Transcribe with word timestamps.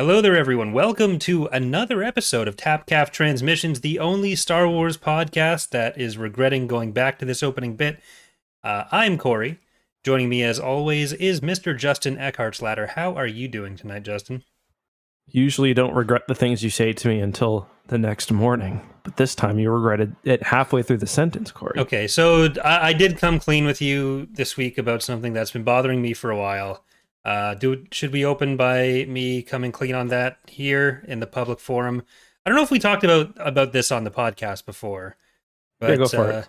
Hello 0.00 0.22
there, 0.22 0.34
everyone. 0.34 0.72
Welcome 0.72 1.18
to 1.18 1.44
another 1.48 2.02
episode 2.02 2.48
of 2.48 2.56
Tapcaf 2.56 3.10
Transmissions, 3.10 3.82
the 3.82 3.98
only 3.98 4.34
Star 4.34 4.66
Wars 4.66 4.96
podcast 4.96 5.68
that 5.72 6.00
is 6.00 6.16
regretting 6.16 6.66
going 6.66 6.92
back 6.92 7.18
to 7.18 7.26
this 7.26 7.42
opening 7.42 7.76
bit. 7.76 8.00
Uh, 8.64 8.84
I'm 8.90 9.18
Corey. 9.18 9.58
Joining 10.02 10.30
me, 10.30 10.42
as 10.42 10.58
always, 10.58 11.12
is 11.12 11.42
Mr. 11.42 11.76
Justin 11.76 12.16
Eckhart's 12.16 12.62
Ladder. 12.62 12.86
How 12.86 13.14
are 13.14 13.26
you 13.26 13.46
doing 13.46 13.76
tonight, 13.76 14.04
Justin? 14.04 14.42
Usually, 15.26 15.68
you 15.68 15.74
don't 15.74 15.92
regret 15.92 16.22
the 16.28 16.34
things 16.34 16.64
you 16.64 16.70
say 16.70 16.94
to 16.94 17.08
me 17.08 17.20
until 17.20 17.68
the 17.88 17.98
next 17.98 18.32
morning, 18.32 18.80
but 19.02 19.18
this 19.18 19.34
time 19.34 19.58
you 19.58 19.70
regretted 19.70 20.16
it 20.24 20.44
halfway 20.44 20.82
through 20.82 20.96
the 20.96 21.06
sentence, 21.06 21.52
Corey. 21.52 21.78
Okay, 21.78 22.06
so 22.06 22.48
I, 22.64 22.88
I 22.88 22.92
did 22.94 23.18
come 23.18 23.38
clean 23.38 23.66
with 23.66 23.82
you 23.82 24.28
this 24.32 24.56
week 24.56 24.78
about 24.78 25.02
something 25.02 25.34
that's 25.34 25.50
been 25.50 25.62
bothering 25.62 26.00
me 26.00 26.14
for 26.14 26.30
a 26.30 26.38
while. 26.38 26.86
Uh, 27.24 27.54
do 27.54 27.84
should 27.92 28.12
we 28.12 28.24
open 28.24 28.56
by 28.56 29.04
me 29.08 29.42
coming 29.42 29.72
clean 29.72 29.94
on 29.94 30.08
that 30.08 30.38
here 30.46 31.04
in 31.06 31.20
the 31.20 31.26
public 31.26 31.60
forum? 31.60 32.02
I 32.44 32.50
don't 32.50 32.56
know 32.56 32.62
if 32.62 32.70
we 32.70 32.78
talked 32.78 33.04
about 33.04 33.32
about 33.36 33.72
this 33.72 33.92
on 33.92 34.04
the 34.04 34.10
podcast 34.10 34.64
before. 34.64 35.16
But, 35.78 35.90
yeah, 35.90 35.96
go 35.96 36.08
for 36.08 36.32
uh, 36.32 36.38
it. 36.38 36.48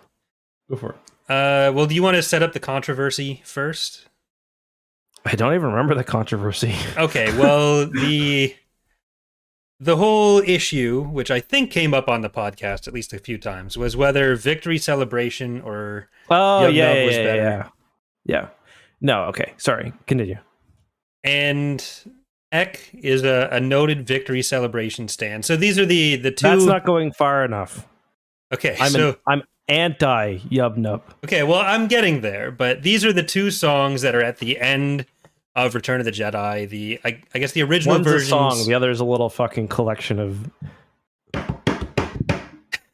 Go 0.70 0.76
for 0.76 0.90
it. 0.90 0.96
Uh, 1.30 1.72
well, 1.72 1.86
do 1.86 1.94
you 1.94 2.02
want 2.02 2.16
to 2.16 2.22
set 2.22 2.42
up 2.42 2.52
the 2.52 2.60
controversy 2.60 3.42
first? 3.44 4.08
I 5.24 5.34
don't 5.34 5.54
even 5.54 5.68
remember 5.68 5.94
the 5.94 6.04
controversy. 6.04 6.74
okay, 6.96 7.36
well 7.38 7.86
the 7.86 8.54
the 9.78 9.96
whole 9.96 10.38
issue, 10.40 11.02
which 11.02 11.30
I 11.30 11.40
think 11.40 11.70
came 11.70 11.92
up 11.92 12.08
on 12.08 12.22
the 12.22 12.30
podcast 12.30 12.88
at 12.88 12.94
least 12.94 13.12
a 13.12 13.18
few 13.18 13.36
times, 13.36 13.76
was 13.76 13.96
whether 13.96 14.36
victory 14.36 14.78
celebration 14.78 15.60
or 15.60 16.08
oh 16.30 16.34
Yub 16.62 16.74
yeah, 16.74 16.92
yeah, 16.94 17.10
yeah, 17.10 17.34
yeah, 17.34 17.68
yeah. 18.24 18.48
No, 19.00 19.24
okay, 19.24 19.52
sorry. 19.58 19.92
Continue. 20.06 20.38
And 21.24 21.84
Eck 22.50 22.90
is 22.92 23.24
a, 23.24 23.48
a 23.50 23.60
noted 23.60 24.06
victory 24.06 24.42
celebration 24.42 25.08
stand. 25.08 25.44
So 25.44 25.56
these 25.56 25.78
are 25.78 25.86
the 25.86 26.16
the 26.16 26.30
two. 26.30 26.48
That's 26.48 26.64
not 26.64 26.84
going 26.84 27.12
far 27.12 27.44
enough. 27.44 27.86
Okay, 28.52 28.76
I'm 28.78 28.90
so 28.90 29.08
an, 29.10 29.16
I'm 29.26 29.42
anti 29.68 30.38
Yub 30.38 30.76
Nub. 30.76 31.02
Okay, 31.24 31.42
well 31.42 31.60
I'm 31.60 31.86
getting 31.86 32.20
there, 32.20 32.50
but 32.50 32.82
these 32.82 33.04
are 33.04 33.12
the 33.12 33.22
two 33.22 33.50
songs 33.50 34.02
that 34.02 34.14
are 34.14 34.22
at 34.22 34.38
the 34.38 34.60
end 34.60 35.06
of 35.56 35.74
Return 35.74 36.00
of 36.00 36.04
the 36.04 36.12
Jedi. 36.12 36.68
The 36.68 37.00
I, 37.04 37.22
I 37.34 37.38
guess 37.38 37.52
the 37.52 37.62
original 37.62 37.96
One's 37.96 38.06
version. 38.06 38.28
song, 38.28 38.66
the 38.66 38.74
other 38.74 38.90
is 38.90 39.00
a 39.00 39.04
little 39.04 39.30
fucking 39.30 39.68
collection 39.68 40.18
of. 40.18 40.50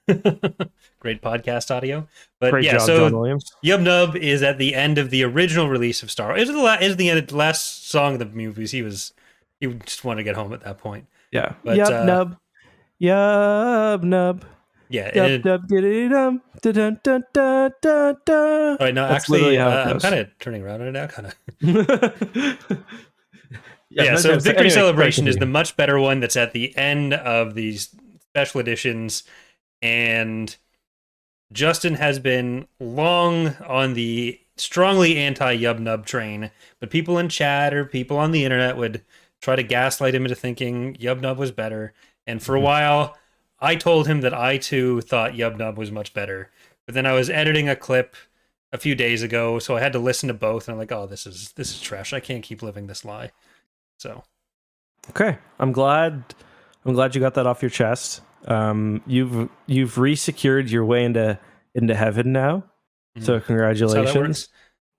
Great 1.01 1.20
podcast 1.23 1.70
audio, 1.70 2.09
but 2.41 2.51
Great 2.51 2.64
yeah. 2.64 2.73
Job, 2.73 2.81
so 2.81 2.98
John 2.98 3.19
Williams. 3.19 3.53
Yub 3.64 3.83
Nub 3.83 4.17
is 4.17 4.42
at 4.42 4.59
the 4.59 4.75
end 4.75 4.98
of 4.98 5.11
the 5.11 5.23
original 5.23 5.69
release 5.69 6.03
of 6.03 6.11
Star 6.11 6.28
Wars. 6.28 6.42
Is 6.42 6.48
the 6.48 6.59
la- 6.59 6.78
is 6.81 6.97
the, 6.97 7.11
end, 7.11 7.28
the 7.28 7.37
last 7.37 7.89
song 7.91 8.15
of 8.15 8.19
the 8.19 8.27
movies? 8.27 8.70
He 8.70 8.83
was 8.83 9.12
he 9.61 9.67
just 9.67 10.05
wanted 10.05 10.19
to 10.20 10.25
get 10.25 10.34
home 10.34 10.53
at 10.53 10.62
that 10.62 10.78
point. 10.78 11.06
Yeah. 11.31 11.55
But, 11.62 11.78
Yub 11.78 12.00
uh, 12.00 12.05
Nub. 12.05 12.37
Yub 13.00 14.03
Nub. 14.03 14.45
Yeah. 14.89 15.11
Dub, 15.11 15.42
dub, 15.42 15.69
dum, 15.69 16.43
dun, 16.62 16.75
dun, 16.75 16.98
dun, 17.03 17.25
dun, 17.33 17.72
dun, 17.83 18.17
dun. 18.25 18.77
Right, 18.81 18.95
no, 18.95 19.09
That's 19.09 19.25
actually, 19.25 19.59
uh, 19.59 19.91
I'm 19.91 20.00
kind 20.00 20.15
of 20.15 20.28
turning 20.39 20.62
around 20.62 20.81
on 20.81 20.89
it 20.89 20.93
now, 20.93 21.06
kind 21.06 21.27
of. 21.28 21.34
yeah, 23.91 24.03
yeah 24.05 24.17
so 24.17 24.39
Victory 24.39 24.53
anyway, 24.56 24.70
Celebration 24.70 25.28
is 25.28 25.37
the 25.37 25.47
much 25.47 25.77
better 25.77 25.98
one 25.98 26.20
that's 26.20 26.37
at 26.37 26.53
the 26.53 26.75
end 26.78 27.12
of 27.12 27.55
these 27.55 27.95
special 28.31 28.61
editions. 28.61 29.25
And 29.83 30.55
Justin 31.53 31.95
has 31.95 32.19
been 32.19 32.67
long 32.81 33.55
on 33.67 33.95
the 33.95 34.41
strongly 34.57 35.17
anti 35.17 35.57
Yub 35.57 35.79
Nub 35.79 36.05
train, 36.05 36.51
but 36.81 36.91
people 36.91 37.19
in 37.19 37.29
chat 37.29 37.73
or 37.73 37.84
people 37.84 38.17
on 38.19 38.33
the 38.33 38.45
internet 38.45 38.77
would 38.77 39.03
try 39.41 39.56
to 39.56 39.62
gaslight 39.62 40.15
him 40.15 40.25
into 40.25 40.34
thinking 40.34 40.95
Yub 40.95 41.21
Nub 41.21 41.39
was 41.39 41.53
better. 41.53 41.95
And 42.27 42.43
for 42.43 42.55
a 42.55 42.59
mm-hmm. 42.59 42.65
while, 42.65 43.19
I 43.61 43.77
told 43.77 44.06
him 44.06 44.21
that 44.21 44.34
I 44.34 44.59
too 44.59 45.01
thought 45.01 45.33
Yub 45.33 45.56
Nub 45.56 45.79
was 45.79 45.91
much 45.91 46.12
better, 46.12 46.51
but 46.87 46.95
then 46.95 47.06
I 47.06 47.12
was 47.12 47.31
editing 47.31 47.69
a 47.69 47.77
clip 47.77 48.15
a 48.72 48.78
few 48.78 48.94
days 48.94 49.22
ago, 49.22 49.59
so 49.59 49.77
I 49.77 49.81
had 49.81 49.93
to 49.94 49.99
listen 49.99 50.28
to 50.28 50.34
both, 50.34 50.69
and 50.69 50.75
I'm 50.75 50.78
like, 50.78 50.93
oh, 50.93 51.06
this 51.06 51.27
is 51.27 51.53
this 51.53 51.71
is 51.71 51.81
trash. 51.81 52.12
I 52.12 52.21
can't 52.21 52.43
keep 52.43 52.62
living 52.62 52.87
this 52.87 53.05
lie. 53.05 53.31
So, 53.97 54.25
okay, 55.11 55.38
I'm 55.59 55.72
glad. 55.72 56.22
I'm 56.84 56.93
glad 56.93 57.15
you 57.15 57.21
got 57.21 57.34
that 57.34 57.47
off 57.47 57.62
your 57.62 57.71
chest. 57.71 58.21
Um, 58.48 59.03
you've 59.06 59.48
you've 59.66 59.94
resecured 59.94 60.70
your 60.70 60.84
way 60.84 61.04
into 61.04 61.38
into 61.75 61.94
heaven 61.94 62.32
now. 62.32 62.64
Mm-hmm. 63.16 63.25
So 63.25 63.41
congratulations. 63.41 64.48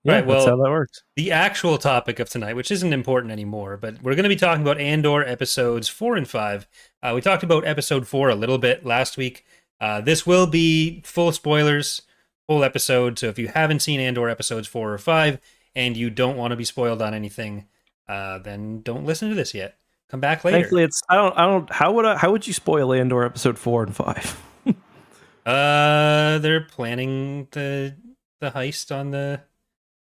Yeah, 0.02 0.14
right, 0.14 0.26
well, 0.26 0.38
that's 0.38 0.48
how 0.48 0.56
that 0.56 0.70
works. 0.70 1.02
The 1.16 1.30
actual 1.30 1.76
topic 1.76 2.20
of 2.20 2.30
tonight, 2.30 2.56
which 2.56 2.70
isn't 2.70 2.92
important 2.92 3.32
anymore, 3.32 3.76
but 3.76 4.00
we're 4.02 4.14
going 4.14 4.22
to 4.22 4.30
be 4.30 4.36
talking 4.36 4.62
about 4.62 4.78
Andor 4.78 5.22
episodes 5.22 5.88
four 5.88 6.16
and 6.16 6.26
five. 6.26 6.66
Uh, 7.02 7.12
we 7.14 7.20
talked 7.20 7.42
about 7.42 7.66
episode 7.66 8.08
four 8.08 8.30
a 8.30 8.34
little 8.34 8.56
bit 8.56 8.86
last 8.86 9.18
week. 9.18 9.44
Uh, 9.78 10.00
this 10.00 10.26
will 10.26 10.46
be 10.46 11.02
full 11.04 11.32
spoilers, 11.32 12.02
full 12.46 12.64
episode. 12.64 13.18
So 13.18 13.26
if 13.26 13.38
you 13.38 13.48
haven't 13.48 13.80
seen 13.80 14.00
Andor 14.00 14.30
episodes 14.30 14.66
four 14.66 14.90
or 14.92 14.98
five 14.98 15.38
and 15.74 15.98
you 15.98 16.08
don't 16.08 16.36
want 16.36 16.52
to 16.52 16.56
be 16.56 16.64
spoiled 16.64 17.02
on 17.02 17.12
anything, 17.12 17.66
uh, 18.08 18.38
then 18.38 18.80
don't 18.80 19.04
listen 19.04 19.28
to 19.28 19.34
this 19.34 19.52
yet. 19.52 19.76
Come 20.10 20.20
back 20.20 20.44
later. 20.44 20.58
Thankfully, 20.58 20.82
it's 20.82 21.02
I 21.08 21.14
don't 21.14 21.38
I 21.38 21.46
don't 21.46 21.70
how 21.72 21.92
would 21.92 22.04
I, 22.04 22.16
how 22.16 22.32
would 22.32 22.46
you 22.46 22.52
spoil 22.52 22.92
Andor 22.92 23.24
episode 23.24 23.58
four 23.58 23.82
and 23.84 23.94
five? 23.94 24.42
uh, 25.46 26.38
they're 26.38 26.62
planning 26.62 27.46
the 27.52 27.94
the 28.40 28.50
heist 28.50 28.94
on 28.94 29.12
the 29.12 29.42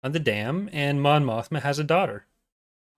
on 0.03 0.13
the 0.13 0.21
dam, 0.21 0.71
and 0.73 1.03
Mon 1.03 1.25
Mothma 1.25 1.61
has 1.61 1.79
a 1.79 1.85
daughter. 1.85 2.27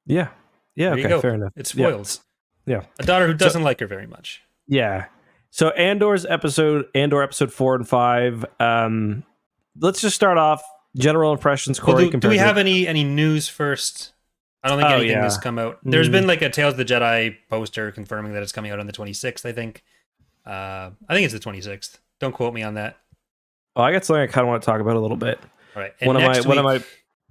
Yeah. 0.06 0.28
Yeah. 0.76 0.94
There 0.94 1.06
okay. 1.06 1.21
Fair 1.21 1.34
enough. 1.34 1.53
It 1.56 1.66
spoils. 1.66 2.21
Yeah. 2.66 2.76
yeah. 2.76 2.87
A 3.00 3.03
daughter 3.03 3.27
who 3.27 3.34
doesn't 3.34 3.62
so, 3.62 3.65
like 3.65 3.81
her 3.81 3.87
very 3.87 4.06
much. 4.06 4.42
Yeah. 4.69 5.06
So 5.50 5.71
Andor's 5.71 6.25
episode, 6.25 6.87
Andor 6.94 7.22
episode 7.22 7.53
four 7.53 7.75
and 7.75 7.88
five. 7.88 8.44
Um, 8.60 9.25
let's 9.78 10.00
just 10.00 10.15
start 10.15 10.38
off 10.38 10.62
general 10.97 11.32
impressions. 11.32 11.81
Corey, 11.81 12.04
well, 12.04 12.10
do, 12.12 12.21
do, 12.21 12.28
we 12.28 12.38
have 12.38 12.56
any 12.56 12.87
any 12.87 13.03
news 13.03 13.48
first? 13.48 14.12
I 14.62 14.69
don't 14.69 14.78
think 14.78 14.91
oh, 14.91 14.94
anything 14.97 15.10
yeah. 15.10 15.22
has 15.22 15.38
come 15.38 15.59
out. 15.59 15.78
There's 15.82 16.09
mm. 16.09 16.12
been 16.12 16.26
like 16.26 16.43
a 16.43 16.50
Tales 16.50 16.75
of 16.75 16.78
the 16.78 16.84
Jedi 16.84 17.37
poster 17.48 17.91
confirming 17.91 18.34
that 18.34 18.43
it's 18.43 18.53
coming 18.53 18.71
out 18.71 18.78
on 18.78 18.87
the 18.87 18.93
26th. 18.93 19.47
I 19.47 19.53
think. 19.53 19.82
Uh, 20.47 20.91
I 21.09 21.15
think 21.15 21.25
it's 21.25 21.34
the 21.34 21.41
26th. 21.41 21.98
Don't 22.19 22.32
quote 22.32 22.54
me 22.54 22.62
on 22.62 22.75
that. 22.75 22.97
Oh, 23.76 23.82
I 23.82 23.93
got 23.93 24.04
something 24.04 24.22
I 24.22 24.26
kind 24.26 24.44
of 24.44 24.48
want 24.48 24.62
to 24.62 24.66
talk 24.66 24.81
about 24.81 24.97
a 24.97 25.00
little 25.00 25.16
bit. 25.16 25.38
All 25.76 25.82
right. 25.82 25.93
And 26.00 26.06
one 26.09 26.16
of 26.16 26.22
my 26.22 26.38
week, 26.38 26.47
one 26.47 26.59
of 26.59 26.65
my 26.65 26.82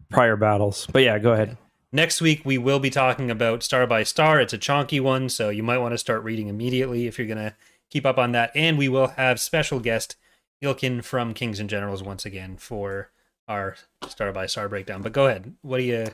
prior 0.10 0.36
battles. 0.36 0.88
But 0.92 1.04
yeah, 1.04 1.20
go 1.20 1.34
ahead. 1.34 1.58
Next 1.92 2.22
week 2.22 2.44
we 2.46 2.58
will 2.58 2.80
be 2.80 2.90
talking 2.90 3.32
about 3.32 3.64
Star 3.64 3.86
by 3.88 4.04
Star. 4.04 4.40
It's 4.40 4.54
a 4.54 4.58
chonky 4.58 5.02
one, 5.02 5.30
so 5.30 5.50
you 5.50 5.64
might 5.64 5.80
want 5.80 5.94
to 5.94 5.98
start 5.98 6.24
reading 6.24 6.48
immediately 6.48 7.08
if 7.08 7.18
you're 7.18 7.28
gonna 7.28 7.56
keep 7.90 8.06
up 8.06 8.18
on 8.18 8.32
that. 8.34 8.52
And 8.56 8.78
we 8.78 8.90
will 8.90 9.08
have 9.08 9.40
special 9.40 9.80
guest 9.80 10.16
Ilkin 10.62 11.04
from 11.04 11.34
Kings 11.34 11.60
and 11.60 11.70
Generals 11.70 12.04
once 12.04 12.26
again 12.26 12.58
for 12.58 13.12
our 13.48 13.76
Star 14.08 14.32
by 14.32 14.46
Star 14.46 14.70
breakdown. 14.70 15.02
But 15.02 15.14
go 15.14 15.28
ahead. 15.28 15.56
What 15.62 15.78
do 15.78 15.84
you? 15.84 16.08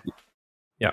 Yeah. 0.79 0.91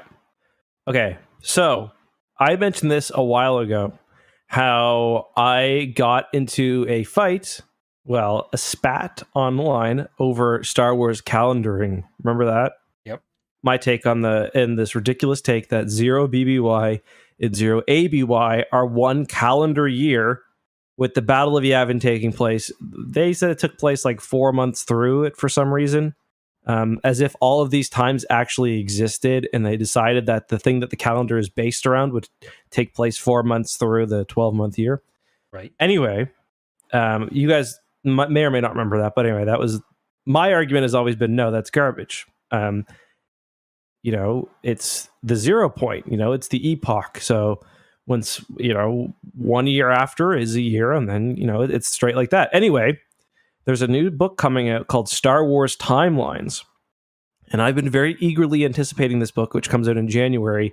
Okay. 0.88 1.18
So 1.42 1.90
I 2.38 2.56
mentioned 2.56 2.90
this 2.90 3.10
a 3.14 3.24
while 3.24 3.58
ago. 3.58 3.98
How 4.46 5.28
I 5.36 5.92
got 5.96 6.26
into 6.34 6.84
a 6.88 7.04
fight 7.04 7.60
well, 8.04 8.48
a 8.52 8.58
spat 8.58 9.22
online 9.34 10.08
over 10.18 10.62
Star 10.64 10.94
Wars 10.94 11.20
calendaring. 11.20 12.04
Remember 12.22 12.46
that? 12.46 12.72
Yep. 13.04 13.22
My 13.62 13.76
take 13.76 14.06
on 14.06 14.22
the 14.22 14.50
and 14.54 14.78
this 14.78 14.94
ridiculous 14.94 15.40
take 15.40 15.68
that 15.68 15.88
zero 15.88 16.26
BBY 16.26 17.00
and 17.40 17.56
zero 17.56 17.82
ABY 17.86 18.64
are 18.72 18.86
one 18.86 19.26
calendar 19.26 19.86
year 19.86 20.40
with 20.96 21.14
the 21.14 21.22
Battle 21.22 21.56
of 21.56 21.64
Yavin 21.64 22.00
taking 22.00 22.32
place. 22.32 22.70
They 22.80 23.32
said 23.32 23.50
it 23.50 23.58
took 23.58 23.78
place 23.78 24.04
like 24.04 24.20
four 24.20 24.52
months 24.52 24.82
through 24.82 25.24
it 25.24 25.36
for 25.36 25.48
some 25.48 25.72
reason. 25.72 26.14
Um, 26.64 27.00
as 27.02 27.20
if 27.20 27.34
all 27.40 27.60
of 27.60 27.70
these 27.70 27.88
times 27.88 28.24
actually 28.30 28.78
existed, 28.78 29.48
and 29.52 29.66
they 29.66 29.76
decided 29.76 30.26
that 30.26 30.48
the 30.48 30.60
thing 30.60 30.78
that 30.80 30.90
the 30.90 30.96
calendar 30.96 31.36
is 31.36 31.48
based 31.48 31.86
around 31.86 32.12
would 32.12 32.28
take 32.70 32.94
place 32.94 33.18
four 33.18 33.42
months 33.42 33.76
through 33.76 34.06
the 34.06 34.24
12 34.26 34.54
month 34.54 34.78
year. 34.78 35.02
Right. 35.52 35.72
Anyway, 35.80 36.30
um, 36.92 37.28
you 37.32 37.48
guys 37.48 37.80
may 38.04 38.44
or 38.44 38.50
may 38.50 38.60
not 38.60 38.72
remember 38.72 38.98
that, 39.02 39.14
but 39.16 39.26
anyway, 39.26 39.44
that 39.44 39.58
was 39.58 39.80
my 40.24 40.52
argument 40.52 40.84
has 40.84 40.94
always 40.94 41.16
been 41.16 41.34
no, 41.34 41.50
that's 41.50 41.70
garbage. 41.70 42.26
Um, 42.50 42.86
you 44.02 44.12
know, 44.12 44.48
it's 44.62 45.08
the 45.22 45.36
zero 45.36 45.68
point. 45.68 46.10
You 46.10 46.16
know, 46.16 46.32
it's 46.32 46.48
the 46.48 46.70
epoch. 46.70 47.18
So 47.20 47.60
once 48.06 48.44
you 48.56 48.74
know, 48.74 49.14
one 49.34 49.66
year 49.66 49.90
after 49.90 50.34
is 50.34 50.56
a 50.56 50.60
year, 50.60 50.92
and 50.92 51.08
then 51.08 51.36
you 51.36 51.46
know 51.46 51.62
it's 51.62 51.88
straight 51.88 52.16
like 52.16 52.30
that. 52.30 52.50
Anyway, 52.52 52.98
there's 53.64 53.82
a 53.82 53.88
new 53.88 54.10
book 54.10 54.36
coming 54.36 54.68
out 54.68 54.86
called 54.88 55.08
Star 55.08 55.44
Wars 55.44 55.76
Timelines, 55.76 56.64
and 57.50 57.60
I've 57.60 57.74
been 57.74 57.90
very 57.90 58.16
eagerly 58.20 58.64
anticipating 58.64 59.18
this 59.18 59.30
book, 59.30 59.54
which 59.54 59.70
comes 59.70 59.88
out 59.88 59.96
in 59.96 60.08
January. 60.08 60.72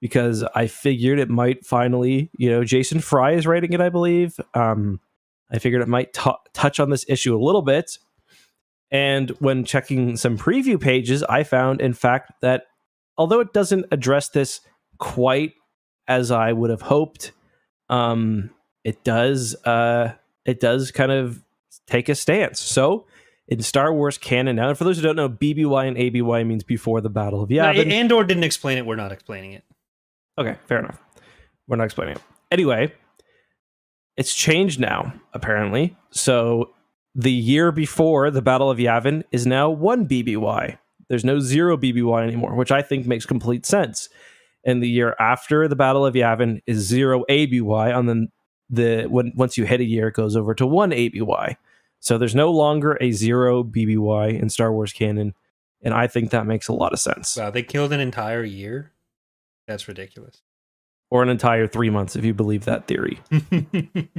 Because 0.00 0.42
I 0.56 0.66
figured 0.66 1.20
it 1.20 1.30
might 1.30 1.64
finally, 1.64 2.28
you 2.36 2.50
know, 2.50 2.64
Jason 2.64 2.98
Fry 2.98 3.34
is 3.34 3.46
writing 3.46 3.72
it, 3.72 3.80
I 3.80 3.88
believe. 3.88 4.34
Um, 4.52 4.98
I 5.48 5.60
figured 5.60 5.80
it 5.80 5.86
might 5.86 6.12
t- 6.12 6.28
touch 6.52 6.80
on 6.80 6.90
this 6.90 7.04
issue 7.08 7.36
a 7.36 7.38
little 7.38 7.62
bit. 7.62 7.98
And 8.90 9.30
when 9.38 9.64
checking 9.64 10.16
some 10.16 10.36
preview 10.36 10.80
pages, 10.80 11.22
I 11.22 11.44
found, 11.44 11.80
in 11.80 11.92
fact, 11.92 12.32
that 12.42 12.64
although 13.16 13.38
it 13.38 13.52
doesn't 13.52 13.86
address 13.92 14.28
this 14.30 14.60
quite 14.98 15.52
as 16.08 16.30
I 16.30 16.52
would 16.52 16.70
have 16.70 16.82
hoped. 16.82 17.32
Um, 17.88 18.50
it 18.84 19.04
does 19.04 19.54
uh, 19.64 20.12
it 20.44 20.60
does 20.60 20.90
kind 20.90 21.12
of 21.12 21.42
take 21.92 22.08
a 22.08 22.14
stance. 22.14 22.60
So 22.60 23.06
in 23.48 23.60
Star 23.60 23.92
Wars 23.92 24.18
canon 24.18 24.56
now, 24.56 24.70
and 24.70 24.78
for 24.78 24.84
those 24.84 24.96
who 24.96 25.02
don't 25.02 25.16
know, 25.16 25.28
BBY 25.28 25.86
and 25.86 25.96
ABY 25.96 26.44
means 26.44 26.64
before 26.64 27.00
the 27.00 27.10
Battle 27.10 27.42
of 27.42 27.50
Yavin. 27.50 27.86
No, 27.86 27.94
Andor 27.94 28.24
didn't 28.24 28.44
explain 28.44 28.78
it. 28.78 28.86
We're 28.86 28.96
not 28.96 29.12
explaining 29.12 29.52
it. 29.52 29.64
Okay, 30.38 30.56
fair 30.66 30.78
enough. 30.78 30.98
We're 31.68 31.76
not 31.76 31.84
explaining 31.84 32.16
it. 32.16 32.22
Anyway, 32.50 32.92
it's 34.16 34.34
changed 34.34 34.80
now, 34.80 35.12
apparently. 35.34 35.96
So 36.10 36.70
the 37.14 37.32
year 37.32 37.72
before 37.72 38.30
the 38.30 38.42
Battle 38.42 38.70
of 38.70 38.78
Yavin 38.78 39.24
is 39.30 39.46
now 39.46 39.68
one 39.70 40.08
BBY. 40.08 40.78
There's 41.08 41.24
no 41.24 41.40
zero 41.40 41.76
BBY 41.76 42.22
anymore, 42.26 42.54
which 42.54 42.72
I 42.72 42.80
think 42.80 43.06
makes 43.06 43.26
complete 43.26 43.66
sense. 43.66 44.08
And 44.64 44.82
the 44.82 44.88
year 44.88 45.14
after 45.20 45.68
the 45.68 45.76
Battle 45.76 46.06
of 46.06 46.14
Yavin 46.14 46.62
is 46.66 46.78
zero 46.78 47.24
ABY, 47.28 47.90
and 47.90 48.08
then 48.08 48.28
the 48.70 49.04
when 49.10 49.32
once 49.36 49.58
you 49.58 49.64
hit 49.64 49.80
a 49.80 49.84
year, 49.84 50.08
it 50.08 50.14
goes 50.14 50.36
over 50.36 50.54
to 50.54 50.66
one 50.66 50.92
ABY. 50.92 51.56
So 52.02 52.18
there's 52.18 52.34
no 52.34 52.50
longer 52.50 52.98
a 53.00 53.12
zero 53.12 53.62
BBY 53.62 54.40
in 54.40 54.50
Star 54.50 54.72
Wars 54.72 54.92
canon, 54.92 55.34
and 55.80 55.94
I 55.94 56.08
think 56.08 56.30
that 56.30 56.46
makes 56.46 56.66
a 56.66 56.72
lot 56.72 56.92
of 56.92 56.98
sense. 56.98 57.36
Wow, 57.36 57.50
they 57.50 57.62
killed 57.62 57.92
an 57.92 58.00
entire 58.00 58.42
year. 58.42 58.90
That's 59.68 59.86
ridiculous. 59.86 60.42
Or 61.10 61.22
an 61.22 61.28
entire 61.28 61.68
three 61.68 61.90
months, 61.90 62.16
if 62.16 62.24
you 62.24 62.34
believe 62.34 62.64
that 62.64 62.88
theory. 62.88 63.20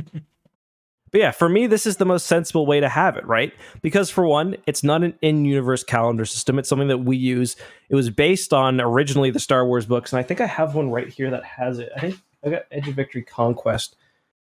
But 1.13 1.19
yeah, 1.19 1.29
for 1.29 1.47
me, 1.47 1.67
this 1.67 1.85
is 1.85 1.97
the 1.97 2.05
most 2.05 2.25
sensible 2.25 2.65
way 2.65 2.79
to 2.79 2.89
have 2.89 3.17
it, 3.17 3.25
right? 3.27 3.53
Because 3.83 4.09
for 4.09 4.25
one, 4.25 4.57
it's 4.65 4.83
not 4.83 5.03
an 5.03 5.13
in 5.21 5.45
universe 5.45 5.83
calendar 5.83 6.25
system. 6.25 6.57
It's 6.57 6.67
something 6.67 6.87
that 6.87 6.97
we 6.97 7.17
use. 7.17 7.55
It 7.89 7.93
was 7.93 8.09
based 8.09 8.51
on 8.51 8.81
originally 8.81 9.29
the 9.29 9.39
Star 9.39 9.63
Wars 9.63 9.85
books. 9.85 10.11
And 10.11 10.19
I 10.19 10.23
think 10.23 10.41
I 10.41 10.47
have 10.47 10.73
one 10.73 10.89
right 10.89 11.07
here 11.07 11.29
that 11.29 11.43
has 11.43 11.77
it. 11.77 11.91
I 11.95 11.99
think 11.99 12.19
I 12.43 12.49
got 12.49 12.63
Edge 12.71 12.87
of 12.87 12.95
Victory 12.95 13.21
Conquest, 13.21 13.95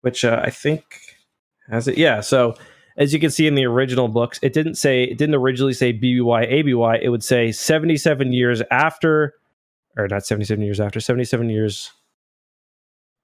which 0.03 0.25
uh, 0.25 0.43
I 0.45 0.51
think 0.51 1.01
has 1.69 1.89
it. 1.89 1.99
Yeah. 1.99 2.21
So 2.21 2.55
as 2.97 3.13
you 3.13 3.19
can 3.19 3.31
see 3.31 3.47
in 3.47 3.55
the 3.55 3.65
original 3.65 4.09
books, 4.09 4.39
it 4.43 4.53
didn't 4.53 4.77
say, 4.77 5.05
it 5.05 5.19
didn't 5.19 5.35
originally 5.35 5.73
say 5.73 5.93
BBY, 5.93 6.51
ABY. 6.51 7.03
It 7.03 7.09
would 7.09 7.25
say 7.25 7.51
77 7.51 8.33
years 8.33 8.63
after, 8.71 9.35
or 9.97 10.07
not 10.09 10.25
77 10.25 10.65
years 10.65 10.81
after, 10.81 11.01
77 11.01 11.51
years 11.51 11.93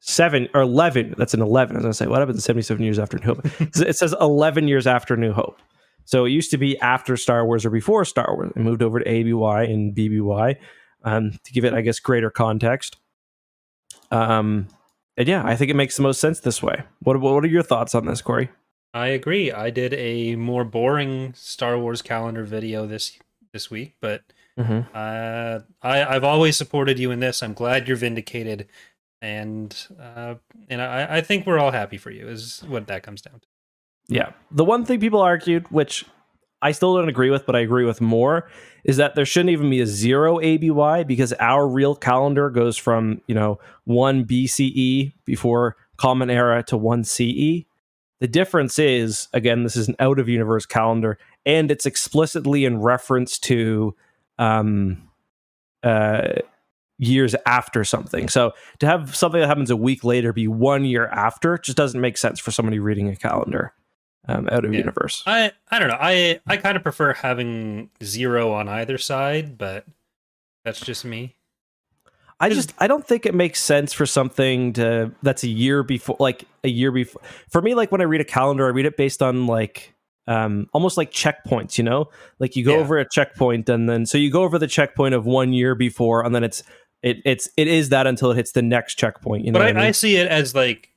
seven 0.01 0.49
or 0.55 0.63
11 0.63 1.15
that's 1.19 1.35
an 1.35 1.43
11 1.43 1.77
i 1.77 1.79
was 1.81 1.85
to 1.85 2.05
say 2.05 2.09
what 2.09 2.21
happened 2.21 2.43
77 2.43 2.83
years 2.83 2.99
after 2.99 3.19
new 3.19 3.35
hope? 3.35 3.47
It 3.61 3.97
says 3.97 4.15
11 4.19 4.67
years 4.67 4.87
after 4.87 5.15
new 5.15 5.33
hope. 5.33 5.59
So 6.07 6.25
it 6.25 6.31
used 6.31 6.51
to 6.53 6.57
be 6.57 6.79
after 6.81 7.19
star 7.19 7.45
wars 7.45 7.67
or 7.67 7.71
before 7.71 8.07
star 8.07 8.35
wars. 8.35 8.51
It 8.57 8.61
moved 8.61 8.83
over 8.83 9.01
to 9.01 9.07
aby 9.07 9.33
and 9.33 9.95
bby 9.95 10.57
um, 11.05 11.33
to 11.45 11.53
give 11.53 11.65
it 11.65 11.75
i 11.75 11.83
guess 11.83 12.01
greater 12.01 12.31
context. 12.31 12.97
Um, 14.11 14.69
and 15.19 15.29
yeah 15.29 15.43
i 15.45 15.55
think 15.55 15.71
it 15.71 15.77
makes 15.77 15.97
the 15.97 16.03
most 16.03 16.19
sense 16.19 16.41
this 16.41 16.63
way. 16.63 16.83
What, 17.01 17.21
what 17.21 17.45
are 17.45 17.49
your 17.49 17.63
thoughts 17.63 17.95
on 17.95 18.07
this 18.07 18.23
corey 18.23 18.49
i 18.95 19.09
agree 19.09 19.53
i 19.53 19.71
did 19.71 19.95
a 19.95 20.37
more 20.37 20.65
boring 20.65 21.33
star 21.35 21.79
wars 21.79 22.03
calendar 22.03 22.45
video 22.45 22.87
this 22.87 23.19
this 23.53 23.71
week 23.71 23.95
but 24.01 24.23
mm-hmm. 24.59 24.81
uh, 24.95 25.61
I, 25.83 26.05
i've 26.15 26.25
always 26.25 26.57
supported 26.57 26.99
you 26.99 27.11
in 27.11 27.21
this 27.21 27.43
i'm 27.43 27.55
glad 27.55 27.89
you're 27.89 27.97
vindicated 27.97 28.69
and 29.23 29.77
uh, 30.01 30.35
and 30.69 30.81
I, 30.81 31.17
I 31.17 31.21
think 31.21 31.47
we're 31.47 31.59
all 31.59 31.71
happy 31.71 31.99
for 31.99 32.11
you 32.11 32.29
is 32.29 32.63
what 32.67 32.87
that 32.87 33.03
comes 33.03 33.21
down 33.23 33.41
to. 33.41 33.47
Yeah, 34.09 34.33
the 34.51 34.65
one 34.65 34.85
thing 34.85 34.99
people 34.99 35.21
argued, 35.21 35.71
which 35.71 36.05
I 36.63 36.73
still 36.73 36.97
don't 36.97 37.09
agree 37.09 37.31
with, 37.31 37.47
but 37.47 37.55
I 37.55 37.61
agree 37.61 37.85
with 37.85 38.01
more, 38.01 38.51
is 38.85 38.97
that 38.97 39.15
there 39.15 39.27
shouldn't 39.27 39.51
even 39.51 39.71
be 39.71 39.81
a 39.81 39.87
zero 39.87 40.41
ABY 40.41 41.05
because 41.05 41.33
our 41.35 41.69
real 41.69 41.95
calendar 41.95 42.51
goes 42.51 42.77
from 42.77 43.21
you 43.27 43.35
know 43.35 43.59
one 43.85 44.25
BCE 44.25 45.13
before 45.25 45.77
Common 45.97 46.31
Era 46.31 46.63
to 46.65 46.77
one 46.77 47.05
CE. 47.05 47.67
The 48.21 48.29
difference 48.29 48.79
is, 48.79 49.29
again, 49.33 49.63
this 49.65 49.77
is 49.77 49.89
an 49.89 49.97
out 49.99 50.19
of 50.19 50.29
universe 50.29 50.67
calendar, 50.67 51.19
and 51.47 51.71
it's 51.71 51.87
explicitly 51.87 52.65
in 52.65 52.81
reference 52.81 53.39
to 53.41 53.97
um, 54.39 55.09
uh, 55.83 56.35
years 56.99 57.35
after 57.47 57.83
something. 57.83 58.29
So 58.29 58.53
to 58.79 58.87
have 58.87 59.17
something 59.17 59.41
that 59.41 59.47
happens 59.47 59.71
a 59.71 59.77
week 59.77 60.05
later 60.05 60.33
be 60.33 60.49
one 60.49 60.85
year 60.85 61.07
after 61.09 61.57
just 61.57 61.77
doesn't 61.77 62.01
make 62.01 62.19
sense 62.19 62.39
for 62.39 62.51
somebody 62.51 62.79
reading 62.79 63.09
a 63.09 63.17
calendar 63.17 63.73
um, 64.29 64.49
out 64.53 64.67
of 64.67 64.73
yeah. 64.73 64.81
universe. 64.81 65.23
I 65.27 65.53
I 65.71 65.79
don't 65.79 65.89
know. 65.89 65.99
I 65.99 66.41
I 66.47 66.59
kind 66.59 66.77
of 66.77 66.83
prefer 66.83 67.15
having 67.15 67.91
zero 68.03 68.53
on 68.53 68.69
either 68.69 68.99
side, 68.99 69.57
but 69.57 69.87
that's 70.65 70.81
just 70.81 71.05
me. 71.07 71.37
I 72.41 72.49
just 72.49 72.73
I 72.79 72.87
don't 72.87 73.07
think 73.07 73.27
it 73.27 73.35
makes 73.35 73.61
sense 73.61 73.93
for 73.93 74.07
something 74.07 74.73
to 74.75 75.13
that's 75.23 75.45
a 75.45 75.49
year 75.49 75.83
before 75.83 76.17
like 76.19 76.45
a 76.65 76.69
year 76.69 76.91
before. 76.91 77.21
For 77.51 77.61
me 77.61 77.75
like 77.75 77.93
when 77.93 78.01
I 78.01 78.05
read 78.05 78.21
a 78.21 78.25
calendar 78.25 78.67
I 78.67 78.71
read 78.71 78.87
it 78.87 78.97
based 78.97 79.23
on 79.23 79.47
like 79.47 79.95
um, 80.27 80.69
almost 80.73 80.97
like 80.97 81.11
checkpoints, 81.11 81.77
you 81.77 81.85
know, 81.85 82.09
like 82.39 82.55
you 82.55 82.65
go 82.65 82.75
yeah. 82.75 82.81
over 82.81 82.99
a 82.99 83.07
checkpoint 83.09 83.69
and 83.69 83.89
then 83.89 84.07
so 84.07 84.17
you 84.17 84.31
go 84.31 84.43
over 84.43 84.59
the 84.59 84.69
checkpoint 84.69 85.15
of 85.15 85.27
one 85.27 85.53
year 85.53 85.75
before, 85.75 86.25
and 86.25 86.35
then 86.35 86.45
it's 86.45 86.63
it 87.03 87.19
it's 87.25 87.49
it 87.57 87.67
is 87.67 87.89
that 87.89 88.07
until 88.07 88.31
it 88.31 88.37
hits 88.37 88.53
the 88.53 88.63
next 88.63 88.95
checkpoint. 88.95 89.45
You 89.45 89.53
know, 89.53 89.59
but 89.59 89.67
I, 89.67 89.71
I, 89.71 89.73
mean? 89.73 89.83
I, 89.83 89.91
see 89.91 90.17
it 90.17 90.29
as 90.29 90.55
like 90.55 90.91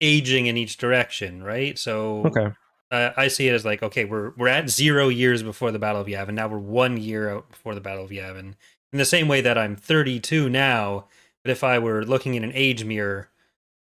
aging 0.00 0.46
in 0.46 0.56
each 0.56 0.76
direction, 0.76 1.42
right? 1.42 1.78
So 1.78 2.24
okay, 2.26 2.52
uh, 2.90 3.10
I 3.16 3.28
see 3.28 3.48
it 3.48 3.52
as 3.52 3.64
like 3.64 3.82
okay, 3.82 4.04
we're 4.04 4.32
we're 4.36 4.48
at 4.48 4.68
zero 4.68 5.08
years 5.08 5.42
before 5.42 5.72
the 5.72 5.78
Battle 5.78 6.00
of 6.00 6.06
Yavin. 6.06 6.34
Now 6.34 6.48
we're 6.48 6.58
one 6.58 6.96
year 6.96 7.30
out 7.30 7.50
before 7.50 7.74
the 7.74 7.80
Battle 7.80 8.04
of 8.04 8.10
Yavin. 8.10 8.54
In 8.92 8.98
the 8.98 9.04
same 9.04 9.28
way 9.28 9.40
that 9.40 9.56
I'm 9.56 9.76
32 9.76 10.48
now, 10.50 11.06
but 11.42 11.50
if 11.50 11.64
I 11.64 11.78
were 11.78 12.04
looking 12.04 12.34
in 12.34 12.44
an 12.44 12.52
age 12.54 12.84
mirror, 12.84 13.30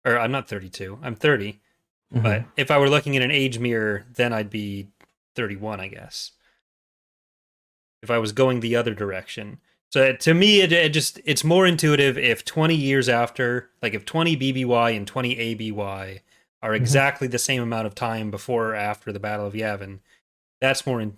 or 0.06 0.20
I'm 0.20 0.32
not 0.32 0.48
32, 0.48 1.00
I'm 1.02 1.16
30. 1.16 1.60
Mm-hmm. 2.14 2.24
But 2.24 2.46
if 2.58 2.72
I 2.72 2.78
were 2.78 2.90
looking 2.90 3.14
in 3.14 3.22
an 3.22 3.32
age 3.32 3.60
mirror, 3.60 4.06
then 4.14 4.34
I'd 4.34 4.50
be 4.50 4.88
31, 5.36 5.80
I 5.80 5.88
guess. 5.88 6.32
If 8.02 8.10
I 8.10 8.18
was 8.18 8.32
going 8.32 8.60
the 8.60 8.76
other 8.76 8.94
direction. 8.94 9.60
So 9.92 10.14
to 10.14 10.34
me, 10.34 10.62
it, 10.62 10.72
it, 10.72 10.90
just 10.90 11.20
it's 11.26 11.44
more 11.44 11.66
intuitive 11.66 12.18
if 12.18 12.46
20 12.46 12.76
years 12.76 13.10
after, 13.10 13.70
like 13.82 13.94
if 13.94 14.06
20 14.06 14.38
BBY 14.38 14.96
and 14.96 15.08
20 15.08 15.38
ABY 15.38 16.22
are 16.62 16.70
mm-hmm. 16.70 16.76
exactly 16.76 17.28
mm-hmm. 17.28 17.32
the 17.32 17.40
same 17.40 17.62
amount 17.62 17.88
of 17.88 17.96
time 17.96 18.32
before 18.32 18.72
or 18.72 18.76
after 18.76 19.12
the 19.12 19.20
Battle 19.20 19.48
of 19.48 19.54
Yavin, 19.54 20.00
that's 20.62 20.86
more 20.86 21.02
in, 21.02 21.18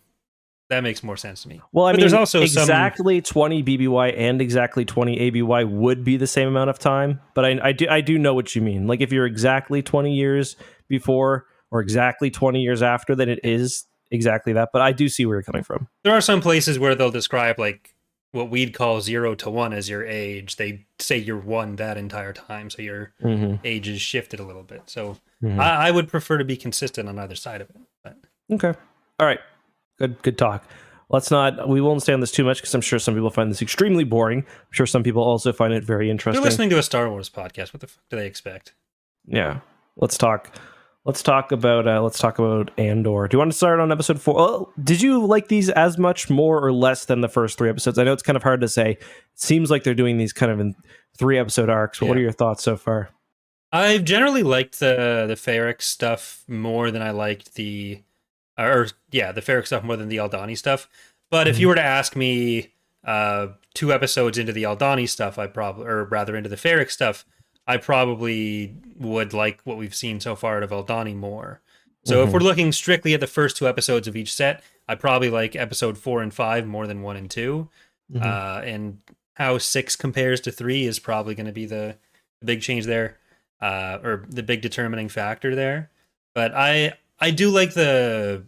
that 0.72 0.84
makes 0.84 1.04
more 1.04 1.18
sense 1.18 1.44
to 1.44 1.50
me. 1.50 1.62
Well, 1.74 1.86
I 1.86 1.92
but 1.92 1.98
mean, 1.98 2.00
there's 2.02 2.14
also 2.14 2.42
exactly 2.42 3.22
some... 3.24 3.34
20 3.34 3.64
BBY 3.64 4.14
and 4.18 4.42
exactly 4.42 4.86
20 4.86 5.20
ABY 5.20 5.66
would 5.66 6.04
be 6.06 6.16
the 6.16 6.28
same 6.28 6.48
amount 6.48 6.70
of 6.70 6.80
time, 6.80 7.20
but 7.36 7.44
I, 7.44 7.60
I 7.62 7.72
do 7.74 7.88
I 7.90 8.00
do 8.00 8.18
know 8.18 8.34
what 8.34 8.56
you 8.56 8.62
mean. 8.62 8.88
Like 8.88 9.02
if 9.02 9.12
you're 9.12 9.26
exactly 9.26 9.82
20 9.82 10.14
years 10.14 10.56
before 10.88 11.46
or 11.72 11.82
exactly 11.82 12.32
20 12.32 12.62
years 12.62 12.82
after, 12.82 13.16
then 13.16 13.28
it 13.28 13.42
is 13.44 13.86
exactly 14.12 14.54
that. 14.54 14.70
But 14.72 14.82
I 14.82 14.94
do 14.94 15.10
see 15.10 15.26
where 15.26 15.36
you're 15.36 15.44
coming 15.44 15.64
from. 15.64 15.90
There 16.04 16.14
are 16.14 16.22
some 16.22 16.40
places 16.40 16.80
where 16.80 16.96
they'll 16.96 17.12
describe 17.12 17.60
like 17.60 17.94
what 18.32 18.50
we'd 18.50 18.74
call 18.74 19.02
zero 19.02 19.36
to 19.36 19.50
one 19.50 19.74
as 19.74 19.90
your 19.90 20.06
age. 20.06 20.56
They 20.56 20.86
say 21.00 21.18
you're 21.18 21.38
one 21.38 21.76
that 21.76 21.98
entire 21.98 22.32
time, 22.32 22.70
so 22.70 22.82
your 22.82 23.14
mm-hmm. 23.22 23.56
age 23.66 23.90
is 23.90 24.02
shifted 24.02 24.40
a 24.40 24.44
little 24.44 24.64
bit. 24.64 24.84
So 24.86 25.18
mm-hmm. 25.44 25.60
I, 25.60 25.88
I, 25.88 25.92
would 25.92 26.08
prefer 26.08 26.38
to 26.38 26.46
be 26.46 26.56
consistent 26.56 27.10
on 27.10 27.20
either 27.20 27.36
side 27.36 27.60
of 27.60 27.70
it. 27.70 27.82
But. 28.06 28.16
Okay, 28.54 28.74
all 29.20 29.26
right, 29.26 29.40
good 30.02 30.22
good 30.24 30.38
talk. 30.38 30.64
Let's 31.10 31.30
not. 31.30 31.68
We 31.68 31.82
won't 31.82 32.02
stay 32.02 32.14
on 32.14 32.22
this 32.22 32.32
too 32.32 32.46
much 32.46 32.58
because 32.58 32.74
I'm 32.74 32.82
sure 32.82 32.98
some 32.98 33.14
people 33.14 33.30
find 33.30 33.52
this 33.52 33.62
extremely 33.62 34.06
boring. 34.06 34.40
I'm 34.40 34.72
sure 34.72 34.86
some 34.86 35.04
people 35.04 35.24
also 35.24 35.52
find 35.52 35.74
it 35.74 35.84
very 35.84 36.10
interesting. 36.10 36.42
They're 36.42 36.50
listening 36.50 36.70
to 36.70 36.78
a 36.78 36.84
Star 36.84 37.10
Wars 37.10 37.30
podcast. 37.30 37.74
What 37.74 37.82
the 37.82 37.88
fuck 37.88 38.04
do 38.10 38.18
they 38.18 38.28
expect? 38.28 38.74
Yeah, 39.26 39.60
let's 39.98 40.18
talk 40.18 40.52
let's 41.06 41.24
talk 41.24 41.52
about 41.52 41.88
uh, 41.88 42.02
let's 42.02 42.20
talk 42.20 42.40
about 42.40 42.72
Andor. 42.78 43.28
Do 43.28 43.36
you 43.36 43.40
want 43.40 43.52
to 43.52 43.58
start 43.58 43.80
on 43.80 43.92
episode 43.92 44.22
four? 44.22 44.36
Well, 44.36 44.74
did 44.82 45.02
you 45.02 45.26
like 45.26 45.48
these 45.48 45.70
as 45.70 45.98
much, 45.98 46.30
more 46.30 46.64
or 46.64 46.72
less 46.72 47.06
than 47.06 47.22
the 47.22 47.30
first 47.30 47.58
three 47.58 47.70
episodes? 47.70 47.98
I 47.98 48.04
know 48.04 48.14
it's 48.14 48.24
kind 48.24 48.38
of 48.38 48.44
hard 48.44 48.62
to 48.62 48.68
say. 48.68 48.92
It 48.92 49.04
seems 49.36 49.72
like 49.72 49.84
they're 49.84 49.94
doing 49.94 50.18
these 50.18 50.34
kind 50.34 50.52
of 50.52 50.60
in 50.60 50.76
three 51.18 51.38
episode 51.38 51.70
arcs. 51.70 52.00
But 52.00 52.06
yeah. 52.06 52.10
What 52.10 52.18
are 52.18 52.22
your 52.22 52.32
thoughts 52.32 52.64
so 52.64 52.78
far? 52.78 53.10
I've 53.72 54.04
generally 54.04 54.44
liked 54.44 54.80
the 54.80 55.26
the 55.28 55.36
Ferrix 55.36 55.84
stuff 55.84 56.44
more 56.48 56.92
than 56.92 57.02
I 57.02 57.12
liked 57.12 57.56
the, 57.56 58.02
or 58.58 58.88
yeah, 59.12 59.32
the 59.32 59.42
Ferrix 59.42 59.68
stuff 59.68 59.84
more 59.84 59.98
than 59.98 60.10
the 60.10 60.18
Aldhani 60.18 60.58
stuff. 60.58 60.90
But 61.30 61.48
mm-hmm. 61.48 61.52
if 61.52 61.60
you 61.60 61.68
were 61.68 61.76
to 61.76 61.84
ask 61.84 62.16
me, 62.16 62.74
uh, 63.04 63.48
two 63.74 63.92
episodes 63.94 64.38
into 64.38 64.54
the 64.54 64.64
Aldhani 64.64 65.08
stuff, 65.08 65.40
I 65.40 65.48
probably, 65.48 65.86
or 65.86 66.06
rather 66.06 66.36
into 66.36 66.50
the 66.50 66.56
Ferrix 66.56 66.92
stuff, 66.92 67.26
I 67.68 67.78
probably 67.78 68.76
would 68.98 69.34
like 69.34 69.62
what 69.64 69.78
we've 69.78 69.96
seen 69.96 70.20
so 70.20 70.36
far 70.36 70.58
out 70.58 70.64
of 70.64 70.72
Aldhani 70.72 71.16
more. 71.16 71.62
So 72.04 72.18
mm-hmm. 72.18 72.28
if 72.28 72.34
we're 72.34 72.40
looking 72.40 72.72
strictly 72.72 73.14
at 73.14 73.20
the 73.20 73.28
first 73.28 73.58
two 73.58 73.68
episodes 73.68 74.08
of 74.08 74.16
each 74.16 74.34
set, 74.34 74.64
I 74.88 74.96
probably 74.96 75.30
like 75.30 75.56
episode 75.56 75.98
four 75.98 76.22
and 76.22 76.34
five 76.34 76.66
more 76.68 76.88
than 76.88 77.02
one 77.02 77.16
and 77.16 77.30
2 77.30 77.70
mm-hmm. 78.14 78.24
uh, 78.24 78.62
and 78.62 78.98
how 79.36 79.58
six 79.58 79.96
compares 79.96 80.42
to 80.42 80.52
three 80.52 80.86
is 80.86 81.00
probably 81.00 81.36
going 81.36 81.46
to 81.46 81.52
be 81.52 81.66
the, 81.66 81.98
the, 82.40 82.46
big 82.46 82.62
change 82.62 82.86
there, 82.86 83.18
uh, 83.62 84.00
or 84.04 84.26
the 84.30 84.44
big 84.44 84.62
determining 84.62 85.08
factor 85.08 85.56
there. 85.56 85.90
But 86.34 86.54
I 86.54 86.94
I 87.22 87.32
do 87.32 87.50
like 87.50 87.74
the 87.74 88.44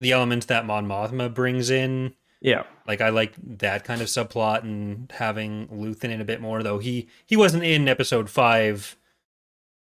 the 0.00 0.12
element 0.12 0.46
that 0.46 0.64
Mon 0.64 0.86
Mothma 0.86 1.32
brings 1.32 1.68
in 1.70 2.14
Yeah. 2.40 2.64
Like 2.86 3.00
I 3.00 3.10
like 3.10 3.34
that 3.58 3.84
kind 3.84 4.00
of 4.00 4.08
subplot 4.08 4.62
and 4.64 5.10
having 5.12 5.68
Luthen 5.68 6.10
in 6.10 6.20
a 6.20 6.24
bit 6.24 6.40
more, 6.40 6.62
though 6.62 6.78
he 6.78 7.08
he 7.24 7.36
wasn't 7.36 7.64
in 7.64 7.88
episode 7.88 8.28
five 8.28 8.96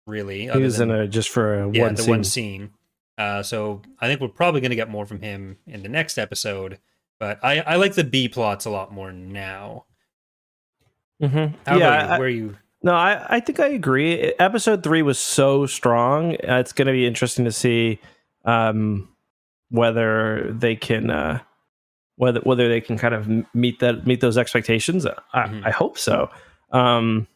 really. 0.05 0.47
He 0.47 0.59
was 0.59 0.77
than, 0.77 0.91
in 0.91 1.01
a 1.01 1.07
just 1.07 1.29
for 1.29 1.63
a 1.63 1.71
yeah, 1.71 1.83
one 1.83 1.95
the 1.95 2.01
scene. 2.03 2.09
one 2.09 2.23
scene. 2.23 2.69
Uh, 3.17 3.43
so 3.43 3.81
I 3.99 4.07
think 4.07 4.19
we're 4.19 4.27
probably 4.27 4.61
going 4.61 4.71
to 4.71 4.75
get 4.75 4.89
more 4.89 5.05
from 5.05 5.21
him 5.21 5.57
in 5.67 5.83
the 5.83 5.89
next 5.89 6.17
episode. 6.17 6.79
But 7.19 7.39
I, 7.43 7.59
I 7.59 7.75
like 7.75 7.93
the 7.93 8.03
B 8.03 8.27
plots 8.27 8.65
a 8.65 8.69
lot 8.69 8.91
more 8.91 9.11
now. 9.11 9.85
Mm-hmm. 11.21 11.55
How 11.67 11.77
yeah, 11.77 12.05
about 12.05 12.13
you? 12.15 12.19
Where 12.19 12.29
you? 12.29 12.57
No, 12.83 12.93
I, 12.93 13.35
I 13.35 13.39
think 13.39 13.59
I 13.59 13.67
agree. 13.67 14.33
Episode 14.39 14.81
three 14.81 15.03
was 15.03 15.19
so 15.19 15.67
strong. 15.67 16.33
Uh, 16.33 16.55
it's 16.55 16.73
going 16.73 16.87
to 16.87 16.93
be 16.93 17.05
interesting 17.05 17.45
to 17.45 17.51
see 17.51 17.99
um, 18.45 19.09
whether 19.69 20.51
they 20.51 20.75
can 20.75 21.09
uh, 21.09 21.39
whether 22.15 22.39
whether 22.41 22.69
they 22.69 22.81
can 22.81 22.97
kind 22.97 23.13
of 23.13 23.27
meet 23.55 23.79
that 23.79 24.05
meet 24.05 24.21
those 24.21 24.37
expectations. 24.37 25.05
I, 25.05 25.11
mm-hmm. 25.35 25.65
I 25.65 25.71
hope 25.71 25.97
so. 25.97 26.29
Um, 26.71 27.27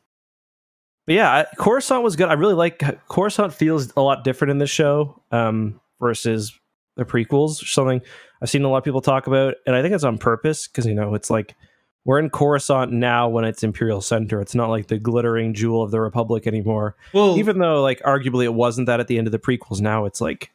but 1.05 1.15
yeah, 1.15 1.45
Coruscant 1.57 2.03
was 2.03 2.15
good. 2.15 2.29
I 2.29 2.33
really 2.33 2.53
like 2.53 2.83
Coruscant. 3.07 3.53
Feels 3.53 3.93
a 3.95 4.01
lot 4.01 4.23
different 4.23 4.51
in 4.51 4.57
this 4.57 4.69
show 4.69 5.21
um, 5.31 5.79
versus 5.99 6.57
the 6.95 7.05
prequels. 7.05 7.65
Something 7.67 8.01
I've 8.41 8.49
seen 8.49 8.63
a 8.63 8.69
lot 8.69 8.77
of 8.77 8.83
people 8.83 9.01
talk 9.01 9.27
about, 9.27 9.55
and 9.65 9.75
I 9.75 9.81
think 9.81 9.93
it's 9.93 10.03
on 10.03 10.17
purpose 10.17 10.67
because 10.67 10.85
you 10.85 10.93
know 10.93 11.13
it's 11.13 11.29
like 11.29 11.55
we're 12.05 12.19
in 12.19 12.29
Coruscant 12.29 12.91
now 12.91 13.27
when 13.27 13.45
it's 13.45 13.63
Imperial 13.63 14.01
Center. 14.01 14.39
It's 14.39 14.55
not 14.55 14.69
like 14.69 14.87
the 14.87 14.99
glittering 14.99 15.53
jewel 15.53 15.81
of 15.81 15.91
the 15.91 15.99
Republic 15.99 16.47
anymore. 16.47 16.95
Well, 17.13 17.37
even 17.37 17.59
though 17.59 17.81
like 17.81 18.01
arguably 18.01 18.45
it 18.45 18.53
wasn't 18.53 18.87
that 18.87 18.99
at 18.99 19.07
the 19.07 19.17
end 19.17 19.27
of 19.27 19.31
the 19.31 19.39
prequels, 19.39 19.81
now 19.81 20.05
it's 20.05 20.21
like, 20.21 20.51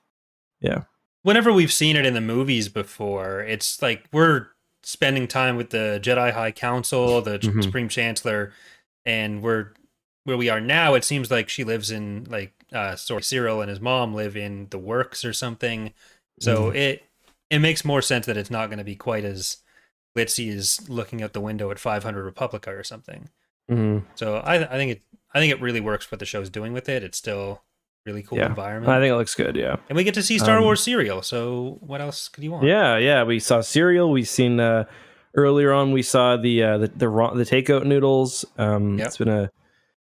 yeah. 0.60 0.82
Whenever 1.22 1.52
we've 1.52 1.72
seen 1.72 1.96
it 1.96 2.06
in 2.06 2.14
the 2.14 2.20
movies 2.20 2.68
before, 2.68 3.40
it's 3.40 3.82
like 3.82 4.06
we're 4.12 4.48
spending 4.82 5.28
time 5.28 5.56
with 5.56 5.70
the 5.70 6.00
Jedi 6.02 6.32
High 6.32 6.52
Council, 6.52 7.20
the 7.20 7.38
mm-hmm. 7.38 7.60
Supreme 7.60 7.88
Chancellor, 7.88 8.52
and 9.04 9.42
we're 9.42 9.72
where 10.24 10.36
we 10.36 10.48
are 10.48 10.60
now. 10.60 10.94
It 10.94 11.04
seems 11.04 11.30
like 11.30 11.48
she 11.48 11.64
lives 11.64 11.90
in 11.90 12.26
like 12.28 12.54
uh, 12.72 12.96
sorry, 12.96 13.22
Syril 13.22 13.60
and 13.60 13.68
his 13.68 13.80
mom 13.80 14.14
live 14.14 14.36
in 14.36 14.68
the 14.70 14.78
works 14.78 15.24
or 15.24 15.32
something. 15.32 15.92
So 16.40 16.64
mm-hmm. 16.64 16.76
it 16.76 17.04
it 17.50 17.58
makes 17.58 17.84
more 17.84 18.02
sense 18.02 18.26
that 18.26 18.36
it's 18.36 18.50
not 18.50 18.68
going 18.68 18.78
to 18.78 18.84
be 18.84 18.96
quite 18.96 19.24
as 19.24 19.58
Litzy 20.16 20.54
as 20.54 20.88
looking 20.88 21.22
out 21.22 21.32
the 21.32 21.40
window 21.40 21.70
at 21.70 21.78
500 21.78 22.24
Republica 22.24 22.74
or 22.74 22.84
something. 22.84 23.28
Mm-hmm. 23.70 24.06
So 24.14 24.36
I, 24.36 24.56
I 24.56 24.76
think 24.76 24.92
it 24.92 25.02
I 25.34 25.40
think 25.40 25.52
it 25.52 25.60
really 25.60 25.80
works 25.80 26.10
what 26.10 26.18
the 26.18 26.26
show's 26.26 26.50
doing 26.50 26.72
with 26.72 26.88
it. 26.88 27.02
It's 27.02 27.18
still 27.18 27.62
really 28.06 28.22
cool 28.22 28.38
yeah. 28.38 28.46
environment. 28.46 28.92
I 28.92 29.00
think 29.00 29.12
it 29.12 29.16
looks 29.16 29.34
good. 29.34 29.56
Yeah, 29.56 29.76
and 29.88 29.96
we 29.96 30.04
get 30.04 30.14
to 30.14 30.22
see 30.22 30.38
Star 30.38 30.58
um, 30.58 30.64
Wars 30.64 30.84
Syril. 30.84 31.24
So 31.24 31.78
what 31.80 32.00
else 32.00 32.28
could 32.28 32.44
you 32.44 32.52
want? 32.52 32.66
Yeah, 32.66 32.96
yeah. 32.98 33.24
We 33.24 33.38
saw 33.38 33.58
Syril. 33.58 34.12
We've 34.12 34.28
seen 34.28 34.60
uh, 34.60 34.84
earlier 35.34 35.72
on. 35.72 35.92
We 35.92 36.02
saw 36.02 36.36
the 36.36 36.62
uh, 36.62 36.78
the 36.78 36.88
the, 36.88 37.08
the 37.08 37.44
takeout 37.44 37.84
noodles. 37.84 38.44
Um, 38.58 38.98
yep. 38.98 39.08
It's 39.08 39.18
been 39.18 39.28
a 39.28 39.50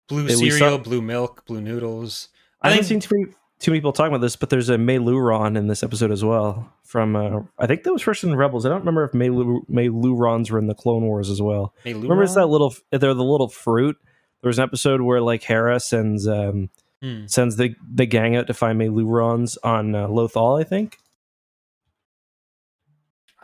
blue 0.08 0.30
cereal, 0.30 0.78
saw, 0.78 0.78
blue 0.78 1.02
milk, 1.02 1.46
blue 1.46 1.62
noodles. 1.62 2.30
I, 2.62 2.68
I 2.68 2.72
haven't 2.72 2.86
seen 2.86 3.00
too 3.00 3.16
many 3.16 3.34
too 3.60 3.72
many 3.72 3.80
people 3.80 3.94
talking 3.94 4.14
about 4.14 4.22
this, 4.22 4.36
but 4.36 4.50
there's 4.50 4.70
a 4.70 4.78
Meiloorun 4.78 5.58
in 5.58 5.68
this 5.68 5.84
episode 5.84 6.12
as 6.12 6.24
well. 6.24 6.72
From 6.84 7.16
uh, 7.16 7.42
I 7.60 7.68
think 7.68 7.84
that 7.84 7.92
was 7.92 8.02
first 8.02 8.24
in 8.24 8.36
Rebels. 8.36 8.66
I 8.66 8.70
don't 8.70 8.80
remember 8.80 9.04
if 9.04 9.12
Meilooruns 9.12 10.52
were 10.52 10.60
in 10.60 10.68
the 10.68 10.76
Clone 10.76 11.04
Wars 11.04 11.30
as 11.30 11.42
well. 11.42 11.74
Remember, 11.84 12.24
it's 12.24 12.36
that 12.36 12.48
little. 12.48 12.74
They're 12.92 13.14
the 13.14 13.24
little 13.24 13.50
fruit. 13.50 13.98
There 14.42 14.48
was 14.48 14.60
an 14.60 14.64
episode 14.64 15.02
where 15.02 15.20
like 15.20 15.44
Hera 15.44 15.80
sends 15.80 16.28
um, 16.28 16.70
hmm. 17.02 17.26
sends 17.28 17.56
the 17.56 17.76
the 17.94 18.06
gang 18.06 18.36
out 18.36 18.48
to 18.48 18.54
find 18.54 18.80
Meilooruns 18.80 19.58
on 19.64 19.96
uh, 19.96 20.08
Lothal. 20.08 20.60
I 20.60 20.64
think. 20.64 20.98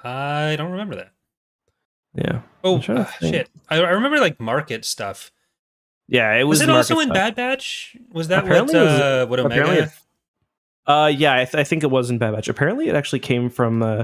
I 0.03 0.55
don't 0.57 0.71
remember 0.71 0.95
that. 0.95 1.11
Yeah. 2.15 2.41
Oh 2.63 2.77
uh, 2.77 3.05
shit! 3.19 3.49
I, 3.69 3.77
I 3.77 3.89
remember 3.91 4.19
like 4.19 4.39
market 4.39 4.85
stuff. 4.85 5.31
Yeah, 6.07 6.33
it 6.35 6.43
was. 6.43 6.59
Was 6.59 6.69
it 6.69 6.69
also 6.69 6.99
in 6.99 7.09
Bad 7.09 7.35
Batch? 7.35 7.95
Was 8.11 8.27
that 8.27 8.43
apparently 8.43 8.75
what? 8.75 8.87
Uh, 8.87 9.25
what 9.27 9.39
Omega? 9.39 9.91
Uh, 10.85 11.11
yeah, 11.15 11.33
I, 11.33 11.45
th- 11.45 11.55
I, 11.55 11.63
think 11.63 11.83
it 11.83 11.89
was 11.89 12.09
in 12.09 12.17
Bad 12.17 12.33
Batch. 12.33 12.49
Apparently, 12.49 12.89
it 12.89 12.95
actually 12.95 13.19
came 13.19 13.49
from. 13.49 13.81
Uh, 13.81 14.03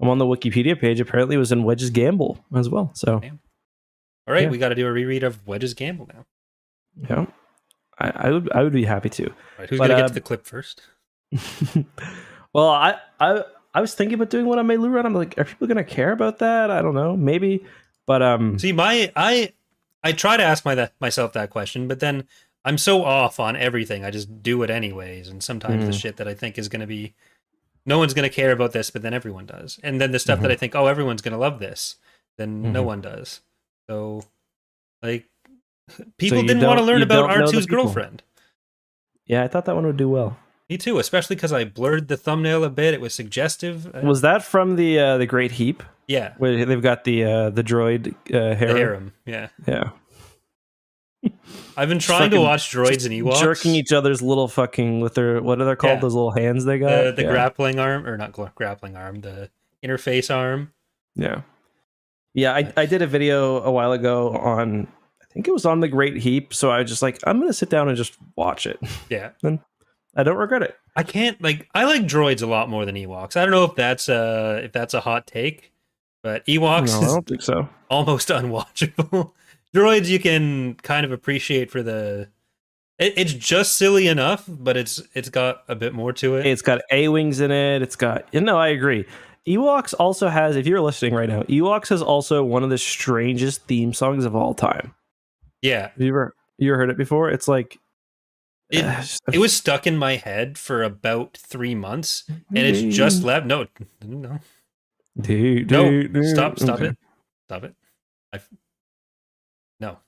I'm 0.00 0.08
on 0.08 0.18
the 0.18 0.26
Wikipedia 0.26 0.78
page. 0.78 1.00
Apparently, 1.00 1.36
it 1.36 1.38
was 1.38 1.50
in 1.50 1.64
Wedge's 1.64 1.90
Gamble 1.90 2.38
as 2.54 2.68
well. 2.68 2.90
So, 2.94 3.20
Damn. 3.20 3.40
all 4.28 4.34
right, 4.34 4.44
yeah. 4.44 4.50
we 4.50 4.58
got 4.58 4.68
to 4.68 4.74
do 4.74 4.86
a 4.86 4.92
reread 4.92 5.22
of 5.22 5.46
Wedge's 5.46 5.74
Gamble 5.74 6.08
now. 6.12 6.26
Yeah, 7.08 7.26
I, 8.00 8.12
I 8.14 8.30
would. 8.30 8.50
I 8.52 8.62
would 8.62 8.72
be 8.72 8.84
happy 8.84 9.10
to. 9.10 9.32
Right, 9.58 9.68
who's 9.68 9.78
but, 9.78 9.88
gonna 9.88 9.98
uh, 9.98 10.02
get 10.02 10.08
to 10.08 10.14
the 10.14 10.20
clip 10.20 10.46
first? 10.46 10.82
well, 12.52 12.68
I, 12.68 12.96
I, 13.18 13.44
I 13.74 13.80
was 13.80 13.94
thinking 13.94 14.14
about 14.14 14.30
doing 14.30 14.46
one 14.46 14.58
on 14.58 14.66
Meiloorun. 14.66 15.04
I'm 15.04 15.14
like, 15.14 15.38
are 15.38 15.44
people 15.44 15.66
gonna 15.66 15.84
care 15.84 16.12
about 16.12 16.38
that? 16.38 16.70
I 16.70 16.82
don't 16.82 16.94
know. 16.94 17.16
Maybe, 17.16 17.64
but 18.06 18.22
um. 18.22 18.58
See, 18.58 18.72
my 18.72 19.12
I, 19.14 19.52
I 20.02 20.12
try 20.12 20.36
to 20.36 20.42
ask 20.42 20.64
my 20.64 20.74
that 20.74 20.94
myself 21.00 21.32
that 21.34 21.50
question, 21.50 21.88
but 21.88 22.00
then 22.00 22.26
I'm 22.64 22.78
so 22.78 23.04
off 23.04 23.40
on 23.40 23.56
everything. 23.56 24.04
I 24.04 24.10
just 24.10 24.42
do 24.42 24.62
it 24.62 24.70
anyways. 24.70 25.28
And 25.28 25.42
sometimes 25.42 25.84
mm. 25.84 25.86
the 25.86 25.92
shit 25.92 26.16
that 26.18 26.28
I 26.28 26.34
think 26.34 26.58
is 26.58 26.68
going 26.68 26.80
to 26.80 26.86
be, 26.86 27.14
no 27.86 27.98
one's 27.98 28.14
going 28.14 28.28
to 28.28 28.34
care 28.34 28.52
about 28.52 28.72
this, 28.72 28.90
but 28.90 29.02
then 29.02 29.14
everyone 29.14 29.46
does. 29.46 29.80
And 29.82 30.00
then 30.00 30.12
the 30.12 30.18
stuff 30.18 30.36
mm-hmm. 30.36 30.42
that 30.42 30.52
I 30.52 30.56
think, 30.56 30.74
oh, 30.74 30.86
everyone's 30.86 31.22
going 31.22 31.32
to 31.32 31.38
love 31.38 31.58
this, 31.58 31.96
then 32.36 32.62
mm-hmm. 32.62 32.72
no 32.72 32.82
one 32.82 33.00
does. 33.00 33.40
So, 33.88 34.24
like, 35.02 35.29
people 36.18 36.40
so 36.40 36.46
didn't 36.46 36.66
want 36.66 36.78
to 36.78 36.84
learn 36.84 37.02
about 37.02 37.30
R2's 37.30 37.66
girlfriend. 37.66 38.22
Yeah, 39.26 39.44
I 39.44 39.48
thought 39.48 39.64
that 39.66 39.74
one 39.74 39.86
would 39.86 39.96
do 39.96 40.08
well. 40.08 40.36
Me 40.68 40.78
too, 40.78 40.98
especially 41.00 41.34
because 41.34 41.52
I 41.52 41.64
blurred 41.64 42.08
the 42.08 42.16
thumbnail 42.16 42.62
a 42.62 42.70
bit. 42.70 42.94
It 42.94 43.00
was 43.00 43.12
suggestive. 43.12 43.92
Was 44.04 44.20
that 44.20 44.44
from 44.44 44.76
the 44.76 44.98
uh, 45.00 45.18
the 45.18 45.26
Great 45.26 45.52
Heap? 45.52 45.82
Yeah, 46.06 46.34
where 46.38 46.64
they've 46.64 46.82
got 46.82 47.04
the 47.04 47.24
uh, 47.24 47.50
the 47.50 47.64
droid 47.64 48.14
uh, 48.32 48.54
harem. 48.54 48.58
The 48.58 48.78
harem. 48.78 49.12
Yeah, 49.26 49.48
yeah. 49.66 49.90
I've 51.76 51.88
been 51.88 51.98
trying 51.98 52.30
to 52.30 52.40
watch 52.40 52.70
droids 52.70 53.04
and 53.04 53.14
Ewoks 53.14 53.40
jerking 53.40 53.74
each 53.74 53.92
other's 53.92 54.22
little 54.22 54.48
fucking 54.48 55.00
with 55.00 55.14
their 55.14 55.42
what 55.42 55.60
are 55.60 55.64
they 55.64 55.76
called? 55.76 55.96
Yeah. 55.96 56.00
Those 56.00 56.14
little 56.14 56.30
hands 56.30 56.64
they 56.64 56.78
got. 56.78 57.04
The, 57.04 57.12
the 57.12 57.22
yeah. 57.22 57.30
grappling 57.30 57.78
arm 57.78 58.06
or 58.06 58.16
not 58.16 58.32
grappling 58.32 58.96
arm, 58.96 59.20
the 59.20 59.50
interface 59.84 60.34
arm. 60.34 60.72
Yeah, 61.14 61.42
yeah. 62.32 62.54
I 62.54 62.72
I 62.76 62.86
did 62.86 63.02
a 63.02 63.06
video 63.06 63.60
a 63.62 63.70
while 63.70 63.92
ago 63.92 64.36
on 64.36 64.88
I 65.30 65.32
think 65.32 65.46
it 65.46 65.52
was 65.52 65.64
on 65.64 65.80
the 65.80 65.88
Great 65.88 66.16
Heap. 66.16 66.52
So 66.52 66.70
I 66.70 66.80
was 66.80 66.90
just 66.90 67.02
like, 67.02 67.18
I'm 67.24 67.38
gonna 67.40 67.52
sit 67.52 67.70
down 67.70 67.88
and 67.88 67.96
just 67.96 68.16
watch 68.36 68.66
it. 68.66 68.80
Yeah, 69.08 69.30
and 69.42 69.60
I 70.16 70.22
don't 70.22 70.36
regret 70.36 70.62
it. 70.62 70.76
I 70.96 71.02
can't 71.02 71.40
like 71.40 71.68
I 71.74 71.84
like 71.84 72.02
droids 72.02 72.42
a 72.42 72.46
lot 72.46 72.68
more 72.68 72.84
than 72.84 72.96
Ewoks. 72.96 73.36
I 73.36 73.42
don't 73.42 73.52
know 73.52 73.64
if 73.64 73.74
that's 73.74 74.08
a 74.08 74.60
if 74.64 74.72
that's 74.72 74.94
a 74.94 75.00
hot 75.00 75.26
take, 75.26 75.72
but 76.22 76.44
Ewoks 76.46 77.00
no, 77.00 77.06
I 77.06 77.06
don't 77.06 77.26
think 77.26 77.42
so. 77.42 77.68
Almost 77.90 78.28
unwatchable 78.28 79.32
droids 79.74 80.08
you 80.08 80.18
can 80.18 80.74
kind 80.74 81.04
of 81.04 81.12
appreciate 81.12 81.70
for 81.70 81.82
the 81.82 82.28
it, 82.98 83.14
it's 83.16 83.32
just 83.32 83.76
silly 83.76 84.08
enough 84.08 84.44
but 84.48 84.76
it's 84.76 85.00
it's 85.14 85.28
got 85.28 85.62
a 85.68 85.74
bit 85.74 85.94
more 85.94 86.12
to 86.12 86.36
it 86.36 86.46
it's 86.46 86.62
got 86.62 86.80
a 86.90 87.08
wings 87.08 87.40
in 87.40 87.50
it 87.50 87.82
it's 87.82 87.96
got 87.96 88.26
you 88.32 88.40
know 88.40 88.58
i 88.58 88.68
agree 88.68 89.04
ewoks 89.46 89.94
also 89.98 90.28
has 90.28 90.56
if 90.56 90.66
you're 90.66 90.80
listening 90.80 91.14
right 91.14 91.28
now 91.28 91.42
ewoks 91.44 91.88
has 91.88 92.02
also 92.02 92.42
one 92.42 92.62
of 92.64 92.70
the 92.70 92.78
strangest 92.78 93.62
theme 93.66 93.92
songs 93.92 94.24
of 94.24 94.34
all 94.34 94.54
time 94.54 94.92
yeah 95.62 95.90
you 95.96 96.08
ever 96.08 96.34
you 96.58 96.72
ever 96.72 96.78
heard 96.78 96.90
it 96.90 96.96
before 96.96 97.30
it's 97.30 97.48
like 97.48 97.78
it, 98.70 98.84
uh, 98.84 99.02
it 99.32 99.38
was 99.38 99.52
stuck 99.52 99.86
in 99.86 99.96
my 99.96 100.16
head 100.16 100.56
for 100.56 100.82
about 100.82 101.36
three 101.36 101.74
months 101.74 102.24
and 102.28 102.58
it's 102.58 102.94
just 102.94 103.24
left 103.24 103.44
no 103.46 103.66
no 104.04 104.38
dude, 105.20 105.70
no 105.70 106.02
dude, 106.02 106.26
stop 106.26 106.58
stop 106.58 106.76
okay. 106.76 106.86
it 106.86 106.98
stop 107.46 107.64
it 107.64 107.74
I, 108.32 108.40
no, 109.78 109.98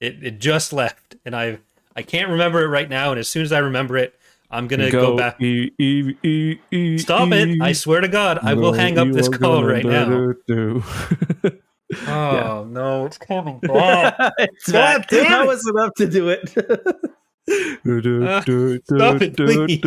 it 0.00 0.22
it 0.22 0.40
just 0.40 0.72
left, 0.72 1.16
and 1.24 1.34
I 1.34 1.58
I 1.96 2.02
can't 2.02 2.30
remember 2.30 2.62
it 2.62 2.68
right 2.68 2.88
now. 2.88 3.10
And 3.10 3.18
as 3.18 3.28
soon 3.28 3.42
as 3.42 3.52
I 3.52 3.58
remember 3.58 3.96
it, 3.96 4.14
I'm 4.50 4.68
gonna 4.68 4.90
go, 4.90 5.12
go 5.12 5.16
back. 5.16 5.40
E, 5.40 5.72
e, 5.78 6.58
e, 6.70 6.98
Stop 6.98 7.32
it! 7.32 7.60
I 7.60 7.72
swear 7.72 8.00
to 8.00 8.08
God, 8.08 8.38
I 8.42 8.54
will 8.54 8.72
hang 8.72 8.98
up 8.98 9.10
this 9.10 9.28
call 9.28 9.64
right 9.64 9.84
now. 9.84 10.34
Do, 11.92 11.98
oh 12.06 12.32
yeah. 12.32 12.64
no, 12.68 13.06
it's 13.06 13.18
coming 13.18 13.58
back. 13.60 14.16
it's 14.38 14.70
God, 14.70 15.06
damn 15.08 15.30
that 15.30 15.46
was 15.46 15.66
enough 15.68 15.94
to 15.96 16.08
do 16.08 16.28
it. 16.30 16.56
uh, 17.48 18.40
stop 18.40 19.22
it, 19.22 19.36
please. 19.36 19.80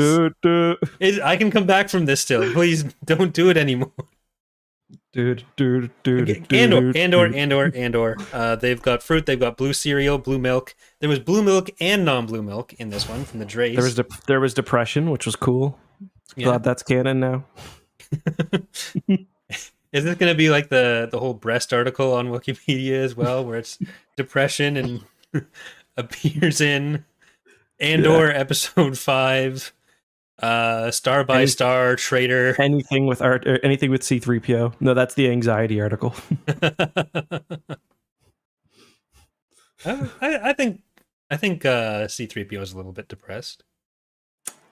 It, 0.99 1.21
I 1.21 1.37
can 1.37 1.51
come 1.51 1.65
back 1.65 1.89
from 1.89 2.05
this 2.05 2.21
still. 2.21 2.51
Please 2.53 2.83
don't 3.03 3.33
do 3.33 3.49
it 3.49 3.57
anymore. 3.57 3.91
Dude, 5.13 5.45
dude, 5.55 5.91
dude, 6.03 6.53
Andor, 6.53 6.91
Andor, 6.93 7.33
Andor, 7.33 7.71
Andor. 7.73 8.17
Uh, 8.33 8.57
they've 8.57 8.81
got 8.81 9.01
fruit. 9.01 9.25
They've 9.25 9.39
got 9.39 9.55
blue 9.55 9.71
cereal, 9.71 10.17
blue 10.17 10.37
milk. 10.37 10.75
There 10.99 11.07
was 11.07 11.19
blue 11.19 11.41
milk 11.41 11.69
and 11.79 12.03
non-blue 12.03 12.43
milk 12.43 12.73
in 12.73 12.89
this 12.89 13.07
one 13.07 13.23
from 13.23 13.39
the 13.39 13.45
Dreis. 13.45 13.75
There 13.75 13.83
was 13.85 13.95
de- 13.95 14.05
there 14.27 14.41
was 14.41 14.53
depression, 14.53 15.09
which 15.09 15.25
was 15.25 15.37
cool. 15.37 15.79
Yeah. 16.35 16.45
Glad 16.45 16.63
that's 16.63 16.83
canon 16.83 17.21
now. 17.21 17.45
Is 19.95 20.03
this 20.03 20.15
going 20.15 20.29
to 20.29 20.37
be 20.37 20.49
like 20.49 20.67
the 20.67 21.07
the 21.09 21.17
whole 21.17 21.33
breast 21.33 21.71
article 21.71 22.13
on 22.13 22.27
Wikipedia 22.27 22.95
as 22.95 23.15
well, 23.15 23.45
where 23.45 23.57
it's 23.57 23.79
depression 24.17 24.75
and 24.75 25.05
appears 25.97 26.59
in 26.59 27.05
Andor 27.79 28.27
yeah. 28.27 28.33
episode 28.33 28.97
five? 28.97 29.71
Uh, 30.37 30.91
star 30.91 31.23
by 31.23 31.37
Any, 31.37 31.47
star 31.47 31.95
traitor. 31.95 32.61
Anything 32.61 33.07
with 33.07 33.21
art, 33.21 33.47
or 33.47 33.57
anything 33.63 33.89
with 33.89 34.03
C 34.03 34.19
three 34.19 34.41
PO. 34.41 34.73
No, 34.81 34.93
that's 34.93 35.13
the 35.13 35.31
anxiety 35.31 35.79
article. 35.79 36.13
I, 39.85 40.09
I, 40.21 40.51
think 40.51 40.81
I 41.31 41.37
think 41.37 41.63
uh, 41.63 42.09
C 42.09 42.25
three 42.25 42.43
PO 42.43 42.61
is 42.61 42.73
a 42.73 42.75
little 42.75 42.91
bit 42.91 43.07
depressed. 43.07 43.63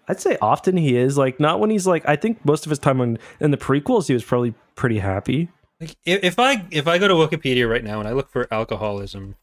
I'd 0.09 0.19
say 0.19 0.37
often 0.41 0.75
he 0.75 0.97
is 0.97 1.17
like 1.17 1.39
not 1.39 1.61
when 1.61 1.69
he's 1.69 1.87
like. 1.87 2.05
I 2.09 2.17
think 2.17 2.43
most 2.43 2.65
of 2.65 2.71
his 2.71 2.79
time 2.79 2.99
on 2.99 3.17
in 3.39 3.51
the 3.51 3.57
prequels 3.57 4.07
he 4.07 4.13
was 4.13 4.25
probably 4.25 4.53
pretty 4.75 4.99
happy. 4.99 5.49
Like 5.79 5.95
if 6.05 6.39
I 6.39 6.65
if 6.71 6.87
I 6.87 6.97
go 6.97 7.07
to 7.07 7.13
Wikipedia 7.13 7.69
right 7.69 7.83
now 7.83 7.99
and 7.99 8.07
I 8.07 8.13
look 8.13 8.29
for 8.29 8.47
alcoholism, 8.51 9.35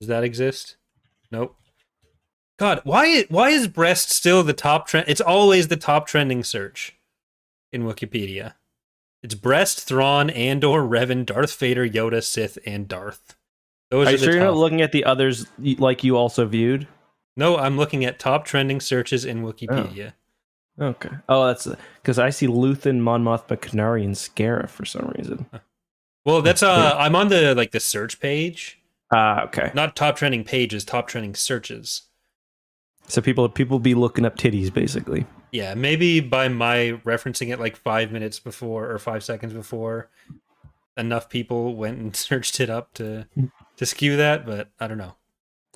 does 0.00 0.08
that 0.08 0.24
exist? 0.24 0.76
Nope. 1.30 1.56
God, 2.58 2.80
why 2.84 3.24
why 3.28 3.50
is 3.50 3.68
breast 3.68 4.10
still 4.10 4.42
the 4.42 4.52
top 4.52 4.88
trend? 4.88 5.06
It's 5.08 5.20
always 5.20 5.68
the 5.68 5.76
top 5.76 6.06
trending 6.06 6.42
search 6.42 6.96
in 7.72 7.84
Wikipedia. 7.84 8.54
It's 9.22 9.34
breast, 9.34 9.80
Thrawn, 9.80 10.30
Andor, 10.30 10.82
Revan, 10.82 11.26
Darth 11.26 11.56
Vader, 11.56 11.88
Yoda, 11.88 12.22
Sith, 12.22 12.58
and 12.64 12.86
Darth. 12.86 13.36
Those 13.90 14.06
are, 14.06 14.10
are 14.10 14.12
you 14.12 14.18
sure 14.18 14.26
top. 14.28 14.34
you're 14.34 14.44
not 14.44 14.56
looking 14.56 14.82
at 14.82 14.92
the 14.92 15.04
others 15.04 15.46
like 15.58 16.04
you 16.04 16.16
also 16.16 16.46
viewed? 16.46 16.86
No, 17.36 17.56
I'm 17.56 17.76
looking 17.76 18.04
at 18.04 18.18
top 18.18 18.44
trending 18.44 18.80
searches 18.80 19.24
in 19.24 19.44
oh. 19.44 19.52
Wikipedia. 19.52 20.08
Oh. 20.10 20.12
Okay. 20.80 21.10
Oh, 21.28 21.46
that's 21.46 21.68
because 22.02 22.18
I 22.18 22.30
see 22.30 22.46
Luthen, 22.46 23.00
Monmouth, 23.00 23.48
Mothma, 23.48 23.56
Kenari, 23.58 24.04
and 24.04 24.14
Scarif 24.14 24.68
for 24.68 24.84
some 24.84 25.12
reason. 25.16 25.46
Well, 26.24 26.42
that's 26.42 26.62
uh, 26.62 26.94
I'm 26.98 27.16
on 27.16 27.28
the 27.28 27.54
like 27.54 27.72
the 27.72 27.80
search 27.80 28.20
page. 28.20 28.80
Ah, 29.12 29.40
uh, 29.40 29.44
okay. 29.46 29.70
Not 29.74 29.96
top 29.96 30.16
trending 30.16 30.44
pages, 30.44 30.84
top 30.84 31.08
trending 31.08 31.34
searches. 31.34 32.02
So 33.08 33.22
people 33.22 33.48
people 33.48 33.78
be 33.78 33.94
looking 33.94 34.24
up 34.24 34.36
titties 34.36 34.72
basically. 34.72 35.26
Yeah, 35.50 35.74
maybe 35.74 36.20
by 36.20 36.48
my 36.48 37.00
referencing 37.04 37.52
it 37.52 37.58
like 37.58 37.76
five 37.76 38.12
minutes 38.12 38.38
before 38.38 38.90
or 38.90 38.98
five 38.98 39.24
seconds 39.24 39.54
before, 39.54 40.10
enough 40.96 41.28
people 41.30 41.74
went 41.74 41.98
and 41.98 42.14
searched 42.16 42.60
it 42.60 42.70
up 42.70 42.92
to 42.94 43.26
to 43.76 43.86
skew 43.86 44.16
that. 44.16 44.46
But 44.46 44.70
I 44.78 44.86
don't 44.86 44.98
know. 44.98 45.16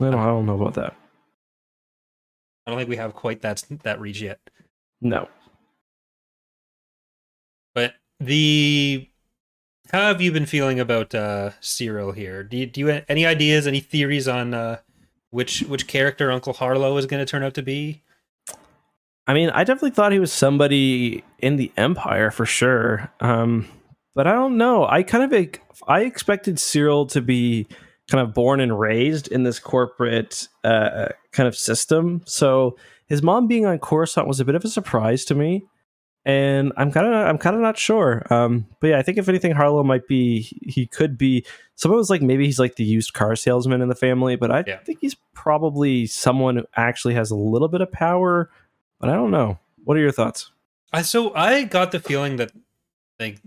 I 0.00 0.10
don't, 0.10 0.14
I 0.14 0.26
don't 0.26 0.46
know 0.46 0.60
about 0.60 0.74
that. 0.74 0.94
I 2.66 2.70
don't 2.70 2.78
think 2.78 2.90
we 2.90 2.96
have 2.96 3.14
quite 3.14 3.40
that 3.40 3.64
that 3.82 4.00
reach 4.00 4.20
yet. 4.20 4.38
No. 5.02 5.28
But 7.74 7.94
the 8.20 9.08
how 9.90 10.06
have 10.06 10.22
you 10.22 10.32
been 10.32 10.46
feeling 10.46 10.78
about 10.80 11.14
uh 11.14 11.50
Syril 11.60 12.14
here? 12.14 12.44
Do 12.44 12.56
you 12.56 12.66
do 12.66 12.80
you 12.80 13.02
any 13.08 13.26
ideas, 13.26 13.66
any 13.66 13.80
theories 13.80 14.28
on 14.28 14.54
uh 14.54 14.78
which 15.30 15.60
which 15.62 15.88
character 15.88 16.30
Uncle 16.30 16.52
Harlow 16.52 16.96
is 16.96 17.06
going 17.06 17.20
to 17.20 17.30
turn 17.30 17.42
out 17.42 17.54
to 17.54 17.62
be? 17.62 18.02
I 19.26 19.34
mean, 19.34 19.50
I 19.50 19.64
definitely 19.64 19.90
thought 19.90 20.12
he 20.12 20.18
was 20.18 20.32
somebody 20.32 21.24
in 21.38 21.56
the 21.56 21.72
Empire 21.76 22.30
for 22.30 22.46
sure. 22.46 23.10
Um, 23.20 23.68
but 24.14 24.26
I 24.26 24.32
don't 24.32 24.56
know. 24.56 24.86
I 24.86 25.02
kind 25.02 25.32
of 25.32 25.60
I 25.88 26.02
expected 26.02 26.56
Syril 26.56 27.08
to 27.10 27.20
be 27.20 27.66
kind 28.10 28.26
of 28.26 28.34
born 28.34 28.60
and 28.60 28.78
raised 28.78 29.28
in 29.28 29.42
this 29.42 29.58
corporate 29.58 30.48
uh, 30.64 31.08
kind 31.32 31.48
of 31.48 31.56
system. 31.56 32.22
So 32.26 32.76
his 33.12 33.22
mom 33.22 33.46
being 33.46 33.66
on 33.66 33.78
Coruscant 33.78 34.26
was 34.26 34.40
a 34.40 34.44
bit 34.44 34.54
of 34.54 34.64
a 34.64 34.68
surprise 34.68 35.26
to 35.26 35.34
me 35.34 35.66
and 36.24 36.72
I'm 36.76 36.92
kind 36.92 37.06
of 37.06 37.12
I'm 37.12 37.38
kind 37.38 37.56
of 37.56 37.62
not 37.62 37.76
sure. 37.76 38.22
Um, 38.32 38.66
but 38.80 38.88
yeah, 38.88 38.98
I 38.98 39.02
think 39.02 39.18
if 39.18 39.28
anything, 39.28 39.52
Harlow 39.52 39.82
might 39.82 40.06
be 40.06 40.42
he 40.62 40.86
could 40.86 41.18
be. 41.18 41.44
Someone 41.74 41.98
was 41.98 42.10
like 42.10 42.22
maybe 42.22 42.46
he's 42.46 42.60
like 42.60 42.76
the 42.76 42.84
used 42.84 43.12
car 43.12 43.34
salesman 43.34 43.82
in 43.82 43.88
the 43.88 43.94
family, 43.94 44.36
but 44.36 44.50
I 44.50 44.64
yeah. 44.66 44.78
think 44.78 45.00
he's 45.00 45.16
probably 45.34 46.06
someone 46.06 46.56
who 46.56 46.64
actually 46.76 47.14
has 47.14 47.30
a 47.30 47.36
little 47.36 47.68
bit 47.68 47.80
of 47.80 47.90
power. 47.90 48.50
But 49.00 49.10
I 49.10 49.14
don't 49.14 49.32
know. 49.32 49.58
What 49.84 49.96
are 49.96 50.00
your 50.00 50.12
thoughts? 50.12 50.52
I 50.92 51.02
so 51.02 51.34
I 51.34 51.64
got 51.64 51.90
the 51.90 51.98
feeling 51.98 52.36
that 52.36 52.52
like 53.18 53.40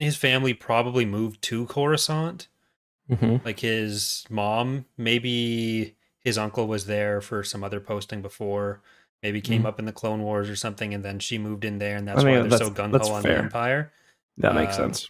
his 0.00 0.16
family 0.16 0.54
probably 0.54 1.04
moved 1.04 1.40
to 1.42 1.66
Coruscant. 1.66 2.48
Mm-hmm. 3.08 3.44
Like 3.44 3.60
his 3.60 4.26
mom, 4.28 4.86
maybe 4.96 5.94
his 6.18 6.36
uncle 6.36 6.66
was 6.66 6.86
there 6.86 7.20
for 7.20 7.44
some 7.44 7.62
other 7.62 7.80
posting 7.80 8.22
before 8.22 8.82
maybe 9.22 9.40
came 9.40 9.62
mm 9.62 9.66
up 9.66 9.78
in 9.78 9.84
the 9.84 9.92
Clone 9.92 10.22
Wars 10.22 10.48
or 10.48 10.56
something, 10.56 10.94
and 10.94 11.04
then 11.04 11.18
she 11.18 11.38
moved 11.38 11.64
in 11.64 11.78
there, 11.78 11.96
and 11.96 12.06
that's 12.06 12.20
I 12.20 12.24
mean, 12.24 12.34
why 12.34 12.40
they're 12.40 12.50
that's, 12.50 12.62
so 12.64 12.70
gung 12.70 12.90
ho 12.90 13.14
on 13.14 13.22
fair. 13.22 13.34
the 13.34 13.38
Empire. 13.38 13.92
That 14.38 14.54
makes 14.54 14.78
um, 14.78 14.92
sense. 14.92 15.08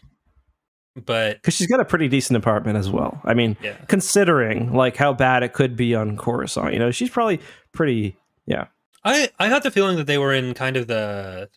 But 0.96 1.36
because 1.36 1.54
she's 1.54 1.66
got 1.66 1.80
a 1.80 1.84
pretty 1.84 2.08
decent 2.08 2.36
apartment 2.36 2.76
as 2.76 2.90
well. 2.90 3.20
I 3.24 3.34
mean, 3.34 3.56
yeah. 3.62 3.76
considering 3.86 4.72
like 4.72 4.96
how 4.96 5.12
bad 5.12 5.42
it 5.42 5.52
could 5.52 5.76
be 5.76 5.94
on 5.94 6.16
Coruscant, 6.16 6.72
you 6.72 6.78
know, 6.78 6.90
she's 6.90 7.10
probably 7.10 7.40
pretty. 7.72 8.16
Yeah, 8.46 8.66
I 9.04 9.30
I 9.38 9.48
got 9.48 9.62
the 9.62 9.70
feeling 9.70 9.96
that 9.96 10.06
they 10.06 10.18
were 10.18 10.34
in 10.34 10.54
kind 10.54 10.76
of 10.76 10.86
the 10.86 11.50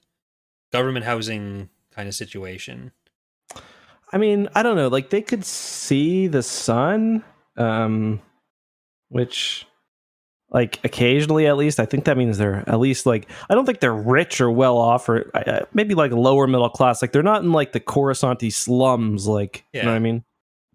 government 0.72 1.06
housing 1.06 1.70
kind 1.92 2.08
of 2.08 2.14
situation. 2.14 2.92
I 4.14 4.18
mean, 4.18 4.50
I 4.54 4.64
don't 4.64 4.76
know. 4.76 4.90
Like 4.90 5.10
they 5.10 5.22
could 5.22 5.46
see 5.46 6.28
the 6.28 6.44
sun, 6.44 7.24
um, 7.58 8.22
which 9.10 9.66
like 10.52 10.80
occasionally 10.84 11.48
at 11.48 11.58
least. 11.58 11.80
I 11.80 11.86
think 11.86 12.06
that 12.06 12.18
means 12.18 12.38
they're 12.38 12.64
at 12.68 12.80
least 12.80 13.06
like 13.06 13.30
i 13.50 13.56
don't 13.56 13.66
think 13.66 13.80
they're 13.80 13.94
rich 13.94 14.42
or 14.42 14.52
well 14.52 14.78
off 14.78 15.08
or 15.10 15.32
uh, 15.34 15.66
maybe 15.74 15.96
like 15.96 16.12
lower 16.12 16.48
middle 16.48 16.70
class. 16.70 17.02
Like 17.02 17.12
they're 17.12 17.24
not 17.24 17.42
in 17.44 17.52
like 17.52 17.72
the 17.72 17.80
coruscanti 17.80 18.52
slums 18.52 19.28
like 19.28 19.66
yeah. 19.74 19.82
you 19.82 19.86
know 19.86 19.92
what 19.92 19.96
i 19.96 20.00
mean? 20.00 20.24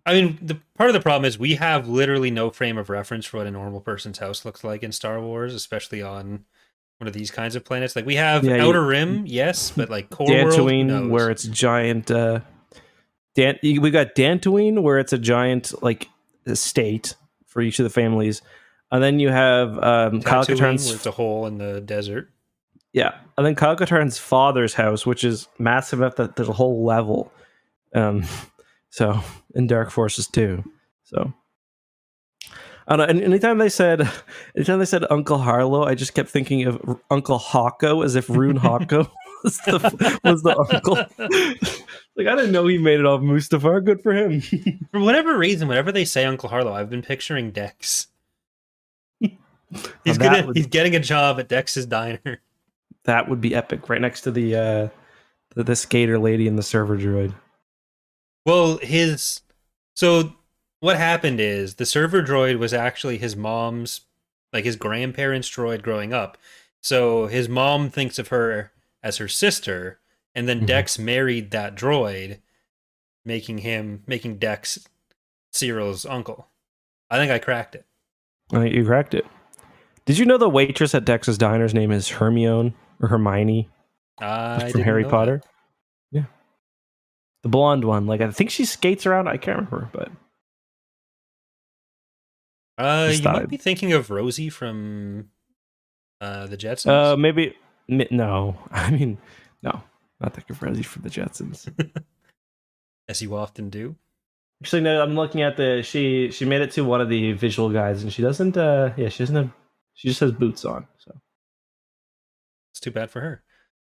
I 0.05 0.15
mean 0.15 0.39
the 0.41 0.59
part 0.77 0.89
of 0.89 0.95
the 0.95 1.01
problem 1.01 1.27
is 1.27 1.39
we 1.39 1.57
have 1.57 1.89
literally 1.89 2.31
no 2.31 2.51
frame 2.51 2.79
of 2.79 2.89
reference 2.89 3.27
for 3.27 3.39
what 3.39 3.47
a 3.47 3.51
normal 3.51 3.81
person's 3.81 4.19
house 4.19 4.45
looks 4.45 4.65
like 4.65 4.83
in 4.83 4.93
star 4.93 5.21
wars 5.21 5.55
especially 5.55 6.03
on 6.03 6.45
one 6.99 7.09
of 7.09 7.13
these 7.13 7.31
kinds 7.31 7.55
of 7.57 7.65
planets. 7.65 7.95
Like 7.95 8.07
we 8.07 8.17
have 8.17 8.43
yeah, 8.43 8.65
outer 8.65 8.83
you, 8.83 8.89
rim 8.89 9.25
yes 9.27 9.73
but 9.77 9.91
like 9.91 10.11
core 10.11 10.29
Dantooine, 10.29 10.91
world, 10.91 11.11
where 11.11 11.31
it's 11.31 11.45
giant 11.45 12.11
uh 12.11 12.41
Dan- 13.35 13.59
we 13.63 13.91
got 13.91 14.15
Dantooine 14.15 14.83
where 14.83 14.99
it's 14.99 15.13
a 15.13 15.19
giant 15.19 15.83
like 15.83 16.09
estate 16.47 17.15
for 17.45 17.61
each 17.61 17.79
of 17.79 17.85
the 17.85 17.91
families 17.91 18.41
and 18.91 19.03
then 19.03 19.19
you 19.19 19.31
have 19.31 19.79
um, 19.83 20.23
Kyle 20.23 20.45
Katarn's. 20.45 20.91
It's 20.91 21.07
a 21.07 21.11
hole 21.11 21.47
in 21.47 21.59
the 21.59 21.81
desert. 21.81 22.31
Yeah, 22.93 23.15
and 23.37 23.45
then 23.47 23.55
Kyle 23.55 23.77
Katarn's 23.77 24.19
father's 24.19 24.75
house, 24.75 25.05
which 25.05 25.25
is 25.25 25.49
massive 25.59 26.01
enough 26.01 26.17
that 26.17 26.37
there's 26.37 26.49
a 26.49 26.55
whole 26.55 26.85
level. 26.85 27.33
Um, 27.95 28.25
so 28.91 29.21
in 29.55 29.67
Dark 29.67 29.91
Forces 29.91 30.27
too. 30.27 30.65
So 31.05 31.33
I 32.89 32.97
don't 32.97 32.99
know. 32.99 33.05
And 33.11 33.23
anytime 33.23 33.59
they 33.59 33.69
said, 33.69 34.01
anytime 34.57 34.79
they 34.79 34.85
said 34.85 35.05
Uncle 35.11 35.39
Harlow, 35.39 35.85
I 35.85 35.95
just 35.95 36.15
kept 36.15 36.29
thinking 36.29 36.65
of 36.67 37.01
Uncle 37.11 37.39
Haako, 37.39 38.05
as 38.05 38.15
if 38.15 38.29
Rune 38.31 38.59
Haako 38.59 39.11
was 39.45 39.59
the 39.59 40.19
was 40.25 40.43
the 40.43 40.57
uncle. 40.57 40.97
like 42.17 42.27
I 42.27 42.37
didn't 42.37 42.53
know 42.53 42.67
he 42.67 42.79
made 42.79 43.01
it 43.01 43.07
off 43.07 43.21
Mustafar. 43.21 43.85
Good 43.85 44.03
for 44.03 44.13
him. 44.13 44.41
for 44.93 45.01
whatever 45.01 45.37
reason, 45.37 45.67
whenever 45.67 45.91
they 45.91 46.05
say 46.05 46.25
Uncle 46.25 46.49
Harlow, 46.49 46.73
I've 46.73 46.91
been 46.91 47.03
picturing 47.03 47.51
Dex. 47.51 48.07
He's 50.05 50.19
gonna 50.19 50.47
would, 50.47 50.57
he's 50.57 50.67
getting 50.67 50.95
a 50.95 51.01
job 51.01 51.39
at 51.41 51.49
Dex's 51.49 51.87
diner. 51.87 52.41
That 53.05 53.29
would 53.29 53.41
be 53.41 53.55
epic, 53.55 53.89
right 53.89 54.01
next 54.01 54.23
to 54.23 54.31
the 54.31 54.55
uh 54.55 54.89
the, 55.55 55.65
the 55.65 55.77
skater 55.77 56.19
lady 56.19 56.47
and 56.47 56.59
the 56.59 56.63
server 56.63 56.97
droid. 56.97 57.35
Well, 58.45 58.79
his 58.79 59.43
so 59.95 60.35
what 60.81 60.97
happened 60.97 61.41
is 61.41 61.77
the 61.77 61.87
server 61.87 62.23
droid 62.23 62.59
was 62.59 62.73
actually 62.73 63.19
his 63.19 63.35
mom's 63.37 64.03
like 64.53 64.65
his 64.65 64.77
grandparents' 64.77 65.51
droid 65.51 65.83
growing 65.83 66.13
up. 66.13 66.39
So 66.81 67.27
his 67.27 67.49
mom 67.49 67.91
thinks 67.91 68.19
of 68.19 68.29
her 68.29 68.73
as 69.03 69.17
her 69.17 69.29
sister, 69.29 69.99
and 70.35 70.49
then 70.49 70.59
mm-hmm. 70.59 70.67
Dex 70.67 70.99
married 70.99 71.51
that 71.51 71.75
droid, 71.75 72.39
making 73.25 73.59
him 73.59 74.03
making 74.07 74.39
Dex 74.39 74.87
Syril's 75.53 76.07
uncle. 76.07 76.49
I 77.11 77.19
think 77.19 77.33
I 77.33 77.39
cracked 77.39 77.75
it. 77.75 77.85
I 78.53 78.59
think 78.61 78.75
you 78.75 78.85
cracked 78.85 79.15
it. 79.15 79.27
Did 80.07 80.19
you 80.19 80.25
know 80.25 80.39
the 80.39 80.49
waitress 80.49 80.95
at 80.95 81.05
Dex's 81.05 81.37
Diner's 81.37 81.75
name 81.75 81.91
is 81.91 82.09
Hermione 82.09 82.75
or 83.01 83.09
Hermione 83.09 83.69
uh, 84.21 84.69
from 84.69 84.83
Harry 84.83 85.05
Potter? 85.05 85.43
That. 85.43 85.51
Yeah, 86.13 86.25
the 87.43 87.49
blonde 87.49 87.85
one. 87.85 88.07
Like 88.07 88.21
I 88.21 88.31
think 88.31 88.51
she 88.51 88.65
skates 88.65 89.05
around. 89.05 89.27
I 89.29 89.37
can't 89.37 89.57
remember, 89.57 89.91
but 89.93 90.11
uh, 92.79 93.11
you 93.13 93.23
might 93.23 93.49
be 93.49 93.57
thinking 93.57 93.93
of 93.93 94.09
Rosie 94.11 94.49
from 94.49 95.31
uh, 96.21 96.47
the 96.47 96.57
Jetsons. 96.57 96.91
Uh, 96.91 97.17
maybe 97.17 97.57
no. 97.89 98.57
I 98.71 98.93
mean, 98.93 99.19
no, 99.63 99.83
not 100.21 100.35
thinking 100.35 100.55
of 100.55 100.63
Rosie 100.63 100.83
from 100.85 101.03
the 101.03 101.11
Jetsons. 101.11 101.69
As 103.09 103.23
you 103.23 103.35
often 103.37 103.71
do. 103.71 103.97
Actually, 104.63 104.83
no. 104.83 105.03
I'm 105.03 105.17
looking 105.17 105.43
at 105.43 105.57
the 105.57 105.83
she. 105.83 106.31
She 106.31 106.45
made 106.45 106.61
it 106.61 106.71
to 106.73 106.85
one 106.85 107.01
of 107.01 107.09
the 107.09 107.33
visual 107.33 107.71
guides, 107.71 108.05
and 108.05 108.13
she 108.13 108.23
doesn't. 108.23 108.57
uh 108.57 108.91
Yeah, 108.97 109.09
she 109.09 109.25
doesn't 109.25 109.37
have 109.37 109.51
she 109.97 110.09
just 110.09 110.21
has 110.21 110.31
boots 110.31 110.65
on. 110.65 110.87
So 110.99 111.17
it's 112.71 112.81
too 112.81 112.93
bad 112.93 113.11
for 113.11 113.21
her. 113.21 113.43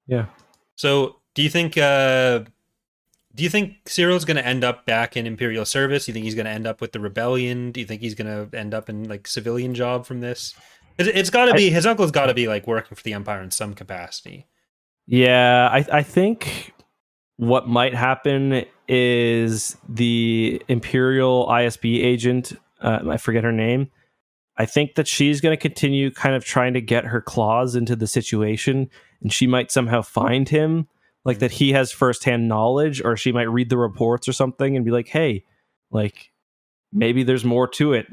Yeah. 0.05 0.27
So 0.75 1.15
do 1.33 1.41
you 1.41 1.49
think 1.49 1.77
uh 1.77 2.41
do 3.35 3.43
you 3.43 3.49
think 3.49 3.89
Syril's 3.89 4.25
going 4.25 4.37
to 4.37 4.45
end 4.45 4.63
up 4.63 4.85
back 4.85 5.17
in 5.17 5.25
Imperial 5.25 5.65
service? 5.65 6.05
Do 6.05 6.11
you 6.11 6.13
think 6.13 6.25
he's 6.25 6.35
going 6.35 6.45
to 6.45 6.51
end 6.51 6.67
up 6.67 6.81
with 6.81 6.91
the 6.91 6.99
rebellion? 6.99 7.71
Do 7.71 7.79
you 7.79 7.85
think 7.87 8.01
he's 8.01 8.13
going 8.13 8.27
to 8.27 8.55
end 8.55 8.75
up 8.75 8.89
in 8.89 9.09
like 9.09 9.25
civilian 9.25 9.73
job 9.73 10.05
from 10.05 10.21
this? 10.21 10.53
it's 10.99 11.31
got 11.31 11.45
to 11.45 11.55
be 11.55 11.71
his 11.71 11.87
uncle's 11.87 12.11
got 12.11 12.27
to 12.27 12.35
be 12.35 12.47
like 12.47 12.67
working 12.67 12.95
for 12.95 13.01
the 13.01 13.13
empire 13.13 13.41
in 13.41 13.49
some 13.49 13.73
capacity. 13.73 14.45
Yeah, 15.07 15.67
I 15.71 15.85
I 15.91 16.03
think 16.03 16.73
what 17.37 17.67
might 17.67 17.95
happen 17.95 18.65
is 18.87 19.75
the 19.89 20.61
Imperial 20.67 21.47
ISB 21.47 22.03
agent. 22.03 22.53
Uh, 22.79 22.99
I 23.09 23.17
forget 23.17 23.43
her 23.43 23.51
name. 23.51 23.89
I 24.57 24.65
think 24.65 24.95
that 24.95 25.07
she's 25.07 25.41
going 25.41 25.53
to 25.53 25.61
continue 25.61 26.11
kind 26.11 26.35
of 26.35 26.45
trying 26.45 26.73
to 26.73 26.81
get 26.81 27.05
her 27.05 27.21
claws 27.21 27.75
into 27.75 27.95
the 27.95 28.07
situation, 28.07 28.89
and 29.21 29.33
she 29.33 29.47
might 29.47 29.71
somehow 29.71 30.01
find 30.01 30.47
him, 30.47 30.87
like 31.25 31.39
that 31.39 31.51
he 31.51 31.71
has 31.71 31.91
firsthand 31.91 32.47
knowledge, 32.47 33.01
or 33.03 33.17
she 33.17 33.31
might 33.31 33.49
read 33.49 33.69
the 33.69 33.77
reports 33.77 34.27
or 34.27 34.33
something 34.33 34.75
and 34.75 34.85
be 34.85 34.91
like, 34.91 35.07
"Hey, 35.07 35.43
like 35.91 36.31
maybe 36.91 37.23
there's 37.23 37.45
more 37.45 37.67
to 37.69 37.93
it." 37.93 38.07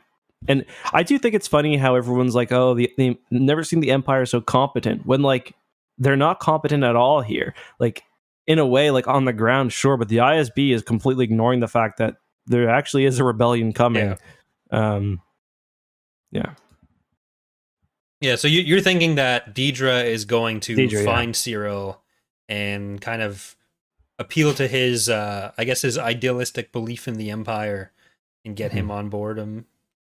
And 0.48 0.64
I 0.92 1.02
do 1.02 1.18
think 1.18 1.34
it's 1.34 1.48
funny 1.48 1.76
how 1.76 1.94
everyone's 1.94 2.34
like, 2.34 2.52
"Oh, 2.52 2.74
the, 2.74 2.90
they 2.96 3.18
never 3.30 3.62
seen 3.62 3.80
the 3.80 3.90
Empire 3.90 4.24
so 4.24 4.40
competent," 4.40 5.04
when 5.04 5.20
like 5.20 5.54
they're 5.98 6.16
not 6.16 6.40
competent 6.40 6.82
at 6.82 6.96
all 6.96 7.20
here. 7.20 7.54
Like 7.78 8.02
in 8.46 8.58
a 8.58 8.66
way, 8.66 8.90
like 8.90 9.06
on 9.06 9.26
the 9.26 9.32
ground, 9.32 9.72
sure, 9.72 9.96
but 9.96 10.08
the 10.08 10.16
ISB 10.16 10.72
is 10.72 10.82
completely 10.82 11.24
ignoring 11.24 11.60
the 11.60 11.68
fact 11.68 11.98
that 11.98 12.16
there 12.46 12.68
actually 12.68 13.04
is 13.04 13.18
a 13.18 13.24
rebellion 13.24 13.72
coming. 13.72 14.16
Yeah. 14.72 14.96
Um, 14.96 15.20
yeah. 16.30 16.54
Yeah, 18.20 18.36
so 18.36 18.48
you, 18.48 18.76
are 18.76 18.80
thinking 18.82 19.14
that 19.14 19.54
Deidre 19.54 20.04
is 20.04 20.26
going 20.26 20.60
to 20.60 20.76
Dedra, 20.76 21.04
find 21.04 21.28
yeah. 21.28 21.56
Syril 21.56 21.96
and 22.50 23.00
kind 23.00 23.22
of 23.22 23.56
appeal 24.18 24.52
to 24.54 24.68
his, 24.68 25.08
uh, 25.08 25.52
I 25.56 25.64
guess, 25.64 25.80
his 25.80 25.96
idealistic 25.96 26.70
belief 26.70 27.08
in 27.08 27.14
the 27.14 27.30
Empire 27.30 27.92
and 28.44 28.54
get 28.54 28.70
mm-hmm. 28.70 28.78
him 28.78 28.90
on 28.90 29.08
board 29.08 29.38
him 29.38 29.64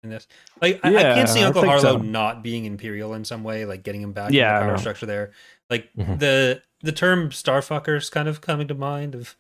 in 0.04 0.10
this. 0.10 0.26
Like, 0.62 0.80
yeah, 0.86 0.90
I, 0.90 0.98
I, 0.98 1.16
can't 1.16 1.28
see 1.28 1.44
Uncle 1.44 1.64
Harlo 1.64 1.82
so. 1.82 1.98
not 1.98 2.44
being 2.44 2.64
Imperial 2.64 3.14
in 3.14 3.26
some 3.26 3.44
way, 3.44 3.66
like 3.66 3.84
getting 3.84 4.02
him 4.02 4.14
back 4.14 4.32
yeah, 4.32 4.58
in 4.58 4.64
the 4.64 4.70
power 4.70 4.78
structure 4.78 5.06
there. 5.06 5.32
Like 5.70 5.90
mm-hmm. 5.94 6.18
the 6.18 6.62
the 6.82 6.92
term 6.92 7.30
starfuckers 7.30 8.10
kind 8.10 8.28
of 8.28 8.42
coming 8.42 8.68
to 8.68 8.74
mind 8.74 9.16
of 9.16 9.36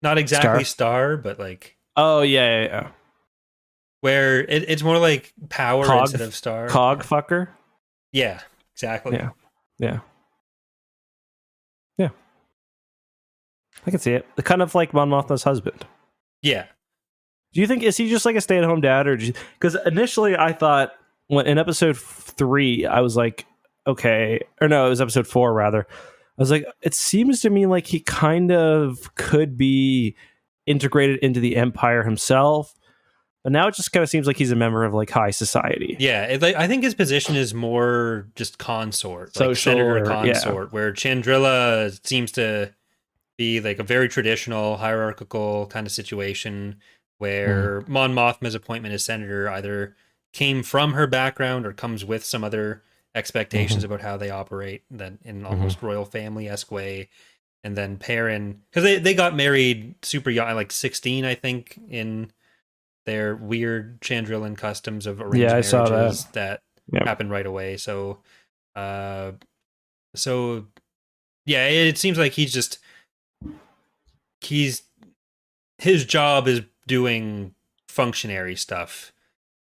not 0.00 0.16
exactly 0.16 0.64
star, 0.64 1.14
star 1.14 1.16
but 1.16 1.38
like 1.38 1.76
oh 1.96 2.22
yeah 2.22 2.62
yeah, 2.62 2.64
yeah. 2.64 2.88
Where 4.02 4.40
it, 4.40 4.66
it's 4.68 4.82
more 4.82 4.98
like 4.98 5.32
power 5.48 5.86
cog, 5.86 6.02
instead 6.02 6.20
of 6.20 6.34
star. 6.34 6.68
cog 6.68 7.02
fucker? 7.02 7.48
Yeah 8.12 8.40
exactly. 8.74 9.16
Yeah. 9.16 9.30
Yeah. 9.78 10.00
Yeah. 11.98 12.08
I 13.86 13.90
can 13.90 14.00
see 14.00 14.12
it. 14.12 14.26
The 14.36 14.42
kind 14.42 14.62
of 14.62 14.74
like 14.74 14.92
Mon 14.92 15.08
Mothma's 15.08 15.42
husband. 15.42 15.86
Yeah. 16.42 16.66
Do 17.52 17.60
you 17.60 17.66
think 17.66 17.82
is 17.82 17.96
he 17.96 18.08
just 18.08 18.24
like 18.24 18.36
a 18.36 18.40
stay 18.40 18.58
at 18.58 18.64
home 18.64 18.80
dad 18.80 19.06
or 19.06 19.16
because 19.16 19.76
initially 19.86 20.36
I 20.36 20.52
thought 20.52 20.92
when 21.28 21.46
in 21.46 21.58
episode 21.58 21.96
three 21.96 22.86
I 22.86 23.00
was 23.00 23.16
like 23.16 23.46
okay 23.86 24.40
or 24.60 24.68
no 24.68 24.86
it 24.86 24.90
was 24.90 25.00
episode 25.00 25.26
four 25.26 25.52
rather. 25.52 25.86
I 26.38 26.42
was 26.42 26.50
like, 26.50 26.64
it 26.80 26.94
seems 26.94 27.40
to 27.42 27.50
me 27.50 27.66
like 27.66 27.86
he 27.86 28.00
kind 28.00 28.50
of 28.50 29.14
could 29.16 29.58
be 29.58 30.16
integrated 30.66 31.18
into 31.18 31.40
the 31.40 31.56
empire 31.56 32.02
himself. 32.02 32.74
But 33.42 33.52
now 33.52 33.66
it 33.66 33.74
just 33.74 33.90
kind 33.92 34.02
of 34.02 34.08
seems 34.08 34.26
like 34.26 34.36
he's 34.36 34.52
a 34.52 34.56
member 34.56 34.84
of 34.84 34.94
like 34.94 35.10
high 35.10 35.30
society. 35.30 35.96
Yeah, 35.98 36.24
it, 36.24 36.42
I 36.42 36.68
think 36.68 36.84
his 36.84 36.94
position 36.94 37.34
is 37.34 37.52
more 37.52 38.28
just 38.36 38.58
consort, 38.58 39.28
like 39.28 39.34
Social 39.34 39.72
senator 39.72 39.98
or, 39.98 40.06
consort, 40.06 40.68
yeah. 40.68 40.70
where 40.70 40.92
Chandrila 40.92 41.98
seems 42.06 42.30
to 42.32 42.72
be 43.36 43.60
like 43.60 43.80
a 43.80 43.84
very 43.84 44.08
traditional 44.08 44.76
hierarchical 44.76 45.66
kind 45.66 45.86
of 45.86 45.92
situation 45.92 46.76
where 47.18 47.82
mm. 47.82 47.88
Mon 47.88 48.14
Mothma's 48.14 48.54
appointment 48.54 48.94
as 48.94 49.04
senator 49.04 49.48
either 49.48 49.96
came 50.32 50.62
from 50.62 50.92
her 50.92 51.06
background 51.06 51.66
or 51.66 51.72
comes 51.72 52.04
with 52.04 52.24
some 52.24 52.44
other 52.44 52.82
expectations 53.14 53.82
mm-hmm. 53.82 53.92
about 53.92 54.02
how 54.02 54.16
they 54.16 54.30
operate 54.30 54.82
that 54.90 55.14
in 55.24 55.38
mm-hmm. 55.38 55.46
almost 55.46 55.78
mm-hmm. 55.78 55.86
royal 55.86 56.04
family 56.04 56.48
esque 56.48 56.70
way. 56.70 57.08
And 57.64 57.76
then 57.76 57.96
Perrin, 57.96 58.62
because 58.70 58.82
they, 58.82 58.98
they 58.98 59.14
got 59.14 59.36
married 59.36 59.94
super 60.02 60.30
young, 60.30 60.54
like 60.54 60.72
16, 60.72 61.24
I 61.24 61.34
think, 61.34 61.78
in 61.88 62.32
their 63.06 63.36
weird 63.36 64.00
Chandrilan 64.00 64.56
customs 64.56 65.06
of 65.06 65.20
arranged 65.20 65.38
yeah, 65.38 65.56
I 65.56 65.60
saw 65.60 65.88
that, 65.88 66.24
that 66.32 66.60
yep. 66.92 67.06
happened 67.06 67.30
right 67.30 67.46
away. 67.46 67.76
So, 67.76 68.18
uh, 68.76 69.32
so 70.14 70.66
yeah, 71.46 71.66
it 71.66 71.98
seems 71.98 72.18
like 72.18 72.32
he's 72.32 72.52
just 72.52 72.78
he's 74.40 74.82
his 75.78 76.04
job 76.04 76.46
is 76.46 76.62
doing 76.86 77.54
functionary 77.88 78.56
stuff 78.56 79.12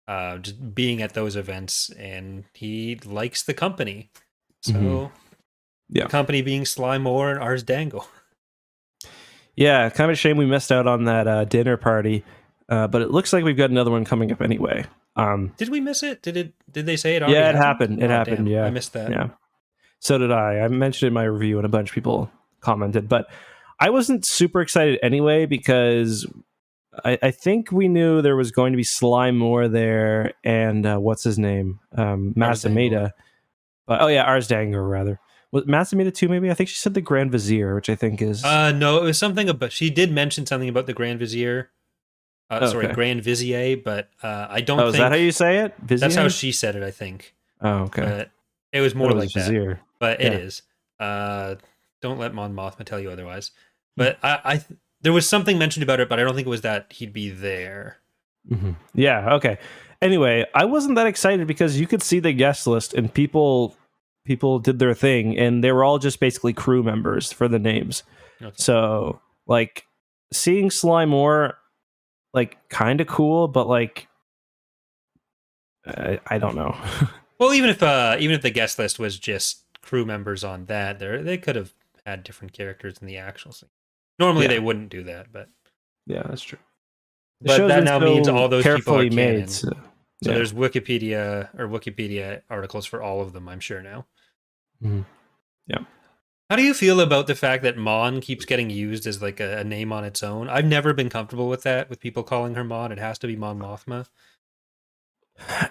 uh, 0.10 0.40
just 0.40 0.74
being 0.74 1.02
at 1.04 1.14
those 1.14 1.36
events, 1.36 1.92
and 1.92 2.44
he 2.54 3.00
likes 3.06 3.44
the 3.44 3.54
company. 3.54 4.10
So, 4.62 4.74
mm-hmm. 4.74 5.16
yeah, 5.90 6.08
company 6.08 6.42
being 6.42 6.66
Sly 6.66 6.98
Moore 6.98 7.30
and 7.30 7.40
Ars 7.40 7.64
Dangor. 7.64 8.06
Yeah, 9.56 9.90
kind 9.90 10.10
of 10.10 10.14
a 10.14 10.18
shame 10.18 10.38
we 10.38 10.48
missed 10.48 10.72
out 10.72 10.88
on 10.88 11.04
that 11.04 11.28
uh, 11.28 11.46
dinner 11.46 11.78
party, 11.78 12.24
uh, 12.70 12.88
but 12.88 13.02
it 13.02 13.12
looks 13.12 13.34
like 13.34 13.44
we've 13.44 13.58
got 13.58 13.70
another 13.70 13.92
one 13.92 14.06
coming 14.06 14.32
up 14.32 14.42
anyway. 14.42 14.86
Um, 15.16 15.54
did 15.58 15.70
we 15.70 15.80
miss 15.80 16.04
it? 16.04 16.22
Did 16.22 16.38
it? 16.38 16.54
Did 16.72 16.86
they 16.86 16.96
say 16.96 17.16
it? 17.16 17.22
Yeah, 17.24 17.50
it 17.50 17.56
happened. 17.56 18.00
happened. 18.00 18.04
It 18.04 18.06
oh, 18.06 18.10
happened. 18.10 18.38
Damn. 18.38 18.48
Yeah, 18.48 18.66
I 18.66 18.70
missed 18.70 18.94
that. 18.94 19.12
Yeah, 19.12 19.30
so 20.00 20.18
did 20.18 20.32
I. 20.32 20.60
I 20.60 20.68
mentioned 20.68 21.08
it 21.08 21.10
in 21.10 21.14
my 21.14 21.24
review, 21.24 21.58
and 21.58 21.66
a 21.66 21.70
bunch 21.70 21.90
of 21.90 21.96
people 21.96 22.32
commented, 22.62 23.10
but 23.10 23.28
I 23.80 23.90
wasn't 23.90 24.26
super 24.26 24.62
excited 24.62 25.00
anyway 25.02 25.46
because 25.46 26.26
I, 27.04 27.18
I, 27.22 27.32
think 27.32 27.72
we 27.72 27.88
knew 27.88 28.22
there 28.22 28.36
was 28.36 28.52
going 28.52 28.74
to 28.74 28.78
be 28.78 28.84
Sly 28.84 29.32
Moore 29.32 29.68
there, 29.68 30.34
and 30.44 30.86
uh, 30.86 30.98
what's 30.98 31.24
his 31.24 31.40
name, 31.40 31.80
um, 31.96 32.34
Mas 32.36 32.64
Amedda. 32.64 33.12
But 33.88 34.02
oh 34.02 34.08
yeah, 34.08 34.24
Ars 34.24 34.48
Dangor 34.48 34.88
rather. 34.88 35.20
Was 35.52 35.66
Mas 35.66 35.90
too? 35.90 36.30
Maybe 36.30 36.52
I 36.52 36.54
think 36.54 36.70
she 36.70 36.76
said 36.76 36.94
the 36.94 37.02
Grand 37.02 37.32
Vizier, 37.32 37.74
which 37.74 37.90
I 37.90 37.96
think 37.96 38.22
is. 38.22 38.44
Uh, 38.44 38.72
no, 38.72 38.98
it 38.98 39.04
was 39.04 39.18
something 39.18 39.50
about. 39.50 39.72
She 39.72 39.90
did 39.90 40.12
mention 40.12 40.46
something 40.46 40.70
about 40.70 40.86
the 40.86 40.94
Grand 40.94 41.20
Vizier. 41.20 41.72
Uh, 42.50 42.60
oh, 42.62 42.68
sorry, 42.68 42.94
Grand 42.94 43.24
Vizier, 43.24 43.78
but 43.78 44.10
uh, 44.24 44.48
I 44.50 44.62
don't. 44.62 44.80
Oh, 44.80 44.84
think, 44.84 44.96
is 44.96 45.00
that 45.00 45.12
how 45.12 45.18
you 45.18 45.32
say 45.32 45.60
it? 45.60 45.76
Vizier? 45.82 46.08
That's 46.08 46.16
how 46.16 46.28
she 46.30 46.52
said 46.52 46.76
it. 46.76 46.84
I 46.84 46.92
think. 46.92 47.36
Oh, 47.62 47.84
okay. 47.84 48.02
But 48.02 48.32
it 48.72 48.82
was 48.82 48.96
more 48.96 49.12
like 49.12 49.32
Vizier. 49.32 49.76
that. 49.76 49.84
But 50.00 50.22
it 50.22 50.34
yeah. 50.34 50.40
is. 50.40 50.62
Uh, 51.00 51.56
don't 52.02 52.18
let 52.18 52.34
Mon 52.34 52.54
Mothma 52.54 52.86
tell 52.86 53.00
you 53.00 53.12
otherwise. 53.12 53.52
But 53.96 54.18
I, 54.24 54.40
I 54.44 54.66
there 55.02 55.14
was 55.14 55.28
something 55.28 55.58
mentioned 55.58 55.84
about 55.84 56.00
it, 56.00 56.10
but 56.10 56.20
I 56.20 56.24
don't 56.24 56.36
think 56.36 56.48
it 56.48 56.50
was 56.50 56.62
that 56.62 56.92
he'd 56.92 57.14
be 57.14 57.30
there. 57.30 57.98
Mm-hmm. 58.50 58.72
Yeah. 58.96 59.36
Okay. 59.36 59.58
Anyway, 60.02 60.46
I 60.56 60.66
wasn't 60.66 60.96
that 60.96 61.08
excited 61.08 61.46
because 61.48 61.80
you 61.80 61.86
could 61.86 62.02
see 62.02 62.20
the 62.20 62.34
guest 62.34 62.66
list 62.68 62.94
and 62.94 63.14
people 63.14 63.76
people 64.26 64.60
did 64.60 64.80
their 64.80 64.94
thing 64.94 65.38
and 65.38 65.64
they 65.64 65.72
were 65.72 65.84
all 65.84 66.00
just 66.00 66.20
basically 66.20 66.54
crew 66.54 66.84
members 66.84 67.32
for 67.32 67.48
the 67.48 67.60
names. 67.60 68.04
Okay. 68.42 68.54
So 68.56 69.20
like 69.48 69.86
seeing 70.32 70.72
Sly 70.72 71.06
Moore 71.06 71.58
like 72.34 72.58
kind 72.70 73.02
of 73.02 73.08
cool, 73.08 73.48
but 73.48 73.68
like 73.68 74.08
I, 75.86 76.20
I 76.28 76.38
don't 76.38 76.56
know. 76.56 76.76
well, 77.40 77.54
even 77.54 77.70
if 77.70 77.82
uh 77.82 78.18
even 78.20 78.36
if 78.36 78.42
the 78.42 78.50
guest 78.50 78.80
list 78.80 79.00
was 79.00 79.18
just 79.18 79.64
crew 79.82 80.06
members 80.06 80.44
on 80.44 80.66
that, 80.66 81.00
there 81.00 81.24
they 81.24 81.38
could 81.38 81.56
have 81.56 81.74
had 82.06 82.24
different 82.24 82.54
characters 82.54 82.98
in 83.02 83.08
the 83.08 83.18
actual 83.18 83.52
scene. 83.52 83.70
Normally 84.18 84.46
yeah. 84.46 84.50
they 84.50 84.60
wouldn't 84.60 84.90
do 84.90 85.04
that, 85.04 85.32
but 85.32 85.50
yeah, 86.06 86.24
that's 86.28 86.42
true. 86.42 86.60
but 87.42 87.68
that 87.68 87.84
now 87.84 88.00
so 88.00 88.06
means 88.06 88.28
all 88.28 88.50
those 88.50 88.64
people 88.64 89.00
are 89.00 89.10
made. 89.10 89.50
So, 89.50 89.70
so 90.24 90.34
there's 90.34 90.52
Wikipedia 90.52 91.48
or 91.58 91.68
Wikipedia 91.68 92.42
articles 92.50 92.86
for 92.86 93.02
all 93.02 93.22
of 93.22 93.32
them. 93.32 93.48
I'm 93.48 93.62
sure 93.62 93.82
now. 93.82 94.06
Mm-hmm. 94.84 95.02
Yeah. 95.68 95.80
How 96.50 96.56
do 96.56 96.64
you 96.64 96.74
feel 96.74 97.00
about 97.00 97.28
the 97.28 97.36
fact 97.36 97.62
that 97.62 97.78
Mon 97.78 98.22
keeps 98.22 98.44
getting 98.44 98.72
used 98.72 99.06
as 99.06 99.22
like 99.22 99.40
a, 99.40 99.60
a, 99.60 99.64
name 99.64 99.94
on 99.94 100.04
its 100.04 100.24
own? 100.24 100.50
I've 100.50 100.66
never 100.66 100.94
been 100.94 101.10
comfortable 101.10 101.48
with 101.48 101.62
that, 101.62 101.92
with 101.92 102.00
people 102.00 102.24
calling 102.24 102.56
her 102.56 102.64
Mon. 102.64 102.92
It 102.92 102.98
has 102.98 103.20
to 103.20 103.28
be 103.28 103.36
Mon 103.36 103.60
Mothma. 103.60 104.08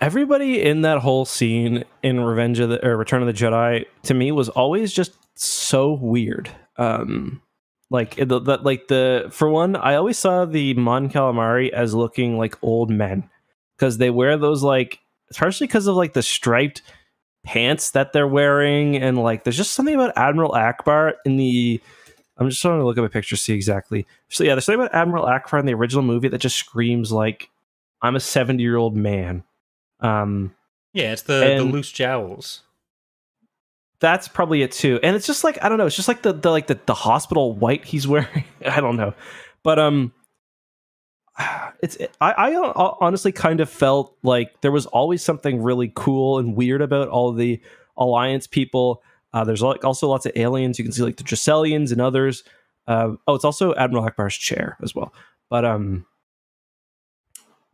Everybody 0.01 0.63
in 0.63 0.83
that 0.83 1.01
whole 1.01 1.25
scene 1.25 1.85
in 2.05 2.21
Revenge 2.21 2.61
of 2.61 2.71
the 2.71 2.87
or 2.87 2.97
Return 2.97 3.23
of 3.23 3.27
the 3.27 3.33
Jedi 3.33 3.87
to 4.05 4.15
me 4.15 4.31
was 4.31 4.49
always 4.49 4.93
just 4.93 5.17
so 5.35 5.95
weird. 5.95 6.49
Um, 6.77 7.43
like 7.91 8.15
the, 8.15 8.39
the, 8.39 8.59
like 8.63 8.87
the 8.87 9.29
for 9.33 9.49
one, 9.49 9.75
I 9.75 9.97
always 9.97 10.17
saw 10.17 10.45
the 10.45 10.75
Mon 10.75 11.11
Calamari 11.11 11.71
as 11.71 11.93
looking 11.93 12.39
like 12.39 12.55
old 12.63 12.89
men 12.89 13.29
because 13.77 13.99
they 13.99 14.11
wear 14.11 14.39
those 14.39 14.63
like 14.63 15.01
especially 15.31 15.67
because 15.67 15.89
of 15.89 15.97
like 15.97 16.13
the 16.13 16.23
striped 16.23 16.83
pants 17.45 17.93
that 17.93 18.13
they're 18.13 18.29
wearing 18.29 18.97
and 18.97 19.19
like 19.19 19.45
there's 19.45 19.57
just 19.57 19.73
something 19.73 19.95
about 19.95 20.17
Admiral 20.17 20.53
Ackbar 20.53 21.15
in 21.25 21.37
the 21.37 21.81
I'm 22.37 22.49
just 22.49 22.63
trying 22.63 22.79
to 22.79 22.85
look 22.85 22.99
up 22.99 23.05
a 23.05 23.09
picture 23.09 23.37
see 23.37 23.53
exactly. 23.53 24.07
So 24.29 24.45
yeah, 24.45 24.55
there's 24.55 24.67
something 24.67 24.81
about 24.81 24.95
Admiral 24.95 25.25
Ackbar 25.25 25.61
in 25.61 25.67
the 25.67 25.75
original 25.75 26.03
movie 26.03 26.29
that 26.29 26.39
just 26.39 26.57
screams 26.57 27.11
like 27.11 27.51
I'm 28.03 28.17
a 28.17 28.21
70 28.21 28.63
year 28.63 28.77
old 28.77 28.97
man. 28.97 29.43
Um, 30.01 30.55
yeah, 30.93 31.13
it's 31.13 31.23
the 31.23 31.57
the 31.59 31.65
loose 31.65 31.91
jowls 31.91 32.63
that's 34.01 34.29
probably 34.29 34.63
it 34.63 34.73
too. 34.73 35.01
And 35.03 35.17
it's 35.17 35.27
just 35.27 35.45
like 35.45 35.63
I 35.63 35.69
don't 35.69 35.79
know. 35.79 35.87
It's 35.87 35.97
just 35.97 36.09
like 36.09 36.23
the, 36.23 36.33
the 36.33 36.51
like 36.51 36.67
the, 36.67 36.79
the 36.87 36.95
hospital 36.95 37.55
white 37.55 37.85
he's 37.85 38.07
wearing. 38.07 38.45
I 38.67 38.81
don't 38.81 38.97
know, 38.97 39.15
but 39.63 39.79
um, 39.79 40.13
it's 41.83 41.97
I, 42.21 42.33
I 42.33 42.55
honestly 43.01 43.33
kind 43.33 43.61
of 43.61 43.69
felt 43.69 44.17
like 44.23 44.61
there 44.61 44.73
was 44.73 44.87
always 44.87 45.23
something 45.23 45.63
really 45.63 45.93
cool 45.95 46.39
and 46.39 46.57
weird 46.57 46.83
about 46.83 47.09
all 47.09 47.33
the 47.33 47.61
alliance 47.97 48.47
people. 48.47 49.03
Uh, 49.33 49.45
there's 49.45 49.63
like 49.63 49.85
also 49.85 50.09
lots 50.09 50.27
of 50.27 50.33
aliens. 50.37 50.79
You 50.79 50.85
can 50.85 50.93
see 50.93 51.03
like 51.03 51.17
the 51.17 51.25
Dressellians 51.25 51.93
and 51.93 52.01
others. 52.01 52.45
Uh, 52.87 53.13
oh, 53.27 53.35
it's 53.35 53.45
also 53.45 53.75
Admiral 53.75 54.09
Ackbar's 54.09 54.37
chair 54.37 54.77
as 54.83 54.95
well. 54.95 55.13
But 55.51 55.65
um, 55.65 56.07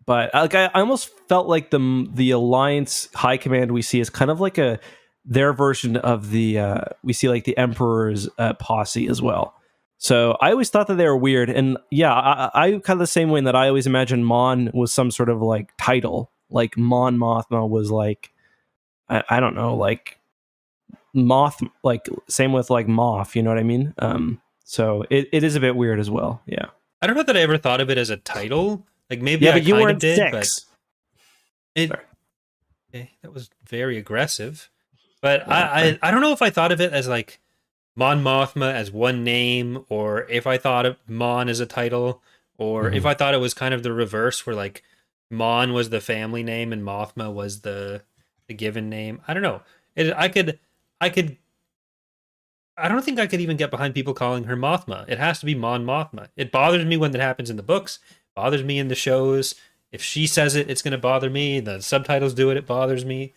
but 0.06 0.34
like 0.34 0.54
I, 0.54 0.66
I 0.66 0.80
almost 0.80 1.10
felt 1.28 1.46
like 1.46 1.70
the 1.70 2.08
the 2.12 2.32
alliance 2.32 3.08
high 3.14 3.36
command 3.36 3.72
we 3.72 3.82
see 3.82 4.00
is 4.00 4.10
kind 4.10 4.30
of 4.30 4.40
like 4.40 4.58
a 4.58 4.78
their 5.24 5.52
version 5.52 5.96
of 5.96 6.30
the 6.30 6.58
uh, 6.58 6.84
we 7.02 7.12
see 7.12 7.28
like 7.28 7.44
the 7.44 7.56
emperor's 7.56 8.28
uh, 8.38 8.52
posse 8.54 9.08
as 9.08 9.22
well 9.22 9.54
so 10.04 10.36
i 10.42 10.50
always 10.50 10.68
thought 10.68 10.86
that 10.86 10.96
they 10.96 11.06
were 11.06 11.16
weird 11.16 11.48
and 11.48 11.78
yeah 11.90 12.12
i, 12.12 12.50
I 12.54 12.70
kind 12.72 12.90
of 12.90 12.98
the 12.98 13.06
same 13.06 13.30
way 13.30 13.38
in 13.38 13.44
that 13.44 13.56
i 13.56 13.68
always 13.68 13.86
imagined 13.86 14.26
mon 14.26 14.70
was 14.74 14.92
some 14.92 15.10
sort 15.10 15.28
of 15.30 15.40
like 15.40 15.70
title. 15.78 16.30
Like 16.50 16.76
mon 16.76 17.16
mothma 17.16 17.66
was 17.66 17.90
like 17.90 18.32
i, 19.08 19.22
I 19.30 19.40
don't 19.40 19.54
know 19.54 19.74
like 19.74 20.18
moth 21.14 21.60
like 21.82 22.06
same 22.28 22.52
with 22.52 22.68
like 22.68 22.86
moth 22.86 23.34
you 23.34 23.42
know 23.42 23.50
what 23.50 23.58
i 23.58 23.62
mean? 23.62 23.94
Um 23.98 24.40
so 24.64 25.04
it, 25.10 25.28
it 25.32 25.42
is 25.42 25.56
a 25.56 25.60
bit 25.60 25.74
weird 25.74 25.98
as 25.98 26.10
well 26.10 26.42
yeah. 26.46 26.66
I 27.00 27.06
don't 27.06 27.16
know 27.16 27.22
that 27.22 27.36
i 27.36 27.40
ever 27.40 27.58
thought 27.58 27.80
of 27.80 27.90
it 27.90 27.98
as 27.98 28.10
a 28.10 28.16
title. 28.16 28.86
Like 29.10 29.20
maybe 29.20 29.44
yeah, 29.44 29.52
I 29.52 29.54
but 29.54 29.64
you 29.64 29.74
weren't 29.74 30.00
did, 30.00 30.16
six. 30.16 30.66
But 31.74 31.82
it, 31.82 31.92
okay, 32.90 33.10
that 33.22 33.32
was 33.32 33.50
very 33.68 33.98
aggressive. 33.98 34.70
But 35.20 35.44
yeah, 35.46 35.54
I, 35.54 35.82
I, 35.82 35.98
I 36.02 36.10
don't 36.10 36.20
know 36.20 36.32
if 36.32 36.42
I 36.42 36.50
thought 36.50 36.72
of 36.72 36.80
it 36.80 36.92
as 36.92 37.08
like 37.08 37.40
Mon 37.96 38.22
Mothma 38.22 38.72
as 38.72 38.90
one 38.90 39.22
name, 39.22 39.84
or 39.88 40.28
if 40.28 40.46
I 40.46 40.58
thought 40.58 40.86
of 40.86 40.96
Mon 41.06 41.48
as 41.48 41.60
a 41.60 41.66
title, 41.66 42.22
or 42.58 42.84
mm-hmm. 42.84 42.94
if 42.94 43.06
I 43.06 43.14
thought 43.14 43.34
it 43.34 43.40
was 43.40 43.54
kind 43.54 43.74
of 43.74 43.82
the 43.82 43.92
reverse, 43.92 44.46
where 44.46 44.56
like 44.56 44.82
Mon 45.30 45.72
was 45.72 45.90
the 45.90 46.00
family 46.00 46.42
name 46.42 46.72
and 46.72 46.82
Mothma 46.82 47.32
was 47.32 47.60
the 47.60 48.02
the 48.48 48.54
given 48.54 48.88
name. 48.88 49.20
I 49.26 49.34
don't 49.34 49.42
know. 49.42 49.62
It, 49.96 50.12
I 50.16 50.28
could 50.28 50.58
I 51.00 51.08
could 51.08 51.36
I 52.76 52.88
don't 52.88 53.04
think 53.04 53.20
I 53.20 53.28
could 53.28 53.40
even 53.40 53.56
get 53.56 53.70
behind 53.70 53.94
people 53.94 54.14
calling 54.14 54.44
her 54.44 54.56
Mothma. 54.56 55.08
It 55.08 55.18
has 55.18 55.38
to 55.40 55.46
be 55.46 55.54
Mon 55.54 55.84
Mothma. 55.84 56.28
It 56.36 56.50
bothers 56.50 56.84
me 56.84 56.96
when 56.96 57.12
that 57.12 57.20
happens 57.20 57.50
in 57.50 57.56
the 57.56 57.62
books 57.62 58.00
bothers 58.34 58.62
me 58.62 58.78
in 58.78 58.88
the 58.88 58.94
shows. 58.94 59.54
If 59.92 60.02
she 60.02 60.26
says 60.26 60.56
it, 60.56 60.68
it's 60.68 60.82
going 60.82 60.92
to 60.92 60.98
bother 60.98 61.30
me. 61.30 61.60
The 61.60 61.80
subtitles 61.80 62.34
do 62.34 62.50
it, 62.50 62.56
it 62.56 62.66
bothers 62.66 63.04
me. 63.04 63.32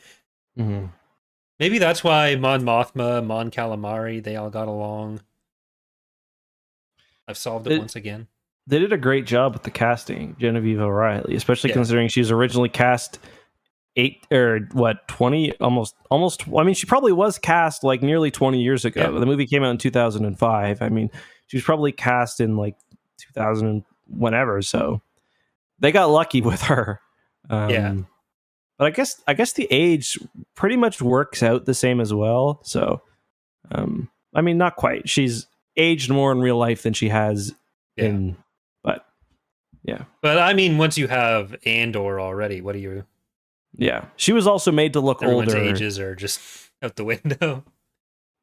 Mm-hmm. 0.58 0.88
Maybe 1.60 1.80
that's 1.80 2.04
why 2.04 2.36
Mon 2.36 2.62
Mothma, 2.62 3.26
Mon 3.26 3.50
Calamari, 3.50 4.24
they 4.24 4.36
all 4.36 4.50
got 4.50 4.68
along. 4.68 5.22
I've 7.28 7.38
solved 7.38 7.68
it, 7.68 7.74
it 7.74 7.80
once 7.80 7.96
again. 7.96 8.28
They 8.68 8.80
did 8.80 8.94
a 8.94 8.98
great 8.98 9.26
job 9.26 9.54
with 9.54 9.64
the 9.64 9.72
casting, 9.72 10.36
Genevieve 10.40 10.80
O'Reilly, 10.80 11.36
especially 11.36 11.70
yeah. 11.70 11.76
considering 11.76 12.10
she's 12.10 12.32
originally 12.32 12.70
cast 12.70 13.20
eight 13.96 14.28
or 14.32 14.60
what 14.74 15.08
twenty 15.08 15.58
almost 15.60 15.96
almost. 16.12 16.44
I 16.56 16.64
mean, 16.64 16.76
she 16.76 16.86
probably 16.86 17.14
was 17.14 17.38
cast 17.40 17.84
like 17.84 18.02
nearly 18.02 18.30
twenty 18.30 18.62
years 18.62 18.86
ago. 18.86 19.14
Yeah. 19.14 19.20
The 19.20 19.26
movie 19.26 19.48
came 19.48 19.64
out 19.64 19.72
in 19.72 19.78
two 19.78 19.90
thousand 19.90 20.26
and 20.26 20.38
five. 20.38 20.82
I 20.82 20.90
mean, 20.90 21.10
she 21.48 21.58
was 21.58 21.64
probably 21.64 21.92
cast 21.92 22.40
in 22.40 22.58
like 22.58 22.78
two 23.18 23.32
thousand 23.34 23.68
and 23.68 23.84
whenever. 24.10 24.62
So 24.62 25.02
they 25.80 25.92
got 25.92 26.10
lucky 26.10 26.42
with 26.52 26.62
her. 26.64 27.00
Um, 27.50 27.70
yeah. 27.70 27.96
But 28.78 28.86
I 28.86 28.90
guess 28.92 29.22
I 29.28 29.34
guess 29.34 29.54
the 29.54 29.68
age 29.72 30.18
pretty 30.56 30.78
much 30.78 31.02
works 31.02 31.42
out 31.42 31.66
the 31.66 31.74
same 31.74 32.00
as 32.00 32.14
well. 32.14 32.60
So, 32.64 33.02
um, 33.72 34.10
I 34.36 34.42
mean, 34.42 34.58
not 34.58 34.76
quite. 34.76 35.10
She's 35.10 35.48
aged 35.76 36.10
more 36.10 36.32
in 36.32 36.40
real 36.40 36.58
life 36.58 36.84
than 36.84 36.94
she 36.94 37.10
has 37.10 37.54
yeah. 37.96 38.06
in, 38.06 38.38
but 38.84 39.06
yeah. 39.84 40.04
But 40.22 40.38
I 40.38 40.54
mean, 40.54 40.78
once 40.78 40.98
you 40.98 41.08
have 41.08 41.56
Andor 41.66 42.20
already, 42.20 42.62
what 42.62 42.74
do 42.74 42.80
you? 42.80 43.06
Yeah, 43.76 44.06
she 44.16 44.34
was 44.34 44.48
also 44.48 44.72
made 44.72 44.94
to 44.94 45.00
look 45.00 45.24
Everyone's 45.24 45.54
older. 45.54 45.66
Ages 45.66 46.00
are 46.00 46.16
just 46.16 46.40
out 46.82 46.96
the 46.96 47.04
window. 47.04 47.64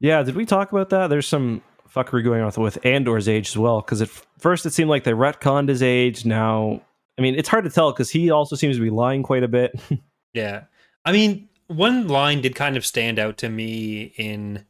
Yeah, 0.00 0.22
did 0.22 0.34
we 0.34 0.44
talk 0.44 0.72
about 0.72 0.90
that? 0.90 1.08
There's 1.08 1.28
some 1.28 1.62
fuckery 1.94 2.24
going 2.24 2.42
on 2.42 2.52
with 2.56 2.84
Andor's 2.84 3.28
age 3.28 3.48
as 3.50 3.56
well. 3.56 3.80
Because 3.80 4.02
at 4.02 4.08
first 4.38 4.66
it 4.66 4.72
seemed 4.72 4.90
like 4.90 5.04
they 5.04 5.12
retconned 5.12 5.68
his 5.68 5.82
age. 5.82 6.24
Now, 6.24 6.82
I 7.18 7.22
mean, 7.22 7.36
it's 7.36 7.48
hard 7.48 7.64
to 7.64 7.70
tell 7.70 7.92
because 7.92 8.10
he 8.10 8.30
also 8.30 8.56
seems 8.56 8.76
to 8.76 8.82
be 8.82 8.90
lying 8.90 9.22
quite 9.22 9.44
a 9.44 9.48
bit. 9.48 9.78
yeah, 10.34 10.64
I 11.04 11.12
mean, 11.12 11.48
one 11.68 12.08
line 12.08 12.40
did 12.42 12.54
kind 12.54 12.76
of 12.76 12.84
stand 12.84 13.18
out 13.18 13.38
to 13.38 13.48
me 13.48 14.12
in 14.16 14.66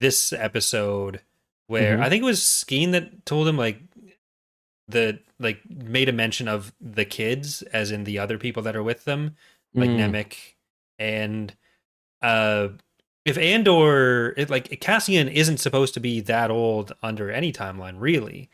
this 0.00 0.32
episode 0.32 1.20
where 1.66 1.94
mm-hmm. 1.94 2.02
I 2.02 2.08
think 2.08 2.22
it 2.22 2.26
was 2.26 2.40
Skeen 2.40 2.92
that 2.92 3.26
told 3.26 3.48
him 3.48 3.56
like 3.56 3.80
the 4.88 5.18
like 5.38 5.58
made 5.68 6.08
a 6.08 6.12
mention 6.12 6.48
of 6.48 6.72
the 6.80 7.04
kids 7.04 7.62
as 7.62 7.90
in 7.90 8.04
the 8.04 8.18
other 8.18 8.38
people 8.38 8.62
that 8.62 8.76
are 8.76 8.82
with 8.82 9.04
them, 9.04 9.36
like 9.74 9.90
mm. 9.90 9.98
Nemik 9.98 10.36
and 10.98 11.54
uh 12.22 12.68
if 13.24 13.36
Andor, 13.36 14.34
it, 14.36 14.48
like 14.50 14.80
Cassian, 14.80 15.26
isn't 15.26 15.58
supposed 15.58 15.94
to 15.94 16.00
be 16.00 16.20
that 16.20 16.48
old 16.48 16.92
under 17.02 17.28
any 17.28 17.52
timeline, 17.52 17.96
really. 17.98 18.48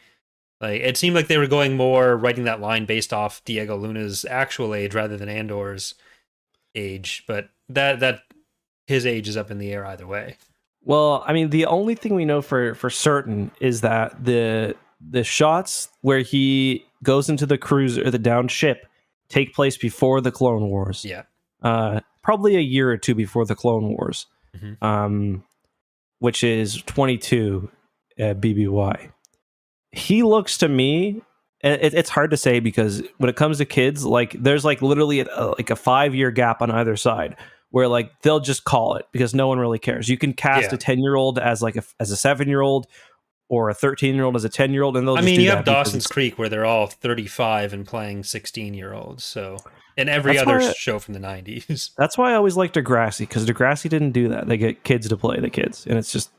Like 0.63 0.81
it 0.81 0.97
seemed 0.97 1.15
like 1.15 1.27
they 1.27 1.37
were 1.37 1.47
going 1.47 1.77
more 1.77 2.17
writing 2.17 2.45
that 2.45 2.61
line 2.61 2.87
based 2.87 3.13
off 3.13 3.45
Diego 3.45 3.77
Luna's 3.77 4.25
actual 4.25 4.75
age 4.75 4.95
rather 4.95 5.19
than 5.19 5.29
Andor's 5.29 5.95
age, 6.75 7.25
but 7.27 7.49
that 7.69 8.01
that 8.01 8.21
his 8.87 9.07
age 9.07 9.29
is 9.29 9.37
up 9.37 9.51
in 9.51 9.59
the 9.59 9.73
air 9.73 9.87
either 9.87 10.07
way. 10.07 10.37
Well, 10.85 11.23
I 11.27 11.33
mean, 11.33 11.51
the 11.51 11.67
only 11.67 11.95
thing 11.95 12.15
we 12.15 12.25
know 12.25 12.43
for 12.43 12.75
for 12.75 12.91
certain 12.91 13.51
is 13.61 13.83
that 13.83 14.25
the 14.25 14.75
the 15.01 15.25
shots 15.25 15.89
where 16.01 16.21
he 16.21 16.85
goes 17.03 17.29
into 17.29 17.47
the 17.47 17.59
cruiser, 17.59 18.11
the 18.11 18.19
down 18.19 18.49
ship, 18.49 18.87
take 19.29 19.55
place 19.55 19.77
before 19.77 20.21
the 20.21 20.33
Clone 20.33 20.69
Wars. 20.69 21.05
Yeah, 21.05 21.23
uh, 21.63 22.01
probably 22.23 22.57
a 22.57 22.61
year 22.61 22.91
or 22.91 22.97
two 22.97 23.15
before 23.15 23.45
the 23.45 23.55
Clone 23.55 23.89
Wars 23.89 24.27
mm-hmm. 24.57 24.85
um, 24.85 25.45
which 26.19 26.45
is 26.45 26.83
22 26.83 27.71
at 28.19 28.41
BBY. 28.41 29.11
He 29.91 30.23
looks 30.23 30.59
to 30.59 30.69
me, 30.69 31.23
it, 31.63 31.95
it's 31.95 32.11
hard 32.11 32.31
to 32.31 32.37
say 32.37 32.61
because 32.61 33.03
when 33.19 33.31
it 33.31 33.37
comes 33.37 33.59
to 33.59 33.65
kids, 33.65 34.05
like 34.05 34.33
there's 34.33 34.65
like 34.65 34.83
literally 34.83 35.21
a, 35.21 35.55
like 35.59 35.71
a 35.71 35.77
five 35.77 36.15
year 36.15 36.31
gap 36.31 36.63
on 36.63 36.71
either 36.71 36.97
side 36.97 37.37
where 37.71 37.89
like 37.89 38.11
they'll 38.23 38.41
just 38.41 38.65
call 38.65 38.97
it 38.97 39.07
because 39.13 39.35
no 39.35 39.49
one 39.49 39.59
really 39.59 39.79
cares. 39.79 40.09
You 40.09 40.19
can 40.19 40.33
cast 40.33 40.71
yeah. 40.71 40.75
a 40.75 40.79
10 40.79 40.99
year 40.99 41.15
old 41.15 41.39
as 41.39 41.63
like 41.63 41.77
a, 41.77 41.83
as 42.01 42.11
a 42.11 42.17
seven 42.17 42.49
year 42.49 42.61
old 42.61 42.87
or 43.49 43.71
a 43.71 43.75
13 43.75 44.15
year 44.15 44.25
old 44.25 44.37
as 44.37 44.45
a 44.45 44.49
10 44.49 44.73
year 44.73 44.83
old 44.83 44.97
and 44.97 45.07
they'll 45.07 45.17
I 45.17 45.21
mean, 45.21 45.41
you 45.41 45.51
have 45.51 45.65
Dawson's 45.65 46.07
Creek 46.07 46.39
where 46.39 46.49
they're 46.49 46.67
all 46.67 46.87
35 46.87 47.73
and 47.73 47.87
playing 47.87 48.25
16 48.25 48.75
year 48.75 48.93
olds. 48.93 49.25
So 49.25 49.59
and 49.97 50.09
every 50.09 50.37
that's 50.37 50.49
other 50.49 50.75
show 50.75 50.99
from 50.99 51.15
the 51.15 51.21
90s. 51.21 51.91
That's 51.97 52.17
why 52.17 52.33
I 52.33 52.35
always 52.35 52.57
like 52.57 52.73
Degrassi 52.73 53.21
because 53.21 53.47
Degrassi 53.47 53.89
didn't 53.89 54.13
do 54.13 54.29
that. 54.29 54.49
They 54.49 54.57
get 54.57 54.85
kids 54.85 55.09
to 55.09 55.17
play 55.17 55.39
the 55.39 55.51
kids, 55.51 55.87
and 55.87 55.99
it's 55.99 56.13
just 56.13 56.31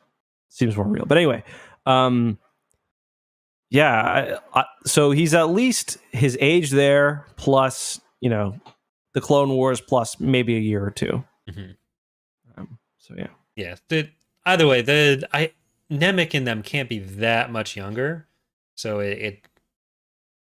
seems 0.49 0.75
more 0.75 0.87
real. 0.87 1.05
But 1.05 1.17
anyway, 1.17 1.43
um, 1.85 2.39
yeah. 3.73 4.39
I, 4.53 4.59
I, 4.61 4.65
so 4.85 5.11
he's 5.11 5.33
at 5.33 5.49
least 5.49 5.97
his 6.11 6.37
age 6.39 6.69
there, 6.69 7.25
plus 7.35 7.99
you 8.21 8.29
know 8.29 8.59
the 9.13 9.21
Clone 9.21 9.49
Wars, 9.49 9.81
plus 9.81 10.19
maybe 10.19 10.55
a 10.55 10.59
year 10.59 10.83
or 10.83 10.91
2 10.91 11.23
mm-hmm. 11.49 11.61
um, 12.57 12.79
so 12.97 13.15
yeah, 13.17 13.27
yeah. 13.55 13.75
The, 13.89 14.09
either 14.45 14.67
way, 14.67 14.81
the 14.81 15.27
I 15.33 15.51
Nemik 15.91 16.33
and 16.33 16.47
them 16.47 16.63
can't 16.63 16.87
be 16.87 16.99
that 16.99 17.51
much 17.51 17.75
younger, 17.75 18.27
so 18.75 18.99
it, 18.99 19.17
it 19.17 19.47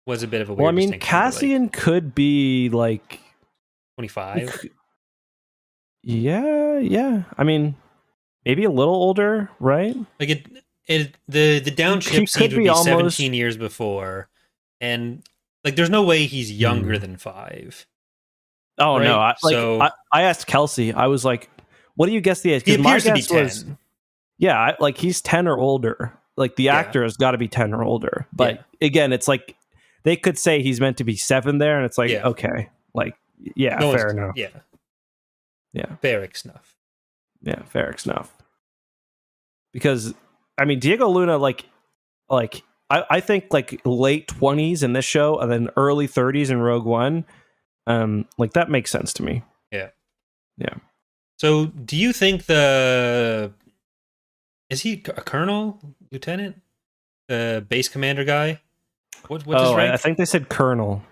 was 0.05 0.23
a 0.23 0.27
bit 0.27 0.41
of 0.41 0.49
a 0.49 0.53
well. 0.53 0.67
I 0.67 0.71
mean, 0.71 0.99
Cassian 0.99 1.63
like, 1.63 1.73
could 1.73 2.13
be 2.13 2.69
like 2.69 3.19
twenty 3.95 4.09
five. 4.09 4.65
Yeah, 6.03 6.79
yeah. 6.79 7.23
I 7.37 7.43
mean, 7.43 7.75
maybe 8.45 8.63
a 8.63 8.71
little 8.71 8.95
older, 8.95 9.49
right? 9.59 9.95
Like 10.19 10.29
it, 10.29 10.47
it 10.91 11.17
the 11.27 11.59
the 11.59 11.71
downship 11.71 12.27
scene 12.27 12.51
would 12.51 12.57
be, 12.57 12.67
almost... 12.67 12.85
seventeen 12.85 13.33
years 13.33 13.57
before, 13.57 14.29
and 14.79 15.23
like 15.63 15.75
there's 15.75 15.89
no 15.89 16.03
way 16.03 16.25
he's 16.25 16.51
younger 16.51 16.95
mm. 16.95 17.01
than 17.01 17.17
five. 17.17 17.85
Oh 18.77 18.97
right? 18.97 19.03
no! 19.03 19.19
I, 19.19 19.35
like, 19.43 19.53
so 19.53 19.81
I, 19.81 19.91
I, 20.11 20.21
asked 20.23 20.47
Kelsey. 20.47 20.93
I 20.93 21.07
was 21.07 21.23
like, 21.23 21.49
"What 21.95 22.07
do 22.07 22.13
you 22.13 22.21
guess 22.21 22.41
the 22.41 22.53
age?" 22.53 22.63
He 22.65 22.75
appears 22.75 23.03
to 23.03 23.13
be 23.13 23.21
ten. 23.21 23.43
Was, 23.43 23.65
yeah, 24.37 24.57
I, 24.57 24.75
like 24.79 24.97
he's 24.97 25.21
ten 25.21 25.47
or 25.47 25.57
older. 25.57 26.13
Like 26.37 26.55
the 26.55 26.63
yeah. 26.63 26.75
actor 26.75 27.03
has 27.03 27.17
got 27.17 27.31
to 27.31 27.37
be 27.37 27.47
ten 27.47 27.73
or 27.73 27.83
older. 27.83 28.27
But 28.33 28.65
yeah. 28.79 28.87
again, 28.87 29.13
it's 29.13 29.27
like 29.27 29.55
they 30.03 30.15
could 30.15 30.37
say 30.37 30.61
he's 30.63 30.79
meant 30.79 30.97
to 30.97 31.03
be 31.03 31.15
seven 31.15 31.57
there, 31.57 31.77
and 31.77 31.85
it's 31.85 31.97
like 31.97 32.09
yeah. 32.09 32.27
okay, 32.27 32.69
like 32.93 33.15
yeah, 33.55 33.77
no 33.77 33.93
fair 33.93 34.09
enough. 34.09 34.35
Yeah, 34.35 34.49
yeah, 35.73 35.95
fair 36.01 36.23
enough. 36.23 36.75
Yeah, 37.43 37.61
fair 37.63 37.95
enough. 38.05 38.35
Because 39.73 40.13
I 40.57 40.65
mean, 40.65 40.79
Diego 40.79 41.07
Luna, 41.07 41.37
like, 41.37 41.65
like 42.29 42.63
I, 42.89 43.03
I 43.09 43.19
think 43.19 43.45
like 43.51 43.81
late 43.85 44.27
twenties 44.27 44.83
in 44.83 44.93
this 44.93 45.05
show, 45.05 45.39
and 45.39 45.51
then 45.51 45.69
early 45.77 46.07
thirties 46.07 46.49
in 46.49 46.59
Rogue 46.59 46.85
One. 46.85 47.25
Um, 47.87 48.25
like 48.37 48.53
that 48.53 48.69
makes 48.69 48.91
sense 48.91 49.13
to 49.13 49.23
me. 49.23 49.43
Yeah, 49.71 49.89
yeah. 50.57 50.75
So, 51.39 51.65
do 51.65 51.97
you 51.97 52.13
think 52.13 52.45
the 52.45 53.51
is 54.69 54.81
he 54.81 55.03
a 55.05 55.21
colonel, 55.21 55.79
lieutenant, 56.11 56.61
the 57.27 57.65
base 57.67 57.89
commander 57.89 58.23
guy? 58.23 58.61
What, 59.27 59.45
what's 59.45 59.61
oh, 59.61 59.67
his 59.69 59.75
rank? 59.75 59.93
I 59.93 59.97
think 59.97 60.17
they 60.17 60.25
said 60.25 60.49
colonel. 60.49 61.03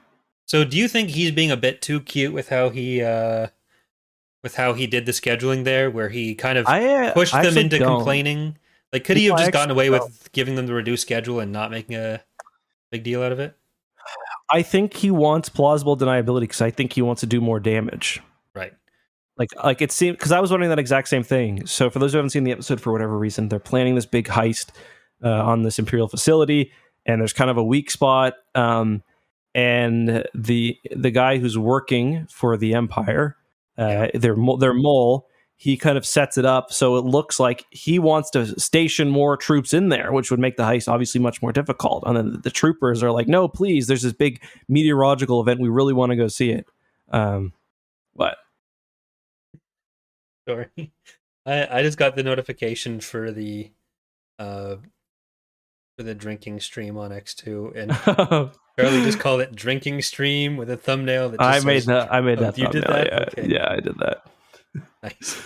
So 0.45 0.63
do 0.63 0.77
you 0.77 0.87
think 0.87 1.09
he's 1.09 1.31
being 1.31 1.51
a 1.51 1.57
bit 1.57 1.81
too 1.81 1.99
cute 1.99 2.33
with 2.33 2.49
how 2.49 2.69
he 2.69 3.03
uh 3.03 3.47
with 4.41 4.55
how 4.55 4.73
he 4.73 4.87
did 4.87 5.05
the 5.05 5.11
scheduling 5.11 5.63
there 5.63 5.91
where 5.91 6.09
he 6.09 6.33
kind 6.33 6.57
of 6.57 6.65
I, 6.67 7.07
uh, 7.07 7.13
pushed 7.13 7.35
I 7.35 7.43
them 7.43 7.57
into 7.57 7.77
don't. 7.77 7.97
complaining? 7.97 8.57
Like 8.91 9.03
could 9.03 9.17
he 9.17 9.25
have 9.25 9.37
just 9.37 9.51
gotten 9.51 9.71
away 9.71 9.89
with 9.89 10.29
giving 10.31 10.55
them 10.55 10.67
the 10.67 10.73
reduced 10.73 11.03
schedule 11.03 11.39
and 11.39 11.51
not 11.51 11.71
making 11.71 11.95
a 11.95 12.21
big 12.91 13.03
deal 13.03 13.21
out 13.21 13.31
of 13.31 13.39
it? 13.39 13.55
I 14.51 14.63
think 14.63 14.95
he 14.95 15.11
wants 15.11 15.47
plausible 15.49 15.95
deniability 15.95 16.41
because 16.41 16.61
I 16.61 16.71
think 16.71 16.93
he 16.93 17.01
wants 17.01 17.19
to 17.19 17.27
do 17.27 17.39
more 17.39 17.59
damage. 17.59 18.21
Right. 18.55 18.73
Like, 19.37 19.49
like 19.63 19.81
it 19.81 19.91
seemed 19.91 20.17
because 20.17 20.31
I 20.31 20.39
was 20.39 20.51
wondering 20.51 20.69
that 20.69 20.79
exact 20.79 21.07
same 21.07 21.23
thing. 21.23 21.65
So, 21.67 21.89
for 21.89 21.99
those 21.99 22.11
who 22.11 22.17
haven't 22.17 22.31
seen 22.31 22.43
the 22.43 22.51
episode 22.51 22.81
for 22.81 22.91
whatever 22.91 23.17
reason, 23.17 23.49
they're 23.49 23.59
planning 23.59 23.95
this 23.95 24.07
big 24.07 24.27
heist 24.27 24.69
uh, 25.23 25.29
on 25.29 25.61
this 25.63 25.77
imperial 25.77 26.07
facility, 26.07 26.71
and 27.05 27.21
there's 27.21 27.33
kind 27.33 27.49
of 27.49 27.57
a 27.57 27.63
weak 27.63 27.91
spot. 27.91 28.33
Um, 28.55 29.03
and 29.53 30.25
the 30.33 30.77
the 30.95 31.11
guy 31.11 31.37
who's 31.37 31.57
working 31.57 32.27
for 32.29 32.57
the 32.57 32.73
empire, 32.73 33.37
uh, 33.77 34.07
their 34.13 34.35
their 34.59 34.73
mole, 34.73 35.27
he 35.61 35.75
kind 35.75 35.97
of 35.97 36.05
sets 36.05 36.37
it 36.37 36.45
up 36.45 36.71
so 36.71 36.95
it 36.95 37.03
looks 37.03 37.37
like 37.37 37.65
he 37.69 37.99
wants 37.99 38.29
to 38.29 38.57
station 38.57 39.09
more 39.09 39.35
troops 39.35 39.73
in 39.73 39.89
there, 39.89 40.13
which 40.13 40.31
would 40.31 40.39
make 40.39 40.55
the 40.55 40.63
heist 40.63 40.87
obviously 40.87 41.19
much 41.19 41.41
more 41.41 41.51
difficult. 41.51 42.01
And 42.07 42.15
then 42.15 42.39
the 42.45 42.49
troopers 42.49 43.03
are 43.03 43.11
like, 43.11 43.27
"No, 43.27 43.49
please! 43.49 43.85
There's 43.87 44.03
this 44.03 44.13
big 44.13 44.41
meteorological 44.69 45.41
event. 45.41 45.59
We 45.59 45.67
really 45.67 45.93
want 45.93 46.11
to 46.11 46.15
go 46.15 46.29
see 46.29 46.51
it." 46.51 46.65
Um, 47.09 47.51
what? 48.13 48.37
Sorry. 50.47 50.67
I 51.45 51.79
I 51.79 51.83
just 51.83 51.97
got 51.97 52.15
the 52.15 52.23
notification 52.23 52.99
for 53.01 53.31
the 53.31 53.71
uh 54.37 54.75
for 55.97 56.03
the 56.03 56.15
drinking 56.15 56.61
stream 56.61 56.97
on 56.97 57.11
X2 57.11 57.75
and 57.75 57.91
Charlie 58.79 59.03
just 59.03 59.19
called 59.19 59.41
it 59.41 59.53
drinking 59.53 60.01
stream 60.03 60.55
with 60.55 60.69
a 60.69 60.77
thumbnail 60.77 61.29
that 61.29 61.39
just 61.41 61.63
I 61.63 61.65
made 61.65 61.79
says- 61.79 61.85
that. 61.87 62.13
I 62.13 62.21
made 62.21 62.39
Oh, 62.39 62.43
that. 62.43 62.57
you 62.57 62.67
did 62.69 62.83
that? 62.83 63.07
Yeah, 63.07 63.25
Okay. 63.27 63.47
yeah, 63.53 63.67
I 63.69 63.79
did 63.81 63.97
that. 63.99 64.23
Nice. 65.03 65.41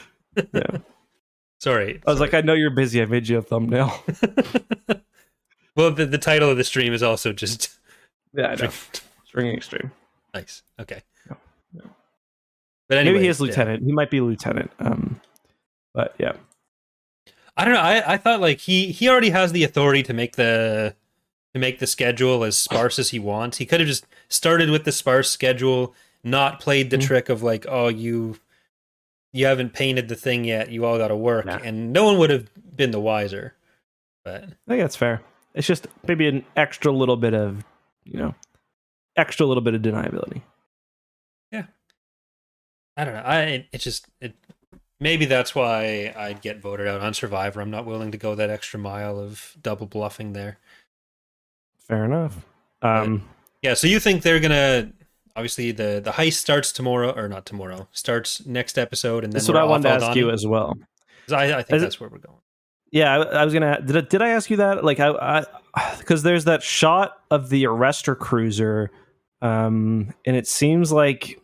Yeah. 0.54 0.78
Sorry. 1.60 2.02
I 2.06 2.12
was 2.12 2.20
like, 2.20 2.34
I 2.34 2.42
know 2.42 2.54
you're 2.54 2.70
busy. 2.76 3.02
I 3.02 3.06
made 3.06 3.28
you 3.28 3.38
a 3.38 3.42
thumbnail. 3.42 3.94
well, 5.76 5.92
the, 5.92 6.06
the 6.06 6.18
title 6.18 6.50
of 6.50 6.58
the 6.58 6.64
stream 6.64 6.94
is 6.94 7.04
also 7.04 7.34
just 7.34 7.70
Yeah, 8.34 8.48
I 8.48 8.56
know. 8.56 8.70
Stringing 9.26 9.56
extreme. 9.56 9.92
nice. 10.34 10.64
Okay. 10.80 11.02
Yeah, 11.30 11.36
yeah. 11.76 11.82
But 12.90 12.98
anyway, 12.98 13.14
Maybe 13.16 13.26
he 13.26 13.30
is 13.30 13.40
yeah. 13.40 13.46
lieutenant. 13.46 13.84
He 13.84 13.92
might 13.92 14.10
be 14.10 14.22
lieutenant. 14.22 14.72
Um, 14.80 15.22
but 15.94 16.16
yeah, 16.20 16.34
I 17.56 17.64
don't 17.66 17.76
know. 17.76 17.80
I, 17.80 18.14
I 18.14 18.18
thought 18.18 18.42
like 18.42 18.60
he 18.60 18.92
he 18.92 19.08
already 19.08 19.30
has 19.30 19.52
the 19.52 19.64
authority 19.64 20.02
to 20.04 20.14
make 20.14 20.36
the 20.36 20.96
to 21.54 21.60
make 21.60 21.78
the 21.78 21.86
schedule 21.88 22.44
as 22.44 22.56
sparse 22.56 22.98
as 22.98 23.10
he 23.12 23.20
wants. 23.20 23.58
He 23.60 23.66
could 23.68 23.80
have 23.80 23.88
just 23.88 24.06
started 24.30 24.72
with 24.72 24.84
the 24.86 24.92
sparse 24.92 25.30
schedule, 25.30 25.94
not 26.24 26.60
played 26.60 26.90
the 26.90 26.98
Mhm. 26.98 27.06
trick 27.06 27.30
of 27.30 27.44
like, 27.44 27.66
oh, 27.70 27.88
you 27.90 28.40
you 29.34 29.46
haven't 29.48 29.74
painted 29.74 30.08
the 30.08 30.16
thing 30.16 30.46
yet. 30.46 30.70
You 30.70 30.86
all 30.86 30.98
got 30.98 31.10
to 31.10 31.16
work, 31.18 31.46
Nah. 31.46 31.58
and 31.64 31.92
no 31.92 32.06
one 32.06 32.18
would 32.20 32.30
have 32.30 32.50
been 32.76 32.92
the 32.92 33.00
wiser. 33.02 33.56
But 34.24 34.44
I 34.44 34.48
think 34.68 34.82
that's 34.82 34.96
fair. 34.96 35.22
It's 35.54 35.68
just 35.68 35.88
maybe 36.08 36.28
an 36.28 36.46
extra 36.56 36.92
little 36.92 37.18
bit 37.18 37.34
of, 37.34 37.66
you 38.06 38.18
know, 38.20 38.36
extra 39.18 39.46
little 39.46 39.62
bit 39.62 39.74
of 39.74 39.82
deniability. 39.82 40.42
Yeah, 41.52 41.66
I 42.96 43.04
don't 43.06 43.14
know. 43.16 43.22
I 43.24 43.68
it's 43.74 43.84
just 43.84 44.08
it. 44.22 44.34
Maybe 45.00 45.26
that's 45.26 45.54
why 45.54 46.14
I'd 46.16 46.42
get 46.42 46.62
voted 46.62 46.88
out 46.88 47.02
on 47.02 47.14
Survivor. 47.14 47.60
I'm 47.60 47.70
not 47.72 47.86
willing 47.86 48.12
to 48.12 48.18
go 48.18 48.36
that 48.36 48.50
extra 48.50 48.80
mile 48.80 49.20
of 49.20 49.56
double 49.62 49.86
bluffing 49.86 50.32
there. 50.32 50.60
Fair 51.78 52.06
enough. 52.06 52.46
Um, 52.82 53.28
Yeah, 53.62 53.74
so 53.74 53.88
you 53.88 54.00
think 54.00 54.22
they're 54.24 54.40
gonna 54.40 54.92
obviously 55.36 55.72
the 55.72 56.02
the 56.04 56.12
heist 56.12 56.34
starts 56.34 56.72
tomorrow 56.72 57.12
or 57.16 57.28
not 57.28 57.46
tomorrow 57.46 57.88
starts 57.92 58.46
next 58.46 58.78
episode 58.78 59.24
and 59.24 59.34
then 59.34 59.40
that's 59.40 59.48
what 59.48 59.58
I 59.58 59.64
wanted 59.64 59.84
to 60.00 60.06
ask 60.06 60.16
you 60.16 60.30
as 60.32 60.46
well. 60.46 60.76
I, 61.32 61.54
I 61.54 61.62
think 61.64 61.78
Is 61.78 61.82
it- 61.82 61.86
that's 61.86 62.00
where 62.00 62.10
we're 62.10 62.18
going. 62.20 62.38
Yeah, 62.92 63.12
I, 63.18 63.24
I 63.42 63.44
was 63.46 63.52
gonna. 63.56 63.82
Did 63.82 63.98
I, 63.98 64.02
did 64.02 64.22
I 64.22 64.30
ask 64.30 64.52
you 64.52 64.58
that? 64.58 64.86
Like, 64.86 65.00
I 65.00 65.46
because 65.98 66.22
there's 66.24 66.46
that 66.46 66.62
shot 66.62 67.18
of 67.32 67.50
the 67.50 67.64
arrestor 67.64 68.16
cruiser, 68.16 68.92
um, 69.42 70.14
and 70.28 70.36
it 70.36 70.48
seems 70.48 70.92
like 70.92 71.42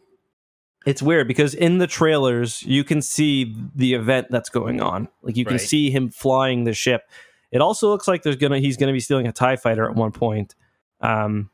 it's 0.85 1.01
weird 1.01 1.27
because 1.27 1.55
in 1.55 1.79
the 1.79 1.87
trailers 1.87 2.61
you 2.63 2.83
can 2.83 3.01
see 3.01 3.55
the 3.75 3.95
event 3.95 4.27
that's 4.29 4.49
going 4.49 4.79
on. 4.79 5.07
Like, 5.23 5.37
you 5.37 5.43
can 5.45 5.55
Right. 5.55 5.61
see 5.61 5.89
him 5.89 6.09
flying 6.11 6.65
the 6.65 6.73
ship. 6.73 7.01
It 7.51 7.61
also 7.61 7.89
looks 7.89 8.07
like 8.07 8.21
there's 8.21 8.35
gonna 8.35 8.59
he's 8.59 8.77
gonna 8.77 8.93
be 8.93 8.99
stealing 8.99 9.25
a 9.25 9.31
Tie 9.31 9.55
Fighter 9.55 9.89
at 9.89 9.95
one 9.95 10.11
point. 10.11 10.53
Um, 11.01 11.49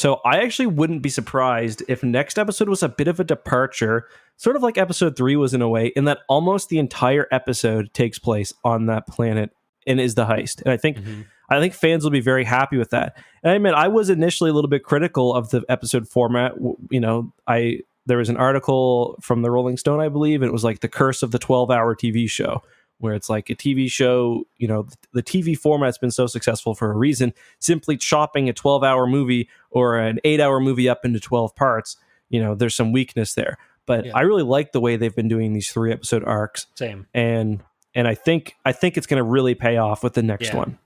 so 0.00 0.22
I 0.24 0.38
actually 0.38 0.66
wouldn't 0.68 1.02
be 1.02 1.10
surprised 1.10 1.82
if 1.86 2.02
next 2.02 2.38
episode 2.38 2.70
was 2.70 2.82
a 2.82 2.88
bit 2.88 3.06
of 3.06 3.20
a 3.20 3.24
departure, 3.24 4.06
sort 4.38 4.56
of 4.56 4.62
like 4.62 4.78
episode 4.78 5.14
three 5.14 5.36
was 5.36 5.52
in 5.52 5.60
a 5.60 5.68
way, 5.68 5.88
in 5.88 6.06
that 6.06 6.20
almost 6.26 6.70
the 6.70 6.78
entire 6.78 7.28
episode 7.30 7.92
takes 7.92 8.18
place 8.18 8.54
on 8.64 8.86
that 8.86 9.06
planet 9.06 9.50
and 9.86 10.00
is 10.00 10.14
the 10.14 10.24
heist. 10.24 10.62
And 10.62 10.72
I 10.72 10.78
think 10.78 10.96
Mhm. 10.98 11.26
I 11.50 11.60
think 11.60 11.74
fans 11.74 12.02
will 12.02 12.12
be 12.12 12.20
very 12.20 12.44
happy 12.44 12.78
with 12.78 12.90
that. 12.90 13.16
And 13.42 13.50
I 13.52 13.56
admit 13.56 13.74
I 13.74 13.88
was 13.88 14.08
initially 14.08 14.48
a 14.50 14.52
little 14.54 14.70
bit 14.70 14.84
critical 14.84 15.34
of 15.34 15.50
the 15.50 15.62
episode 15.68 16.08
format. 16.08 16.54
You 16.90 17.00
know, 17.00 17.32
I 17.46 17.80
there 18.06 18.16
was 18.18 18.30
an 18.30 18.36
article 18.38 19.18
from 19.20 19.42
the 19.42 19.50
Rolling 19.50 19.76
Stone, 19.76 20.00
I 20.00 20.08
believe, 20.08 20.40
and 20.40 20.48
it 20.48 20.52
was 20.52 20.64
like 20.64 20.80
the 20.80 20.88
curse 20.88 21.22
of 21.22 21.30
the 21.32 21.38
12 21.38 21.70
hour 21.70 21.94
TV 21.94 22.26
show, 22.26 22.62
where 23.00 23.14
it's 23.14 23.28
like 23.28 23.50
a 23.50 23.54
TV 23.54 23.90
show, 23.90 24.44
you 24.58 24.68
know, 24.68 24.86
the 25.12 25.22
TV 25.22 25.58
format's 25.58 25.98
been 25.98 26.10
so 26.10 26.26
successful 26.26 26.74
for 26.74 26.90
a 26.92 26.96
reason. 26.96 27.32
Simply 27.58 27.96
chopping 27.96 28.48
a 28.48 28.52
12 28.52 28.84
hour 28.84 29.06
movie 29.06 29.48
or 29.70 29.98
an 29.98 30.20
eight 30.24 30.40
hour 30.40 30.60
movie 30.60 30.88
up 30.88 31.04
into 31.04 31.18
12 31.18 31.56
parts, 31.56 31.96
you 32.28 32.40
know, 32.40 32.54
there's 32.54 32.74
some 32.76 32.92
weakness 32.92 33.34
there. 33.34 33.58
But 33.86 34.06
Yeah. 34.06 34.12
I 34.14 34.20
really 34.20 34.42
like 34.44 34.72
the 34.72 34.80
way 34.80 34.96
they've 34.96 35.14
been 35.16 35.28
doing 35.28 35.52
these 35.52 35.70
three 35.70 35.92
episode 35.92 36.22
arcs. 36.24 36.66
Same. 36.76 37.06
And 37.12 37.60
and 37.94 38.06
I 38.06 38.14
think 38.14 38.54
I 38.64 38.72
think 38.72 38.96
it's 38.96 39.06
gonna 39.06 39.24
really 39.24 39.54
pay 39.56 39.76
off 39.78 40.04
with 40.04 40.14
the 40.14 40.22
next 40.22 40.48
Yeah. 40.50 40.56
one. 40.56 40.78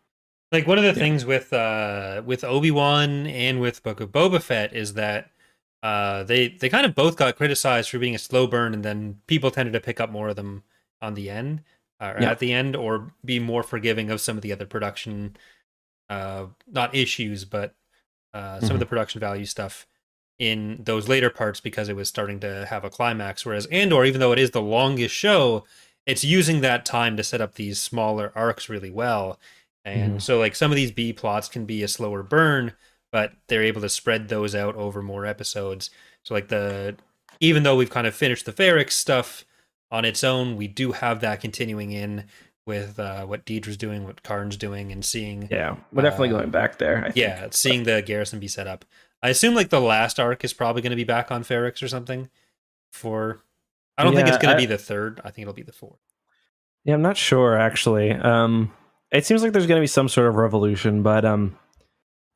Like 0.52 0.66
one 0.66 0.78
of 0.78 0.84
the 0.84 0.88
Yeah. 0.90 0.94
things 0.94 1.26
with 1.26 1.52
uh 1.52 2.22
with 2.24 2.44
Obi 2.44 2.70
Wan 2.70 3.26
and 3.26 3.60
with 3.60 3.82
Book 3.82 4.00
of 4.00 4.10
Boba 4.10 4.40
Fett 4.40 4.72
is 4.72 4.94
that 4.94 5.30
uh 5.82 6.22
they 6.22 6.48
they 6.48 6.68
kind 6.68 6.86
of 6.86 6.94
both 6.94 7.16
got 7.16 7.36
criticized 7.36 7.90
for 7.90 7.98
being 7.98 8.14
a 8.14 8.18
slow 8.18 8.46
burn, 8.46 8.72
and 8.72 8.84
then 8.84 9.18
people 9.26 9.50
tended 9.50 9.72
to 9.74 9.80
pick 9.80 10.00
up 10.00 10.10
more 10.10 10.28
of 10.28 10.36
them 10.36 10.62
on 11.02 11.12
the 11.14 11.28
end 11.28 11.60
or 12.12 12.20
Yeah. 12.22 12.30
at 12.30 12.38
the 12.38 12.52
end, 12.52 12.76
or 12.76 13.12
be 13.24 13.38
more 13.38 13.62
forgiving 13.62 14.10
of 14.10 14.20
some 14.20 14.36
of 14.36 14.42
the 14.42 14.52
other 14.52 14.66
production 14.66 15.36
uh 16.10 16.46
not 16.70 16.94
issues, 16.94 17.44
but 17.44 17.74
uh 18.34 18.60
some 18.60 18.70
Mhm. 18.70 18.74
of 18.74 18.80
the 18.80 18.86
production 18.86 19.20
value 19.20 19.46
stuff 19.46 19.86
in 20.38 20.82
those 20.82 21.08
later 21.08 21.30
parts 21.30 21.60
because 21.60 21.88
it 21.88 21.96
was 21.96 22.08
starting 22.08 22.40
to 22.40 22.66
have 22.66 22.84
a 22.84 22.90
climax. 22.90 23.46
Whereas 23.46 23.66
Andor, 23.66 24.04
even 24.04 24.20
though 24.20 24.32
it 24.32 24.38
is 24.38 24.50
the 24.50 24.60
longest 24.60 25.14
show, 25.14 25.64
it's 26.06 26.24
using 26.24 26.60
that 26.60 26.84
time 26.84 27.16
to 27.16 27.22
set 27.24 27.40
up 27.40 27.54
these 27.54 27.80
smaller 27.80 28.32
arcs 28.34 28.68
really 28.68 28.90
well. 28.90 29.38
And 29.84 30.16
Mhm. 30.16 30.22
so 30.22 30.38
like 30.38 30.56
some 30.56 30.70
of 30.72 30.76
these 30.76 30.90
B 30.92 31.12
plots 31.12 31.48
can 31.48 31.64
be 31.66 31.82
a 31.82 31.88
slower 31.88 32.22
burn, 32.22 32.72
but 33.12 33.32
they're 33.46 33.62
able 33.62 33.80
to 33.82 33.88
spread 33.88 34.28
those 34.28 34.54
out 34.54 34.74
over 34.76 35.00
more 35.02 35.24
episodes. 35.24 35.88
So 36.24 36.34
like 36.34 36.48
the 36.48 36.96
even 37.40 37.62
though 37.62 37.76
we've 37.76 37.90
kind 37.90 38.06
of 38.06 38.14
finished 38.14 38.44
the 38.44 38.52
Ferrix 38.52 38.92
stuff 38.92 39.44
on 39.94 40.04
its 40.04 40.24
own, 40.24 40.56
we 40.56 40.66
do 40.68 40.92
have 40.92 41.20
that 41.20 41.40
continuing 41.40 41.92
in 41.92 42.24
with 42.66 42.98
uh, 42.98 43.24
what 43.26 43.44
Dedra's 43.44 43.76
doing, 43.76 44.04
what 44.04 44.22
Karn's 44.22 44.56
doing, 44.56 44.90
and 44.90 45.04
seeing 45.04 45.48
Yeah, 45.50 45.76
we're 45.92 46.02
definitely 46.02 46.30
Uh, 46.30 46.38
going 46.38 46.50
back 46.50 46.78
there. 46.78 46.98
I 46.98 47.02
think. 47.04 47.16
yeah, 47.16 47.46
seeing 47.50 47.84
the 47.84 48.02
garrison 48.02 48.40
be 48.40 48.48
set 48.48 48.66
up. 48.66 48.84
I 49.22 49.28
assume 49.28 49.54
like 49.54 49.68
the 49.70 49.80
last 49.80 50.18
arc 50.18 50.44
is 50.44 50.52
probably 50.52 50.82
going 50.82 50.90
to 50.90 50.96
be 50.96 51.04
back 51.04 51.30
on 51.30 51.44
Ferrix 51.44 51.82
or 51.82 51.88
something. 51.88 52.28
For 52.92 53.40
I 53.98 54.04
don't 54.04 54.14
think 54.14 54.28
it's 54.28 54.38
going 54.38 54.54
to 54.54 54.60
be 54.60 54.66
the 54.66 54.78
third. 54.78 55.20
I 55.24 55.30
think 55.30 55.42
it'll 55.44 55.54
be 55.54 55.62
the 55.62 55.72
fourth. 55.72 56.00
Yeah, 56.84 56.94
I'm 56.94 57.02
not 57.02 57.16
sure 57.16 57.56
actually. 57.56 58.10
Um, 58.12 58.72
it 59.10 59.24
seems 59.24 59.42
like 59.42 59.52
there's 59.52 59.66
going 59.66 59.78
to 59.78 59.82
be 59.82 59.86
some 59.86 60.08
sort 60.08 60.26
of 60.28 60.34
revolution, 60.36 61.02
but 61.02 61.24
um, 61.24 61.56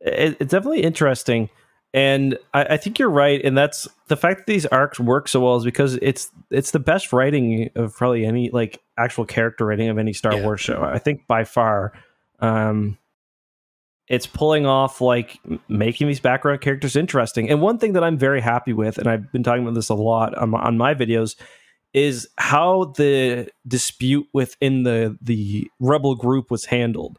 it, 0.01 0.37
it's 0.41 0.51
definitely 0.51 0.83
interesting. 0.83 1.49
And 1.95 2.39
I, 2.53 2.65
I 2.65 2.77
think 2.77 2.99
you're 2.99 3.09
right, 3.11 3.43
and 3.43 3.57
that's 3.57 3.89
the 4.09 4.17
fact 4.17 4.41
that 4.41 4.47
these 4.47 4.67
arcs 4.67 5.01
work 5.01 5.27
so 5.27 5.41
well 5.41 5.57
is 5.57 5.65
because 5.65 5.95
it's 6.03 6.31
it's 6.51 6.71
the 6.73 6.79
best 6.79 7.13
writing 7.15 7.71
of 7.77 7.97
probably 7.97 8.27
any 8.27 8.51
like 8.51 8.79
actual 8.99 9.25
character 9.25 9.65
writing 9.65 9.89
of 9.89 9.97
any 9.97 10.13
Star 10.13 10.35
Yeah. 10.35 10.43
Wars 10.45 10.61
show. 10.61 10.83
I 10.83 10.99
think 10.99 11.27
by 11.27 11.45
far. 11.45 11.93
Um, 12.41 12.99
it's 14.07 14.27
pulling 14.27 14.65
off 14.65 15.01
like 15.01 15.39
making 15.69 16.07
these 16.07 16.21
background 16.21 16.61
characters 16.61 16.97
interesting. 16.97 17.51
And 17.51 17.61
one 17.61 17.79
thing 17.79 17.93
that 17.93 18.05
I'm 18.05 18.17
very 18.17 18.41
happy 18.41 18.73
with, 18.73 18.97
and 18.99 19.07
I've 19.07 19.31
been 19.33 19.43
talking 19.43 19.63
about 19.63 19.75
this 19.75 19.91
a 19.91 19.95
lot 19.95 20.35
on 20.37 20.51
my, 20.51 20.61
on 20.61 20.79
my 20.79 20.95
videos, 20.95 21.37
is 21.93 22.29
how 22.39 22.93
the 22.97 23.49
dispute 23.67 24.27
within 24.33 24.83
the 24.83 25.17
the 25.21 25.71
rebel 25.81 26.15
group 26.15 26.51
was 26.51 26.67
handled. 26.67 27.19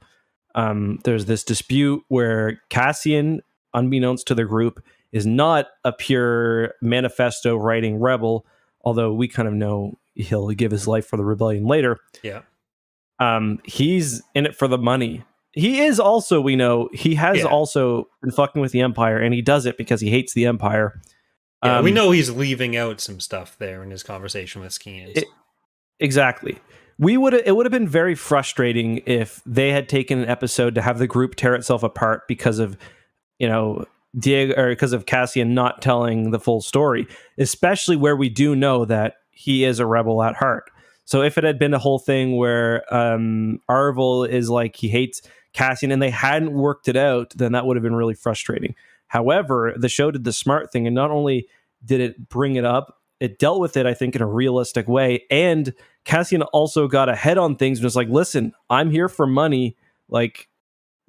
Um, 0.56 1.00
there's 1.04 1.26
this 1.26 1.44
dispute 1.44 2.04
where 2.08 2.62
Cassian, 2.70 3.42
unbeknownst 3.74 4.28
to 4.28 4.36
the 4.36 4.46
group, 4.46 4.84
is 5.12 5.26
not 5.26 5.68
a 5.84 5.92
pure 5.92 6.74
manifesto 6.82 7.56
writing 7.56 8.00
rebel, 8.00 8.46
although 8.82 9.14
we 9.14 9.28
kind 9.28 9.48
of 9.48 9.54
know 9.54 9.98
he'll 10.16 10.50
give 10.50 10.72
his 10.72 10.88
life 10.88 11.06
for 11.08 11.18
the 11.18 11.24
rebellion 11.24 11.66
later 11.66 11.98
Yeah. 12.24 12.42
um, 13.20 13.60
he's 13.64 14.22
in 14.36 14.46
it 14.46 14.56
for 14.56 14.68
the 14.68 14.78
money 14.78 15.24
he 15.54 15.82
is 15.82 16.00
also 16.00 16.42
we 16.42 16.56
know 16.56 16.90
he 16.94 17.16
has 17.16 17.40
yeah. 17.40 17.46
also 17.46 18.08
been 18.22 18.32
fucking 18.32 18.62
with 18.62 18.72
the 18.72 18.82
empire 18.82 19.18
and 19.18 19.34
he 19.34 19.42
does 19.42 19.66
it 19.66 19.78
because 19.78 20.02
he 20.02 20.10
hates 20.10 20.34
the 20.34 20.46
empire 20.46 21.00
yeah, 21.64 21.80
um, 21.80 21.84
we 21.84 21.92
know 21.92 22.12
he's 22.12 22.30
leaving 22.30 22.78
out 22.78 23.02
some 23.02 23.20
stuff 23.20 23.58
there 23.58 23.84
in 23.84 23.92
his 23.92 24.02
conversation 24.02 24.62
with 24.62 24.72
Skeen. 24.72 25.22
Exactly. 26.00 26.58
We 26.98 27.18
would 27.18 27.34
it 27.34 27.54
would 27.56 27.66
have 27.66 27.72
been 27.72 27.88
very 27.88 28.16
frustrating 28.16 29.02
if 29.06 29.42
they 29.46 29.72
had 29.72 29.90
taken 29.90 30.20
an 30.20 30.30
episode 30.30 30.76
to 30.76 30.82
have 30.82 31.00
the 31.00 31.08
group 31.08 31.36
tear 31.36 31.56
itself 31.56 31.84
apart 31.84 32.28
because 32.30 32.60
of 32.60 32.78
you 33.40 33.48
know 33.48 33.86
Diego 34.18 34.54
or 34.56 34.70
because 34.70 34.94
of 34.94 35.06
Cassian 35.06 35.54
not 35.54 35.82
telling 35.82 36.32
the 36.32 36.40
full 36.40 36.62
story, 36.62 37.08
especially 37.38 37.96
where 37.96 38.16
we 38.16 38.30
do 38.30 38.56
know 38.56 38.86
that 38.86 39.16
he 39.32 39.64
is 39.64 39.80
a 39.80 39.86
rebel 39.86 40.22
at 40.24 40.36
heart. 40.36 40.70
So 41.06 41.24
if 41.24 41.38
it 41.38 41.44
had 41.44 41.58
been 41.58 41.74
a 41.74 41.80
whole 41.80 41.98
thing 41.98 42.38
where 42.38 42.84
um, 42.94 43.60
Arvel 43.70 44.30
is 44.30 44.50
like 44.50 44.76
he 44.76 44.90
hates 44.90 45.22
Cassian 45.54 45.92
and 45.92 46.02
they 46.02 46.12
hadn't 46.12 46.54
worked 46.54 46.88
it 46.88 46.96
out, 46.96 47.34
then 47.36 47.54
that 47.54 47.66
would 47.66 47.76
have 47.78 47.84
been 47.84 47.96
really 47.96 48.14
frustrating. 48.14 48.76
However, 49.08 49.74
the 49.76 49.90
show 49.90 50.12
did 50.12 50.24
the 50.24 50.34
smart 50.34 50.72
thing, 50.72 50.86
and 50.86 50.96
not 50.96 51.10
only 51.10 51.48
did 51.84 52.00
it 52.00 52.30
bring 52.30 52.58
it 52.58 52.66
up, 52.66 53.00
it 53.20 53.40
dealt 53.40 53.60
with 53.60 53.76
it, 53.76 53.86
I 53.86 53.94
think, 53.94 54.16
in 54.16 54.22
a 54.22 54.28
realistic 54.28 54.88
way. 54.88 55.24
And 55.32 55.74
Cassian 56.06 56.44
also 56.44 56.88
got 56.88 57.10
ahead 57.10 57.38
on 57.38 57.56
things 57.56 57.80
and 57.80 57.86
was 57.86 57.96
like, 57.96 58.08
listen, 58.08 58.54
I'm 58.70 58.92
here 58.92 59.10
for 59.10 59.26
money. 59.26 59.76
Like, 60.10 60.48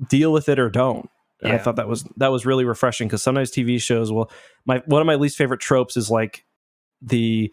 deal 0.08 0.32
with 0.32 0.48
it 0.48 0.58
or 0.58 0.70
don't. 0.70 1.10
Yeah. 1.42 1.54
I 1.54 1.58
thought 1.58 1.76
that 1.76 1.88
was 1.88 2.04
that 2.16 2.28
was 2.28 2.44
really 2.44 2.64
refreshing 2.64 3.08
because 3.08 3.22
sometimes 3.22 3.50
TV 3.50 3.80
shows 3.80 4.12
well, 4.12 4.30
my 4.66 4.82
one 4.86 5.00
of 5.00 5.06
my 5.06 5.14
least 5.14 5.36
favorite 5.36 5.60
tropes 5.60 5.96
is 5.96 6.10
like 6.10 6.44
the 7.00 7.52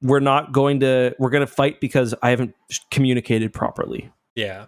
we're 0.00 0.20
not 0.20 0.52
going 0.52 0.80
to 0.80 1.14
we're 1.18 1.30
going 1.30 1.46
to 1.46 1.52
fight 1.52 1.80
because 1.80 2.14
I 2.22 2.30
haven't 2.30 2.54
communicated 2.90 3.52
properly. 3.52 4.10
Yeah. 4.34 4.66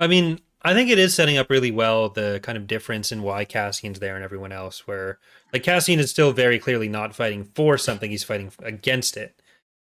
I 0.00 0.06
mean, 0.06 0.40
I 0.62 0.74
think 0.74 0.90
it 0.90 0.98
is 0.98 1.14
setting 1.14 1.36
up 1.36 1.50
really 1.50 1.70
well 1.70 2.08
the 2.08 2.40
kind 2.42 2.56
of 2.56 2.66
difference 2.66 3.12
in 3.12 3.22
why 3.22 3.44
Cassian's 3.44 3.98
there 3.98 4.14
and 4.14 4.24
everyone 4.24 4.52
else. 4.52 4.86
Where 4.86 5.18
like 5.52 5.62
Cassian 5.62 6.00
is 6.00 6.10
still 6.10 6.32
very 6.32 6.58
clearly 6.58 6.88
not 6.88 7.14
fighting 7.14 7.44
for 7.54 7.76
something; 7.76 8.10
he's 8.10 8.24
fighting 8.24 8.52
against 8.62 9.16
it. 9.16 9.40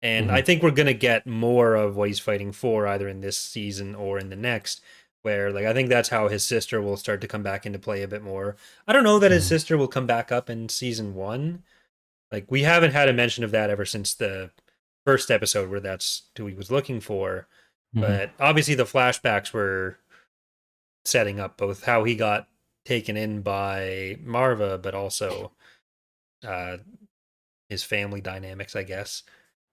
And 0.02 0.26
mm-hmm. 0.26 0.36
I 0.36 0.42
think 0.42 0.62
we're 0.62 0.70
gonna 0.70 0.94
get 0.94 1.26
more 1.26 1.74
of 1.74 1.96
what 1.96 2.08
he's 2.08 2.20
fighting 2.20 2.52
for, 2.52 2.86
either 2.86 3.08
in 3.08 3.20
this 3.20 3.36
season 3.36 3.94
or 3.94 4.18
in 4.18 4.30
the 4.30 4.36
next. 4.36 4.80
Where 5.22 5.52
like 5.52 5.66
I 5.66 5.74
think 5.74 5.88
that's 5.88 6.08
how 6.08 6.28
his 6.28 6.42
sister 6.42 6.80
will 6.80 6.96
start 6.96 7.20
to 7.20 7.28
come 7.28 7.42
back 7.42 7.66
into 7.66 7.78
play 7.78 8.02
a 8.02 8.08
bit 8.08 8.22
more. 8.22 8.56
I 8.86 8.92
don't 8.92 9.04
know 9.04 9.18
that 9.18 9.26
mm-hmm. 9.26 9.34
his 9.34 9.46
sister 9.46 9.76
will 9.76 9.88
come 9.88 10.06
back 10.06 10.32
up 10.32 10.48
in 10.48 10.68
season 10.68 11.14
one. 11.14 11.62
Like 12.32 12.50
we 12.50 12.62
haven't 12.62 12.92
had 12.92 13.08
a 13.08 13.12
mention 13.12 13.44
of 13.44 13.50
that 13.50 13.70
ever 13.70 13.84
since 13.84 14.14
the 14.14 14.50
first 15.04 15.30
episode 15.30 15.68
where 15.70 15.80
that's 15.80 16.22
who 16.36 16.46
he 16.46 16.54
was 16.54 16.70
looking 16.70 17.00
for. 17.00 17.48
Mm-hmm. 17.94 18.06
But 18.06 18.30
obviously 18.38 18.74
the 18.74 18.84
flashbacks 18.84 19.52
were 19.52 19.98
setting 21.04 21.40
up 21.40 21.56
both 21.56 21.84
how 21.84 22.04
he 22.04 22.14
got 22.14 22.48
taken 22.84 23.16
in 23.16 23.42
by 23.42 24.18
Maarva, 24.24 24.80
but 24.80 24.94
also 24.94 25.52
uh, 26.46 26.78
his 27.68 27.82
family 27.82 28.20
dynamics, 28.20 28.76
I 28.76 28.84
guess. 28.84 29.22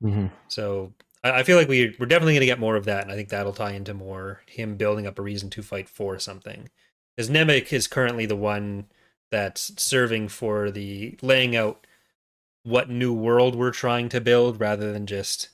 Mm-hmm. 0.04 0.28
So 0.48 0.94
I, 1.24 1.32
I, 1.32 1.44
feel 1.44 1.58
like 1.58 1.68
we 1.68 1.96
we're 2.00 2.06
definitely 2.06 2.34
going 2.34 2.42
to 2.42 2.48
get 2.48 2.60
more 2.60 2.76
of 2.76 2.86
that, 2.86 3.04
and 3.04 3.12
I 3.12 3.16
think 3.16 3.30
that'll 3.30 3.54
tie 3.54 3.72
into 3.72 3.94
more 3.94 4.42
him 4.48 4.76
building 4.78 5.08
up 5.08 5.20
a 5.20 5.22
reason 5.22 5.50
to 5.52 5.62
fight 5.62 5.90
for 5.90 6.20
something. 6.20 6.70
Because 7.16 7.30
Nemik 7.30 7.74
is 7.74 7.88
currently 7.88 8.26
the 8.26 8.36
one 8.36 8.86
that's 9.32 9.82
serving 9.82 10.30
for 10.30 10.72
the 10.72 11.18
laying 11.22 11.56
out 11.56 11.86
what 12.64 12.90
new 12.90 13.14
world 13.14 13.56
we're 13.56 13.72
trying 13.72 14.10
to 14.10 14.22
build, 14.22 14.60
rather 14.60 14.92
than 14.92 15.06
just 15.06 15.50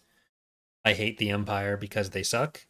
I 0.85 0.93
hate 0.93 1.17
the 1.17 1.29
Empire 1.29 1.77
because 1.77 2.09
they 2.09 2.23
suck. 2.23 2.65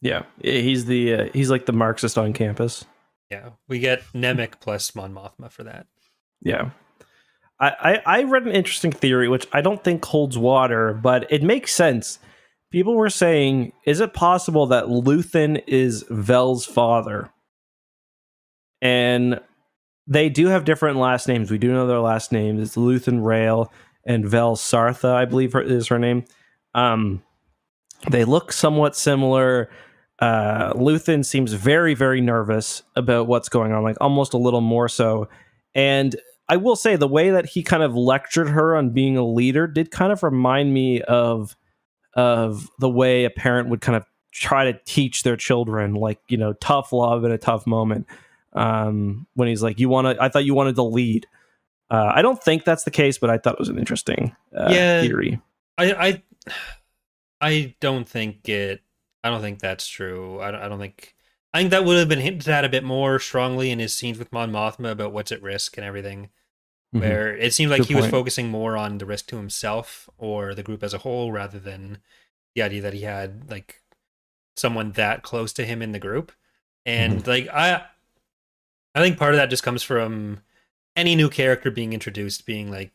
Yeah, 0.00 0.22
he's 0.40 0.86
the 0.86 1.14
uh, 1.14 1.28
he's 1.32 1.50
like 1.50 1.66
the 1.66 1.72
Marxist 1.72 2.16
on 2.16 2.32
campus. 2.32 2.84
Yeah, 3.30 3.50
we 3.66 3.78
get 3.78 4.02
Nemik 4.14 4.60
plus 4.60 4.94
Mon 4.94 5.12
Mothma 5.12 5.50
for 5.50 5.64
that. 5.64 5.86
Yeah, 6.40 6.70
I, 7.60 8.00
I 8.06 8.22
read 8.22 8.44
an 8.44 8.52
interesting 8.52 8.92
theory 8.92 9.28
which 9.28 9.46
I 9.52 9.60
don't 9.60 9.82
think 9.82 10.04
holds 10.04 10.38
water, 10.38 10.94
but 10.94 11.30
it 11.30 11.42
makes 11.42 11.72
sense. 11.72 12.18
People 12.70 12.94
were 12.94 13.10
saying, 13.10 13.72
is 13.84 14.00
it 14.00 14.14
possible 14.14 14.66
that 14.66 14.84
Luthen 14.84 15.62
is 15.66 16.04
Vel's 16.08 16.64
father? 16.64 17.30
And 18.80 19.40
they 20.06 20.28
do 20.28 20.46
have 20.46 20.64
different 20.64 20.98
last 20.98 21.26
names. 21.26 21.50
We 21.50 21.58
do 21.58 21.72
know 21.72 21.86
their 21.86 21.98
last 21.98 22.30
names. 22.30 22.62
It's 22.62 22.76
Luthen 22.76 23.24
Rael 23.24 23.72
and 24.04 24.28
Vel 24.28 24.54
Sartha, 24.54 25.12
I 25.12 25.24
believe 25.24 25.54
is 25.56 25.88
her 25.88 25.98
name. 25.98 26.24
Um, 26.74 27.22
they 28.08 28.24
look 28.24 28.52
somewhat 28.52 28.94
similar 28.94 29.68
uh, 30.20 30.72
Luthen 30.72 31.24
seems 31.24 31.52
very, 31.52 31.94
very 31.94 32.20
nervous 32.20 32.82
about 32.96 33.26
what's 33.26 33.48
going 33.48 33.72
on, 33.72 33.82
like 33.82 33.96
almost 34.00 34.34
a 34.34 34.38
little 34.38 34.60
more 34.60 34.88
so. 34.88 35.28
And 35.74 36.16
I 36.48 36.56
will 36.56 36.76
say 36.76 36.96
the 36.96 37.08
way 37.08 37.30
that 37.30 37.46
he 37.46 37.62
kind 37.62 37.82
of 37.82 37.94
lectured 37.94 38.48
her 38.48 38.76
on 38.76 38.90
being 38.90 39.16
a 39.16 39.24
leader 39.24 39.66
did 39.66 39.90
kind 39.90 40.12
of 40.12 40.22
remind 40.22 40.72
me 40.72 41.02
of 41.02 41.56
of 42.14 42.68
the 42.78 42.88
way 42.88 43.24
a 43.24 43.30
parent 43.30 43.68
would 43.68 43.80
kind 43.80 43.96
of 43.96 44.04
try 44.32 44.64
to 44.64 44.78
teach 44.84 45.22
their 45.22 45.36
children, 45.36 45.94
like 45.94 46.20
you 46.28 46.36
know, 46.36 46.52
tough 46.54 46.92
love 46.92 47.24
in 47.24 47.30
a 47.30 47.38
tough 47.38 47.66
moment. 47.66 48.06
Um, 48.54 49.26
when 49.34 49.48
he's 49.48 49.62
like, 49.62 49.78
"You 49.78 49.88
want 49.88 50.06
to? 50.06 50.22
I 50.22 50.28
thought 50.28 50.44
you 50.44 50.54
wanted 50.54 50.76
to 50.76 50.82
lead." 50.82 51.26
Uh, 51.90 52.12
I 52.14 52.22
don't 52.22 52.42
think 52.42 52.64
that's 52.64 52.84
the 52.84 52.90
case, 52.90 53.18
but 53.18 53.30
I 53.30 53.38
thought 53.38 53.54
it 53.54 53.58
was 53.58 53.68
an 53.68 53.78
interesting 53.78 54.34
uh, 54.56 54.68
yeah, 54.70 55.00
theory. 55.00 55.40
I, 55.76 55.92
I 55.92 56.22
I 57.40 57.74
don't 57.80 58.08
think 58.08 58.48
it 58.48 58.82
I 59.22 59.30
don't 59.30 59.40
think 59.40 59.58
that's 59.58 59.86
true. 59.86 60.40
I 60.40 60.50
don't, 60.50 60.60
I 60.62 60.68
don't 60.68 60.78
think. 60.78 61.14
I 61.52 61.58
think 61.58 61.70
that 61.70 61.84
would 61.84 61.98
have 61.98 62.08
been 62.08 62.20
hinted 62.20 62.48
at 62.48 62.64
a 62.64 62.68
bit 62.68 62.84
more 62.84 63.18
strongly 63.18 63.70
in 63.70 63.78
his 63.78 63.94
scenes 63.94 64.18
with 64.18 64.32
Mon 64.32 64.50
Mothma 64.50 64.90
about 64.90 65.12
what's 65.12 65.32
at 65.32 65.42
risk 65.42 65.76
and 65.76 65.84
everything. 65.84 66.28
Mm-hmm. 66.94 67.00
Where 67.00 67.36
it 67.36 67.52
seemed 67.52 67.70
like 67.70 67.82
Good 67.82 67.88
he 67.88 67.94
point. 67.94 68.04
was 68.04 68.10
focusing 68.10 68.48
more 68.48 68.76
on 68.76 68.96
the 68.96 69.04
risk 69.04 69.26
to 69.26 69.36
himself 69.36 70.08
or 70.16 70.54
the 70.54 70.62
group 70.62 70.82
as 70.82 70.94
a 70.94 70.98
whole 70.98 71.30
rather 71.32 71.58
than 71.58 71.98
the 72.54 72.62
idea 72.62 72.80
that 72.80 72.94
he 72.94 73.02
had 73.02 73.50
like 73.50 73.82
someone 74.56 74.92
that 74.92 75.22
close 75.22 75.52
to 75.54 75.66
him 75.66 75.82
in 75.82 75.92
the 75.92 75.98
group. 75.98 76.32
And 76.86 77.18
mm-hmm. 77.18 77.30
like 77.30 77.48
I 77.48 77.82
I 78.94 79.00
think 79.00 79.18
part 79.18 79.34
of 79.34 79.36
that 79.36 79.50
just 79.50 79.62
comes 79.62 79.82
from 79.82 80.40
any 80.96 81.14
new 81.14 81.28
character 81.28 81.70
being 81.70 81.92
introduced 81.92 82.46
being 82.46 82.70
like 82.70 82.92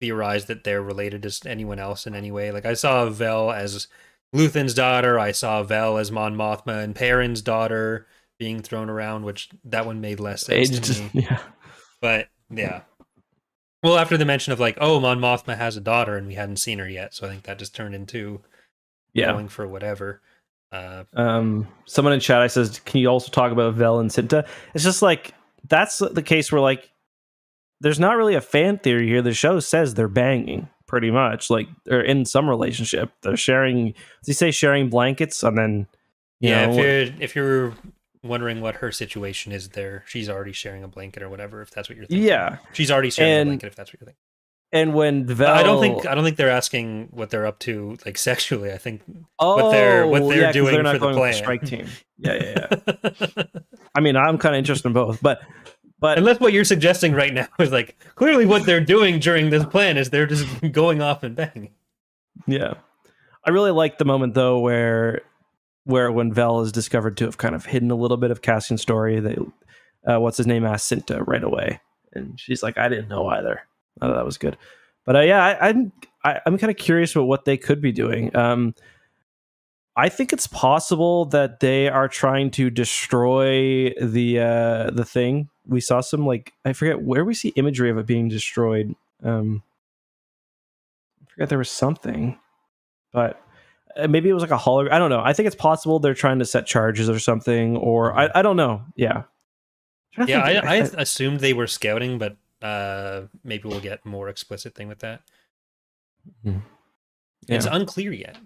theorized 0.00 0.46
that 0.48 0.64
they're 0.64 0.82
related 0.82 1.22
to 1.22 1.48
anyone 1.48 1.78
else 1.78 2.06
in 2.06 2.14
any 2.14 2.30
way. 2.30 2.52
Like 2.52 2.66
I 2.66 2.74
saw 2.74 3.08
Vel 3.08 3.50
as 3.50 3.88
Luthen's 4.32 4.74
daughter. 4.74 5.18
I 5.18 5.32
saw 5.32 5.62
Vel 5.62 5.98
as 5.98 6.10
Mon 6.10 6.34
Mothma 6.34 6.82
and 6.82 6.94
Perrin's 6.94 7.42
daughter 7.42 8.06
being 8.38 8.62
thrown 8.62 8.88
around, 8.88 9.24
which 9.24 9.50
that 9.64 9.86
one 9.86 10.00
made 10.00 10.18
less 10.20 10.46
sense 10.46 10.78
to 10.78 11.02
me. 11.02 11.10
Yeah. 11.30 11.38
But 12.00 12.28
yeah. 12.50 12.80
Well, 13.82 13.98
after 13.98 14.16
the 14.16 14.24
mention 14.24 14.52
of 14.52 14.60
like, 14.60 14.78
oh, 14.80 15.00
Mon 15.00 15.18
Mothma 15.18 15.56
has 15.56 15.76
a 15.76 15.80
daughter 15.80 16.16
and 16.16 16.26
we 16.26 16.34
hadn't 16.34 16.56
seen 16.56 16.78
her 16.78 16.88
yet, 16.88 17.14
so 17.14 17.26
I 17.26 17.30
think 17.30 17.44
that 17.44 17.58
just 17.58 17.74
turned 17.74 17.94
into 17.94 18.40
yeah. 19.12 19.32
going 19.32 19.48
for 19.48 19.66
whatever. 19.66 20.20
Uh, 20.70 21.04
um, 21.14 21.68
someone 21.84 22.14
in 22.14 22.20
chat 22.20 22.40
I 22.40 22.46
says, 22.46 22.80
can 22.80 23.00
you 23.00 23.08
also 23.08 23.30
talk 23.30 23.52
about 23.52 23.74
Vel 23.74 23.98
and 23.98 24.10
Cinta? 24.10 24.46
It's 24.74 24.84
just 24.84 25.02
like 25.02 25.34
that's 25.68 25.98
the 25.98 26.22
case 26.22 26.50
where 26.50 26.60
like 26.60 26.90
there's 27.80 28.00
not 28.00 28.16
really 28.16 28.34
a 28.34 28.40
fan 28.40 28.78
theory 28.78 29.08
here. 29.08 29.20
The 29.20 29.34
show 29.34 29.58
says 29.60 29.94
they're 29.94 30.08
banging 30.08 30.68
pretty 30.92 31.10
much 31.10 31.48
like 31.48 31.68
they're 31.86 32.02
in 32.02 32.22
some 32.26 32.46
relationship 32.46 33.10
they're 33.22 33.34
sharing 33.34 33.92
does 33.92 34.26
he 34.26 34.32
say 34.34 34.50
sharing 34.50 34.90
blankets 34.90 35.42
and 35.42 35.56
then 35.56 35.86
yeah 36.38 36.66
know, 36.66 36.72
if 36.72 36.76
you're 36.76 37.22
if 37.22 37.34
you're 37.34 37.74
wondering 38.22 38.60
what 38.60 38.76
her 38.76 38.92
situation 38.92 39.52
is 39.52 39.70
there 39.70 40.04
she's 40.06 40.28
already 40.28 40.52
sharing 40.52 40.82
a 40.82 40.88
blanket 40.88 41.22
or 41.22 41.28
whatever 41.28 41.60
if 41.62 41.70
that's 41.70 41.88
what 41.88 41.96
you're 41.96 42.06
thinking 42.06 42.26
yeah 42.26 42.58
she's 42.72 42.90
already 42.90 43.10
sharing 43.10 43.32
and, 43.32 43.40
a 43.40 43.44
blanket 43.52 43.66
if 43.66 43.76
that's 43.76 43.90
what 43.90 44.00
you're 44.00 44.06
thinking 44.06 44.18
and 44.74 44.94
when 44.94 45.26
Vel, 45.26 45.54
I 45.54 45.62
don't 45.62 45.82
think 45.82 46.06
I 46.06 46.14
don't 46.14 46.24
think 46.24 46.38
they're 46.38 46.50
asking 46.50 47.08
what 47.10 47.28
they're 47.28 47.46
up 47.46 47.58
to 47.60 47.98
like 48.06 48.16
sexually. 48.28 48.72
I 48.72 48.78
think 48.78 49.02
oh, 49.38 49.56
what 49.56 49.70
they're 49.70 50.06
what 50.06 50.26
they're 50.26 50.40
yeah, 50.40 50.52
doing 50.52 50.72
they're 50.72 50.82
not 50.82 50.98
for 50.98 51.08
the 51.08 51.12
plan. 51.12 51.32
The 51.32 51.36
strike 51.36 51.62
team. 51.62 51.86
Yeah, 52.24 52.34
yeah, 52.34 53.12
yeah. 53.26 53.42
I 53.96 54.00
mean, 54.00 54.14
I'm 54.14 54.38
kind 54.38 54.54
of 54.54 54.60
interested 54.60 54.86
in 54.86 54.92
both, 54.92 55.20
but 55.20 55.42
but 56.02 56.18
unless 56.18 56.40
what 56.40 56.52
you're 56.52 56.64
suggesting 56.64 57.14
right 57.14 57.34
now 57.34 57.48
is 57.58 57.72
like 57.72 57.96
clearly 58.14 58.46
what 58.46 58.64
they're 58.64 58.80
doing 58.80 59.18
during 59.18 59.50
this 59.50 59.64
plan 59.64 59.96
is 59.96 60.10
they're 60.10 60.26
just 60.26 60.46
going 60.72 61.02
off 61.02 61.22
and 61.22 61.34
banging. 61.34 61.72
Yeah. 62.46 62.74
I 63.44 63.50
really 63.50 63.72
like 63.72 63.98
the 63.98 64.04
moment 64.04 64.34
though 64.34 64.60
where 64.60 65.22
where 65.84 66.10
when 66.12 66.32
Vel 66.32 66.60
is 66.60 66.72
discovered 66.72 67.16
to 67.18 67.24
have 67.24 67.38
kind 67.38 67.54
of 67.54 67.66
hidden 67.66 67.90
a 67.90 67.96
little 67.96 68.16
bit 68.16 68.30
of 68.30 68.42
Cassian's 68.42 68.82
story, 68.82 69.20
they 69.20 69.36
uh, 70.06 70.20
what's 70.20 70.36
his 70.36 70.46
name 70.46 70.62
Cinta 70.62 71.26
right 71.26 71.42
away. 71.42 71.80
And 72.12 72.38
she's 72.38 72.62
like, 72.62 72.78
I 72.78 72.88
didn't 72.88 73.08
know 73.08 73.26
either. 73.26 73.62
That 74.00 74.24
was 74.24 74.38
good. 74.38 74.56
But 75.04 75.16
uh, 75.16 75.20
yeah, 75.20 75.44
I, 75.44 75.68
I'm 75.68 75.76
am 75.78 75.92
i 76.24 76.40
am 76.46 76.58
kind 76.58 76.70
of 76.70 76.76
curious 76.76 77.14
about 77.14 77.26
what 77.26 77.44
they 77.44 77.56
could 77.56 77.80
be 77.80 77.92
doing. 77.92 78.34
Um, 78.36 78.74
I 79.94 80.08
think 80.08 80.32
it's 80.32 80.46
possible 80.46 81.26
that 81.26 81.60
they 81.60 81.88
are 81.88 82.08
trying 82.08 82.50
to 82.52 82.70
destroy 82.70 83.90
the 84.00 84.40
uh, 84.40 84.90
the 84.90 85.04
thing 85.04 85.48
we 85.66 85.80
saw 85.80 86.00
some 86.00 86.26
like 86.26 86.52
I 86.64 86.72
forget 86.72 87.02
where 87.02 87.24
we 87.24 87.34
see 87.34 87.48
imagery 87.56 87.90
of 87.90 87.98
it 87.98 88.06
being 88.06 88.28
destroyed. 88.28 88.94
Um, 89.22 89.62
I 91.20 91.30
forget 91.30 91.48
there 91.48 91.58
was 91.58 91.70
something, 91.70 92.38
but 93.12 93.41
maybe 94.08 94.28
it 94.28 94.32
was 94.32 94.42
like 94.42 94.50
a 94.50 94.58
hologram. 94.58 94.92
I 94.92 94.98
don't 94.98 95.10
know. 95.10 95.20
I 95.22 95.32
think 95.32 95.46
it's 95.46 95.56
possible 95.56 95.98
they're 95.98 96.14
trying 96.14 96.38
to 96.38 96.44
set 96.44 96.66
charges 96.66 97.08
or 97.08 97.18
something, 97.18 97.76
or 97.76 98.16
I, 98.18 98.30
I 98.34 98.42
don't 98.42 98.56
know. 98.56 98.82
Yeah. 98.96 99.24
Yeah, 100.26 100.40
I, 100.40 100.56
I, 100.56 100.76
I 100.76 100.90
assumed 100.98 101.40
they 101.40 101.54
were 101.54 101.66
scouting, 101.66 102.18
but 102.18 102.36
uh, 102.60 103.22
maybe 103.44 103.68
we'll 103.68 103.80
get 103.80 104.04
more 104.04 104.28
explicit 104.28 104.74
thing 104.74 104.88
with 104.88 104.98
that. 105.00 105.22
Mm-hmm. 106.44 106.58
Yeah. 107.46 107.56
It's 107.56 107.66
unclear 107.66 108.12
yet. 108.12 108.36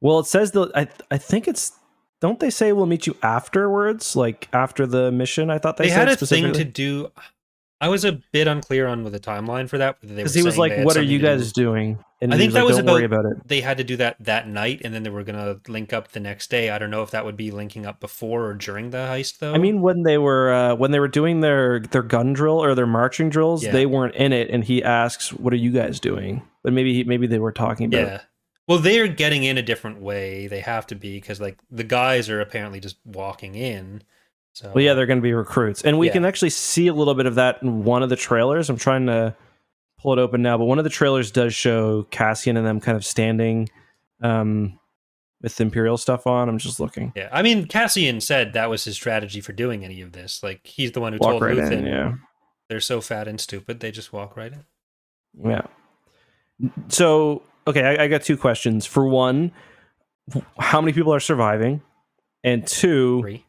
Well, 0.00 0.20
it 0.20 0.26
says 0.26 0.52
the 0.52 0.70
I 0.74 0.88
I 1.10 1.18
think 1.18 1.46
it's 1.46 1.72
don't 2.20 2.40
they 2.40 2.50
say 2.50 2.72
we'll 2.72 2.86
meet 2.86 3.06
you 3.06 3.16
afterwards, 3.22 4.16
like 4.16 4.48
after 4.52 4.86
the 4.86 5.12
mission? 5.12 5.50
I 5.50 5.58
thought 5.58 5.76
they, 5.76 5.88
they 5.88 5.90
had 5.90 6.08
a 6.08 6.16
thing 6.16 6.52
to 6.52 6.64
do. 6.64 7.10
I 7.80 7.88
was 7.88 8.04
a 8.04 8.12
bit 8.32 8.46
unclear 8.46 8.86
on 8.86 9.04
with 9.04 9.12
the 9.12 9.20
timeline 9.20 9.68
for 9.68 9.78
that 9.78 10.00
because 10.00 10.34
he 10.34 10.42
was 10.42 10.56
like, 10.56 10.84
"What 10.84 10.96
are 10.96 11.02
you 11.02 11.18
guys 11.18 11.52
do. 11.52 11.64
doing?" 11.64 12.04
And 12.22 12.34
I 12.34 12.36
think 12.36 12.52
that 12.52 12.60
like, 12.60 12.68
was 12.68 12.78
about, 12.78 13.02
about, 13.02 13.24
it. 13.24 13.48
They 13.48 13.62
had 13.62 13.78
to 13.78 13.84
do 13.84 13.96
that 13.96 14.16
that 14.20 14.46
night, 14.46 14.82
and 14.84 14.92
then 14.92 15.04
they 15.04 15.10
were 15.10 15.24
gonna 15.24 15.58
link 15.68 15.94
up 15.94 16.12
the 16.12 16.20
next 16.20 16.50
day. 16.50 16.68
I 16.68 16.78
don't 16.78 16.90
know 16.90 17.02
if 17.02 17.12
that 17.12 17.24
would 17.24 17.36
be 17.36 17.50
linking 17.50 17.86
up 17.86 17.98
before 17.98 18.46
or 18.46 18.54
during 18.54 18.90
the 18.90 18.98
heist, 18.98 19.38
though. 19.38 19.54
I 19.54 19.58
mean, 19.58 19.80
when 19.80 20.02
they 20.02 20.18
were 20.18 20.52
uh, 20.52 20.74
when 20.74 20.90
they 20.90 21.00
were 21.00 21.08
doing 21.08 21.40
their 21.40 21.80
their 21.80 22.02
gun 22.02 22.34
drill 22.34 22.62
or 22.62 22.74
their 22.74 22.86
marching 22.86 23.30
drills, 23.30 23.64
yeah. 23.64 23.72
they 23.72 23.86
weren't 23.86 24.14
in 24.16 24.34
it, 24.34 24.50
and 24.50 24.64
he 24.64 24.82
asks, 24.82 25.32
"What 25.32 25.54
are 25.54 25.56
you 25.56 25.70
guys 25.70 25.98
doing?" 25.98 26.42
But 26.62 26.74
maybe 26.74 26.92
he, 26.92 27.04
maybe 27.04 27.26
they 27.26 27.38
were 27.38 27.52
talking 27.52 27.86
about. 27.86 28.06
Yeah. 28.06 28.20
Well, 28.68 28.78
they're 28.78 29.08
getting 29.08 29.44
in 29.44 29.56
a 29.56 29.62
different 29.62 30.02
way. 30.02 30.46
They 30.46 30.60
have 30.60 30.86
to 30.88 30.94
be 30.94 31.16
because 31.16 31.40
like 31.40 31.58
the 31.70 31.84
guys 31.84 32.28
are 32.28 32.42
apparently 32.42 32.80
just 32.80 32.98
walking 33.04 33.54
in. 33.54 34.02
So. 34.52 34.72
Well, 34.74 34.84
yeah, 34.84 34.92
they're 34.92 35.06
going 35.06 35.20
to 35.20 35.22
be 35.22 35.32
recruits, 35.32 35.82
and 35.82 35.98
we 35.98 36.08
yeah. 36.08 36.12
can 36.12 36.24
actually 36.26 36.50
see 36.50 36.88
a 36.88 36.92
little 36.92 37.14
bit 37.14 37.24
of 37.24 37.36
that 37.36 37.62
in 37.62 37.84
one 37.84 38.02
of 38.02 38.10
the 38.10 38.16
trailers. 38.16 38.68
I'm 38.68 38.76
trying 38.76 39.06
to 39.06 39.34
pull 40.02 40.12
it 40.12 40.18
open 40.18 40.42
now, 40.42 40.56
but 40.58 40.64
one 40.64 40.78
of 40.78 40.84
the 40.84 40.90
trailers 40.90 41.30
does 41.30 41.54
show 41.54 42.04
Cassian 42.04 42.56
and 42.56 42.66
them 42.66 42.80
kind 42.80 42.96
of 42.96 43.04
standing 43.04 43.68
um, 44.22 44.78
with 45.42 45.60
Imperial 45.60 45.96
stuff 45.96 46.26
on. 46.26 46.48
I'm 46.48 46.58
just 46.58 46.80
looking. 46.80 47.12
Yeah, 47.14 47.28
I 47.32 47.42
mean, 47.42 47.66
Cassian 47.66 48.20
said 48.20 48.52
that 48.54 48.70
was 48.70 48.84
his 48.84 48.96
strategy 48.96 49.40
for 49.40 49.52
doing 49.52 49.84
any 49.84 50.00
of 50.00 50.12
this. 50.12 50.42
Like, 50.42 50.66
he's 50.66 50.92
the 50.92 51.00
one 51.00 51.12
who 51.12 51.18
walk 51.20 51.30
told 51.30 51.42
right 51.42 51.56
Luthen, 51.56 51.72
in, 51.72 51.86
yeah. 51.86 52.14
they're 52.68 52.80
so 52.80 53.00
fat 53.00 53.28
and 53.28 53.40
stupid, 53.40 53.80
they 53.80 53.90
just 53.90 54.12
walk 54.12 54.36
right 54.36 54.52
in. 54.52 54.64
Yeah. 55.50 55.62
So, 56.88 57.42
okay, 57.66 57.82
I, 57.82 58.04
I 58.04 58.08
got 58.08 58.22
two 58.22 58.36
questions. 58.36 58.86
For 58.86 59.06
one, 59.06 59.52
how 60.58 60.80
many 60.80 60.92
people 60.92 61.14
are 61.14 61.20
surviving? 61.20 61.82
And 62.42 62.66
two, 62.66 63.20
three. 63.20 63.44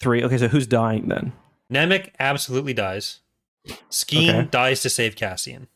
Three. 0.00 0.22
Okay, 0.22 0.38
so 0.38 0.46
who's 0.46 0.66
dying 0.68 1.08
then? 1.08 1.32
Nemik 1.72 2.10
absolutely 2.20 2.72
dies. 2.72 3.20
Skeen 3.90 4.28
okay. 4.30 4.48
dies 4.50 4.82
to 4.82 4.90
save 4.90 5.16
Cassian. 5.16 5.68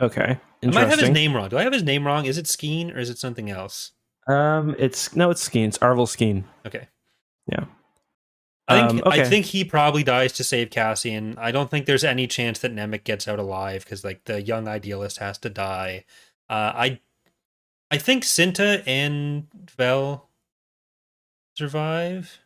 Okay. 0.00 0.38
I 0.62 0.66
might 0.66 0.88
have 0.88 1.00
his 1.00 1.10
name 1.10 1.34
wrong. 1.34 1.48
Do 1.48 1.58
I 1.58 1.62
have 1.62 1.72
his 1.72 1.82
name 1.82 2.06
wrong? 2.06 2.24
Is 2.26 2.38
it 2.38 2.46
Skeen 2.46 2.94
or 2.94 2.98
is 2.98 3.10
it 3.10 3.18
something 3.18 3.50
else? 3.50 3.92
Um, 4.26 4.74
it's 4.78 5.14
no, 5.16 5.30
it's 5.30 5.46
Skeen. 5.46 5.68
It's 5.68 5.78
Arvel 5.78 6.06
Skeen. 6.06 6.44
Okay. 6.66 6.88
Yeah. 7.46 7.64
I 8.68 8.88
think 8.88 9.04
um, 9.04 9.12
okay. 9.12 9.22
I 9.22 9.24
think 9.24 9.46
he 9.46 9.64
probably 9.64 10.04
dies 10.04 10.32
to 10.34 10.44
save 10.44 10.70
Cassian. 10.70 11.36
I 11.38 11.50
don't 11.50 11.70
think 11.70 11.86
there's 11.86 12.04
any 12.04 12.26
chance 12.26 12.60
that 12.60 12.74
Nemik 12.74 13.04
gets 13.04 13.26
out 13.26 13.38
alive 13.38 13.84
because 13.84 14.04
like 14.04 14.24
the 14.24 14.40
young 14.40 14.68
idealist 14.68 15.18
has 15.18 15.38
to 15.38 15.50
die. 15.50 16.04
Uh, 16.48 16.72
I 16.74 17.00
I 17.90 17.98
think 17.98 18.22
Cinta 18.24 18.82
and 18.86 19.48
Vel 19.76 20.28
survive. 21.56 22.38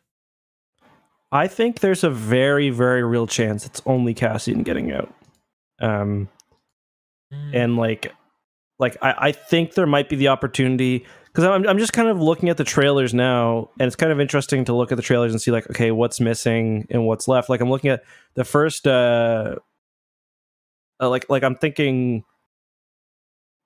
I 1.31 1.47
think 1.47 1.79
there's 1.79 2.03
a 2.03 2.09
very, 2.09 2.69
very 2.69 3.03
real 3.03 3.27
chance 3.27 3.65
it's 3.65 3.81
only 3.85 4.13
Cassian 4.13 4.63
getting 4.63 4.91
out. 4.91 5.13
Um, 5.81 6.29
mm. 7.33 7.51
and 7.53 7.75
like, 7.77 8.13
like 8.79 8.97
I, 9.01 9.15
I 9.17 9.31
think 9.31 9.73
there 9.73 9.87
might 9.87 10.09
be 10.09 10.15
the 10.15 10.29
opportunity 10.29 11.05
because 11.25 11.43
I'm, 11.43 11.67
I'm 11.67 11.77
just 11.77 11.93
kind 11.93 12.07
of 12.07 12.21
looking 12.21 12.49
at 12.49 12.57
the 12.57 12.63
trailers 12.63 13.13
now, 13.13 13.69
and 13.79 13.87
it's 13.87 13.95
kind 13.95 14.11
of 14.11 14.21
interesting 14.21 14.63
to 14.65 14.73
look 14.73 14.91
at 14.91 14.95
the 14.95 15.01
trailers 15.01 15.33
and 15.33 15.41
see 15.41 15.51
like, 15.51 15.69
okay, 15.69 15.91
what's 15.91 16.21
missing 16.21 16.87
and 16.89 17.05
what's 17.05 17.27
left. 17.27 17.49
Like 17.49 17.59
I'm 17.59 17.69
looking 17.69 17.89
at 17.89 18.03
the 18.35 18.45
first, 18.45 18.87
uh, 18.87 19.55
uh 21.01 21.09
like, 21.09 21.29
like 21.29 21.43
I'm 21.43 21.55
thinking 21.55 22.23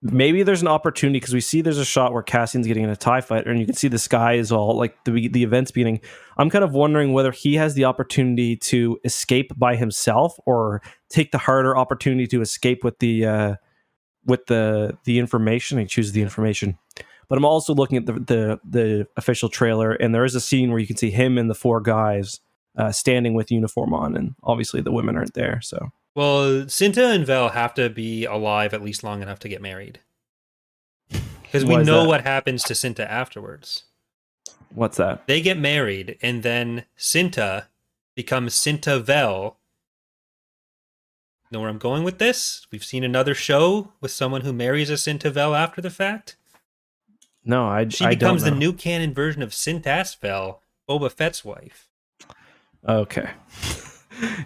maybe 0.02 0.44
there's 0.44 0.62
an 0.62 0.68
opportunity 0.68 1.20
because 1.20 1.34
we 1.34 1.42
see 1.42 1.62
there's 1.62 1.78
a 1.78 1.86
shot 1.86 2.14
where 2.14 2.24
Cassian's 2.24 2.68
getting 2.68 2.84
in 2.84 2.90
a 2.90 2.96
TIE 2.96 3.22
fighter 3.22 3.50
and 3.50 3.60
you 3.60 3.66
can 3.66 3.76
see 3.76 3.88
the 3.88 4.00
sky 4.00 4.34
is 4.34 4.52
all 4.52 4.78
like 4.78 5.04
the, 5.04 5.28
the 5.28 5.44
events 5.44 5.72
beginning. 5.72 6.00
I'm 6.38 6.50
kind 6.50 6.64
of 6.64 6.74
wondering 6.74 7.12
whether 7.12 7.32
he 7.32 7.56
has 7.56 7.74
the 7.74 7.86
opportunity 7.86 8.56
to 8.58 9.00
escape 9.04 9.52
by 9.58 9.76
himself 9.76 10.40
or 10.46 10.82
take 11.10 11.32
the 11.32 11.38
harder 11.38 11.78
opportunity 11.78 12.28
to 12.28 12.42
escape 12.42 12.84
with 12.84 13.00
the 13.00 13.26
uh, 13.26 13.56
with 14.26 14.46
the 14.46 14.98
the 15.04 15.20
information. 15.20 15.80
He 15.80 15.86
chooses 15.86 16.14
the 16.14 16.22
information. 16.22 16.78
But 17.28 17.38
I'm 17.38 17.46
also 17.46 17.76
looking 17.76 17.98
at 17.98 18.06
the, 18.06 18.14
the 18.14 18.60
the 18.68 19.08
official 19.18 19.50
trailer 19.50 19.92
and 19.92 20.16
there 20.16 20.26
is 20.26 20.36
a 20.36 20.42
scene 20.42 20.72
where 20.72 20.80
you 20.80 20.88
can 20.88 20.98
see 20.98 21.12
him 21.12 21.38
and 21.38 21.50
the 21.50 21.56
four 21.56 21.82
guys 21.82 22.40
uh, 22.78 22.92
standing 22.92 23.34
with 23.34 23.52
uniform 23.52 23.94
on 23.94 24.16
and 24.16 24.36
obviously 24.44 24.82
the 24.82 24.92
women 24.92 25.18
aren't 25.18 25.34
there. 25.34 25.60
So 25.62 25.90
well, 26.20 26.66
Cinta 26.66 27.16
and 27.16 27.26
Vel 27.26 27.48
have 27.48 27.74
to 27.76 27.90
be 27.90 28.26
alive 28.26 28.74
at 28.74 28.84
least 28.84 29.06
long 29.06 29.22
enough 29.22 29.40
to 29.40 29.48
get 29.48 29.62
married. 29.62 30.02
Because 31.44 31.64
we 31.64 31.78
know 31.78 32.02
that? 32.02 32.08
what 32.10 32.24
happens 32.26 32.62
to 32.64 32.74
Cinta 32.74 33.10
afterwards. 33.10 33.84
What's 34.76 34.98
that? 34.98 35.26
They 35.28 35.40
get 35.40 35.58
married, 35.58 36.18
and 36.22 36.44
then 36.44 36.84
Cinta 36.98 37.68
becomes 38.16 38.54
Cinta 38.54 39.02
Vel. 39.02 39.60
Know 41.52 41.62
where 41.62 41.70
I'm 41.70 41.78
going 41.78 42.04
with 42.04 42.18
this? 42.18 42.68
We've 42.70 42.84
seen 42.84 43.06
another 43.06 43.34
show 43.34 43.94
with 44.02 44.12
someone 44.12 44.42
who 44.42 44.52
marries 44.52 44.90
a 44.90 44.96
Cinta 44.96 45.32
Vel 45.32 45.56
after 45.56 45.80
the 45.80 45.90
fact. 45.90 46.36
No, 47.46 47.66
I. 47.66 47.88
She 47.88 48.06
becomes 48.06 48.44
the 48.44 48.52
new 48.52 48.74
canon 48.74 49.14
version 49.14 49.42
of 49.42 49.52
Sintas 49.52 50.20
Vel, 50.20 50.62
Boba 50.86 51.14
Fett's 51.14 51.46
wife. 51.46 51.88
Okay. 52.86 53.30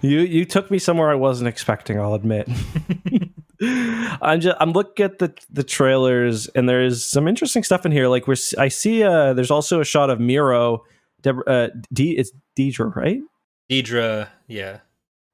You 0.01 0.19
you 0.19 0.45
took 0.45 0.69
me 0.69 0.79
somewhere 0.79 1.09
I 1.09 1.15
wasn't 1.15 1.47
expecting. 1.47 1.99
I'll 1.99 2.13
admit. 2.13 2.47
I'm 4.21 4.41
just 4.41 4.57
I'm 4.59 4.71
looking 4.71 5.05
at 5.05 5.19
the 5.19 5.33
the 5.49 5.63
trailers 5.63 6.47
and 6.49 6.67
there's 6.67 7.05
some 7.05 7.27
interesting 7.27 7.63
stuff 7.63 7.85
in 7.85 7.91
here. 7.91 8.07
Like 8.07 8.27
we're 8.27 8.35
I 8.57 8.67
see 8.67 9.03
uh 9.03 9.33
there's 9.33 9.51
also 9.51 9.79
a 9.79 9.85
shot 9.85 10.09
of 10.09 10.19
Meero, 10.19 10.79
Debra, 11.21 11.43
uh, 11.47 11.69
D 11.91 12.17
it's 12.17 12.31
Dedra, 12.57 12.95
right? 12.95 13.21
Dedra, 13.71 14.27
yeah. 14.47 14.79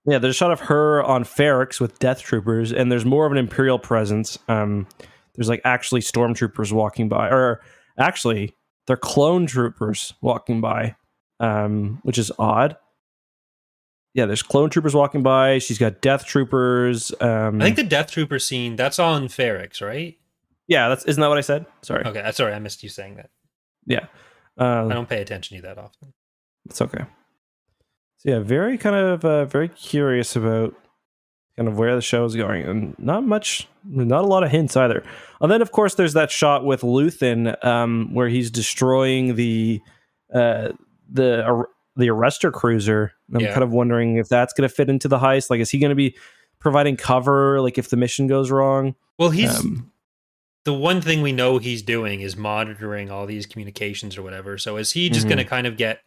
Yeah, 0.06 0.18
there's 0.18 0.36
a 0.36 0.38
shot 0.38 0.52
of 0.52 0.62
her 0.62 1.04
on 1.04 1.24
Ferrix 1.24 1.80
with 1.80 2.00
Death 2.00 2.22
Troopers, 2.22 2.72
and 2.72 2.92
there's 2.92 3.06
more 3.06 3.26
of 3.26 3.32
an 3.32 3.38
Imperial 3.38 3.78
presence. 3.78 4.40
Um, 4.48 4.88
there's 5.36 5.50
like 5.50 5.62
actually 5.66 6.02
stormtroopers 6.02 6.72
walking 6.72 7.10
by, 7.10 7.30
or 7.30 7.62
actually 7.98 8.56
they're 8.88 8.98
clone 8.98 9.46
troopers 9.46 10.14
walking 10.22 10.62
by, 10.62 10.96
um, 11.40 12.00
which 12.04 12.18
is 12.18 12.32
odd 12.40 12.78
yeah, 14.20 14.26
there's 14.26 14.44
clone 14.44 14.70
troopers 14.70 14.94
walking 14.94 15.24
by. 15.24 15.60
She's 15.60 15.78
got 15.78 16.02
death 16.02 16.26
troopers. 16.26 17.14
Um, 17.22 17.62
I 17.62 17.66
think 17.66 17.78
the 17.78 17.84
death 17.84 18.12
trooper 18.12 18.38
scene 18.38 18.76
that's 18.76 19.00
on 19.00 19.30
Ferrix, 19.30 19.82
right? 19.82 20.18
Yeah, 20.68 20.90
that's 20.90 21.06
isn't 21.06 21.22
that 21.22 21.30
what 21.30 21.38
I 21.38 21.42
said? 21.42 21.66
Sorry. 21.84 22.04
Okay, 22.06 22.20
uh, 22.20 22.34
sorry, 22.34 22.54
I 22.54 22.60
missed 22.60 22.84
you 22.84 22.90
saying 22.90 23.16
that. 23.16 23.30
Yeah, 23.86 24.08
um, 24.58 24.92
I 24.92 24.94
don't 24.94 25.08
pay 25.08 25.22
attention 25.22 25.56
to 25.56 25.56
you 25.56 25.62
that 25.62 25.78
often. 25.78 26.14
It's 26.66 26.82
okay. 26.82 27.06
So 28.18 28.30
yeah, 28.30 28.40
very 28.40 28.78
kind 28.78 28.98
of 28.98 29.24
uh, 29.24 29.46
very 29.46 29.70
curious 29.70 30.36
about 30.36 30.76
kind 31.56 31.70
of 31.70 31.78
where 31.78 31.96
the 31.96 32.02
show 32.02 32.26
is 32.26 32.36
going, 32.36 32.64
and 32.66 33.00
not 33.00 33.24
much, 33.24 33.70
not 33.86 34.26
a 34.26 34.28
lot 34.28 34.44
of 34.44 34.52
hints 34.52 34.76
either. 34.76 35.02
And 35.40 35.50
then 35.50 35.62
of 35.62 35.72
course 35.72 35.96
there's 35.96 36.14
that 36.14 36.30
shot 36.30 36.66
with 36.66 36.82
Luthen 36.82 37.64
um, 37.64 38.14
where 38.14 38.28
he's 38.28 38.52
destroying 38.52 39.36
the 39.36 39.80
uh, 40.34 40.74
the 41.10 41.66
the 42.00 42.08
arrestor 42.08 42.52
cruiser. 42.52 43.14
I'm 43.34 43.42
yeah. 43.42 43.52
kind 43.52 43.64
of 43.64 43.72
wondering 43.72 44.18
if 44.18 44.28
that's 44.30 44.54
going 44.54 44.68
to 44.68 44.74
fit 44.74 44.90
into 44.90 45.08
the 45.08 45.20
heist. 45.20 45.50
Like, 45.50 45.60
is 45.60 45.70
he 45.70 45.80
going 45.80 45.90
to 45.90 45.96
be 45.96 46.16
providing 46.60 46.98
cover? 46.98 47.62
Like, 47.62 47.78
if 47.78 47.90
the 47.90 47.98
mission 47.98 48.28
goes 48.28 48.50
wrong? 48.50 48.96
Well, 49.18 49.30
he's 49.30 49.60
um, 49.60 49.92
the 50.66 50.74
one 50.74 51.02
thing 51.02 51.22
we 51.22 51.32
know 51.32 51.58
he's 51.58 51.82
doing 51.82 52.22
is 52.22 52.36
monitoring 52.36 53.12
all 53.12 53.26
these 53.26 53.46
communications 53.46 54.18
or 54.18 54.24
whatever. 54.24 54.58
So 54.58 54.78
is 54.78 54.92
he 54.92 55.10
just 55.10 55.22
mm-hmm. 55.22 55.30
going 55.30 55.38
to 55.40 55.46
kind 55.46 55.68
of 55.68 55.78
get 55.78 56.02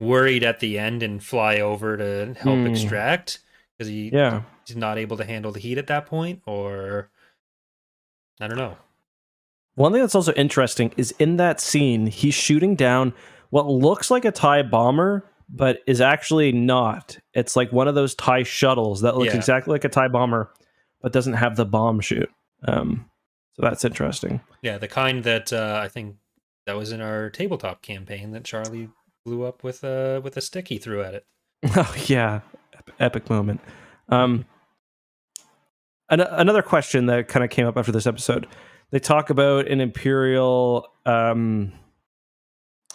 worried 0.00 0.44
at 0.44 0.60
the 0.60 0.78
end 0.78 1.02
and 1.02 1.22
fly 1.22 1.60
over 1.60 1.96
to 1.96 2.34
help 2.38 2.58
mm. 2.58 2.70
extract 2.70 3.38
because 3.76 3.88
he 3.88 4.10
yeah 4.10 4.42
he's 4.66 4.76
not 4.76 4.98
able 4.98 5.16
to 5.16 5.24
handle 5.24 5.52
the 5.52 5.60
heat 5.60 5.78
at 5.78 5.86
that 5.86 6.06
point, 6.06 6.42
or 6.46 7.10
I 8.40 8.48
don't 8.48 8.58
know. 8.58 8.76
One 9.74 9.92
thing 9.92 10.00
that's 10.00 10.14
also 10.14 10.32
interesting 10.32 10.92
is 10.96 11.12
in 11.18 11.36
that 11.36 11.60
scene, 11.60 12.06
he's 12.06 12.34
shooting 12.34 12.76
down 12.76 13.12
what 13.50 13.66
looks 13.66 14.10
like 14.10 14.24
a 14.24 14.32
TIE 14.32 14.62
bomber, 14.62 15.24
but 15.48 15.80
is 15.86 16.00
actually 16.00 16.52
not. 16.52 17.18
It's 17.34 17.56
like 17.56 17.72
one 17.72 17.88
of 17.88 17.94
those 17.94 18.14
TIE 18.14 18.42
shuttles 18.42 19.02
that 19.02 19.16
looks 19.16 19.32
yeah. 19.32 19.38
exactly 19.38 19.72
like 19.72 19.84
a 19.84 19.88
TIE 19.88 20.08
bomber, 20.08 20.52
but 21.00 21.12
doesn't 21.12 21.34
have 21.34 21.56
the 21.56 21.64
bomb 21.64 22.00
chute. 22.00 22.30
Um, 22.66 23.08
so 23.54 23.62
that's 23.62 23.84
interesting. 23.84 24.40
Yeah, 24.62 24.78
the 24.78 24.88
kind 24.88 25.24
that 25.24 25.52
uh, 25.52 25.80
I 25.82 25.88
think 25.88 26.16
that 26.66 26.76
was 26.76 26.92
in 26.92 27.00
our 27.00 27.30
tabletop 27.30 27.82
campaign 27.82 28.32
that 28.32 28.44
Charlie 28.44 28.90
blew 29.24 29.44
up 29.44 29.64
with 29.64 29.82
a 29.84 30.20
with 30.22 30.36
a 30.36 30.40
stick 30.40 30.68
he 30.68 30.78
threw 30.78 31.02
at 31.02 31.14
it. 31.14 31.26
Oh 31.76 31.94
yeah, 32.06 32.40
epic 33.00 33.28
moment. 33.30 33.60
Um, 34.08 34.44
an- 36.10 36.20
another 36.20 36.62
question 36.62 37.06
that 37.06 37.28
kind 37.28 37.44
of 37.44 37.50
came 37.50 37.66
up 37.66 37.76
after 37.76 37.92
this 37.92 38.06
episode: 38.06 38.46
they 38.90 38.98
talk 38.98 39.30
about 39.30 39.66
an 39.68 39.80
imperial. 39.80 40.86
Um, 41.06 41.72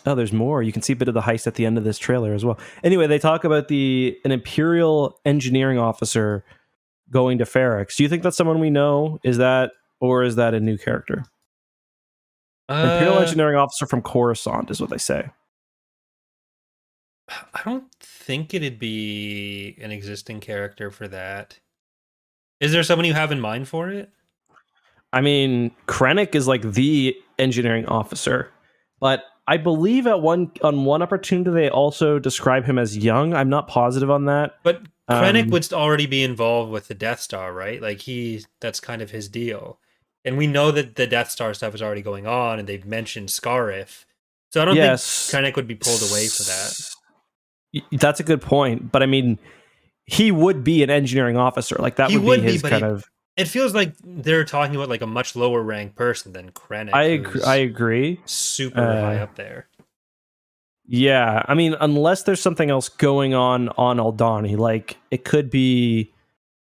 oh, 0.05 0.15
there's 0.15 0.33
more. 0.33 0.63
You 0.63 0.71
can 0.71 0.81
see 0.81 0.93
a 0.93 0.95
bit 0.95 1.07
of 1.07 1.13
the 1.13 1.21
heist 1.21 1.47
at 1.47 1.55
the 1.55 1.65
end 1.65 1.77
of 1.77 1.83
this 1.83 1.97
trailer 1.97 2.33
as 2.33 2.43
well. 2.43 2.59
Anyway, 2.83 3.07
they 3.07 3.19
talk 3.19 3.43
about 3.43 3.67
the 3.67 4.17
an 4.25 4.31
imperial 4.31 5.19
engineering 5.25 5.77
officer 5.77 6.43
going 7.09 7.37
to 7.37 7.45
Ferrix. 7.45 7.95
Do 7.95 8.03
you 8.03 8.09
think 8.09 8.23
that's 8.23 8.37
someone 8.37 8.59
we 8.59 8.69
know? 8.69 9.19
Is 9.23 9.37
that 9.37 9.71
or 9.99 10.23
is 10.23 10.35
that 10.35 10.53
a 10.53 10.59
new 10.59 10.77
character? 10.77 11.23
Uh, 12.69 12.97
imperial 12.99 13.19
engineering 13.19 13.57
officer 13.57 13.85
from 13.85 14.01
Coruscant 14.01 14.71
is 14.71 14.79
what 14.79 14.89
they 14.89 14.97
say. 14.97 15.29
I 17.53 17.61
don't 17.63 17.91
think 17.99 18.53
it'd 18.53 18.79
be 18.79 19.77
an 19.81 19.91
existing 19.91 20.39
character 20.39 20.91
for 20.91 21.07
that. 21.07 21.59
Is 22.59 22.71
there 22.71 22.83
someone 22.83 23.05
you 23.05 23.13
have 23.13 23.31
in 23.31 23.39
mind 23.39 23.67
for 23.67 23.89
it? 23.89 24.09
I 25.13 25.21
mean, 25.21 25.71
Krennic 25.87 26.35
is 26.35 26.47
like 26.47 26.61
the 26.61 27.15
engineering 27.37 27.85
officer, 27.87 28.49
but 28.99 29.23
I 29.51 29.57
believe 29.57 30.07
at 30.07 30.21
one 30.21 30.49
on 30.63 30.85
one 30.85 31.01
opportunity 31.01 31.51
they 31.51 31.69
also 31.69 32.19
describe 32.19 32.63
him 32.63 32.79
as 32.79 32.97
young. 32.97 33.33
I'm 33.33 33.49
not 33.49 33.67
positive 33.67 34.09
on 34.09 34.23
that. 34.27 34.55
But 34.63 34.83
Krennic 35.09 35.43
um, 35.43 35.49
would 35.49 35.73
already 35.73 36.05
be 36.05 36.23
involved 36.23 36.71
with 36.71 36.87
the 36.87 36.93
Death 36.93 37.19
Star, 37.19 37.51
right? 37.51 37.81
Like 37.81 37.99
he 37.99 38.45
that's 38.61 38.79
kind 38.79 39.01
of 39.01 39.11
his 39.11 39.27
deal. 39.27 39.77
And 40.23 40.37
we 40.37 40.47
know 40.47 40.71
that 40.71 40.95
the 40.95 41.05
Death 41.05 41.29
Star 41.29 41.53
stuff 41.53 41.75
is 41.75 41.81
already 41.81 42.01
going 42.01 42.25
on 42.25 42.59
and 42.59 42.69
they've 42.69 42.85
mentioned 42.85 43.27
Scarif. 43.27 44.05
So 44.51 44.61
I 44.61 44.65
don't 44.65 44.77
yes. 44.77 45.29
think 45.29 45.43
Krennic 45.43 45.57
would 45.57 45.67
be 45.67 45.75
pulled 45.75 46.01
away 46.01 46.27
for 46.27 46.43
that. 46.43 47.83
That's 47.91 48.21
a 48.21 48.23
good 48.23 48.41
point, 48.41 48.89
but 48.89 49.03
I 49.03 49.05
mean 49.05 49.37
he 50.05 50.31
would 50.31 50.63
be 50.63 50.81
an 50.81 50.89
engineering 50.89 51.35
officer. 51.35 51.75
Like 51.77 51.97
that 51.97 52.09
he 52.09 52.17
would, 52.17 52.25
would 52.25 52.41
be 52.45 52.53
his 52.53 52.61
kind 52.61 52.85
he, 52.85 52.89
of 52.89 53.03
it 53.37 53.45
feels 53.45 53.73
like 53.73 53.95
they're 54.03 54.45
talking 54.45 54.75
about 54.75 54.89
like 54.89 55.01
a 55.01 55.07
much 55.07 55.35
lower 55.35 55.61
rank 55.61 55.95
person 55.95 56.33
than 56.33 56.51
Krennic. 56.51 56.93
I 56.93 57.03
agree. 57.03 57.41
I 57.43 57.55
agree. 57.57 58.19
Super 58.25 58.81
uh, 58.81 59.01
high 59.01 59.17
up 59.17 59.35
there. 59.35 59.67
Yeah, 60.85 61.43
I 61.47 61.53
mean, 61.53 61.75
unless 61.79 62.23
there's 62.23 62.41
something 62.41 62.69
else 62.69 62.89
going 62.89 63.33
on 63.33 63.69
on 63.69 63.97
Aldhani, 63.97 64.57
like 64.57 64.97
it 65.09 65.23
could 65.23 65.49
be, 65.49 66.13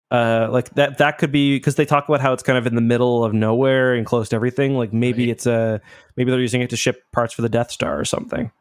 uh, 0.09 0.47
like 0.49 0.73
that. 0.75 0.99
That 0.99 1.17
could 1.17 1.33
be 1.33 1.57
because 1.57 1.75
they 1.75 1.85
talk 1.85 2.07
about 2.07 2.21
how 2.21 2.31
it's 2.31 2.43
kind 2.43 2.57
of 2.57 2.65
in 2.65 2.75
the 2.75 2.81
middle 2.81 3.25
of 3.25 3.33
nowhere 3.33 3.93
and 3.93 4.05
close 4.05 4.29
to 4.29 4.35
everything. 4.37 4.75
Like 4.75 4.93
maybe 4.93 5.23
right. 5.23 5.31
it's 5.31 5.45
a 5.45 5.81
maybe 6.15 6.31
they're 6.31 6.39
using 6.39 6.61
it 6.61 6.69
to 6.69 6.77
ship 6.77 7.03
parts 7.11 7.33
for 7.33 7.41
the 7.41 7.49
Death 7.49 7.71
Star 7.71 7.99
or 7.99 8.05
something. 8.05 8.51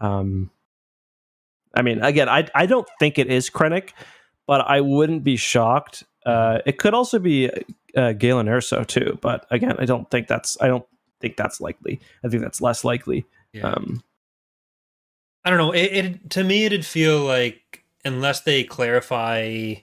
Um, 0.00 0.50
I 1.74 1.82
mean, 1.82 2.02
again, 2.02 2.28
I 2.28 2.48
I 2.54 2.66
don't 2.66 2.88
think 2.98 3.18
it 3.18 3.28
is 3.28 3.50
Krennic, 3.50 3.90
but 4.48 4.62
I 4.62 4.80
wouldn't 4.80 5.22
be 5.22 5.36
shocked 5.36 6.02
uh, 6.26 6.58
it 6.66 6.78
could 6.78 6.94
also 6.94 7.18
be 7.18 7.50
uh, 7.96 8.12
Galen 8.12 8.46
Erso 8.46 8.86
too, 8.86 9.18
but 9.20 9.46
again, 9.50 9.76
I 9.78 9.84
don't 9.84 10.10
think 10.10 10.28
that's 10.28 10.56
I 10.60 10.68
don't 10.68 10.86
think 11.20 11.36
that's 11.36 11.60
likely. 11.60 12.00
I 12.24 12.28
think 12.28 12.42
that's 12.42 12.60
less 12.60 12.84
likely. 12.84 13.24
Yeah. 13.52 13.62
Um, 13.62 14.02
I 15.44 15.50
don't 15.50 15.58
know. 15.58 15.72
It, 15.72 15.92
it 15.92 16.30
to 16.30 16.44
me 16.44 16.64
it'd 16.64 16.84
feel 16.84 17.24
like 17.24 17.84
unless 18.04 18.40
they 18.42 18.64
clarify 18.64 19.74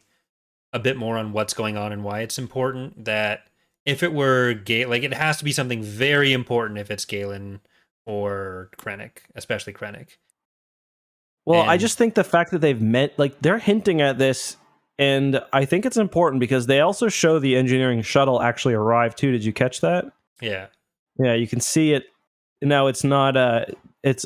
a 0.73 0.79
bit 0.79 0.97
more 0.97 1.17
on 1.17 1.33
what's 1.33 1.53
going 1.53 1.77
on 1.77 1.91
and 1.91 2.03
why 2.03 2.21
it's 2.21 2.37
important, 2.37 3.05
that 3.05 3.49
if 3.85 4.03
it 4.03 4.13
were 4.13 4.53
gay, 4.53 4.85
like 4.85 5.03
it 5.03 5.13
has 5.13 5.37
to 5.37 5.43
be 5.43 5.51
something 5.51 5.81
very 5.81 6.33
important 6.33 6.79
if 6.79 6.91
it's 6.91 7.05
Galen 7.05 7.61
or 8.05 8.69
Krennic, 8.77 9.19
especially 9.35 9.73
Krennic. 9.73 10.17
Well, 11.45 11.61
and, 11.61 11.71
I 11.71 11.77
just 11.77 11.97
think 11.97 12.15
the 12.15 12.23
fact 12.25 12.51
that 12.51 12.59
they've 12.59 12.81
met, 12.81 13.17
like 13.17 13.39
they're 13.41 13.59
hinting 13.59 14.01
at 14.01 14.17
this 14.17 14.57
and 14.99 15.41
I 15.53 15.65
think 15.65 15.85
it's 15.85 15.97
important 15.97 16.39
because 16.39 16.65
they 16.65 16.79
also 16.79 17.07
show 17.07 17.39
the 17.39 17.55
engineering 17.55 18.01
shuttle 18.01 18.41
actually 18.41 18.73
arrive 18.73 19.15
too. 19.15 19.31
Did 19.31 19.45
you 19.45 19.53
catch 19.53 19.81
that? 19.81 20.05
Yeah. 20.41 20.67
Yeah, 21.19 21.33
you 21.33 21.47
can 21.47 21.59
see 21.59 21.93
it. 21.93 22.05
Now 22.61 22.87
it's 22.87 23.03
not 23.03 23.37
uh 23.37 23.65
it's 24.03 24.25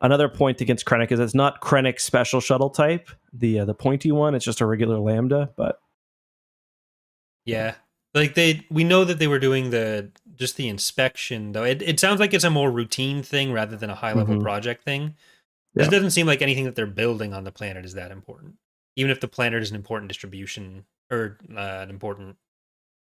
another 0.00 0.28
point 0.28 0.60
against 0.60 0.84
Krennic 0.84 1.10
is 1.10 1.18
it's 1.18 1.34
not 1.34 1.60
Krennic's 1.60 2.04
special 2.04 2.40
shuttle 2.40 2.70
type, 2.70 3.08
the 3.32 3.60
uh, 3.60 3.64
the 3.64 3.74
pointy 3.74 4.12
one. 4.12 4.34
It's 4.34 4.44
just 4.44 4.60
a 4.60 4.66
regular 4.66 4.98
lambda, 4.98 5.50
but 5.56 5.80
yeah, 7.44 7.74
like 8.14 8.34
they 8.34 8.64
we 8.70 8.84
know 8.84 9.04
that 9.04 9.18
they 9.18 9.26
were 9.26 9.40
doing 9.40 9.70
the 9.70 10.10
just 10.36 10.56
the 10.56 10.68
inspection 10.68 11.52
though. 11.52 11.64
It 11.64 11.82
it 11.82 11.98
sounds 11.98 12.20
like 12.20 12.32
it's 12.32 12.44
a 12.44 12.50
more 12.50 12.70
routine 12.70 13.24
thing 13.24 13.52
rather 13.52 13.76
than 13.76 13.90
a 13.90 13.96
high 13.96 14.12
level 14.12 14.34
mm-hmm. 14.34 14.44
project 14.44 14.84
thing. 14.84 15.14
Yeah. 15.74 15.84
It 15.84 15.90
doesn't 15.90 16.10
seem 16.10 16.26
like 16.26 16.42
anything 16.42 16.64
that 16.64 16.76
they're 16.76 16.86
building 16.86 17.32
on 17.32 17.44
the 17.44 17.52
planet 17.52 17.84
is 17.84 17.94
that 17.94 18.12
important 18.12 18.56
even 18.96 19.10
if 19.10 19.20
the 19.20 19.28
planet 19.28 19.62
is 19.62 19.70
an 19.70 19.76
important 19.76 20.08
distribution 20.08 20.84
or 21.10 21.38
uh, 21.54 21.80
an 21.82 21.90
important 21.90 22.36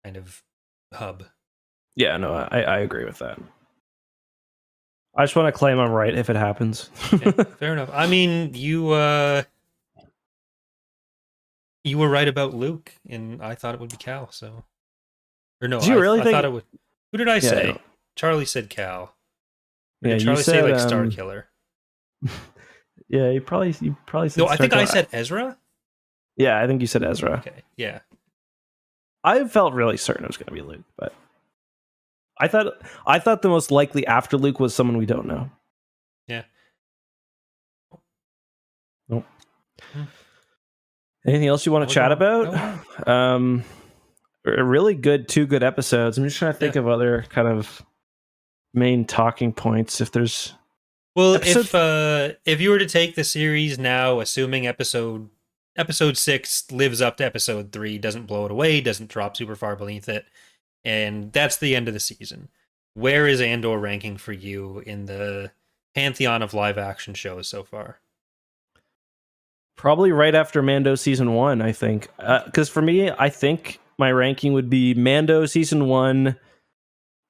kind 0.03 0.17
of 0.17 0.43
hub. 0.93 1.23
Yeah, 1.95 2.17
no, 2.17 2.33
I, 2.33 2.61
I 2.61 2.77
agree 2.79 3.05
with 3.05 3.19
that. 3.19 3.39
I 5.15 5.23
just 5.23 5.35
want 5.35 5.53
to 5.53 5.57
claim 5.57 5.79
I'm 5.79 5.91
right 5.91 6.13
if 6.13 6.29
it 6.29 6.35
happens. 6.35 6.91
yeah, 7.11 7.31
fair 7.59 7.73
enough. 7.73 7.89
I 7.91 8.05
mean, 8.05 8.53
you 8.53 8.91
uh 8.91 9.43
you 11.83 11.97
were 11.97 12.09
right 12.09 12.27
about 12.27 12.53
Luke, 12.53 12.93
and 13.09 13.41
I 13.41 13.55
thought 13.55 13.73
it 13.73 13.81
would 13.81 13.89
be 13.89 13.97
Cal. 13.97 14.31
So, 14.31 14.63
or 15.61 15.67
no, 15.67 15.79
Did 15.79 15.89
you 15.89 15.95
I, 15.95 16.01
really 16.01 16.19
I 16.19 16.23
think... 16.23 16.35
thought 16.35 16.45
it 16.45 16.51
would. 16.51 16.63
Who 17.11 17.17
did 17.17 17.29
I 17.29 17.39
say? 17.39 17.69
Yeah, 17.69 17.77
Charlie 18.15 18.45
said 18.45 18.69
Cal. 18.69 19.13
Or 20.03 20.09
yeah, 20.09 20.17
Charlie 20.19 20.43
said, 20.43 20.51
say 20.51 20.61
like 20.61 20.81
um... 20.81 20.87
Star 20.87 21.07
Killer. 21.09 21.47
yeah, 23.07 23.31
you 23.31 23.41
probably 23.41 23.73
you 23.81 23.97
probably 24.05 24.29
said. 24.29 24.41
No, 24.41 24.47
I 24.47 24.57
think 24.57 24.71
Killer. 24.71 24.83
I 24.83 24.85
said 24.85 25.07
Ezra. 25.11 25.57
Yeah, 26.37 26.61
I 26.61 26.67
think 26.67 26.81
you 26.81 26.87
said 26.87 27.03
Ezra. 27.03 27.43
Okay. 27.45 27.63
Yeah. 27.75 27.99
I 29.23 29.45
felt 29.45 29.73
really 29.73 29.97
certain 29.97 30.23
it 30.23 30.27
was 30.27 30.37
going 30.37 30.47
to 30.47 30.53
be 30.53 30.61
Luke, 30.61 30.85
but 30.97 31.13
I 32.39 32.47
thought 32.47 32.67
I 33.05 33.19
thought 33.19 33.41
the 33.41 33.49
most 33.49 33.71
likely 33.71 34.05
after 34.07 34.37
Luke 34.37 34.59
was 34.59 34.73
someone 34.73 34.97
we 34.97 35.05
don't 35.05 35.25
know. 35.25 35.49
Yeah. 36.27 36.43
Nope. 39.09 39.25
Hmm. 39.93 40.03
Anything 41.25 41.47
else 41.47 41.65
you 41.65 41.71
want 41.71 41.89
to 41.89 41.93
chat 41.93 42.11
about? 42.11 42.53
No. 42.53 42.79
Um, 43.13 43.63
a 44.45 44.63
really 44.63 44.95
good 44.95 45.27
two 45.27 45.45
good 45.45 45.63
episodes. 45.63 46.17
I'm 46.17 46.23
just 46.23 46.37
trying 46.37 46.53
to 46.53 46.57
think 46.57 46.75
yeah. 46.75 46.81
of 46.81 46.87
other 46.87 47.25
kind 47.29 47.47
of 47.47 47.83
main 48.73 49.05
talking 49.05 49.53
points. 49.53 50.01
If 50.01 50.11
there's 50.11 50.53
well, 51.15 51.35
episode... 51.35 51.59
if 51.59 51.75
uh, 51.75 52.29
if 52.45 52.61
you 52.61 52.69
were 52.69 52.79
to 52.79 52.85
take 52.85 53.15
the 53.15 53.23
series 53.23 53.77
now, 53.77 54.19
assuming 54.19 54.67
episode 54.67 55.29
episode 55.77 56.17
six 56.17 56.69
lives 56.71 57.01
up 57.01 57.17
to 57.17 57.25
episode 57.25 57.71
three, 57.71 57.97
doesn't 57.97 58.25
blow 58.25 58.45
it 58.45 58.51
away, 58.51 58.81
doesn't 58.81 59.09
drop 59.09 59.37
super 59.37 59.55
far 59.55 59.75
beneath 59.75 60.09
it, 60.09 60.25
and 60.83 61.31
that's 61.31 61.57
the 61.57 61.75
end 61.75 61.87
of 61.87 61.93
the 61.93 61.99
season. 61.99 62.49
Where 62.93 63.27
is 63.27 63.41
Andor 63.41 63.77
ranking 63.77 64.17
for 64.17 64.33
you 64.33 64.79
in 64.79 65.05
the 65.05 65.51
pantheon 65.93 66.41
of 66.41 66.53
live 66.53 66.77
action 66.77 67.13
shows 67.13 67.47
so 67.47 67.63
far? 67.63 67.99
Probably 69.75 70.11
right 70.11 70.33
after 70.33 70.63
Mando 70.63 70.95
season 70.95 71.33
one, 71.33 71.61
I 71.61 71.71
think. 71.71 72.07
Because 72.17 72.69
uh, 72.69 72.73
for 72.73 72.81
me, 72.81 73.11
I 73.11 73.29
think 73.29 73.79
my 73.99 74.11
ranking 74.11 74.53
would 74.53 74.69
be 74.69 74.95
Mando 74.95 75.45
season 75.45 75.87
one, 75.87 76.35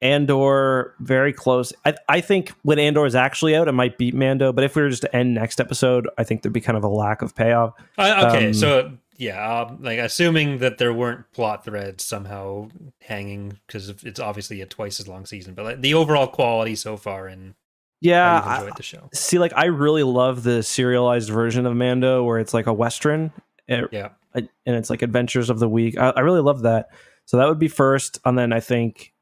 Andor 0.02 0.94
very 1.00 1.34
close. 1.34 1.74
I, 1.86 1.96
I 2.08 2.22
think 2.22 2.54
when 2.62 2.80
Andor 2.80 3.06
is 3.06 3.16
actually 3.16 3.56
out, 3.56 3.68
it 3.68 3.72
might 3.72 3.98
beat 3.98 4.14
Mando. 4.14 4.54
But 4.54 4.64
if 4.64 4.76
we 4.76 4.84
were 4.84 4.90
just 4.90 5.02
to 5.04 5.16
end 5.16 5.34
next 5.34 5.60
episode, 5.60 6.08
I 6.18 6.24
think 6.24 6.42
there'd 6.42 6.54
be 6.54 6.62
kind 6.62 6.78
of 6.78 6.84
a 6.84 6.90
lack 6.90 7.22
of 7.22 7.36
payoff. 7.36 7.74
Uh, 7.98 8.26
okay, 8.30 8.48
um, 8.48 8.54
so 8.54 8.92
yeah, 9.18 9.62
um, 9.62 9.82
like 9.82 9.98
assuming 10.00 10.60
that 10.60 10.78
there 10.78 10.94
weren't 10.94 11.32
plot 11.34 11.66
threads 11.66 12.04
somehow 12.04 12.70
hanging 13.02 13.60
because 13.66 13.90
it's 14.04 14.20
obviously 14.20 14.62
a 14.62 14.66
twice 14.66 15.00
as 15.00 15.08
long 15.08 15.26
season, 15.26 15.56
but 15.56 15.66
like 15.66 15.82
the 15.82 15.96
overall 15.96 16.28
quality 16.28 16.76
so 16.76 16.98
far 16.98 17.28
and 17.28 17.56
yeah, 18.00 18.40
I 18.40 18.60
enjoyed 18.60 18.78
the 18.78 18.84
show. 18.84 19.10
See, 19.14 19.40
like 19.40 19.54
I 19.56 19.66
really 19.66 20.04
love 20.04 20.44
the 20.44 20.62
serialized 20.62 21.32
version 21.32 21.66
of 21.66 21.76
Mando 21.76 22.24
where 22.24 22.38
it's 22.38 22.54
like 22.54 22.68
a 22.68 22.74
western. 22.74 23.32
It, 23.68 23.90
yeah, 23.92 24.10
and 24.36 24.50
it's 24.66 24.92
like 24.92 25.02
Adventures 25.02 25.50
of 25.50 25.58
the 25.58 25.68
Week. 25.68 25.98
I, 25.98 26.12
I 26.12 26.20
really 26.20 26.42
love 26.42 26.62
that. 26.62 26.90
So 27.26 27.38
that 27.38 27.48
would 27.48 27.60
be 27.60 27.68
first, 27.68 28.20
and 28.24 28.38
then 28.38 28.54
I 28.54 28.60
think 28.60 29.14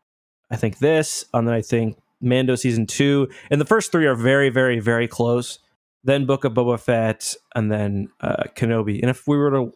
I 0.52 0.56
think 0.56 0.80
this, 0.80 1.26
and 1.34 1.48
then 1.48 1.56
I 1.56 1.62
think 1.62 1.98
Mando 2.22 2.56
season 2.56 2.86
two, 2.86 3.30
and 3.50 3.60
the 3.60 3.66
first 3.66 3.92
three 3.92 4.06
are 4.06 4.16
very, 4.16 4.50
very, 4.50 4.80
very 4.80 5.08
close. 5.08 5.60
Then 6.04 6.26
Book 6.26 6.44
of 6.44 6.54
Boba 6.54 6.80
Fett, 6.80 7.34
and 7.56 7.72
then 7.72 8.10
uh, 8.22 8.44
Kenobi. 8.56 9.02
And 9.02 9.10
if 9.10 9.28
we 9.28 9.38
were 9.38 9.52
to 9.52 9.74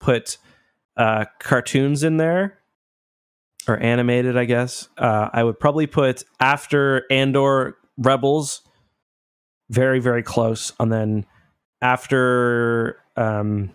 put 0.00 0.38
uh, 0.96 1.26
cartoons 1.38 2.02
in 2.02 2.16
there 2.16 2.58
or 3.68 3.78
animated, 3.78 4.36
I 4.36 4.44
guess 4.44 4.88
uh, 4.98 5.28
I 5.32 5.44
would 5.44 5.60
probably 5.60 5.86
put 5.86 6.24
after 6.40 7.04
Andor 7.10 7.76
Rebels, 7.96 8.62
very, 9.70 10.00
very 10.00 10.22
close, 10.22 10.72
and 10.80 10.92
then 10.92 11.26
after 11.80 13.00
um, 13.16 13.70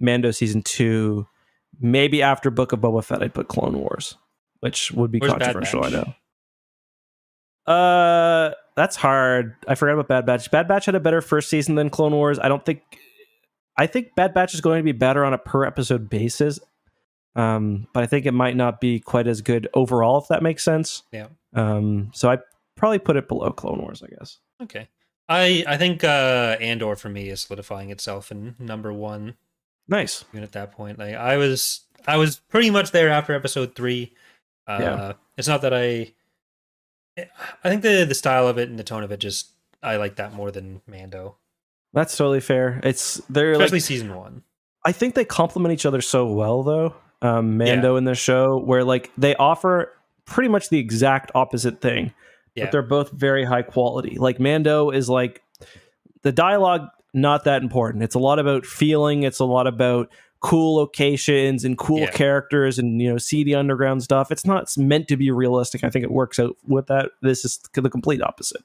Mando 0.00 0.32
season 0.32 0.62
two, 0.62 1.28
maybe 1.80 2.22
after 2.22 2.50
Book 2.50 2.72
of 2.72 2.80
Boba 2.80 3.04
Fett, 3.04 3.22
I'd 3.22 3.34
put 3.34 3.48
Clone 3.48 3.78
Wars 3.78 4.16
which 4.60 4.92
would 4.92 5.10
be 5.10 5.18
Where's 5.18 5.32
controversial. 5.32 5.84
I 5.84 5.90
know. 5.90 6.14
Uh, 7.72 8.54
that's 8.76 8.96
hard. 8.96 9.54
I 9.68 9.74
forgot 9.74 9.94
about 9.94 10.08
Bad 10.08 10.26
Batch. 10.26 10.50
Bad 10.50 10.68
Batch 10.68 10.86
had 10.86 10.94
a 10.94 11.00
better 11.00 11.20
first 11.20 11.50
season 11.50 11.74
than 11.74 11.90
Clone 11.90 12.12
Wars. 12.12 12.38
I 12.38 12.48
don't 12.48 12.64
think. 12.64 12.82
I 13.76 13.86
think 13.86 14.14
Bad 14.14 14.34
Batch 14.34 14.54
is 14.54 14.60
going 14.60 14.78
to 14.78 14.84
be 14.84 14.92
better 14.92 15.24
on 15.24 15.32
a 15.32 15.38
per 15.38 15.64
episode 15.64 16.10
basis. 16.10 16.58
Um, 17.36 17.86
but 17.92 18.02
I 18.02 18.06
think 18.06 18.26
it 18.26 18.32
might 18.32 18.56
not 18.56 18.80
be 18.80 18.98
quite 18.98 19.26
as 19.26 19.40
good 19.40 19.68
overall, 19.72 20.18
if 20.18 20.28
that 20.28 20.42
makes 20.42 20.64
sense. 20.64 21.04
Yeah. 21.12 21.28
Um, 21.54 22.10
so 22.12 22.30
I 22.30 22.38
probably 22.76 22.98
put 22.98 23.16
it 23.16 23.28
below 23.28 23.50
Clone 23.52 23.80
Wars, 23.80 24.02
I 24.02 24.08
guess. 24.08 24.38
Okay. 24.62 24.88
I 25.28 25.64
I 25.66 25.76
think 25.76 26.02
uh 26.02 26.56
Andor 26.60 26.96
for 26.96 27.08
me 27.08 27.28
is 27.28 27.42
solidifying 27.42 27.90
itself 27.90 28.32
in 28.32 28.56
number 28.58 28.92
one. 28.92 29.36
Nice. 29.86 30.24
Even 30.32 30.42
at 30.42 30.52
that 30.52 30.72
point, 30.72 30.98
like 30.98 31.14
I 31.14 31.36
was 31.36 31.82
I 32.06 32.16
was 32.16 32.40
pretty 32.48 32.70
much 32.70 32.90
there 32.90 33.10
after 33.10 33.32
episode 33.32 33.76
three. 33.76 34.12
Uh, 34.66 34.78
Yeah. 34.80 35.12
It's 35.36 35.48
not 35.48 35.62
that 35.62 35.72
I. 35.74 36.12
I 37.64 37.68
think 37.68 37.82
the 37.82 38.04
the 38.08 38.14
style 38.14 38.46
of 38.48 38.56
it 38.58 38.68
and 38.68 38.78
the 38.78 38.84
tone 38.84 39.02
of 39.02 39.10
it 39.12 39.18
just 39.18 39.50
I 39.82 39.96
like 39.96 40.16
that 40.16 40.32
more 40.32 40.50
than 40.50 40.80
Mando, 40.86 41.36
That's 41.92 42.16
totally 42.16 42.40
fair. 42.40 42.80
It's 42.84 43.20
they're 43.28 43.52
especially 43.52 43.76
like 43.78 43.82
season 43.84 44.14
one. 44.14 44.42
I 44.84 44.92
think 44.92 45.14
they 45.14 45.24
complement 45.24 45.72
each 45.72 45.84
other 45.86 46.00
so 46.00 46.26
well 46.32 46.62
though. 46.62 46.94
Um, 47.22 47.58
Mando 47.58 47.96
in 47.96 48.04
the 48.04 48.14
show 48.14 48.58
where 48.58 48.84
like 48.84 49.10
they 49.18 49.34
offer 49.34 49.92
pretty 50.24 50.48
much 50.48 50.70
the 50.70 50.78
exact 50.78 51.30
opposite 51.34 51.80
thing, 51.82 52.14
Yeah. 52.54 52.64
but 52.64 52.72
they're 52.72 52.82
both 52.82 53.10
very 53.10 53.44
high 53.44 53.62
quality. 53.62 54.16
Like 54.18 54.38
Mando 54.40 54.90
is 54.90 55.08
like 55.10 55.42
the 56.22 56.32
dialogue 56.32 56.88
not 57.12 57.44
that 57.44 57.62
important. 57.62 58.04
It's 58.04 58.14
a 58.14 58.18
lot 58.20 58.38
about 58.38 58.64
feeling. 58.64 59.24
It's 59.24 59.40
a 59.40 59.44
lot 59.44 59.66
about 59.66 60.08
cool 60.40 60.76
locations 60.76 61.64
and 61.64 61.76
cool 61.76 62.00
Yeah. 62.00 62.10
characters 62.10 62.78
and 62.78 63.00
you 63.00 63.10
know 63.10 63.18
see 63.18 63.44
the 63.44 63.54
underground 63.54 64.02
stuff. 64.02 64.30
It's 64.30 64.44
not 64.46 64.68
meant 64.76 65.08
to 65.08 65.16
be 65.16 65.30
realistic. 65.30 65.84
I 65.84 65.90
think 65.90 66.02
it 66.04 66.10
works 66.10 66.38
out 66.38 66.56
with 66.66 66.86
that. 66.86 67.10
This 67.22 67.44
is 67.44 67.58
the 67.74 67.90
complete 67.90 68.22
opposite. 68.22 68.62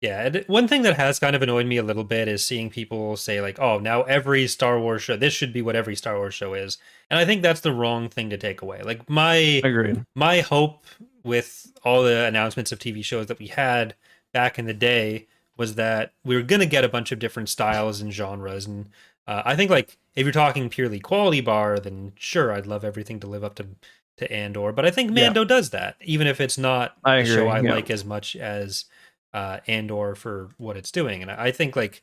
Yeah, 0.00 0.26
and 0.26 0.44
one 0.46 0.68
thing 0.68 0.82
that 0.82 0.94
has 0.96 1.18
kind 1.18 1.34
of 1.34 1.42
annoyed 1.42 1.66
me 1.66 1.76
a 1.76 1.82
little 1.82 2.04
bit 2.04 2.28
is 2.28 2.44
seeing 2.44 2.70
people 2.70 3.16
say 3.16 3.40
like, 3.40 3.58
"Oh, 3.58 3.80
now 3.80 4.02
every 4.02 4.46
Star 4.46 4.78
Wars 4.78 5.02
show, 5.02 5.16
this 5.16 5.32
should 5.34 5.52
be 5.52 5.60
what 5.62 5.74
every 5.74 5.96
Star 5.96 6.16
Wars 6.16 6.34
show 6.34 6.54
is," 6.54 6.78
and 7.10 7.18
I 7.18 7.24
think 7.24 7.42
that's 7.42 7.60
the 7.62 7.72
wrong 7.72 8.08
thing 8.08 8.30
to 8.30 8.36
take 8.36 8.62
away. 8.62 8.80
Like 8.82 9.10
my 9.10 9.60
Agreed. 9.64 10.04
my 10.14 10.40
hope 10.40 10.84
with 11.24 11.72
all 11.84 12.04
the 12.04 12.24
announcements 12.26 12.70
of 12.70 12.78
TV 12.78 13.04
shows 13.04 13.26
that 13.26 13.40
we 13.40 13.48
had 13.48 13.96
back 14.32 14.56
in 14.58 14.66
the 14.66 14.74
day 14.74 15.26
was 15.56 15.74
that 15.74 16.12
we 16.24 16.36
were 16.36 16.42
going 16.42 16.60
to 16.60 16.66
get 16.66 16.84
a 16.84 16.88
bunch 16.88 17.10
of 17.10 17.18
different 17.18 17.48
styles 17.48 18.00
and 18.00 18.12
genres. 18.12 18.66
And 18.66 18.88
uh, 19.28 19.42
I 19.46 19.56
think, 19.56 19.70
like, 19.70 19.98
if 20.16 20.24
you're 20.24 20.32
talking 20.32 20.70
purely 20.70 21.00
quality 21.00 21.42
bar, 21.42 21.78
then 21.80 22.14
sure, 22.18 22.52
I'd 22.52 22.66
love 22.66 22.84
everything 22.84 23.20
to 23.20 23.28
live 23.28 23.44
up 23.44 23.56
to 23.56 23.68
to 24.18 24.32
Andor. 24.32 24.72
But 24.72 24.86
I 24.86 24.90
think 24.90 25.16
Yeah. 25.16 25.26
Mando 25.26 25.44
does 25.44 25.70
that, 25.70 25.96
even 26.02 26.26
if 26.26 26.40
it's 26.40 26.58
not 26.58 26.96
I 27.04 27.18
a 27.18 27.26
show 27.26 27.48
I 27.48 27.60
yeah. 27.60 27.74
like 27.74 27.90
as 27.90 28.04
much 28.04 28.36
as 28.36 28.86
uh, 29.34 29.60
Andor 29.68 30.16
for 30.16 30.50
what 30.58 30.76
it's 30.76 30.90
doing. 30.90 31.22
And 31.22 31.30
I 31.30 31.52
think, 31.52 31.76
like, 31.76 32.02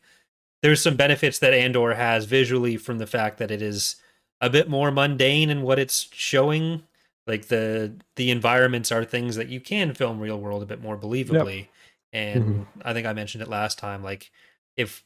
there's 0.61 0.82
some 0.82 0.95
benefits 0.95 1.39
that 1.39 1.53
Andor 1.53 1.93
has 1.95 2.26
visually 2.26 2.78
from 2.78 2.99
the 2.99 3.07
fact 3.07 3.38
that 3.39 3.51
it 3.51 3.61
is 3.61 3.97
a 4.41 4.49
bit 4.49 4.69
more 4.69 4.91
mundane 4.91 5.49
in 5.49 5.61
what 5.63 5.80
it's 5.80 6.07
showing 6.13 6.84
like 7.28 7.47
the 7.47 7.93
the 8.17 8.32
environments 8.32 8.91
are 8.91 9.03
things 9.05 9.36
that 9.36 9.49
you 9.49 9.59
can 9.59 9.93
film 9.93 10.19
real 10.19 10.39
world 10.39 10.61
a 10.63 10.65
bit 10.65 10.82
more 10.82 10.97
believably 10.97 11.67
and 12.13 12.43
Mm-hmm. 12.43 12.63
i 12.84 12.93
think 12.93 13.07
i 13.07 13.13
mentioned 13.13 13.41
it 13.41 13.49
last 13.49 13.78
time 13.80 14.03
like 14.03 14.32
if 14.78 15.03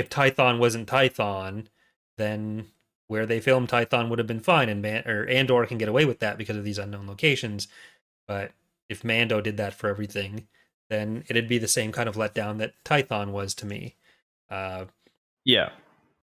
if 0.00 0.08
tython 0.08 0.58
wasn't 0.58 0.88
tython 0.88 1.66
then 2.16 2.66
where 3.06 3.26
they 3.26 3.40
filmed 3.40 3.68
tython 3.68 4.08
would 4.08 4.18
have 4.18 4.26
been 4.32 4.40
fine 4.40 4.68
and 4.68 4.82
Man- 4.82 5.06
or 5.06 5.26
andor 5.28 5.66
can 5.66 5.78
get 5.78 5.88
away 5.88 6.04
with 6.04 6.20
that 6.20 6.38
because 6.38 6.56
of 6.56 6.64
these 6.64 6.78
unknown 6.78 7.06
locations 7.06 7.68
but 8.26 8.52
if 8.88 9.04
mando 9.04 9.40
did 9.40 9.56
that 9.58 9.74
for 9.74 9.88
everything 9.88 10.46
then 10.88 11.24
it'd 11.28 11.48
be 11.48 11.58
the 11.58 11.68
same 11.68 11.92
kind 11.92 12.08
of 12.08 12.16
letdown 12.16 12.58
that 12.58 12.74
tython 12.84 13.28
was 13.30 13.54
to 13.54 13.66
me 13.66 13.96
uh 14.50 14.84
Yeah. 15.44 15.70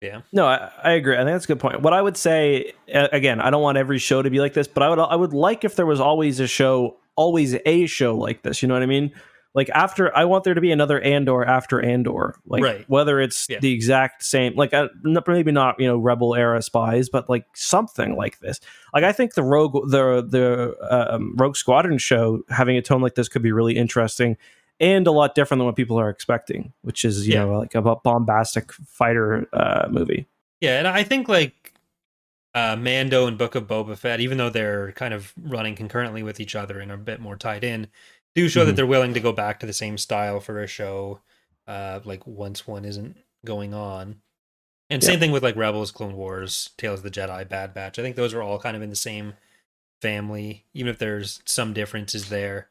Yeah. 0.01 0.21
No, 0.31 0.45
I, 0.45 0.71
I 0.83 0.91
agree. 0.91 1.15
I 1.15 1.19
think 1.21 1.29
that's 1.29 1.45
a 1.45 1.47
good 1.47 1.59
point. 1.59 1.81
What 1.81 1.93
I 1.93 2.01
would 2.03 2.17
say 2.17 2.73
again, 2.87 3.41
I 3.41 3.49
don't 3.49 3.63
want 3.63 3.79
every 3.79 3.97
show 3.97 4.21
to 4.21 4.29
be 4.29 4.39
like 4.39 4.53
this, 4.53 4.67
but 4.67 4.83
I 4.83 4.89
would 4.89 4.99
I 4.99 5.15
would 5.15 5.33
like 5.33 5.63
if 5.63 5.75
there 5.75 5.87
was 5.87 5.99
always 5.99 6.39
a 6.39 6.45
show, 6.45 6.97
always 7.15 7.55
a 7.65 7.87
show 7.87 8.15
like 8.15 8.43
this. 8.43 8.61
You 8.61 8.67
know 8.67 8.75
what 8.75 8.83
I 8.83 8.87
mean? 8.87 9.11
Like 9.57 9.69
after, 9.71 10.15
I 10.15 10.23
want 10.25 10.43
there 10.43 10.53
to 10.53 10.61
be 10.61 10.71
another 10.71 11.01
Andor 11.01 11.43
after 11.43 11.81
Andor. 11.81 12.35
Like 12.45 12.63
Right. 12.63 12.85
whether 12.87 13.19
it's 13.19 13.47
Yeah. 13.49 13.57
the 13.59 13.73
exact 13.73 14.23
same, 14.23 14.55
like 14.55 14.71
uh, 14.73 14.87
maybe 15.03 15.51
not 15.51 15.79
you 15.79 15.87
know 15.87 15.97
Rebel 15.97 16.35
era 16.35 16.61
spies, 16.61 17.09
but 17.09 17.27
like 17.27 17.45
something 17.55 18.15
like 18.15 18.37
this. 18.39 18.59
Like 18.93 19.03
I 19.03 19.11
think 19.11 19.33
the 19.33 19.41
Rogue 19.43 19.89
the 19.89 20.23
the 20.25 20.75
um, 21.15 21.33
Rogue 21.35 21.55
Squadron 21.57 21.97
show 21.97 22.43
having 22.49 22.77
a 22.77 22.81
tone 22.83 23.01
like 23.01 23.15
this 23.15 23.27
could 23.27 23.41
be 23.41 23.51
really 23.51 23.75
interesting. 23.75 24.37
And 24.79 25.07
a 25.07 25.11
lot 25.11 25.33
different 25.33 25.57
than 25.59 25.65
what 25.65 25.75
people 25.75 25.99
are 25.99 26.09
expecting, 26.11 26.71
which 26.83 27.03
is 27.03 27.27
you 27.27 27.33
Yeah. 27.33 27.45
know 27.45 27.57
like 27.57 27.73
a 27.73 27.81
bombastic 27.81 28.71
fighter 28.71 29.47
uh, 29.53 29.87
movie. 29.89 30.27
Yeah, 30.61 30.77
and 30.77 30.87
I 30.87 31.01
think 31.01 31.27
like 31.27 31.73
uh, 32.53 32.75
Mando 32.75 33.27
and 33.27 33.37
Book 33.37 33.55
of 33.55 33.67
Boba 33.67 33.95
Fett, 33.97 34.19
even 34.19 34.37
though 34.37 34.49
they're 34.49 34.91
kind 34.93 35.13
of 35.13 35.33
running 35.43 35.75
concurrently 35.75 36.23
with 36.23 36.39
each 36.39 36.55
other 36.55 36.79
and 36.79 36.89
are 36.91 36.95
a 36.95 36.97
bit 36.97 37.19
more 37.19 37.35
tied 37.35 37.63
in, 37.63 37.87
do 38.37 38.47
show 38.47 38.63
that 38.65 38.73
Mhm. 38.73 38.75
they're 38.77 38.85
willing 38.85 39.13
to 39.15 39.19
go 39.19 39.31
back 39.33 39.59
to 39.59 39.65
the 39.65 39.73
same 39.73 39.97
style 39.97 40.39
for 40.39 40.61
a 40.61 40.67
show, 40.67 41.21
uh, 41.67 41.99
like 42.05 42.25
once 42.27 42.65
one 42.67 42.85
isn't 42.85 43.17
going 43.43 43.73
on. 43.73 44.21
And 44.89 45.01
Yeah. 45.03 45.07
same 45.09 45.19
thing 45.19 45.31
with 45.31 45.43
like 45.43 45.55
Rebels, 45.55 45.91
Clone 45.91 46.15
Wars, 46.15 46.69
Tales 46.77 46.99
of 46.99 47.03
the 47.03 47.11
Jedi, 47.11 47.47
Bad 47.49 47.73
Batch. 47.73 47.99
I 47.99 48.01
think 48.03 48.15
those 48.15 48.33
are 48.33 48.41
all 48.41 48.59
kind 48.59 48.77
of 48.77 48.81
in 48.83 48.89
the 48.89 48.95
same 48.95 49.33
family, 50.01 50.65
even 50.73 50.89
if 50.89 50.99
there's 50.99 51.41
some 51.45 51.73
differences 51.73 52.29
there. 52.29 52.69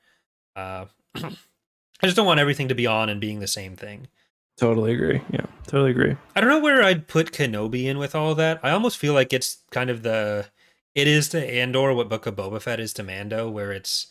Uh, 0.55 0.87
I 1.15 2.05
just 2.05 2.17
don't 2.17 2.27
want 2.27 2.41
everything 2.41 2.69
to 2.69 2.75
be 2.75 2.87
on 2.87 3.09
and 3.09 3.21
being 3.21 3.41
the 3.41 3.47
same 3.47 3.75
thing. 3.77 4.09
Totally 4.57 4.95
agree. 4.95 5.21
Yeah, 5.31 5.47
totally 5.67 5.91
agree. 5.91 6.17
I 6.35 6.41
don't 6.41 6.49
know 6.49 6.61
where 6.61 6.83
I'd 6.83 7.09
put 7.09 7.33
Kenobi 7.33 7.85
in 7.85 7.99
with 7.99 8.15
all 8.15 8.35
that. 8.37 8.61
I 8.63 8.71
almost 8.71 8.97
feel 8.99 9.13
like 9.13 9.33
it's 9.33 9.59
kind 9.71 9.91
of 9.91 10.03
the 10.03 10.47
it 10.95 11.07
is 11.07 11.29
to 11.31 11.47
Andor 11.47 11.93
what 11.93 12.09
Book 12.09 12.25
of 12.25 12.37
Boba 12.37 12.63
Fett 12.63 12.81
is 12.81 12.95
to 12.95 13.03
Mando, 13.03 13.51
where 13.51 13.71
it's 13.73 14.07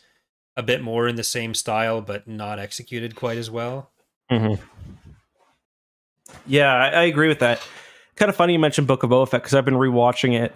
a 0.58 0.64
bit 0.64 0.82
more 0.82 1.08
in 1.08 1.16
the 1.16 1.24
same 1.24 1.54
style 1.54 2.02
but 2.02 2.28
not 2.28 2.60
executed 2.60 3.16
quite 3.16 3.38
as 3.38 3.52
well. 3.52 3.92
Yeah, 6.48 6.74
I, 6.74 6.88
I 6.88 7.04
agree 7.04 7.28
with 7.28 7.40
that. 7.40 7.62
Kind 8.16 8.30
of 8.30 8.36
funny 8.36 8.54
you 8.54 8.60
mentioned 8.60 8.88
Book 8.88 9.04
of 9.04 9.10
Boba 9.10 9.32
because 9.32 9.54
I've 9.54 9.66
been 9.66 9.74
rewatching 9.76 10.40
it, 10.40 10.56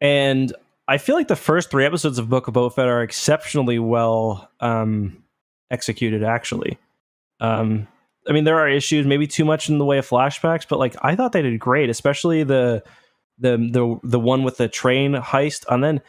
and 0.00 0.52
I 0.88 0.98
feel 0.98 1.14
like 1.16 1.28
the 1.28 1.36
first 1.36 1.70
three 1.70 1.84
episodes 1.84 2.18
of 2.18 2.28
Book 2.28 2.48
of 2.48 2.54
Boba 2.54 2.78
are 2.78 3.02
exceptionally 3.02 3.78
well 3.78 4.50
um, 4.60 5.22
executed. 5.70 6.24
Actually, 6.24 6.78
um, 7.40 7.86
I 8.28 8.32
mean 8.32 8.44
there 8.44 8.58
are 8.58 8.68
issues, 8.68 9.06
maybe 9.06 9.26
too 9.26 9.44
much 9.44 9.68
in 9.68 9.78
the 9.78 9.84
way 9.84 9.98
of 9.98 10.08
flashbacks, 10.08 10.66
but 10.66 10.78
like 10.78 10.96
I 11.02 11.14
thought 11.14 11.32
they 11.32 11.42
did 11.42 11.58
great, 11.60 11.90
especially 11.90 12.42
the 12.42 12.82
the 13.38 13.58
the 13.58 14.00
the 14.02 14.20
one 14.20 14.42
with 14.42 14.56
the 14.56 14.68
train 14.68 15.14
heist, 15.14 15.64
and 15.68 15.84
then. 15.84 16.00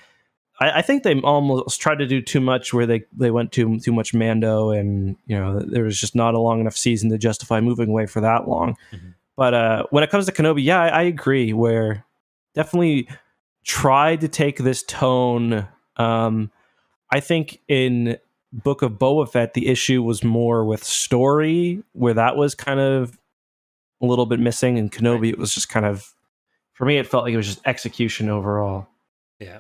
I, 0.60 0.80
I 0.80 0.82
think 0.82 1.04
they 1.04 1.20
almost 1.22 1.82
tried 1.82 2.00
to 2.00 2.08
do 2.08 2.22
too 2.22 2.42
much, 2.42 2.74
where 2.74 2.86
they, 2.86 3.04
they 3.12 3.32
went 3.32 3.52
too 3.52 3.80
too 3.80 3.92
much 3.92 4.14
Mando, 4.14 4.70
and 4.70 5.18
you 5.26 5.38
know 5.38 5.60
there 5.60 5.84
was 5.84 6.00
just 6.00 6.16
not 6.16 6.34
a 6.34 6.40
long 6.40 6.60
enough 6.60 6.78
season 6.78 7.10
to 7.10 7.18
justify 7.18 7.60
moving 7.60 7.90
away 7.90 8.06
for 8.06 8.22
that 8.22 8.48
long. 8.48 8.78
But 9.38 9.54
uh, 9.54 9.84
when 9.90 10.04
it 10.04 10.10
comes 10.10 10.26
to 10.28 10.32
Kenobi, 10.32 10.64
yeah, 10.64 10.82
I, 10.82 10.88
I 10.88 11.02
agree. 11.02 11.52
Where 11.54 12.06
definitely 12.54 13.10
tried 13.66 14.22
to 14.22 14.28
take 14.28 14.60
this 14.60 14.84
tone. 14.84 15.68
Um, 15.98 16.52
I 17.12 17.20
think 17.20 17.60
in 17.68 18.18
Book 18.54 18.82
of 18.82 18.94
Boba 18.94 19.30
Fett, 19.30 19.54
the 19.54 19.68
issue 19.68 20.02
was 20.02 20.24
more 20.24 20.64
with 20.64 20.84
story, 20.84 21.84
where 21.92 22.14
that 22.14 22.38
was 22.38 22.56
kind 22.56 22.80
of 22.80 23.20
a 24.02 24.06
little 24.06 24.26
bit 24.26 24.40
missing. 24.40 24.78
In 24.78 24.90
Kenobi, 24.90 25.30
it 25.30 25.38
was 25.38 25.54
just 25.54 25.68
kind 25.68 25.86
of, 25.86 26.14
for 26.74 26.86
me, 26.86 26.98
it 26.98 27.08
felt 27.08 27.26
like 27.26 27.34
it 27.34 27.38
was 27.38 27.48
just 27.48 27.62
execution 27.66 28.30
overall. 28.30 28.88
Yeah. 29.40 29.60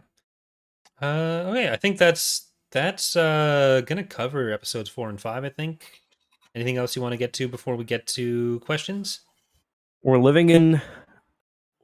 Uh 1.01 1.45
okay, 1.47 1.69
I 1.71 1.75
think 1.75 1.97
that's 1.97 2.49
that's 2.71 3.15
uh 3.15 3.81
gonna 3.85 4.03
cover 4.03 4.51
episodes 4.51 4.89
four 4.89 5.09
and 5.09 5.19
five, 5.19 5.43
I 5.43 5.49
think. 5.49 6.01
Anything 6.53 6.77
else 6.77 6.95
you 6.95 7.01
want 7.01 7.11
to 7.11 7.17
get 7.17 7.33
to 7.33 7.47
before 7.49 7.75
we 7.75 7.83
get 7.83 8.07
to 8.07 8.59
questions? 8.61 9.19
We're 10.03 10.19
living 10.19 10.49
in. 10.49 10.81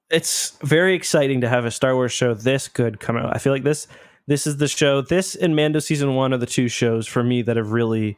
It's 0.10 0.58
very 0.64 0.94
exciting 0.94 1.42
to 1.42 1.50
have 1.50 1.66
a 1.66 1.72
Star 1.72 1.96
Wars 1.96 2.12
show 2.12 2.34
this 2.34 2.68
good 2.68 3.00
come 3.00 3.18
out. 3.18 3.36
I 3.36 3.40
feel 3.40 3.52
like 3.54 3.64
this 3.64 3.88
this 4.28 4.48
is 4.48 4.58
the 4.58 4.68
show. 4.68 5.02
This 5.02 5.36
and 5.36 5.56
Mando 5.56 5.80
season 5.80 6.16
one 6.16 6.34
are 6.34 6.38
the 6.38 6.46
two 6.46 6.68
shows 6.68 7.08
for 7.08 7.24
me 7.24 7.42
that 7.42 7.58
have 7.58 7.72
really 7.72 8.18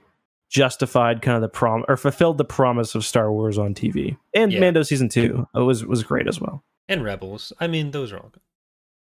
justified 0.49 1.23
kind 1.23 1.35
of 1.35 1.41
the 1.41 1.49
prom 1.49 1.83
or 1.87 1.97
fulfilled 1.97 2.37
the 2.37 2.45
promise 2.45 2.93
of 2.93 3.03
Star 3.03 3.31
Wars 3.31 3.57
on 3.57 3.73
TV. 3.73 4.15
And 4.35 4.51
Yeah. 4.51 4.59
Mando 4.59 4.83
season 4.83 5.09
two 5.09 5.47
was 5.55 5.85
was 5.85 6.03
great 6.03 6.27
as 6.27 6.39
well. 6.39 6.63
And 6.87 7.03
Rebels. 7.03 7.51
I 7.59 7.67
mean, 7.67 7.91
those 7.91 8.11
are 8.11 8.17
all 8.17 8.29
good. 8.29 8.41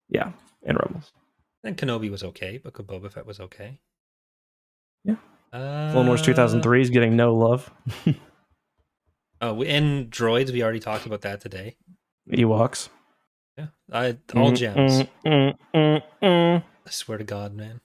Yeah, 0.09 0.33
and 0.65 0.79
Rebels. 0.79 1.13
And 1.63 1.77
Kenobi 1.77 2.11
was 2.11 2.23
okay. 2.25 2.59
but 2.63 2.73
Boba 2.75 3.13
Fett 3.13 3.27
was 3.27 3.41
okay. 3.41 3.81
Yeah. 5.05 5.17
Uh, 5.53 5.91
Clone 5.93 6.07
Wars 6.07 6.23
2003 6.23 6.81
is 6.83 6.91
getting 6.91 7.17
no 7.17 7.35
love. 7.35 7.71
Oh, 9.43 9.63
and 9.63 10.11
droids. 10.11 10.53
We 10.53 10.63
already 10.63 10.81
talked 10.81 11.07
about 11.07 11.23
that 11.23 11.41
today. 11.41 11.77
Ewoks. 12.31 12.91
Yeah, 13.57 13.69
I 13.91 14.19
all 14.37 14.53
Mm, 14.53 14.57
gems. 14.57 14.93
mm, 14.93 15.09
mm, 15.25 15.57
mm, 15.75 16.03
mm. 16.23 16.63
I 16.87 16.91
swear 16.91 17.17
to 17.17 17.25
God, 17.25 17.55
man. 17.55 17.81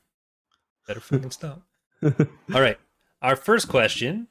Better 0.85 0.99
fucking 0.99 1.31
stop. 1.31 1.61
All 2.03 2.59
right. 2.59 2.77
Our 3.21 3.37
first 3.37 3.69
question 3.69 4.27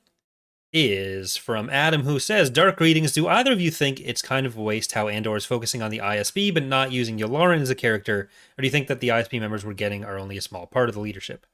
is 0.75 1.37
from 1.37 1.71
Adam, 1.71 2.03
who 2.03 2.19
says, 2.19 2.51
Dark 2.51 2.77
Greetings. 2.77 3.13
Do 3.13 3.29
either 3.29 3.53
of 3.53 3.61
you 3.61 3.71
think 3.71 4.01
it's 4.01 4.21
kind 4.21 4.45
of 4.45 4.59
a 4.59 4.63
waste 4.63 4.93
how 4.93 5.07
Andor 5.07 5.37
is 5.37 5.47
focusing 5.47 5.81
on 5.81 5.91
the 5.91 6.01
ISB 6.01 6.53
but 6.53 6.65
not 6.65 6.91
using 6.91 7.17
Yularen 7.17 7.61
as 7.61 7.71
a 7.71 7.77
character? 7.77 8.29
Or 8.59 8.61
do 8.61 8.67
you 8.67 8.71
think 8.73 8.89
that 8.89 8.99
the 8.99 9.09
ISB 9.09 9.39
members 9.39 9.65
we're 9.65 9.73
getting 9.73 10.05
are 10.05 10.19
only 10.19 10.37
a 10.37 10.43
small 10.43 10.67
part 10.67 10.89
of 10.89 10.97
the 10.97 11.01
leadership? 11.01 11.47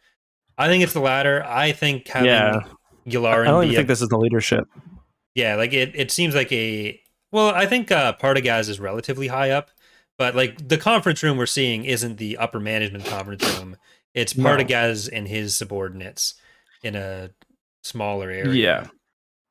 I 0.57 0.69
think 0.69 0.83
it's 0.83 0.95
the 0.95 1.01
latter. 1.01 1.45
I 1.47 1.73
think 1.73 2.09
having 2.09 2.31
yeah. 2.31 2.63
Yularen. 3.07 3.43
I 3.43 3.51
don't 3.51 3.65
even 3.65 3.77
think 3.77 3.89
this 3.89 4.03
is 4.03 4.09
the 4.09 4.19
leadership. 4.19 4.67
Yeah, 5.35 5.55
like 5.57 5.75
it, 5.75 5.93
it 5.95 6.11
seems 6.11 6.35
like 6.35 6.51
a. 6.51 7.01
Well, 7.31 7.55
I 7.55 7.67
think 7.67 7.93
uh, 7.93 8.15
Partagaz 8.15 8.69
is 8.69 8.81
relatively 8.81 9.29
high 9.29 9.51
up, 9.51 9.71
but 10.19 10.35
like 10.35 10.67
the 10.67 10.79
conference 10.79 11.23
room 11.23 11.37
we're 11.37 11.47
seeing 11.47 11.85
isn't 11.85 12.17
the 12.17 12.39
upper 12.39 12.59
management 12.59 13.05
conference 13.05 13.45
room. 13.59 13.77
It's 14.15 14.33
Partagaz 14.33 15.11
no. 15.11 15.19
and 15.19 15.29
his 15.29 15.55
subordinates 15.55 16.35
in 16.83 16.97
a 16.97 17.31
smaller 17.83 18.31
area. 18.31 18.53
Yeah. 18.53 18.87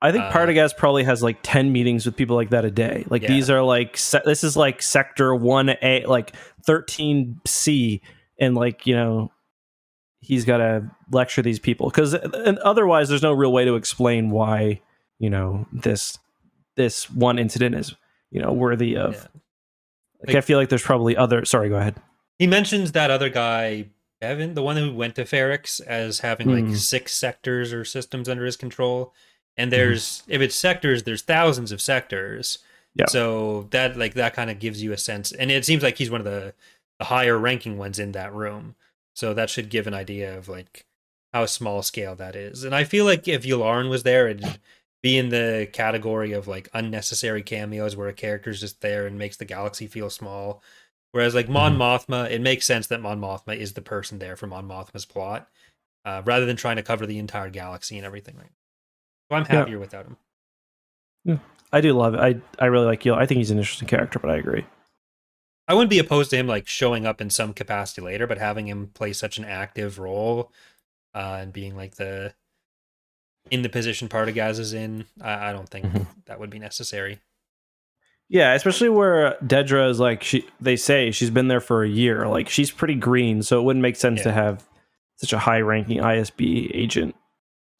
I 0.01 0.11
think 0.11 0.23
uh, 0.25 0.31
Partagaz 0.31 0.75
probably 0.75 1.03
has 1.03 1.21
like 1.21 1.39
10 1.43 1.71
meetings 1.71 2.05
with 2.05 2.15
people 2.15 2.35
like 2.35 2.51
that 2.51 2.63
a 2.63 2.71
day. 2.71 3.05
Like 3.09 3.23
yeah. 3.23 3.29
these 3.29 3.49
are 3.49 3.61
like 3.61 3.97
se- 3.97 4.21
this 4.25 4.43
is 4.43 4.55
like 4.55 4.81
sector 4.81 5.31
1A 5.31 6.07
like 6.07 6.35
13C 6.65 8.01
and 8.39 8.55
like, 8.55 8.87
you 8.87 8.95
know, 8.95 9.31
he's 10.21 10.45
got 10.45 10.57
to 10.57 10.89
lecture 11.11 11.41
these 11.41 11.59
people 11.59 11.89
cuz 11.91 12.13
otherwise 12.63 13.09
there's 13.09 13.21
no 13.21 13.33
real 13.33 13.51
way 13.51 13.65
to 13.65 13.75
explain 13.75 14.29
why, 14.29 14.81
you 15.17 15.29
know, 15.29 15.65
this 15.73 16.17
this 16.75 17.09
one 17.09 17.37
incident 17.37 17.75
is, 17.75 17.93
you 18.31 18.41
know, 18.41 18.53
worthy 18.53 18.95
of 18.95 19.15
yeah. 19.15 19.19
like, 20.19 20.27
like 20.27 20.35
I 20.37 20.41
feel 20.41 20.57
like 20.57 20.69
there's 20.69 20.83
probably 20.83 21.17
other 21.17 21.43
sorry, 21.43 21.67
go 21.67 21.75
ahead. 21.75 21.95
He 22.37 22.47
mentions 22.47 22.93
that 22.93 23.11
other 23.11 23.29
guy 23.29 23.87
Evan, 24.21 24.53
the 24.53 24.63
one 24.63 24.75
who 24.75 24.93
went 24.93 25.15
to 25.15 25.23
Ferrix 25.23 25.79
as 25.81 26.19
having 26.19 26.49
like 26.49 26.65
mm. 26.65 26.77
six 26.77 27.13
sectors 27.13 27.71
or 27.71 27.85
systems 27.85 28.27
under 28.27 28.45
his 28.45 28.57
control 28.57 29.13
and 29.59 29.71
mm-hmm. 29.71 29.77
there's 29.77 30.03
mm-hmm. 30.03 30.31
if 30.31 30.41
it's 30.41 30.55
sectors 30.55 31.03
there's 31.03 31.21
thousands 31.21 31.71
of 31.71 31.81
sectors 31.81 32.59
yeah 32.95 33.05
so 33.07 33.67
that 33.69 33.97
like 33.97 34.15
that 34.15 34.33
kind 34.33 34.49
of 34.49 34.57
gives 34.57 34.81
you 34.81 34.91
a 34.91 34.97
sense 34.97 35.31
and 35.31 35.51
it 35.51 35.65
seems 35.65 35.83
like 35.83 35.97
he's 35.97 36.09
one 36.09 36.21
of 36.21 36.25
the, 36.25 36.53
the 36.97 37.05
higher 37.05 37.37
ranking 37.37 37.77
ones 37.77 37.99
in 37.99 38.13
that 38.13 38.33
room 38.33 38.75
so 39.15 39.33
that 39.33 39.49
should 39.49 39.69
give 39.69 39.85
an 39.85 39.93
idea 39.93 40.35
of 40.35 40.47
like 40.47 40.85
how 41.33 41.45
small 41.45 41.83
scale 41.83 42.15
that 42.15 42.35
is 42.35 42.63
and 42.63 42.73
i 42.73 42.83
feel 42.83 43.05
like 43.05 43.27
if 43.27 43.43
Yularen 43.43 43.89
was 43.89 44.03
there 44.03 44.27
it'd 44.27 44.59
be 45.03 45.17
in 45.17 45.29
the 45.29 45.69
category 45.71 46.31
of 46.31 46.47
like 46.47 46.67
unnecessary 46.73 47.43
cameos 47.43 47.95
where 47.95 48.07
a 48.07 48.13
character's 48.13 48.59
just 48.59 48.81
there 48.81 49.05
and 49.05 49.19
makes 49.19 49.37
the 49.37 49.45
galaxy 49.45 49.85
feel 49.85 50.09
small 50.09 50.63
whereas 51.11 51.35
like 51.35 51.49
mon 51.49 51.77
mm-hmm. 51.77 51.81
mothma 52.13 52.31
it 52.31 52.41
makes 52.41 52.65
sense 52.65 52.87
that 52.87 53.01
mon 53.01 53.19
mothma 53.19 53.55
is 53.55 53.73
the 53.73 53.81
person 53.81 54.19
there 54.19 54.35
for 54.35 54.47
mon 54.47 54.67
mothma's 54.67 55.05
plot 55.05 55.47
uh, 56.05 56.21
rather 56.25 56.45
than 56.45 56.55
trying 56.55 56.77
to 56.77 56.83
cover 56.83 57.05
the 57.05 57.19
entire 57.19 57.49
galaxy 57.49 57.97
and 57.97 58.05
everything 58.05 58.35
right 58.37 58.51
so 59.29 59.35
I'm 59.35 59.45
happier 59.45 59.75
yeah. 59.75 59.79
without 59.79 60.05
him. 60.05 60.17
Yeah, 61.23 61.37
I 61.71 61.81
do 61.81 61.93
love 61.93 62.15
it. 62.15 62.19
I 62.19 62.41
I 62.63 62.67
really 62.67 62.85
like 62.85 63.01
Gil. 63.01 63.15
I 63.15 63.25
think 63.25 63.37
he's 63.37 63.51
an 63.51 63.57
interesting 63.57 63.87
character, 63.87 64.19
but 64.19 64.31
I 64.31 64.37
agree. 64.37 64.65
I 65.67 65.75
wouldn't 65.75 65.91
be 65.91 65.99
opposed 65.99 66.31
to 66.31 66.37
him 66.37 66.47
like 66.47 66.67
showing 66.67 67.05
up 67.05 67.21
in 67.21 67.29
some 67.29 67.53
capacity 67.53 68.01
later, 68.01 68.25
but 68.25 68.39
having 68.39 68.67
him 68.67 68.89
play 68.95 69.13
such 69.13 69.37
an 69.37 69.45
active 69.45 69.99
role 69.99 70.51
uh, 71.13 71.37
and 71.41 71.53
being 71.53 71.75
like 71.75 71.95
the 71.95 72.33
in 73.51 73.61
the 73.61 73.69
position 73.69 74.09
Partagaz 74.09 74.59
is 74.59 74.73
in, 74.73 75.05
I, 75.21 75.49
I 75.49 75.53
don't 75.53 75.69
think 75.69 75.85
mm-hmm. 75.85 76.03
that 76.25 76.39
would 76.39 76.49
be 76.49 76.59
necessary. 76.59 77.19
Yeah, 78.29 78.53
especially 78.53 78.89
where 78.89 79.37
Dedra 79.43 79.89
is 79.89 79.99
like 79.99 80.23
she 80.23 80.47
they 80.59 80.75
say 80.75 81.11
she's 81.11 81.29
been 81.29 81.47
there 81.47 81.61
for 81.61 81.83
a 81.83 81.89
year. 81.89 82.27
Like 82.27 82.49
she's 82.49 82.71
pretty 82.71 82.95
green, 82.95 83.43
so 83.43 83.59
it 83.59 83.63
wouldn't 83.63 83.81
make 83.81 83.95
sense 83.95 84.19
yeah. 84.19 84.23
to 84.25 84.31
have 84.31 84.67
such 85.17 85.33
a 85.33 85.39
high 85.39 85.61
ranking 85.61 85.99
ISB 85.99 86.71
agent 86.73 87.15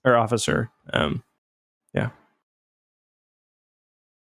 or 0.04 0.16
officer. 0.16 0.70
Um 0.94 1.24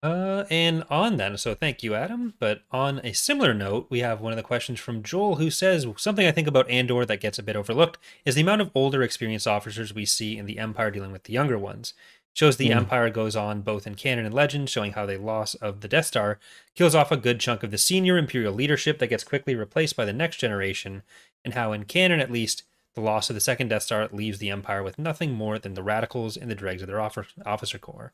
Uh, 0.02 0.44
and 0.50 0.82
on 0.90 1.16
that, 1.16 1.38
so 1.38 1.54
thank 1.54 1.84
you, 1.84 1.94
Adam. 1.94 2.34
But 2.40 2.62
on 2.72 3.00
a 3.04 3.12
similar 3.12 3.54
note, 3.54 3.86
we 3.88 4.00
have 4.00 4.20
one 4.20 4.32
of 4.32 4.36
the 4.36 4.42
questions 4.42 4.80
from 4.80 5.02
Joel 5.02 5.36
who 5.36 5.48
says 5.48 5.86
something 5.96 6.26
I 6.26 6.32
think 6.32 6.48
about 6.48 6.68
Andor 6.68 7.06
that 7.06 7.20
gets 7.20 7.38
a 7.38 7.42
bit 7.42 7.54
overlooked 7.54 7.98
is 8.24 8.34
the 8.34 8.40
amount 8.40 8.62
of 8.62 8.72
older, 8.74 9.02
experienced 9.02 9.46
officers 9.46 9.94
we 9.94 10.04
see 10.04 10.36
in 10.36 10.46
the 10.46 10.58
Empire 10.58 10.90
dealing 10.90 11.12
with 11.12 11.24
the 11.24 11.32
younger 11.32 11.56
ones. 11.56 11.94
Shows 12.34 12.56
the 12.56 12.70
mm. 12.70 12.76
Empire 12.76 13.10
goes 13.10 13.36
on 13.36 13.60
both 13.60 13.86
in 13.86 13.94
canon 13.94 14.24
and 14.24 14.34
legend, 14.34 14.70
showing 14.70 14.92
how 14.92 15.06
the 15.06 15.18
loss 15.18 15.54
of 15.56 15.82
the 15.82 15.88
Death 15.88 16.06
Star 16.06 16.40
kills 16.74 16.94
off 16.94 17.12
a 17.12 17.16
good 17.16 17.38
chunk 17.38 17.62
of 17.62 17.70
the 17.70 17.78
senior 17.78 18.16
Imperial 18.16 18.54
leadership 18.54 18.98
that 18.98 19.08
gets 19.08 19.22
quickly 19.22 19.54
replaced 19.54 19.94
by 19.94 20.04
the 20.04 20.12
next 20.12 20.38
generation, 20.38 21.02
and 21.44 21.54
how 21.54 21.72
in 21.72 21.84
canon 21.84 22.20
at 22.20 22.32
least 22.32 22.64
the 22.94 23.00
loss 23.02 23.30
of 23.30 23.34
the 23.34 23.40
second 23.40 23.68
Death 23.68 23.82
Star 23.84 24.08
leaves 24.10 24.38
the 24.38 24.50
Empire 24.50 24.82
with 24.82 24.98
nothing 24.98 25.32
more 25.32 25.58
than 25.58 25.74
the 25.74 25.82
radicals 25.82 26.36
and 26.36 26.50
the 26.50 26.56
dregs 26.56 26.82
of 26.82 26.88
their 26.88 27.00
officer 27.00 27.78
corps. 27.78 28.12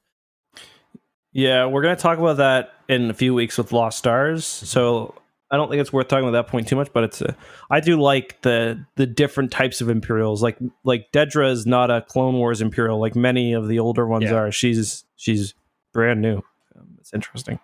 Yeah, 1.38 1.66
we're 1.66 1.82
going 1.82 1.94
to 1.94 2.02
talk 2.02 2.18
about 2.18 2.38
that 2.38 2.72
in 2.88 3.10
a 3.10 3.14
few 3.14 3.32
weeks 3.32 3.58
with 3.58 3.70
Lost 3.70 3.96
Stars. 3.96 4.44
So 4.44 5.14
I 5.52 5.56
don't 5.56 5.70
think 5.70 5.80
it's 5.80 5.92
worth 5.92 6.08
talking 6.08 6.28
about 6.28 6.46
that 6.46 6.50
point 6.50 6.66
too 6.66 6.74
much, 6.74 6.92
but 6.92 7.04
it's 7.04 7.22
a, 7.22 7.36
I 7.70 7.78
do 7.78 8.00
like 8.00 8.42
the 8.42 8.84
the 8.96 9.06
different 9.06 9.52
types 9.52 9.80
of 9.80 9.88
Imperials. 9.88 10.42
Like 10.42 10.58
like 10.82 11.12
Dedra 11.12 11.48
is 11.48 11.64
not 11.64 11.92
a 11.92 12.02
Clone 12.02 12.34
Wars 12.34 12.60
Imperial 12.60 12.98
like 12.98 13.14
many 13.14 13.52
of 13.52 13.68
the 13.68 13.78
older 13.78 14.04
ones 14.04 14.24
yeah. 14.24 14.34
are. 14.34 14.50
She's 14.50 15.04
she's 15.14 15.54
brand 15.92 16.20
new. 16.20 16.38
Um, 16.76 16.96
it's 16.98 17.14
interesting. 17.14 17.60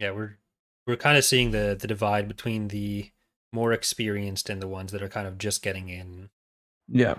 Yeah, 0.00 0.12
we're 0.12 0.38
we're 0.86 0.96
kind 0.96 1.18
of 1.18 1.26
seeing 1.26 1.50
the 1.50 1.76
the 1.78 1.86
divide 1.86 2.26
between 2.26 2.68
the 2.68 3.10
more 3.52 3.74
experienced 3.74 4.48
and 4.48 4.62
the 4.62 4.68
ones 4.68 4.92
that 4.92 5.02
are 5.02 5.10
kind 5.10 5.28
of 5.28 5.36
just 5.36 5.62
getting 5.62 5.90
in. 5.90 6.30
Yeah. 6.88 7.16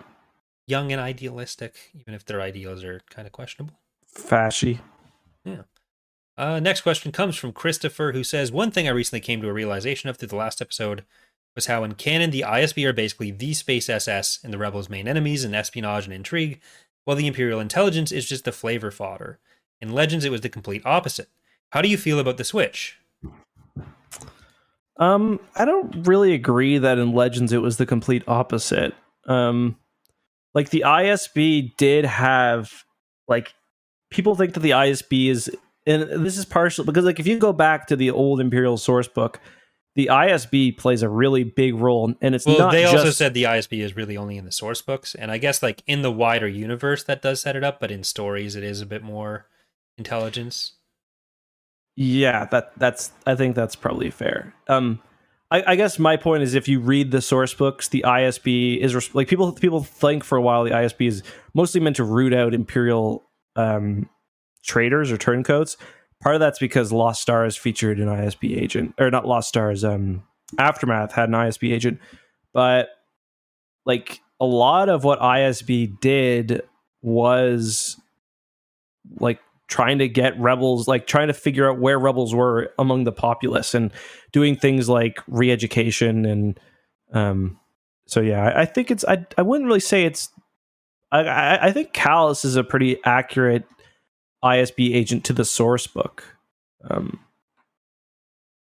Young 0.66 0.92
and 0.92 1.00
idealistic, 1.00 1.92
even 1.94 2.16
if 2.16 2.26
their 2.26 2.42
ideals 2.42 2.84
are 2.84 3.02
kind 3.12 3.28
of 3.28 3.34
questionable. 3.34 3.76
Fashy. 4.12 4.80
Yeah. 5.44 5.62
Uh, 6.38 6.60
next 6.60 6.82
question 6.82 7.12
comes 7.12 7.36
from 7.36 7.54
Christopher, 7.54 8.12
who 8.12 8.24
says 8.24 8.52
One 8.52 8.72
thing 8.72 8.88
I 8.88 8.92
recently 8.92 9.22
came 9.22 9.42
to 9.42 9.50
a 9.50 9.54
realization 9.54 10.10
of 10.10 10.18
through 10.18 10.30
the 10.30 10.36
last 10.36 10.62
episode 10.62 11.06
was 11.56 11.68
how 11.68 11.84
in 11.84 11.94
canon 11.94 12.32
the 12.32 12.44
ISB 12.46 12.86
are 12.86 12.94
basically 12.94 13.32
the 13.32 13.54
space 13.54 13.90
SS 13.90 14.40
and 14.44 14.52
the 14.52 14.58
rebels' 14.58 14.90
main 14.90 15.08
enemies 15.08 15.46
in 15.46 15.56
espionage 15.56 16.06
and 16.06 16.14
intrigue, 16.14 16.60
while 17.06 17.16
the 17.16 17.28
Imperial 17.28 17.62
intelligence 17.62 18.12
is 18.12 18.28
just 18.28 18.44
the 18.44 18.52
flavor 18.52 18.92
fodder. 18.92 19.40
In 19.80 19.94
Legends, 19.94 20.26
it 20.26 20.32
was 20.32 20.42
the 20.42 20.50
complete 20.50 20.82
opposite. 20.86 21.30
How 21.70 21.82
do 21.82 21.88
you 21.88 21.98
feel 21.98 22.20
about 22.20 22.38
the 22.38 22.44
switch? 22.44 23.00
Um, 24.98 25.40
I 25.56 25.66
don't 25.66 26.08
really 26.08 26.34
agree 26.34 26.78
that 26.78 26.98
in 26.98 27.14
Legends 27.14 27.54
it 27.54 27.62
was 27.62 27.78
the 27.78 27.86
complete 27.86 28.24
opposite. 28.28 28.94
Um, 29.28 29.78
like 30.54 30.70
the 30.70 30.84
ISB 30.86 31.76
did 31.78 32.06
have 32.06 32.86
like 33.28 33.54
people 34.10 34.36
think 34.36 34.54
that 34.54 34.62
the 34.62 34.72
ISB 34.72 35.30
is 35.30 35.52
and 35.86 36.26
this 36.26 36.38
is 36.38 36.46
partially 36.46 36.86
because 36.86 37.06
like 37.06 37.20
if 37.20 37.28
you 37.28 37.38
go 37.38 37.54
back 37.54 37.88
to 37.88 37.96
the 37.96 38.12
old 38.12 38.40
Imperial 38.40 38.78
source 38.78 39.08
book, 39.08 39.40
the 39.96 40.10
ISB 40.12 40.78
plays 40.78 41.02
a 41.02 41.10
really 41.10 41.44
big 41.44 41.76
role, 41.76 42.14
and 42.22 42.36
it's 42.36 42.46
well. 42.46 42.70
they 42.70 42.84
just... 42.84 42.96
also 42.96 43.12
said 43.12 43.34
the 43.34 43.44
ISB 43.44 43.80
is 43.80 43.96
really 43.96 44.18
only 44.18 44.38
in 44.38 44.46
the 44.46 44.52
source 44.52 44.82
books, 44.82 45.16
and 45.16 45.32
I 45.32 45.38
guess 45.38 45.64
like 45.64 45.84
in 45.88 46.02
the 46.02 46.12
wider 46.12 46.48
universe 46.48 47.04
that 47.06 47.22
does 47.22 47.42
set 47.42 47.56
it 47.56 47.64
up, 47.64 47.80
but 47.80 47.92
in 47.92 48.04
stories 48.04 48.56
it 48.56 48.64
is 48.64 48.82
a 48.82 48.86
bit 48.86 49.04
more 49.04 49.48
intelligence. 49.98 50.74
Yeah, 51.96 52.46
that 52.46 52.74
that's 52.78 53.12
I 53.26 53.36
think 53.36 53.56
that's 53.56 53.76
probably 53.76 54.10
fair. 54.10 54.54
Um, 54.68 55.02
I, 55.50 55.64
I, 55.68 55.76
guess 55.76 55.98
my 55.98 56.18
point 56.18 56.44
is 56.44 56.56
if 56.56 56.68
you 56.68 56.80
read 56.82 57.12
the 57.12 57.22
source 57.22 57.54
books, 57.54 57.88
the 57.88 58.04
ISB 58.06 58.78
is 58.80 59.16
like 59.16 59.30
people 59.30 59.54
people 59.54 59.82
think 59.82 60.24
for 60.24 60.38
a 60.38 60.42
while 60.42 60.66
the 60.66 60.72
ISB 60.72 61.08
is 61.08 61.24
mostly 61.54 61.80
meant 61.80 61.96
to 61.96 62.04
root 62.04 62.34
out 62.34 62.54
imperial 62.54 63.24
um, 63.56 64.10
traitors 64.66 65.12
or 65.12 65.18
turncoats. 65.18 65.78
Part 66.22 66.36
of 66.36 66.42
that's 66.42 66.60
because 66.60 66.92
Lost 66.92 67.22
Stars 67.22 67.56
featured 67.56 68.00
an 68.00 68.08
ISB 68.08 68.62
agent, 68.62 68.96
or 69.00 69.12
not 69.12 69.28
Lost 69.28 69.48
Stars. 69.48 69.84
Um, 69.84 70.24
Aftermath 70.58 71.12
had 71.12 71.30
an 71.30 71.36
ISB 71.36 71.74
agent, 71.74 72.00
but 72.54 72.90
like 73.86 74.22
a 74.40 74.46
lot 74.46 74.90
of 74.90 75.04
what 75.04 75.20
ISB 75.20 76.00
did 76.00 76.62
was 77.02 78.00
like 79.20 79.40
trying 79.68 80.00
to 80.00 80.08
get 80.08 80.40
rebels 80.40 80.88
like 80.88 81.08
trying 81.08 81.28
to 81.28 81.34
figure 81.34 81.70
out 81.70 81.80
where 81.80 81.98
rebels 81.98 82.34
were 82.34 82.72
among 82.78 83.04
the 83.04 83.12
populace 83.12 83.74
and 83.74 83.92
doing 84.32 84.56
things 84.56 84.88
like 84.88 85.20
re-education 85.28 86.26
and 86.26 86.60
um 87.14 87.60
so 88.08 88.22
yeah 88.22 88.44
i, 88.44 88.62
I 88.62 88.66
think 88.66 88.92
it's 88.92 89.04
I, 89.06 89.26
I 89.38 89.42
wouldn't 89.42 89.68
really 89.68 89.80
say 89.80 90.06
it's 90.06 90.30
I, 91.12 91.20
I, 91.20 91.68
I 91.68 91.72
think 91.72 91.94
Kallus 91.94 92.44
is 92.44 92.56
a 92.56 92.64
pretty 92.64 93.04
accurate 93.06 93.66
isb 94.46 94.96
agent 94.96 95.24
to 95.24 95.34
the 95.34 95.46
source 95.46 95.88
book 95.88 96.38
um 96.90 97.20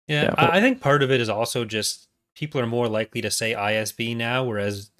yeah, 0.07 0.23
yeah 0.23 0.33
but, 0.35 0.53
I 0.53 0.61
think 0.61 0.81
part 0.81 1.03
of 1.03 1.11
it 1.11 1.21
is 1.21 1.29
also 1.29 1.63
just 1.63 2.07
people 2.35 2.59
are 2.59 2.67
more 2.67 2.87
likely 2.87 3.21
to 3.21 3.31
say 3.31 3.53
isb 3.53 4.15
now 4.15 4.43
whereas 4.43 4.91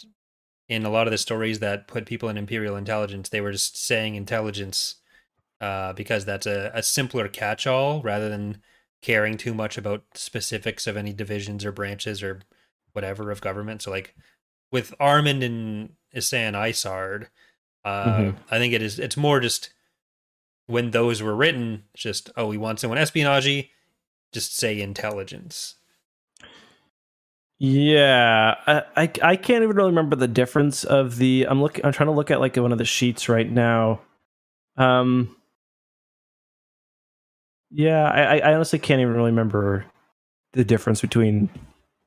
in 0.70 0.86
a 0.86 0.90
lot 0.90 1.08
of 1.08 1.12
the 1.12 1.18
stories 1.18 1.60
that 1.60 1.88
put 1.88 2.06
people 2.06 2.30
in 2.30 2.38
imperial 2.38 2.76
intelligence 2.76 3.30
they 3.30 3.42
were 3.42 3.52
just 3.52 3.78
saying 3.78 4.16
intelligence 4.16 4.96
uh, 5.62 5.94
because 5.94 6.26
that's 6.26 6.48
a, 6.48 6.72
a 6.74 6.82
simpler 6.82 7.28
catch-all 7.28 8.02
rather 8.02 8.30
than 8.30 8.62
caring 9.02 9.38
too 9.38 9.54
much 9.54 9.78
about 9.78 10.04
specifics 10.14 10.88
of 10.88 10.98
any 10.98 11.14
divisions 11.14 11.66
or 11.66 11.72
branches 11.72 12.22
or 12.22 12.42
whatever 12.94 13.32
of 13.32 13.42
government. 13.42 13.82
So 13.82 13.92
like 13.92 14.16
with 14.72 14.94
Armand 15.00 15.44
and 15.44 15.94
Ysann 16.16 16.54
Isard, 16.54 17.28
uh, 17.84 18.06
mm-hmm. 18.06 18.38
I 18.50 18.58
think 18.58 18.74
it 18.74 18.82
is 18.82 19.00
it's 19.00 19.18
more 19.18 19.40
just 19.40 19.72
when 20.72 20.92
those 20.92 21.22
were 21.22 21.36
written, 21.36 21.84
just 21.94 22.32
oh, 22.38 22.48
we 22.48 22.58
want 22.58 22.80
someone 22.80 22.98
espionage, 22.98 23.70
just 24.32 24.58
say 24.58 24.82
intelligence. 24.82 25.76
Yeah, 27.60 28.56
I, 28.66 28.84
I, 28.96 29.12
I 29.22 29.36
can't 29.36 29.64
even 29.64 29.76
really 29.76 29.92
remember 29.92 30.16
the 30.16 30.28
difference 30.28 30.84
of 30.84 31.18
the. 31.18 31.46
I'm 31.48 31.62
looking. 31.62 31.86
I'm 31.86 31.92
trying 31.92 32.08
to 32.08 32.14
look 32.14 32.32
at 32.32 32.40
like 32.40 32.58
one 32.58 32.72
of 32.72 32.80
the 32.80 32.86
sheets 32.86 33.30
right 33.30 33.50
now. 33.50 34.02
Um. 34.78 35.36
Yeah, 37.70 38.04
I, 38.10 38.40
I 38.40 38.54
honestly 38.56 38.80
can't 38.80 39.00
even 39.00 39.14
really 39.14 39.30
remember 39.30 39.86
the 40.54 40.66
difference 40.66 41.02
between 41.02 41.50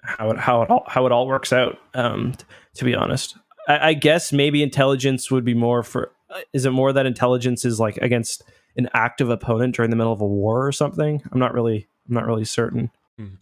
how 0.03 0.31
it 0.31 0.39
how 0.39 0.63
it 0.63 0.71
all 0.71 0.85
how 0.89 1.07
it 1.07 1.13
all 1.13 1.27
works 1.27 1.53
out. 1.53 1.79
Um, 1.95 2.33
t- 2.33 2.45
to 2.75 2.85
be 2.85 2.95
honest, 2.95 3.37
I, 3.69 3.91
I 3.91 3.95
guess 3.95 4.33
maybe 4.33 4.63
intelligence 4.63 5.31
would 5.31 5.45
be 5.45 5.55
more 5.55 5.83
for. 5.83 6.11
Is 6.53 6.67
it 6.67 6.71
more 6.71 6.93
that 6.93 7.07
intelligence 7.07 7.65
is 7.65 7.79
like 7.79 7.97
against 7.99 8.43
an 8.77 8.89
active 8.93 9.31
opponent 9.31 9.77
during 9.77 9.91
the 9.91 9.97
middle 9.97 10.13
of 10.13 10.21
a 10.21 10.27
war 10.27 10.67
or 10.67 10.73
something? 10.73 11.23
I'm 11.31 11.39
not 11.39 11.55
really. 11.55 11.87
I'm 12.09 12.15
not 12.15 12.27
really 12.27 12.45
certain. 12.45 12.91
Hmm. 13.19 13.35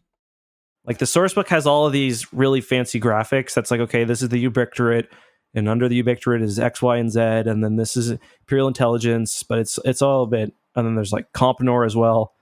Like 0.84 0.98
the 0.98 1.06
source 1.06 1.34
book 1.34 1.48
has 1.48 1.66
all 1.66 1.86
of 1.86 1.92
these 1.92 2.32
really 2.32 2.60
fancy 2.60 3.00
graphics. 3.00 3.54
That's 3.54 3.70
like, 3.70 3.80
okay, 3.80 4.04
this 4.04 4.20
is 4.22 4.28
the 4.28 4.44
Ubiqtorate, 4.48 5.06
and 5.54 5.68
under 5.68 5.88
the 5.88 6.02
Ubiqtorate 6.02 6.42
is 6.42 6.58
X, 6.58 6.82
Y, 6.82 6.96
and 6.96 7.10
Z, 7.10 7.20
and 7.20 7.62
then 7.62 7.76
this 7.76 7.96
is 7.96 8.10
Imperial 8.40 8.68
Intelligence, 8.68 9.42
but 9.42 9.58
it's 9.58 9.78
it's 9.84 10.02
all 10.02 10.24
a 10.24 10.26
bit. 10.26 10.52
And 10.74 10.86
then 10.86 10.94
there's 10.94 11.12
like 11.12 11.32
Compnor 11.32 11.84
as 11.86 11.94
well. 11.94 12.34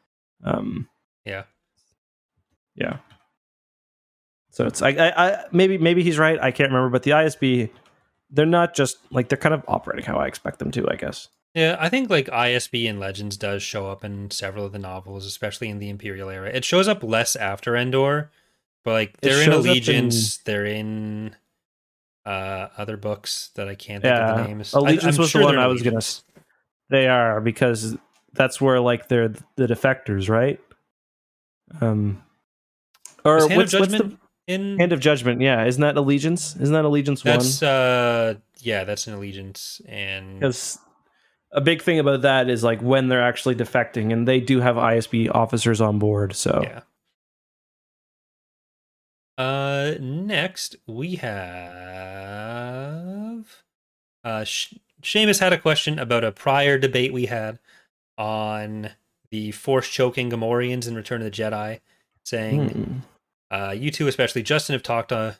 Um, 0.45 0.89
Yeah. 1.25 1.43
yeah. 2.77 2.99
So 4.53 4.67
it's 4.67 4.83
I, 4.83 4.91
I, 4.91 5.29
I 5.29 5.45
maybe 5.53 5.79
maybe 5.79 6.03
he's 6.03 6.19
right. 6.19 6.39
I 6.41 6.51
can't 6.51 6.71
remember, 6.71 6.91
but 6.91 7.03
the 7.03 7.13
ISB, 7.13 7.71
they're 8.31 8.47
not 8.47 8.75
just 8.75 8.99
like 9.11 9.29
they're 9.29 9.39
kind 9.39 9.55
of 9.55 9.65
operating 9.69 10.05
how 10.05 10.17
I 10.19 10.27
expect 10.27 10.59
them 10.59 10.71
to. 10.73 10.89
I 10.91 10.97
guess. 10.97 11.29
Yeah, 11.55 11.77
I 11.81 11.89
think 11.89 12.11
like 12.11 12.27
ISB 12.27 12.89
and 12.89 13.01
Legends 13.01 13.37
does 13.37 13.63
show 13.63 13.91
up 13.91 14.05
in 14.05 14.31
several 14.31 14.65
of 14.67 14.73
the 14.73 14.79
novels, 14.79 15.27
especially 15.27 15.69
in 15.69 15.79
the 15.81 15.89
Imperial 15.89 16.29
era. 16.29 16.49
It 16.49 16.65
shows 16.65 16.87
up 16.87 17.03
less 17.03 17.35
after 17.35 17.77
Endor, 17.77 18.31
but 18.85 18.93
like 18.93 19.21
they're 19.21 19.43
in 19.43 19.49
up 19.53 19.65
in- 19.65 19.71
Allegiance, 19.71 20.37
they're 20.39 20.67
in 20.67 21.35
uh 22.27 22.69
other 22.77 22.97
books 22.97 23.51
that 23.57 23.67
I 23.69 23.75
can't 23.75 24.03
think 24.03 24.15
of 24.15 24.37
the 24.37 24.43
Yeah, 24.43 24.47
names. 24.47 24.73
Allegiance 24.75 25.17
I'm 25.17 25.23
was 25.23 25.31
sure 25.31 25.41
the 25.41 25.47
one 25.47 25.59
I 25.59 25.67
was 25.67 25.83
gonna. 25.83 26.01
They 26.91 27.09
are 27.09 27.41
because 27.41 27.97
that's 28.33 28.61
where 28.61 28.79
like 28.79 29.09
they're 29.09 29.29
the 29.29 29.67
defectors, 29.67 30.29
right? 30.29 30.61
Um, 31.81 32.23
or 33.25 33.35
Was 33.37 33.47
Hand 33.49 33.53
of 33.53 33.57
what's, 33.59 33.75
what's 33.75 33.93
the 33.93 34.19
in 34.51 34.79
Hand 34.79 34.93
of 34.93 35.01
Judgment? 35.01 35.41
Yeah, 35.41 35.65
isn't 35.65 35.81
that 35.81 35.97
Allegiance? 35.97 36.57
Isn't 36.57 36.73
that 36.75 36.85
Allegiance 36.85 37.23
that's 37.23 37.61
one? 37.63 37.71
uh 37.71 38.35
yeah, 38.59 38.85
that's 38.85 39.07
an 39.07 39.15
Allegiance 39.15 39.81
and 39.89 40.39
Because 40.41 40.79
a 41.53 41.61
big 41.61 41.83
thing 41.83 41.99
about 41.99 42.23
that 42.23 42.49
is 42.51 42.63
like 42.63 42.81
when 42.81 43.09
they're 43.09 43.23
actually 43.27 43.55
defecting, 43.55 44.13
and 44.13 44.27
they 44.29 44.41
do 44.41 44.61
have 44.61 44.77
ISB 44.77 45.35
officers 45.35 45.81
on 45.81 45.99
board. 45.99 46.35
So 46.35 46.61
yeah. 46.63 46.81
Uh 49.39 49.95
next 50.01 50.77
we 50.87 51.17
have 51.17 51.35
uh 54.25 54.45
Seamus 55.03 55.41
had 55.41 55.53
a 55.55 55.59
question 55.59 55.99
about 55.99 56.25
a 56.25 56.33
prior 56.33 56.77
debate 56.79 57.13
we 57.13 57.27
had 57.27 57.59
on 58.19 58.91
the 59.31 59.51
force 59.53 59.89
choking 59.89 60.31
Gamorreans 60.31 60.87
in 60.87 60.95
Return 60.95 61.23
of 61.23 61.25
the 61.25 61.31
Jedi, 61.31 61.81
saying 62.23 62.69
Hmm. 62.69 62.99
Uh, 63.51 63.75
you 63.77 63.91
two, 63.91 64.09
especially 64.09 64.43
Justin, 64.43 64.75
have 64.75 64.83
talked 64.83 65.13
uh, 65.13 65.33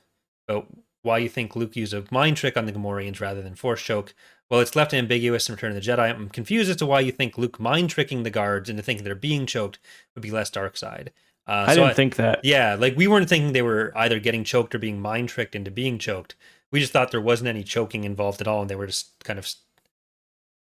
about 0.49 0.67
why 1.03 1.19
you 1.19 1.29
think 1.29 1.57
Luke 1.57 1.77
used 1.77 1.95
a 1.95 2.05
mind 2.11 2.37
trick 2.37 2.57
on 2.57 2.67
the 2.67 2.73
Gamorreans 2.73 3.21
rather 3.21 3.43
than 3.43 3.55
force 3.55 3.83
choke. 3.83 4.15
Well, 4.51 4.61
it's 4.61 4.75
left 4.75 4.93
ambiguous 4.93 5.49
in 5.49 5.55
Return 5.55 5.77
of 5.77 5.83
the 5.83 5.89
Jedi. 5.89 6.11
I'm 6.11 6.29
confused 6.29 6.69
as 6.71 6.77
to 6.77 6.87
why 6.87 7.01
you 7.01 7.13
think 7.13 7.39
Luke 7.39 7.61
mind 7.61 7.91
tricking 7.91 8.25
the 8.25 8.31
guards 8.31 8.69
into 8.69 8.83
thinking 8.83 9.05
they're 9.05 9.15
being 9.15 9.47
choked 9.47 9.79
would 10.15 10.23
be 10.23 10.33
less 10.33 10.51
dark 10.51 10.77
side. 10.77 11.13
Uh, 11.47 11.67
I 11.69 11.75
so 11.75 11.83
didn't 11.83 11.97
think 11.97 12.17
that. 12.17 12.45
yeah, 12.45 12.75
like 12.79 12.97
we 12.97 13.07
weren't 13.07 13.29
thinking 13.29 13.53
they 13.53 13.63
were 13.63 13.93
either 13.97 14.19
getting 14.19 14.45
choked 14.45 14.75
or 14.75 14.79
being 14.79 15.01
mind 15.01 15.29
tricked 15.29 15.55
into 15.55 15.71
being 15.71 15.99
choked. 15.99 16.35
We 16.73 16.81
just 16.81 16.93
thought 16.93 17.11
there 17.11 17.21
wasn't 17.21 17.49
any 17.49 17.65
choking 17.65 18.05
involved 18.05 18.41
at 18.41 18.49
all, 18.49 18.61
and 18.61 18.71
they 18.71 18.77
were 18.77 18.87
just 18.87 19.25
kind 19.25 19.39
of 19.39 19.49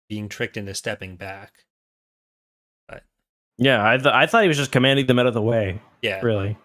being 0.07 0.29
tricked 0.29 0.57
into 0.57 0.73
stepping 0.73 1.15
back. 1.15 1.65
Yeah, 3.61 3.85
I, 3.85 3.97
th- 3.97 4.13
I 4.13 4.25
thought 4.25 4.43
he 4.43 4.47
was 4.47 4.55
just 4.55 4.71
commanding 4.71 5.05
them 5.05 5.19
out 5.19 5.27
of 5.27 5.33
the 5.33 5.41
way. 5.41 5.81
Yeah, 6.01 6.21
Really, 6.21 6.57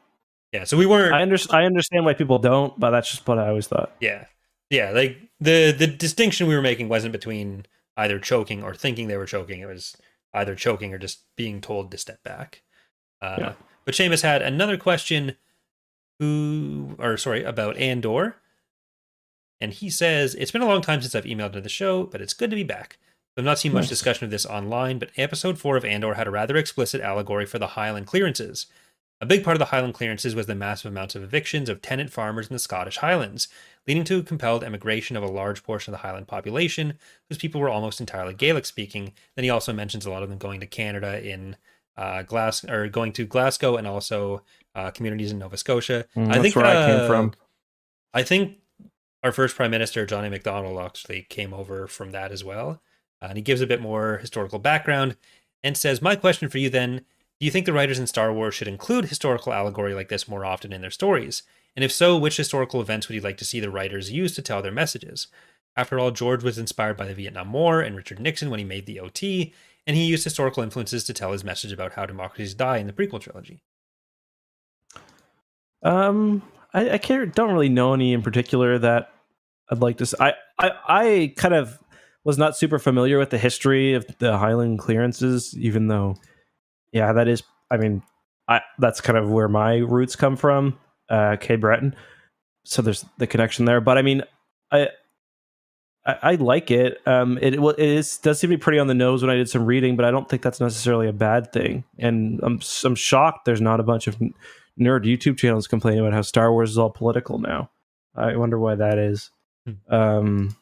yeah. 0.55 0.65
So 0.65 0.77
we 0.77 0.87
weren't. 0.87 1.13
I 1.13 1.21
understand. 1.21 1.61
I 1.61 1.67
understand 1.67 2.05
why 2.05 2.15
people 2.15 2.39
don't, 2.39 2.79
but 2.79 2.91
that's 2.91 3.11
just 3.11 3.27
what 3.27 3.39
I 3.39 3.49
always 3.49 3.67
thought. 3.67 3.93
Yeah. 4.01 4.27
Yeah, 4.71 4.91
like 4.91 5.19
the 5.41 5.75
the 5.77 5.87
distinction 5.87 6.47
we 6.47 6.55
were 6.55 6.63
making 6.63 6.89
wasn't 6.89 7.13
between 7.13 7.67
either 7.97 8.19
choking 8.19 8.63
or 8.63 8.75
thinking 8.75 9.09
they 9.09 9.17
were 9.17 9.27
choking. 9.27 9.61
It 9.61 9.67
was 9.67 9.97
either 10.33 10.55
choking 10.55 10.95
or 10.95 10.99
just 10.99 11.23
being 11.37 11.61
told 11.61 11.91
to 11.91 11.99
step 11.99 12.23
back. 12.23 12.63
Uh, 13.21 13.37
Yeah. 13.39 13.53
But 13.85 13.95
Seamus 13.95 14.23
had 14.23 14.41
another 14.41 14.79
question, 14.79 15.37
who 16.19 16.97
or 16.99 17.17
sorry 17.17 17.43
about 17.45 17.77
Andor, 17.77 18.37
and 19.61 19.73
he 19.73 19.91
says 19.91 20.35
it's 20.37 20.51
been 20.51 20.63
a 20.63 20.69
long 20.69 20.81
time 20.81 21.03
since 21.03 21.15
I've 21.15 21.25
emailed 21.25 21.49
into 21.49 21.61
the 21.61 21.69
show, 21.69 22.05
but 22.05 22.21
it's 22.23 22.33
good 22.33 22.51
to 22.51 22.57
be 22.57 22.65
back. 22.65 22.99
I've 23.37 23.45
not 23.45 23.59
seen 23.59 23.73
much 23.73 23.89
discussion 23.89 24.25
of 24.25 24.31
this 24.31 24.47
online, 24.47 25.01
but 25.01 25.11
episode 25.17 25.59
four 25.59 25.77
of 25.77 25.85
Andor 25.85 26.15
had 26.15 26.29
a 26.29 26.31
rather 26.31 26.57
explicit 26.57 27.01
allegory 27.01 27.45
for 27.45 27.59
the 27.59 27.67
Highland 27.69 28.07
clearances. 28.07 28.67
A 29.25 29.27
big 29.27 29.43
part 29.43 29.57
of 29.57 29.59
the 29.59 29.65
Highland 29.65 29.95
clearances 29.95 30.35
was 30.35 30.45
the 30.45 30.55
massive 30.55 30.93
amounts 30.93 31.15
of 31.15 31.23
evictions 31.23 31.71
of 31.71 31.81
tenant 31.81 32.11
farmers 32.11 32.47
in 32.49 32.53
the 32.53 32.59
Scottish 32.59 32.99
Highlands, 32.99 33.49
leading 33.89 34.05
to 34.05 34.19
a 34.19 34.23
compelled 34.23 34.63
emigration 34.63 35.17
of 35.17 35.23
a 35.23 35.29
large 35.29 35.63
portion 35.63 35.95
of 35.95 35.99
the 35.99 36.07
Highland 36.07 36.29
population, 36.29 36.99
whose 37.31 37.39
people 37.39 37.59
were 37.59 37.71
almost 37.71 38.01
entirely 38.01 38.35
Gaelic 38.35 38.67
speaking. 38.67 39.15
Then 39.35 39.45
he 39.45 39.49
also 39.49 39.73
mentions 39.73 40.05
a 40.05 40.11
lot 40.11 40.23
of 40.23 40.29
them 40.29 40.37
going 40.37 40.61
to 40.61 40.67
Canada 40.67 41.27
in 41.27 41.57
uh, 41.97 42.21
Glas 42.25 42.67
or 42.67 42.87
going 42.89 43.15
to 43.15 43.25
Glasgow 43.25 43.77
and 43.77 43.87
also 43.87 44.43
uh, 44.75 44.91
communities 44.91 45.33
in 45.33 45.39
Nova 45.39 45.57
Scotia. 45.57 46.05
Mm, 46.15 46.25
I 46.25 46.27
that's 46.27 46.43
think 46.43 46.57
where 46.57 46.67
I 46.67 46.75
uh, 46.75 46.87
came 46.87 47.07
from. 47.07 47.33
I 48.13 48.25
think 48.25 48.59
our 49.23 49.33
first 49.33 49.57
prime 49.57 49.71
minister, 49.71 50.05
Johnny 50.05 50.29
MacDonald, 50.29 50.79
actually 50.79 51.23
came 51.31 51.55
over 51.55 51.87
from 51.87 52.11
that 52.11 52.31
as 52.31 52.45
well. 52.45 52.83
Uh, 53.23 53.29
and 53.29 53.39
he 53.39 53.43
gives 53.43 53.63
a 53.63 53.67
bit 53.67 53.81
more 53.81 54.19
historical 54.19 54.59
background 54.59 55.17
and 55.63 55.79
says, 55.79 56.03
My 56.03 56.15
question 56.15 56.51
for 56.51 56.59
you 56.59 56.69
then 56.69 57.07
do 57.41 57.47
you 57.47 57.51
think 57.51 57.67
the 57.67 57.73
writers 57.73 57.99
in 57.99 58.07
Star 58.07 58.33
Wars 58.33 58.55
should 58.55 58.69
include 58.69 59.07
historical 59.07 59.53
allegory 59.53 59.95
like 59.95 60.09
this 60.09 60.29
more 60.29 60.45
often 60.45 60.73
in 60.73 60.81
their 60.81 60.91
stories? 60.91 61.43
And 61.77 61.85
if 61.85 61.91
so, 61.91 62.17
which 62.17 62.37
historical 62.37 62.81
events 62.81 63.09
would 63.09 63.15
you 63.15 63.21
like 63.21 63.37
to 63.39 63.45
see 63.45 63.61
the 63.61 63.71
writers 63.71 64.13
use 64.13 64.35
to 64.37 64.43
tell 64.43 64.63
their 64.63 64.73
messages? 64.73 65.27
After 65.77 65.99
all, 65.99 66.13
George 66.13 66.45
was 66.45 66.59
inspired 66.59 66.97
by 66.97 67.07
the 67.07 67.15
Vietnam 67.15 67.53
War 67.53 67.81
and 67.81 67.97
Richard 67.97 68.21
Nixon 68.21 68.51
when 68.51 68.61
he 68.61 68.65
made 68.65 68.87
the 68.87 69.01
OT, 69.01 69.53
and 69.87 69.97
he 69.97 70.05
used 70.05 70.25
historical 70.25 70.63
influences 70.63 71.05
to 71.05 71.13
tell 71.13 71.33
his 71.33 71.43
message 71.43 71.73
about 71.73 71.95
how 71.95 72.07
democracies 72.07 72.55
die 72.55 72.79
in 72.79 72.87
the 72.87 72.93
prequel 72.93 73.21
trilogy. 73.21 73.61
Um, 75.83 76.43
I, 76.73 76.91
I. 76.91 76.97
Don't 76.99 77.53
really 77.53 77.69
know 77.69 77.93
any 77.93 78.13
in 78.15 78.23
particular 78.23 78.79
that 78.79 79.13
I'd 79.71 79.81
like 79.81 79.99
to. 79.99 80.17
I 80.19 80.33
I 80.59 81.35
kind 81.37 81.55
of 81.55 81.79
was 82.25 82.39
not 82.39 82.57
super 82.57 82.79
familiar 82.79 83.19
with 83.19 83.31
the 83.31 83.39
history 83.39 83.93
of 83.93 84.07
the 84.19 84.39
Highland 84.39 84.79
clearances, 84.79 85.55
even 85.59 85.89
though, 85.89 86.17
yeah, 86.95 87.13
that 87.13 87.29
is. 87.29 87.43
I 87.71 87.77
mean, 87.77 88.03
I 88.49 88.63
that's 88.79 89.03
kind 89.03 89.19
of 89.19 89.29
where 89.29 89.49
my 89.49 89.77
roots 89.77 90.17
come 90.17 90.37
from. 90.37 90.79
Uh, 91.11 91.37
Cape 91.37 91.61
Breton. 91.61 91.95
So 92.65 92.81
there's 92.81 93.05
the 93.19 93.27
connection 93.27 93.67
there, 93.67 93.83
but 93.83 93.99
I 93.99 94.03
mean, 94.03 94.23
I. 94.73 94.89
I, 96.07 96.17
I 96.23 96.35
like 96.35 96.71
it. 96.71 97.01
Um, 97.07 97.39
it 97.41 97.59
well, 97.59 97.75
it 97.79 97.89
is 97.89 98.19
does 98.19 98.39
seem 98.39 98.51
to 98.51 98.59
be 98.59 98.61
pretty 98.61 98.79
on 98.79 98.89
the 98.89 98.95
nose 98.95 99.23
when 99.23 99.31
I 99.31 99.37
did 99.37 99.49
some 99.49 99.65
reading, 99.65 99.97
but 99.97 100.05
I 100.05 100.11
don't 100.11 100.29
think 100.29 100.43
that's 100.43 100.61
necessarily 100.61 101.09
a 101.09 101.15
bad 101.15 101.51
thing. 101.51 101.83
And 101.99 102.41
I'm 102.43 102.61
I'm 102.85 102.95
shocked 102.95 103.47
there's 103.47 103.63
not 103.63 103.81
a 103.81 103.85
bunch 103.85 104.07
of 104.07 104.17
nerd 104.79 105.05
YouTube 105.07 105.39
channels 105.39 105.67
complaining 105.67 106.01
about 106.01 106.13
how 106.13 106.21
Star 106.21 106.53
Wars 106.53 106.73
is 106.73 106.77
all 106.77 106.91
political 106.91 107.39
now. 107.39 107.71
I 108.15 108.37
wonder 108.37 108.59
why 108.59 108.75
that 108.75 108.99
is. 108.99 109.31
Hmm. 109.67 109.95
Um, 109.95 110.57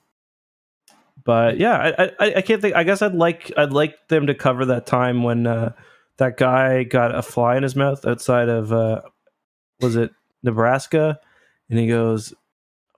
but 1.24 1.58
yeah, 1.58 1.92
I, 1.98 2.04
I 2.20 2.34
I 2.36 2.42
can't 2.42 2.62
think. 2.62 2.76
I 2.76 2.84
guess 2.84 3.02
I'd 3.02 3.14
like 3.14 3.52
I'd 3.56 3.72
like 3.72 3.96
them 4.06 4.28
to 4.28 4.36
cover 4.36 4.66
that 4.66 4.86
time 4.86 5.24
when 5.24 5.48
uh, 5.48 5.72
that 6.18 6.36
guy 6.36 6.84
got 6.84 7.14
a 7.14 7.22
fly 7.22 7.56
in 7.56 7.62
his 7.62 7.74
mouth 7.76 8.06
outside 8.06 8.48
of 8.48 8.72
uh, 8.72 9.02
was 9.80 9.96
it 9.96 10.10
Nebraska, 10.42 11.18
and 11.70 11.78
he 11.78 11.86
goes, 11.88 12.34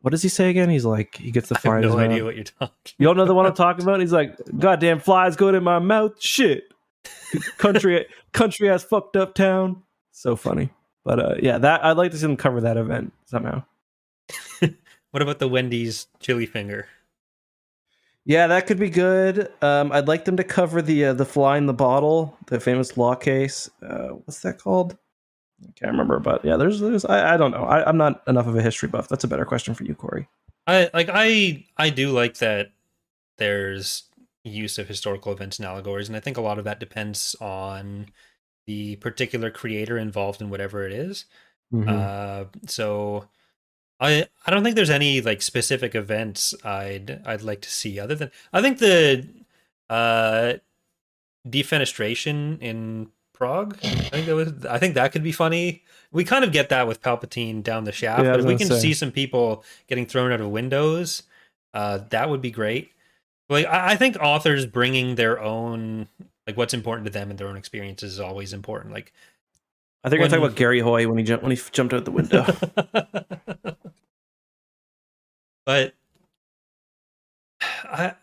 "What 0.01 0.11
does 0.11 0.23
he 0.23 0.29
say 0.29 0.51
again?" 0.51 0.69
He's 0.71 0.85
like, 0.85 1.17
he 1.17 1.31
gets 1.31 1.49
the 1.49 1.57
I 1.57 1.61
fly 1.61 1.75
have 1.77 1.85
in 1.85 1.89
his 1.89 1.95
no 1.95 2.01
mouth. 2.01 2.11
idea 2.11 2.25
what 2.25 2.35
you're 2.35 2.45
talking 2.45 2.75
You 2.99 3.09
all 3.09 3.15
know 3.15 3.25
the 3.25 3.35
one 3.35 3.47
I'm 3.47 3.55
talking 3.55 3.83
about? 3.83 4.01
He's 4.01 4.13
like, 4.13 4.37
goddamn 4.59 5.01
flies 5.01 5.37
going 5.37 5.55
in 5.55 5.65
my 5.65 5.79
mouth. 5.79 6.21
Shit. 6.21 6.65
Country 7.59 8.07
country 8.33 8.71
ass 8.71 8.83
fucked 8.85 9.17
up 9.17 9.35
town. 9.35 9.83
So 10.13 10.37
funny. 10.37 10.71
But 11.05 11.19
uh 11.21 11.35
yeah, 11.43 11.59
that 11.59 11.85
I'd 11.85 11.97
like 11.97 12.13
to 12.13 12.17
see 12.17 12.23
them 12.27 12.37
cover 12.37 12.61
that 12.63 12.77
event 12.77 13.13
somehow. 13.27 13.63
What 15.11 15.23
about 15.23 15.39
the 15.39 15.47
Wendy's 15.47 16.09
chili 16.19 16.45
finger? 16.45 16.89
Yeah, 18.25 18.47
that 18.47 18.67
could 18.67 18.79
be 18.79 18.91
good. 18.91 19.53
Um 19.63 19.93
I'd 19.93 20.09
like 20.09 20.25
them 20.25 20.37
to 20.37 20.45
cover 20.45 20.83
the 20.83 21.07
uh, 21.07 21.13
the 21.13 21.27
fly 21.27 21.59
in 21.59 21.67
the 21.67 21.75
bottle, 21.75 22.37
the 22.47 22.61
famous 22.61 22.97
law 22.97 23.15
case. 23.15 23.71
Uh 23.83 24.09
what's 24.09 24.41
that 24.41 24.59
called? 24.59 24.97
I 25.63 25.73
can't 25.77 25.93
remember, 25.93 26.19
but 26.19 26.45
yeah, 26.45 26.57
there's 26.57 26.81
there's 26.81 27.05
I, 27.05 27.35
I 27.35 27.37
don't 27.37 27.51
know. 27.51 27.65
I, 27.65 27.87
I'm 27.89 27.97
not 27.97 28.23
enough 28.27 28.47
of 28.47 28.57
a 28.57 28.63
history 28.63 28.89
buff. 28.89 29.09
That's 29.09 29.25
a 29.25 29.29
better 29.29 29.45
question 29.45 29.75
for 29.75 29.85
you, 29.85 29.95
Corey. 29.95 30.29
I 30.67 30.91
like 30.93 31.09
I 31.13 31.65
I 31.77 31.91
do 31.91 32.11
like 32.11 32.39
that 32.39 32.73
there's 33.39 34.05
use 34.45 34.79
of 34.79 34.89
historical 34.89 35.33
events 35.33 35.59
and 35.59 35.67
allegories, 35.67 36.09
and 36.09 36.17
I 36.17 36.21
think 36.21 36.37
a 36.37 36.43
lot 36.43 36.59
of 36.59 36.65
that 36.65 36.81
depends 36.81 37.35
on 37.41 38.07
the 38.67 38.97
particular 38.97 39.51
creator 39.51 39.99
involved 39.99 40.41
in 40.41 40.51
whatever 40.51 40.87
it 40.87 40.93
is. 40.93 41.27
Mm-hmm. 41.73 41.89
Uh, 41.89 42.45
so 42.67 43.27
I 44.05 44.27
I 44.47 44.51
don't 44.51 44.63
think 44.63 44.77
there's 44.77 44.91
any 44.91 45.21
like 45.21 45.43
specific 45.43 45.95
events 45.95 46.55
I'd 46.65 47.23
I'd 47.25 47.43
like 47.43 47.63
to 47.63 47.71
see 47.71 47.99
other 47.99 48.15
than 48.15 48.31
I 48.53 48.61
think 48.61 48.79
the 48.79 49.27
uh 49.89 50.55
defenestration 51.49 52.61
in 52.61 53.11
Prague. 53.33 53.79
I 53.83 53.89
think 53.89 54.27
that 54.27 54.35
was 54.35 54.67
I 54.67 54.79
think 54.79 54.95
that 54.95 55.13
could 55.13 55.23
be 55.23 55.33
funny. 55.33 55.83
We 56.13 56.25
kind 56.25 56.45
of 56.45 56.53
get 56.53 56.69
that 56.69 56.87
with 56.87 57.03
Palpatine 57.03 57.63
down 57.63 57.85
the 57.85 57.93
shaft, 57.93 58.23
yeah, 58.23 58.33
but 58.33 58.41
if 58.41 58.47
we 58.47 58.57
can 58.57 58.69
say. 58.69 58.79
see 58.79 58.95
some 58.95 59.11
people 59.11 59.65
getting 59.89 60.07
thrown 60.07 60.31
out 60.31 60.41
of 60.41 60.49
windows, 60.51 61.25
uh, 61.73 61.99
that 62.11 62.31
would 62.31 62.41
be 62.41 62.53
great. 62.53 62.93
Like 63.49 63.67
I, 63.67 63.93
I 63.93 63.97
think 63.97 64.17
authors 64.21 64.67
bringing 64.67 65.17
their 65.17 65.41
own 65.41 66.09
like 66.47 66.57
what's 66.57 66.75
important 66.75 67.07
to 67.07 67.13
them 67.13 67.31
and 67.31 67.39
their 67.39 67.49
own 67.49 67.57
experiences 67.57 68.15
is 68.15 68.21
always 68.21 68.53
important. 68.53 68.95
Like 68.95 69.13
I 70.05 70.11
think 70.11 70.21
when, 70.21 70.29
I 70.29 70.31
talking 70.31 70.45
about 70.45 70.57
Garry 70.57 70.81
Hoy 70.81 71.09
when 71.09 71.19
he 71.19 71.25
jumped 71.25 71.43
when 71.43 71.53
he 71.53 71.61
jumped 71.73 71.95
out 71.95 72.05
the 72.05 72.11
window. 72.11 72.47
but 75.65 75.95
I 77.85 78.15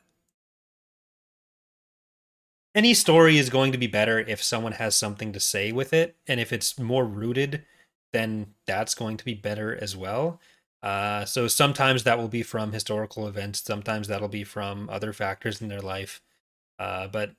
any 2.73 2.93
story 2.93 3.37
is 3.37 3.49
going 3.49 3.71
to 3.73 3.77
be 3.77 3.87
better 3.87 4.19
if 4.19 4.41
someone 4.41 4.73
has 4.73 4.95
something 4.95 5.33
to 5.33 5.39
say 5.39 5.71
with 5.71 5.93
it 5.93 6.15
and 6.27 6.39
if 6.39 6.53
it's 6.53 6.79
more 6.79 7.05
rooted 7.05 7.65
then 8.13 8.53
that's 8.65 8.95
going 8.95 9.15
to 9.15 9.23
be 9.23 9.33
better 9.33 9.77
as 9.81 9.95
well. 9.95 10.41
Uh, 10.83 11.23
so 11.23 11.47
sometimes 11.47 12.03
that 12.03 12.17
will 12.17 12.27
be 12.27 12.43
from 12.43 12.71
historical 12.71 13.27
events 13.27 13.63
sometimes 13.63 14.07
that'll 14.07 14.27
be 14.27 14.43
from 14.43 14.89
other 14.89 15.13
factors 15.13 15.61
in 15.61 15.67
their 15.67 15.81
life. 15.81 16.21
Uh, 16.79 17.07
but 17.07 17.31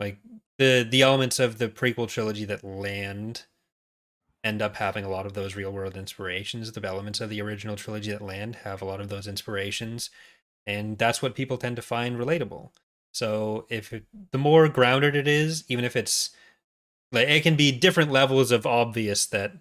like 0.00 0.18
the 0.58 0.86
the 0.88 1.02
elements 1.02 1.38
of 1.38 1.58
the 1.58 1.68
prequel 1.68 2.08
trilogy 2.08 2.44
that 2.44 2.64
land 2.64 3.46
end 4.44 4.62
up 4.62 4.76
having 4.76 5.04
a 5.04 5.08
lot 5.08 5.26
of 5.26 5.32
those 5.32 5.56
real 5.56 5.72
world 5.72 5.96
inspirations 5.96 6.70
the 6.70 6.86
elements 6.86 7.20
of 7.20 7.30
the 7.30 7.40
original 7.40 7.76
trilogy 7.76 8.10
that 8.10 8.22
land 8.22 8.56
have 8.56 8.80
a 8.80 8.84
lot 8.84 9.00
of 9.00 9.08
those 9.08 9.26
inspirations 9.26 10.10
and 10.66 10.98
that's 10.98 11.20
what 11.20 11.34
people 11.34 11.56
tend 11.56 11.76
to 11.76 11.82
find 11.82 12.16
relatable 12.16 12.70
so 13.12 13.66
if 13.68 13.92
it, 13.92 14.04
the 14.30 14.38
more 14.38 14.68
grounded 14.68 15.16
it 15.16 15.26
is 15.26 15.64
even 15.68 15.84
if 15.84 15.96
it's 15.96 16.30
like 17.10 17.28
it 17.28 17.42
can 17.42 17.56
be 17.56 17.72
different 17.72 18.12
levels 18.12 18.52
of 18.52 18.66
obvious 18.66 19.26
that 19.26 19.52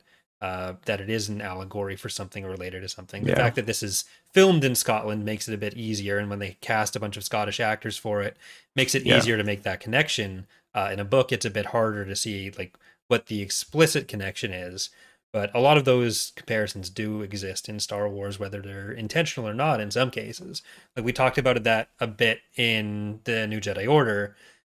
uh, 0.43 0.73
that 0.84 0.99
it 0.99 1.09
is 1.09 1.29
an 1.29 1.39
allegory 1.39 1.95
for 1.95 2.09
something 2.09 2.43
related 2.43 2.81
to 2.81 2.89
something. 2.89 3.23
The 3.23 3.29
yeah. 3.29 3.38
fact 3.38 3.55
that 3.55 3.65
this 3.65 3.81
is 3.81 4.03
filmed 4.34 4.65
in 4.65 4.75
Scotland 4.75 5.23
makes 5.23 5.47
it 5.47 5.53
a 5.53 5.57
bit 5.57 5.77
easier, 5.77 6.17
and 6.17 6.29
when 6.29 6.39
they 6.39 6.57
cast 6.59 6.97
a 6.97 6.99
bunch 6.99 7.15
of 7.15 7.23
Scottish 7.23 7.61
actors 7.61 7.97
for 7.97 8.21
it, 8.21 8.36
makes 8.75 8.93
it 8.93 9.05
yeah. 9.05 9.17
easier 9.17 9.38
to 9.38 9.45
make 9.45 9.63
that 9.63 9.79
connection. 9.79 10.45
Uh, 10.75 10.89
in 10.91 10.99
a 10.99 11.05
book, 11.05 11.31
it's 11.31 11.45
a 11.45 11.49
bit 11.49 11.67
harder 11.67 12.03
to 12.03 12.13
see 12.13 12.51
like 12.57 12.75
what 13.14 13.28
the 13.28 13.43
explicit 13.43 14.07
connection 14.07 14.51
is. 14.51 14.89
But 15.32 15.53
a 15.53 15.59
lot 15.59 15.78
of 15.78 15.86
those 15.86 16.32
comparisons 16.36 16.89
do 16.89 17.22
exist 17.22 17.70
in 17.70 17.80
Star 17.80 18.09
Wars, 18.09 18.39
whether 18.39 18.59
they're 18.59 18.91
intentional 18.91 19.47
or 19.47 19.53
not. 19.53 19.80
In 19.80 19.91
some 19.91 20.09
cases, 20.09 20.64
like 20.95 21.05
we 21.05 21.14
talked 21.14 21.38
about 21.38 21.64
that 21.64 21.89
a 21.99 22.07
bit 22.07 22.39
in 22.57 23.20
the 23.26 23.45
New 23.45 23.59
Jedi 23.59 23.88
Order, 23.88 24.36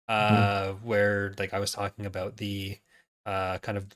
mm-hmm. 0.10 0.36
uh, 0.36 0.74
mm-hmm. 0.74 0.88
where 0.88 1.34
like 1.40 1.54
I 1.54 1.60
was 1.60 1.72
talking 1.72 2.06
about 2.06 2.36
the 2.36 2.78
uh, 3.26 3.60
kind 3.60 3.78
of 3.78 3.88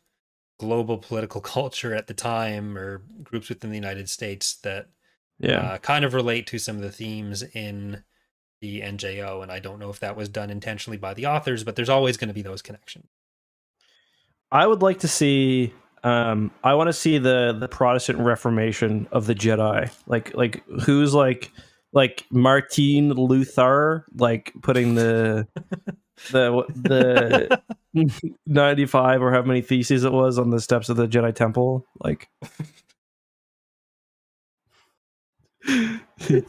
global 0.58 0.98
political 0.98 1.42
culture 1.58 1.94
at 1.94 2.08
the 2.08 2.14
time 2.14 2.78
or 2.78 3.02
groups 3.22 3.50
within 3.50 3.72
the 3.72 3.76
United 3.76 4.10
States 4.10 4.56
that 4.64 4.88
yeah 5.38 5.60
uh, 5.60 5.78
kind 5.80 6.06
of 6.06 6.14
relate 6.14 6.48
to 6.48 6.60
some 6.60 6.78
of 6.78 6.82
the 6.82 6.92
themes 6.92 7.44
in 7.44 8.04
the 8.62 8.80
NJO 8.82 9.44
and 9.44 9.52
I 9.52 9.60
don't 9.60 9.80
know 9.80 9.90
if 9.90 10.00
that 10.00 10.16
was 10.16 10.30
done 10.30 10.50
intentionally 10.50 10.98
by 10.98 11.14
the 11.14 11.26
authors 11.26 11.66
but 11.66 11.76
there's 11.76 11.90
always 11.90 12.16
going 12.16 12.30
to 12.30 12.34
be 12.34 12.42
those 12.42 12.62
connections. 12.62 13.08
I 14.52 14.66
would 14.66 14.82
like 14.82 15.00
to 15.00 15.08
see 15.08 15.74
um 16.04 16.52
I 16.64 16.76
want 16.76 16.88
to 16.88 16.93
see 16.93 17.18
the 17.18 17.56
the 17.60 17.68
Protestant 17.68 18.20
Reformation 18.20 19.08
of 19.12 19.26
the 19.26 19.36
Jedi. 19.36 19.91
Like 20.08 20.34
like 20.34 20.64
who's 20.82 21.14
like 21.14 21.52
like 21.91 22.26
Martin 22.32 23.14
Luther 23.14 24.06
like 24.16 24.54
putting 24.62 24.95
the 24.95 25.47
the 26.32 26.64
the 26.74 27.62
95 28.45 29.22
or 29.22 29.32
how 29.32 29.41
many 29.41 29.62
theses 29.62 30.04
it 30.04 30.12
was 30.12 30.38
on 30.38 30.50
the 30.50 30.60
steps 30.60 30.89
of 30.89 30.97
the 30.97 31.08
Jedi 31.08 31.34
Temple. 31.34 31.86
Like, 32.00 32.30
you 35.66 36.43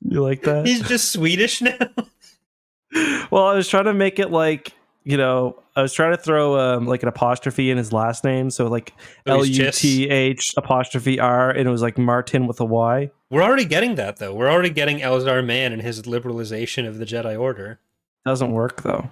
like 0.00 0.42
that? 0.42 0.66
He's 0.66 0.86
just 0.86 1.12
Swedish 1.12 1.60
now. 1.60 1.78
well, 3.30 3.46
I 3.46 3.54
was 3.54 3.68
trying 3.68 3.86
to 3.86 3.94
make 3.94 4.18
it 4.18 4.30
like 4.30 4.72
you 5.08 5.16
know, 5.16 5.58
I 5.74 5.80
was 5.80 5.94
trying 5.94 6.14
to 6.14 6.22
throw 6.22 6.58
um, 6.60 6.86
like 6.86 7.02
an 7.02 7.08
apostrophe 7.08 7.70
in 7.70 7.78
his 7.78 7.94
last 7.94 8.24
name, 8.24 8.50
so 8.50 8.66
like 8.66 8.92
L 9.24 9.42
U 9.42 9.70
T 9.70 10.06
H 10.06 10.52
apostrophe 10.58 11.18
R, 11.18 11.48
and 11.48 11.66
it 11.66 11.70
was 11.70 11.80
like 11.80 11.96
Martin 11.96 12.46
with 12.46 12.60
a 12.60 12.66
Y. 12.66 13.10
We're 13.30 13.42
already 13.42 13.64
getting 13.64 13.94
that 13.94 14.18
though. 14.18 14.34
We're 14.34 14.50
already 14.50 14.68
getting 14.68 14.98
Elzar 14.98 15.42
Mann 15.42 15.72
and 15.72 15.80
his 15.80 16.02
liberalization 16.02 16.86
of 16.86 16.98
the 16.98 17.06
Jedi 17.06 17.40
Order. 17.40 17.80
Doesn't 18.26 18.52
work 18.52 18.82
though. 18.82 19.10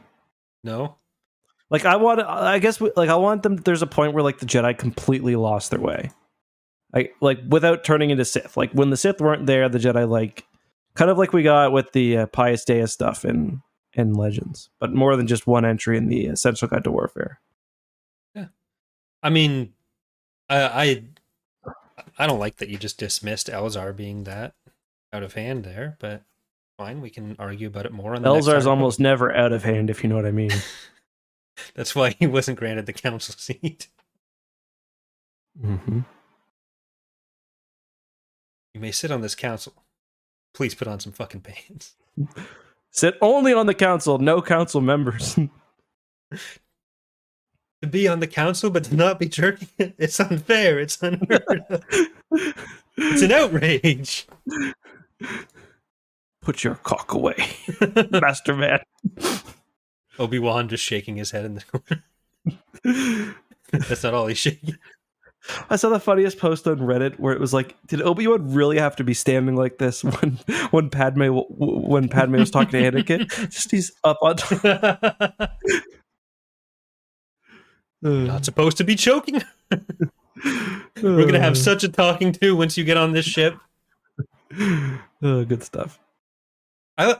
No. 0.62 0.97
Like 1.70 1.86
I 1.86 1.97
want, 1.97 2.20
I 2.20 2.59
guess, 2.59 2.78
like 2.78 3.09
I 3.09 3.16
want 3.16 3.42
them. 3.42 3.57
There's 3.57 3.80
a 3.80 3.86
point 3.86 4.12
where 4.12 4.22
like 4.22 4.38
the 4.38 4.44
Jedi 4.44 4.76
completely 4.76 5.34
lost 5.34 5.70
their 5.70 5.80
way, 5.80 6.11
like 6.92 7.14
like 7.22 7.38
without 7.49 7.84
turning 7.84 8.11
into 8.11 8.26
Sith. 8.26 8.55
Like 8.55 8.70
when 8.72 8.90
the 8.90 8.99
Sith 8.99 9.18
weren't 9.18 9.47
there, 9.47 9.66
the 9.70 9.78
Jedi 9.78 10.07
like 10.07 10.44
kind 10.94 11.11
of 11.11 11.16
like 11.16 11.32
we 11.32 11.42
got 11.42 11.72
with 11.72 11.92
the 11.92 12.18
uh, 12.18 12.26
Pius 12.26 12.66
Dea 12.66 12.86
stuff 12.86 13.24
in 13.24 13.62
in 13.97 14.12
Legends, 14.12 14.68
but 14.78 14.92
more 14.92 15.16
than 15.16 15.26
just 15.26 15.47
one 15.47 15.64
entry 15.64 15.97
in 15.97 16.09
the 16.09 16.26
Essential 16.26 16.68
Guide 16.68 16.84
to 16.84 16.92
Warfare. 16.92 17.40
Yeah, 18.34 18.47
I 19.22 19.30
mean, 19.30 19.72
I 20.49 20.62
I, 20.62 21.72
I 22.18 22.26
don't 22.26 22.38
like 22.38 22.57
that 22.57 22.68
you 22.68 22.76
just 22.76 22.99
dismissed 22.99 23.49
Elzar 23.49 23.97
being 23.97 24.24
that 24.24 24.55
out 25.12 25.22
of 25.22 25.34
hand 25.34 25.64
there, 25.64 25.97
but 25.99 26.22
fine. 26.76 27.01
We 27.01 27.11
can 27.11 27.36
argue 27.38 27.68
about 27.68 27.86
it 27.86 27.92
more. 27.92 28.14
On 28.14 28.22
the 28.22 28.28
Elzar's 28.28 28.66
almost 28.66 29.01
never 29.01 29.34
out 29.34 29.53
of 29.53 29.64
hand, 29.64 29.90
if 29.90 30.03
you 30.03 30.09
know 30.09 30.16
what 30.16 30.26
I 30.26 30.32
mean. 30.32 30.53
That's 31.74 31.94
why 31.94 32.11
he 32.11 32.26
wasn't 32.26 32.59
granted 32.59 32.86
the 32.86 32.92
council 32.92 33.34
seat. 33.38 33.88
Mm-hmm. 35.62 36.01
You 38.74 38.80
may 38.80 38.92
sit 38.92 39.11
on 39.11 39.22
this 39.22 39.34
council. 39.34 39.72
Please 40.53 40.74
put 40.74 40.86
on 40.86 41.01
some 41.01 41.12
fucking 41.12 41.40
pants. 41.40 41.94
Sit 42.97 43.18
only 43.20 43.53
on 43.53 43.66
the 43.66 43.74
council, 43.74 44.16
no 44.18 44.40
council 44.40 44.80
members. 44.80 45.34
to 47.82 47.88
be 47.90 48.09
on 48.09 48.20
the 48.20 48.26
council 48.26 48.70
but 48.70 48.84
to 48.84 48.97
not 48.97 49.18
be 49.18 49.28
jerking 49.28 49.68
it, 49.78 49.94
it's 49.99 50.18
unfair. 50.18 50.80
It's 50.80 51.03
unheard 51.03 51.62
of. 51.68 51.84
it's 52.97 53.22
an 53.22 53.32
outrage. 53.32 54.26
Put 56.40 56.64
your 56.64 56.76
cock 56.76 57.12
away, 57.12 57.36
Master 58.11 58.57
Mann. 58.57 58.80
Obi 60.18 60.38
Wan 60.38 60.68
just 60.68 60.82
shaking 60.82 61.16
his 61.16 61.32
head 61.32 61.44
in 61.44 61.55
the 61.55 61.64
corner. 61.64 63.34
That's 63.72 64.05
not 64.05 64.14
all 64.14 64.26
he's 64.26 64.38
shaking. 64.38 64.78
I 65.70 65.76
saw 65.76 65.88
the 65.88 66.01
funniest 66.01 66.38
post 66.38 66.66
on 66.66 66.78
Reddit 66.78 67.18
where 67.18 67.32
it 67.32 67.40
was 67.40 67.53
like, 67.53 67.76
"Did 67.86 68.03
Obi 68.03 68.26
Wan 68.26 68.53
really 68.53 68.78
have 68.78 68.97
to 68.97 69.05
be 69.05 69.14
standing 69.14 69.57
like 69.57 69.78
this 69.78 70.03
when 70.05 70.38
when 70.70 70.90
Padme 70.90 71.28
when 71.49 72.09
Padme 72.09 72.36
was 72.36 72.51
talking 72.51 72.72
to 72.72 72.90
Anakin? 72.90 73.30
Just 73.51 73.70
he's 73.70 73.92
up 74.05 74.18
on." 74.22 74.36
Not 78.02 78.44
supposed 78.44 78.77
to 78.77 78.85
be 78.85 78.94
choking. 78.94 79.43
We're 81.02 81.27
gonna 81.27 81.40
have 81.40 81.59
such 81.59 81.82
a 81.85 81.89
talking 81.89 82.32
to 82.32 82.56
once 82.56 82.77
you 82.77 82.85
get 82.85 82.97
on 82.97 83.12
this 83.12 83.27
ship. 83.27 83.56
Oh, 85.23 85.47
good 85.47 85.62
stuff. 85.62 85.98
I 86.98 87.16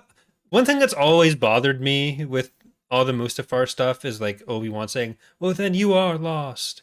one 0.51 0.65
thing 0.65 0.78
that's 0.78 0.93
always 0.93 1.35
bothered 1.35 1.81
me 1.81 2.24
with 2.24 2.53
all 2.90 3.05
the 3.05 3.12
Mustafar 3.12 3.69
stuff 3.69 4.05
is 4.05 4.20
like 4.20 4.43
Obi 4.47 4.69
Wan 4.69 4.89
saying, 4.89 5.16
"Well, 5.40 5.55
then 5.55 5.74
you 5.74 5.94
are 5.94 6.19
lost," 6.19 6.82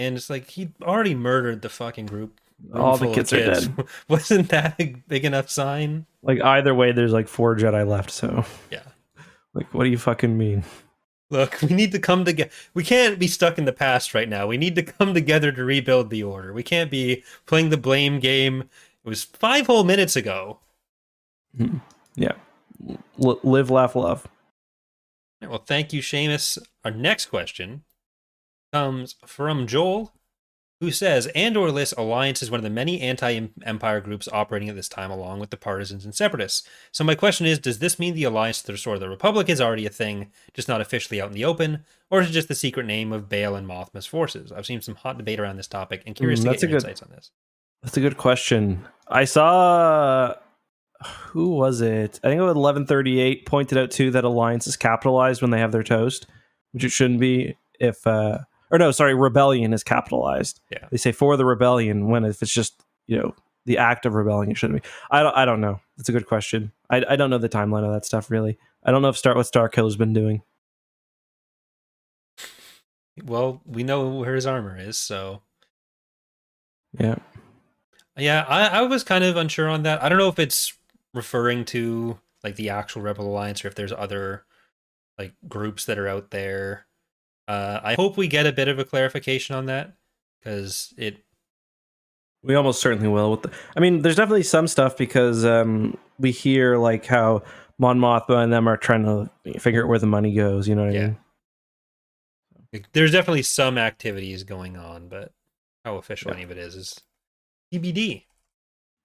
and 0.00 0.16
it's 0.16 0.30
like 0.30 0.48
he 0.48 0.70
already 0.82 1.14
murdered 1.14 1.60
the 1.60 1.68
fucking 1.68 2.06
group. 2.06 2.40
All 2.74 2.96
the 2.96 3.12
kids, 3.12 3.30
kids, 3.30 3.66
are 3.66 3.70
dead. 3.70 3.86
Wasn't 4.08 4.48
that 4.48 4.74
a 4.78 4.96
big 5.08 5.24
enough 5.24 5.50
sign? 5.50 6.06
Like 6.22 6.42
either 6.42 6.74
way, 6.74 6.92
there's 6.92 7.12
like 7.12 7.28
four 7.28 7.54
Jedi 7.54 7.86
left. 7.86 8.10
So 8.10 8.44
yeah, 8.70 8.82
like 9.54 9.72
what 9.74 9.84
do 9.84 9.90
you 9.90 9.98
fucking 9.98 10.36
mean? 10.36 10.64
Look, 11.28 11.60
we 11.62 11.68
need 11.68 11.92
to 11.92 11.98
come 11.98 12.24
together. 12.24 12.50
We 12.74 12.82
can't 12.82 13.18
be 13.18 13.28
stuck 13.28 13.58
in 13.58 13.64
the 13.66 13.72
past 13.72 14.14
right 14.14 14.28
now. 14.28 14.46
We 14.46 14.56
need 14.56 14.74
to 14.74 14.82
come 14.82 15.14
together 15.14 15.52
to 15.52 15.64
rebuild 15.64 16.10
the 16.10 16.22
order. 16.22 16.52
We 16.52 16.62
can't 16.62 16.90
be 16.90 17.22
playing 17.46 17.68
the 17.68 17.76
blame 17.76 18.18
game. 18.18 18.62
It 19.04 19.08
was 19.08 19.24
five 19.24 19.66
whole 19.66 19.84
minutes 19.84 20.16
ago. 20.16 20.58
Hmm. 21.56 21.78
Yeah. 22.16 22.32
L- 23.22 23.38
live, 23.42 23.70
laugh, 23.70 23.94
love. 23.94 24.26
Well, 25.40 25.62
thank 25.64 25.92
you, 25.92 26.02
Seamus. 26.02 26.58
Our 26.84 26.90
next 26.90 27.26
question 27.26 27.84
comes 28.72 29.16
from 29.26 29.66
Joel. 29.66 30.12
who 30.80 30.90
says 30.90 31.26
Andor 31.28 31.70
lists 31.70 31.94
Alliance 31.98 32.42
is 32.42 32.50
one 32.50 32.58
of 32.58 32.64
the 32.64 32.70
many 32.70 33.00
anti-empire 33.02 34.00
groups 34.00 34.28
operating 34.32 34.70
at 34.70 34.76
this 34.76 34.88
time, 34.88 35.10
along 35.10 35.38
with 35.38 35.50
the 35.50 35.56
partisans 35.58 36.06
and 36.06 36.14
separatists. 36.14 36.66
So 36.90 37.04
my 37.04 37.14
question 37.14 37.44
is, 37.46 37.58
does 37.58 37.80
this 37.80 37.98
mean 37.98 38.14
the 38.14 38.24
Alliance 38.24 38.60
to 38.60 38.66
the 38.66 38.72
Restore 38.72 38.98
the 38.98 39.08
Republic 39.08 39.50
is 39.50 39.60
already 39.60 39.84
a 39.84 39.90
thing, 39.90 40.32
just 40.54 40.68
not 40.68 40.80
officially 40.80 41.20
out 41.20 41.28
in 41.28 41.34
the 41.34 41.44
open, 41.44 41.84
or 42.10 42.22
is 42.22 42.30
it 42.30 42.32
just 42.32 42.48
the 42.48 42.54
secret 42.54 42.86
name 42.86 43.12
of 43.12 43.28
Bail 43.28 43.54
and 43.54 43.68
Mothma's 43.68 44.06
forces? 44.06 44.50
I've 44.50 44.64
seen 44.64 44.80
some 44.80 44.94
hot 44.94 45.18
debate 45.18 45.38
around 45.38 45.56
this 45.56 45.66
topic, 45.66 46.02
and 46.06 46.16
curious 46.16 46.40
mm, 46.40 46.44
to 46.44 46.50
get 46.52 46.62
your 46.62 46.70
good, 46.70 46.74
insights 46.76 47.02
on 47.02 47.10
this. 47.10 47.30
That's 47.82 47.96
a 47.98 48.00
good 48.00 48.16
question. 48.16 48.86
I 49.06 49.26
saw 49.26 50.34
who 51.26 51.50
was 51.50 51.82
it? 51.82 52.20
I 52.24 52.28
think 52.28 52.38
it 52.38 52.44
was 52.44 52.56
eleven 52.56 52.86
thirty 52.86 53.20
eight 53.20 53.44
pointed 53.44 53.76
out 53.76 53.90
too 53.90 54.10
that 54.12 54.24
Alliance 54.24 54.66
is 54.66 54.78
capitalized 54.78 55.42
when 55.42 55.50
they 55.50 55.58
have 55.58 55.72
their 55.72 55.82
toast, 55.82 56.26
which 56.72 56.84
it 56.84 56.90
shouldn't 56.90 57.20
be 57.20 57.58
if. 57.78 58.06
uh 58.06 58.38
or 58.70 58.78
no, 58.78 58.90
sorry, 58.90 59.14
rebellion 59.14 59.72
is 59.72 59.82
capitalized. 59.82 60.60
Yeah. 60.70 60.86
They 60.90 60.96
say 60.96 61.12
for 61.12 61.36
the 61.36 61.44
rebellion 61.44 62.08
when 62.08 62.24
if 62.24 62.42
it's 62.42 62.52
just, 62.52 62.82
you 63.06 63.18
know, 63.18 63.34
the 63.66 63.78
act 63.78 64.06
of 64.06 64.14
rebelling, 64.14 64.50
it 64.50 64.56
shouldn't 64.56 64.82
be. 64.82 64.88
I 65.10 65.22
don't 65.22 65.36
I 65.36 65.44
don't 65.44 65.60
know. 65.60 65.80
That's 65.96 66.08
a 66.08 66.12
good 66.12 66.26
question. 66.26 66.72
I 66.88 67.04
I 67.08 67.16
don't 67.16 67.30
know 67.30 67.38
the 67.38 67.48
timeline 67.48 67.84
of 67.84 67.92
that 67.92 68.04
stuff 68.04 68.30
really. 68.30 68.58
I 68.84 68.90
don't 68.90 69.02
know 69.02 69.08
if 69.08 69.18
Star 69.18 69.34
what 69.34 69.46
Starkiller's 69.46 69.96
been 69.96 70.12
doing. 70.12 70.42
Well, 73.22 73.60
we 73.66 73.82
know 73.82 74.08
where 74.08 74.34
his 74.34 74.46
armor 74.46 74.78
is, 74.78 74.96
so 74.96 75.42
Yeah. 76.98 77.16
Yeah, 78.16 78.44
I, 78.48 78.80
I 78.80 78.82
was 78.82 79.04
kind 79.04 79.24
of 79.24 79.36
unsure 79.36 79.68
on 79.68 79.84
that. 79.84 80.02
I 80.02 80.08
don't 80.08 80.18
know 80.18 80.28
if 80.28 80.38
it's 80.38 80.74
referring 81.14 81.64
to 81.66 82.18
like 82.42 82.56
the 82.56 82.70
actual 82.70 83.02
Rebel 83.02 83.26
Alliance 83.26 83.64
or 83.64 83.68
if 83.68 83.74
there's 83.74 83.92
other 83.92 84.44
like 85.18 85.34
groups 85.48 85.84
that 85.86 85.98
are 85.98 86.08
out 86.08 86.30
there 86.30 86.86
uh, 87.50 87.80
I 87.82 87.94
hope 87.94 88.16
we 88.16 88.28
get 88.28 88.46
a 88.46 88.52
bit 88.52 88.68
of 88.68 88.78
a 88.78 88.84
clarification 88.84 89.56
on 89.56 89.66
that 89.66 89.94
because 90.38 90.94
it. 90.96 91.24
We 92.44 92.54
almost 92.54 92.80
certainly 92.80 93.08
will. 93.08 93.32
With 93.32 93.42
the, 93.42 93.50
I 93.76 93.80
mean, 93.80 94.02
there's 94.02 94.14
definitely 94.14 94.44
some 94.44 94.68
stuff 94.68 94.96
because 94.96 95.44
um, 95.44 95.98
we 96.20 96.30
hear 96.30 96.76
like 96.76 97.06
how 97.06 97.42
Mon 97.76 97.98
Mothma 97.98 98.44
and 98.44 98.52
them 98.52 98.68
are 98.68 98.76
trying 98.76 99.04
to 99.04 99.58
figure 99.58 99.82
out 99.82 99.88
where 99.88 99.98
the 99.98 100.06
money 100.06 100.32
goes. 100.32 100.68
You 100.68 100.76
know 100.76 100.84
what 100.84 100.94
yeah. 100.94 101.00
I 101.00 102.66
mean? 102.72 102.86
There's 102.92 103.10
definitely 103.10 103.42
some 103.42 103.78
activities 103.78 104.44
going 104.44 104.76
on, 104.76 105.08
but 105.08 105.32
how 105.84 105.96
official 105.96 106.30
yeah. 106.30 106.36
any 106.36 106.44
of 106.44 106.52
it 106.52 106.58
is 106.58 106.76
is 106.76 107.00
TBD. 107.74 108.26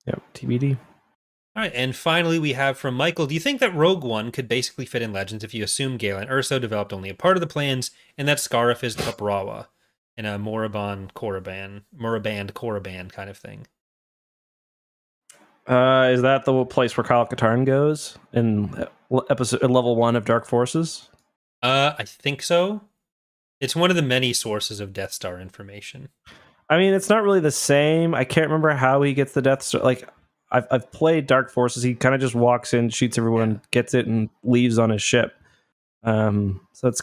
Yep, 0.05 0.21
TBD. 0.35 0.77
All 1.55 1.63
right, 1.63 1.71
and 1.73 1.95
finally 1.95 2.37
we 2.37 2.51
have 2.53 2.77
from 2.77 2.95
Michael. 2.95 3.27
Do 3.27 3.33
you 3.33 3.39
think 3.39 3.61
that 3.61 3.73
Rogue 3.73 4.03
One 4.03 4.29
could 4.31 4.49
basically 4.49 4.85
fit 4.85 5.01
in 5.01 5.13
Legends 5.13 5.43
if 5.43 5.53
you 5.53 5.63
assume 5.63 5.95
Galen 5.95 6.27
Erso 6.27 6.59
developed 6.59 6.91
only 6.91 7.09
a 7.09 7.15
part 7.15 7.37
of 7.37 7.41
the 7.41 7.47
plans, 7.47 7.91
and 8.17 8.27
that 8.27 8.39
Scarif 8.39 8.83
is 8.83 8.97
the 8.97 9.03
Toprawa 9.03 9.67
in 10.17 10.25
a 10.25 10.37
Moraband 10.37 11.13
Korriban, 11.13 11.83
Moraband 11.97 12.51
Korriban 12.51 13.09
kind 13.11 13.29
of 13.29 13.37
thing? 13.37 13.67
Uh, 15.65 16.09
is 16.11 16.21
that 16.21 16.45
the 16.45 16.65
place 16.65 16.95
where 16.95 17.05
Kyle 17.05 17.25
Katarn 17.25 17.65
goes 17.65 18.17
in 18.33 18.85
episode 19.29 19.63
level 19.63 19.95
one 19.95 20.15
of 20.15 20.25
Dark 20.25 20.45
Forces? 20.45 21.09
Uh, 21.63 21.93
I 21.97 22.03
think 22.03 22.41
so. 22.43 22.81
It's 23.61 23.75
one 23.75 23.89
of 23.89 23.95
the 23.95 24.01
many 24.01 24.33
sources 24.33 24.79
of 24.81 24.93
Death 24.93 25.13
Star 25.13 25.39
information. 25.39 26.09
I 26.69 26.77
mean, 26.77 26.93
it's 26.93 27.09
not 27.09 27.23
really 27.23 27.39
the 27.39 27.51
same. 27.51 28.13
I 28.13 28.25
can't 28.25 28.47
remember 28.47 28.71
how 28.71 29.01
he 29.01 29.13
gets 29.13 29.33
the 29.33 29.41
Death 29.41 29.63
Star. 29.63 29.81
Like, 29.81 30.07
I've 30.55 30.67
I've 30.71 30.91
played 30.91 31.27
Dark 31.27 31.51
Forces. 31.51 31.83
He 31.83 31.95
kind 31.95 32.15
of 32.15 32.21
just 32.21 32.33
walks 32.33 32.73
in, 32.73 32.89
shoots 32.89 33.17
everyone, 33.17 33.51
yeah. 33.51 33.59
gets 33.71 33.93
it, 33.93 34.07
and 34.07 34.29
leaves 34.43 34.79
on 34.79 34.89
his 34.89 35.01
ship. 35.01 35.33
Um, 36.03 36.61
so 36.71 36.87
it's 36.87 37.01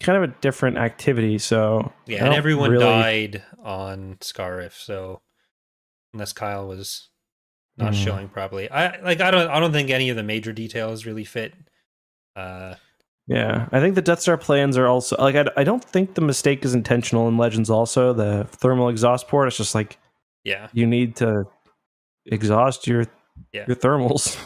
kind 0.00 0.22
of 0.22 0.30
a 0.30 0.34
different 0.40 0.78
activity. 0.78 1.38
So 1.38 1.92
yeah, 2.06 2.24
and 2.24 2.34
everyone 2.34 2.70
really... 2.70 2.84
died 2.84 3.42
on 3.62 4.16
Scarif. 4.20 4.72
So 4.72 5.20
unless 6.14 6.32
Kyle 6.32 6.66
was 6.66 7.08
not 7.76 7.92
mm. 7.92 8.04
showing 8.04 8.28
properly, 8.28 8.70
I 8.70 9.00
like 9.02 9.20
I 9.20 9.30
don't 9.30 9.50
I 9.50 9.60
don't 9.60 9.72
think 9.72 9.90
any 9.90 10.08
of 10.08 10.16
the 10.16 10.22
major 10.22 10.52
details 10.52 11.04
really 11.04 11.24
fit. 11.24 11.52
Uh, 12.34 12.76
yeah, 13.26 13.68
I 13.70 13.80
think 13.80 13.96
the 13.96 14.02
Death 14.02 14.20
Star 14.20 14.38
plans 14.38 14.78
are 14.78 14.86
also 14.86 15.16
like 15.18 15.36
I, 15.36 15.44
I 15.58 15.64
don't 15.64 15.84
think 15.84 16.14
the 16.14 16.22
mistake 16.22 16.64
is 16.64 16.74
intentional 16.74 17.28
in 17.28 17.36
Legends. 17.36 17.68
Also, 17.68 18.14
the 18.14 18.46
thermal 18.50 18.88
exhaust 18.88 19.28
port. 19.28 19.48
It's 19.48 19.58
just 19.58 19.74
like 19.74 19.98
yeah, 20.42 20.68
you 20.72 20.86
need 20.86 21.16
to 21.16 21.46
exhaust 22.26 22.86
your 22.86 23.06
yeah. 23.52 23.64
your 23.66 23.76
thermals. 23.76 24.36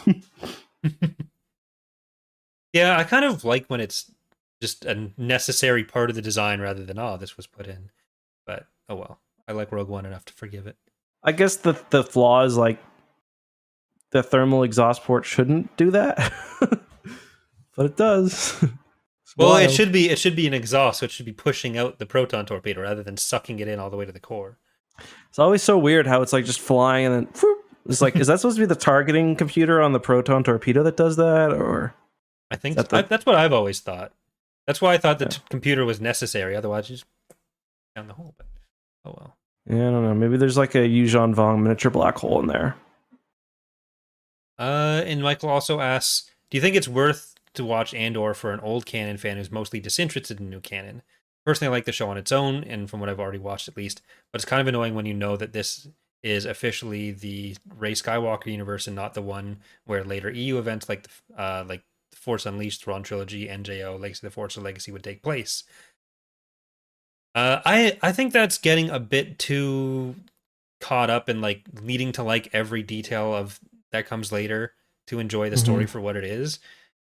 yeah, 2.73 2.97
I 2.97 3.03
kind 3.03 3.25
of 3.25 3.43
like 3.43 3.67
when 3.67 3.81
it's 3.81 4.11
just 4.61 4.85
a 4.85 5.11
necessary 5.17 5.83
part 5.83 6.09
of 6.09 6.15
the 6.15 6.21
design 6.21 6.59
rather 6.59 6.83
than 6.83 6.99
oh 6.99 7.17
this 7.17 7.37
was 7.37 7.47
put 7.47 7.67
in. 7.67 7.89
But 8.45 8.67
oh 8.89 8.95
well, 8.95 9.19
I 9.47 9.53
like 9.53 9.71
Rogue 9.71 9.89
One 9.89 10.05
enough 10.05 10.25
to 10.25 10.33
forgive 10.33 10.67
it. 10.67 10.77
I 11.23 11.31
guess 11.31 11.57
the 11.57 11.79
the 11.89 12.03
flaw 12.03 12.43
is 12.43 12.57
like 12.57 12.79
the 14.11 14.23
thermal 14.23 14.63
exhaust 14.63 15.03
port 15.03 15.25
shouldn't 15.25 15.75
do 15.77 15.91
that, 15.91 16.31
but 17.75 17.85
it 17.85 17.97
does. 17.97 18.57
well, 19.37 19.49
wild. 19.49 19.69
it 19.69 19.71
should 19.71 19.91
be 19.91 20.09
it 20.09 20.19
should 20.19 20.35
be 20.35 20.47
an 20.47 20.53
exhaust, 20.53 20.99
so 20.99 21.05
it 21.05 21.11
should 21.11 21.25
be 21.25 21.33
pushing 21.33 21.77
out 21.77 21.99
the 21.99 22.05
proton 22.05 22.45
torpedo 22.45 22.81
rather 22.81 23.03
than 23.03 23.17
sucking 23.17 23.59
it 23.59 23.67
in 23.67 23.79
all 23.79 23.89
the 23.89 23.97
way 23.97 24.05
to 24.05 24.11
the 24.11 24.19
core. 24.19 24.57
It's 25.29 25.39
always 25.39 25.61
so 25.61 25.77
weird 25.77 26.07
how 26.07 26.21
it's 26.21 26.33
like 26.33 26.45
just 26.45 26.59
flying 26.59 27.05
and 27.05 27.15
then 27.15 27.25
whoop, 27.41 27.65
it's 27.87 28.01
like, 28.01 28.15
is 28.15 28.27
that 28.27 28.39
supposed 28.39 28.57
to 28.57 28.61
be 28.61 28.65
the 28.65 28.75
targeting 28.75 29.35
computer 29.35 29.81
on 29.81 29.93
the 29.93 29.99
proton 29.99 30.43
torpedo 30.43 30.83
that 30.83 30.97
does 30.97 31.15
that, 31.15 31.51
or? 31.51 31.93
I 32.51 32.55
think 32.55 32.75
that 32.75 32.89
the... 32.89 32.97
I, 32.97 33.01
that's 33.03 33.25
what 33.25 33.35
I've 33.35 33.53
always 33.53 33.79
thought. 33.79 34.11
That's 34.65 34.81
why 34.81 34.93
I 34.93 34.97
thought 34.97 35.19
the 35.19 35.25
yeah. 35.25 35.29
t- 35.29 35.41
computer 35.49 35.85
was 35.85 36.01
necessary. 36.01 36.55
Otherwise, 36.55 36.89
you 36.89 36.97
just 36.97 37.05
down 37.95 38.07
the 38.07 38.13
hole. 38.13 38.35
But 38.37 38.47
oh 39.05 39.15
well. 39.17 39.37
Yeah, 39.69 39.87
I 39.87 39.91
don't 39.91 40.03
know. 40.03 40.13
Maybe 40.13 40.37
there's 40.37 40.57
like 40.57 40.75
a 40.75 40.87
Yuuzhan 40.87 41.35
Vong 41.35 41.61
miniature 41.61 41.91
black 41.91 42.17
hole 42.17 42.39
in 42.39 42.47
there. 42.47 42.75
Uh, 44.59 45.03
and 45.05 45.21
Michael 45.21 45.49
also 45.49 45.79
asks, 45.79 46.29
do 46.49 46.57
you 46.57 46.61
think 46.61 46.75
it's 46.75 46.87
worth 46.87 47.35
to 47.53 47.65
watch 47.65 47.93
Andor 47.93 48.33
for 48.33 48.53
an 48.53 48.59
old 48.61 48.85
canon 48.85 49.17
fan 49.17 49.37
who's 49.37 49.51
mostly 49.51 49.79
disinterested 49.79 50.39
in 50.39 50.49
new 50.49 50.61
canon? 50.61 51.01
Personally, 51.45 51.69
I 51.69 51.77
like 51.77 51.85
the 51.85 51.91
show 51.91 52.09
on 52.09 52.17
its 52.17 52.31
own, 52.31 52.63
and 52.63 52.89
from 52.89 52.99
what 52.99 53.07
I've 53.09 53.19
already 53.19 53.39
watched 53.39 53.67
at 53.67 53.77
least. 53.77 54.01
But 54.31 54.41
it's 54.41 54.49
kind 54.49 54.61
of 54.61 54.67
annoying 54.67 54.95
when 54.95 55.05
you 55.05 55.13
know 55.13 55.37
that 55.37 55.53
this 55.53 55.87
is 56.23 56.45
officially 56.45 57.11
the 57.11 57.55
Rey 57.77 57.93
Skywalker 57.93 58.47
universe 58.47 58.87
and 58.87 58.95
not 58.95 59.13
the 59.13 59.21
one 59.21 59.57
where 59.85 60.03
later 60.03 60.29
EU 60.29 60.57
events 60.57 60.89
like 60.89 61.03
the 61.03 61.41
uh, 61.41 61.65
like 61.67 61.83
the 62.11 62.17
Force 62.17 62.45
Unleashed, 62.45 62.83
Thrawn 62.83 63.03
trilogy, 63.03 63.47
NJO, 63.47 63.99
Legacy 63.99 64.25
of 64.25 64.31
the 64.31 64.35
Force, 64.35 64.57
or 64.57 64.61
Legacy 64.61 64.91
would 64.91 65.03
take 65.03 65.21
place. 65.21 65.63
Uh, 67.35 67.61
I 67.65 67.97
I 68.01 68.11
think 68.11 68.33
that's 68.33 68.57
getting 68.57 68.89
a 68.89 68.99
bit 68.99 69.37
too 69.37 70.15
caught 70.79 71.09
up 71.09 71.29
in 71.29 71.41
like 71.41 71.63
leading 71.81 72.11
to 72.13 72.23
like 72.23 72.49
every 72.53 72.83
detail 72.83 73.33
of 73.33 73.59
that 73.91 74.07
comes 74.07 74.31
later 74.31 74.73
to 75.07 75.19
enjoy 75.19 75.49
the 75.49 75.57
story 75.57 75.85
mm-hmm. 75.85 75.91
for 75.91 76.01
what 76.01 76.15
it 76.15 76.23
is. 76.23 76.59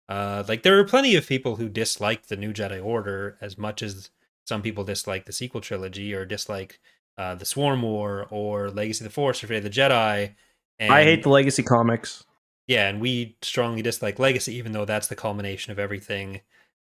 Uh, 0.08 0.44
like 0.48 0.62
there 0.62 0.78
are 0.78 0.84
plenty 0.84 1.14
of 1.16 1.26
people 1.26 1.56
who 1.56 1.68
dislike 1.68 2.26
the 2.26 2.36
New 2.36 2.52
Jedi 2.52 2.84
Order 2.84 3.38
as 3.40 3.56
much 3.56 3.82
as 3.82 4.10
some 4.46 4.60
people 4.60 4.84
dislike 4.84 5.24
the 5.24 5.32
sequel 5.32 5.60
trilogy 5.60 6.12
or 6.12 6.24
dislike 6.24 6.80
uh, 7.18 7.34
the 7.34 7.44
Swarm 7.44 7.82
War 7.82 8.26
or 8.30 8.70
Legacy 8.70 9.04
of 9.04 9.10
the 9.10 9.14
Force 9.14 9.42
or 9.42 9.46
Fate 9.46 9.58
of 9.58 9.64
the 9.64 9.70
Jedi. 9.70 10.34
And, 10.78 10.92
I 10.92 11.04
hate 11.04 11.22
the 11.22 11.28
Legacy 11.28 11.62
comics. 11.62 12.24
Yeah, 12.66 12.88
and 12.88 13.00
we 13.00 13.36
strongly 13.42 13.82
dislike 13.82 14.18
Legacy, 14.18 14.54
even 14.56 14.72
though 14.72 14.84
that's 14.84 15.08
the 15.08 15.16
culmination 15.16 15.72
of 15.72 15.78
everything. 15.78 16.40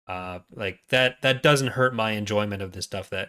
Uh, 0.07 0.41
like 0.55 0.81
that 0.89 1.23
that 1.23 1.43
doesn't 1.43 1.69
hurt 1.69 1.95
my 1.95 2.13
enjoyment 2.13 2.63
of 2.63 2.73
the 2.73 2.83
stuff 2.83 3.09
that 3.11 3.29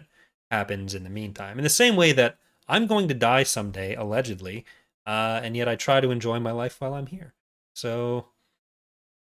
happens 0.49 0.95
in 0.95 1.03
the 1.03 1.09
meantime. 1.09 1.57
In 1.57 1.63
the 1.63 1.69
same 1.69 1.95
way 1.95 2.11
that 2.11 2.37
I'm 2.67 2.87
going 2.87 3.07
to 3.07 3.13
die 3.13 3.43
someday, 3.43 3.95
allegedly, 3.95 4.65
uh, 5.05 5.39
and 5.43 5.55
yet 5.55 5.67
I 5.67 5.75
try 5.75 6.01
to 6.01 6.11
enjoy 6.11 6.39
my 6.39 6.51
life 6.51 6.79
while 6.79 6.93
I'm 6.93 7.07
here. 7.07 7.33
So 7.73 8.27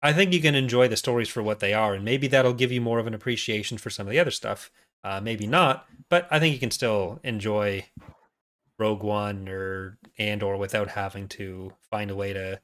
I 0.03 0.13
think 0.13 0.33
you 0.33 0.41
can 0.41 0.55
enjoy 0.55 0.89
the 0.89 0.97
stories 0.97 1.29
for 1.29 1.43
what 1.43 1.61
they 1.61 1.75
are, 1.75 1.95
and 1.95 2.05
maybe 2.05 2.29
that'll 2.29 2.55
give 2.55 2.73
you 2.73 2.81
more 2.81 2.99
of 2.99 3.07
an 3.07 3.15
appreciation 3.15 3.79
for 3.79 3.91
some 3.91 4.07
of 4.07 4.13
the 4.13 4.21
other 4.21 4.31
stuff. 4.31 4.71
Uh, 5.05 5.21
maybe 5.21 5.47
not, 5.47 5.87
but 6.09 6.27
I 6.31 6.39
think 6.41 6.53
you 6.53 6.59
can 6.59 6.71
still 6.71 7.21
enjoy 7.23 7.87
Rogue 8.79 9.03
One 9.03 9.49
or 9.49 9.99
Andor 10.19 10.57
without 10.57 10.89
having 10.89 11.29
to 11.29 11.73
find 11.91 12.11
a 12.11 12.17
way 12.17 12.33
to 12.33 12.61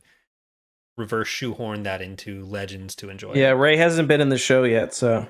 reverse 0.97 1.28
shoehorn 1.28 1.85
that 1.85 2.01
into 2.01 2.44
Legends 2.44 2.94
to 2.97 3.11
enjoy. 3.11 3.35
Yeah, 3.35 3.51
Rey 3.51 3.77
hasn't 3.77 4.09
been 4.09 4.20
in 4.20 4.28
the 4.28 4.39
show 4.39 4.65
yet, 4.65 4.94
so 4.94 5.27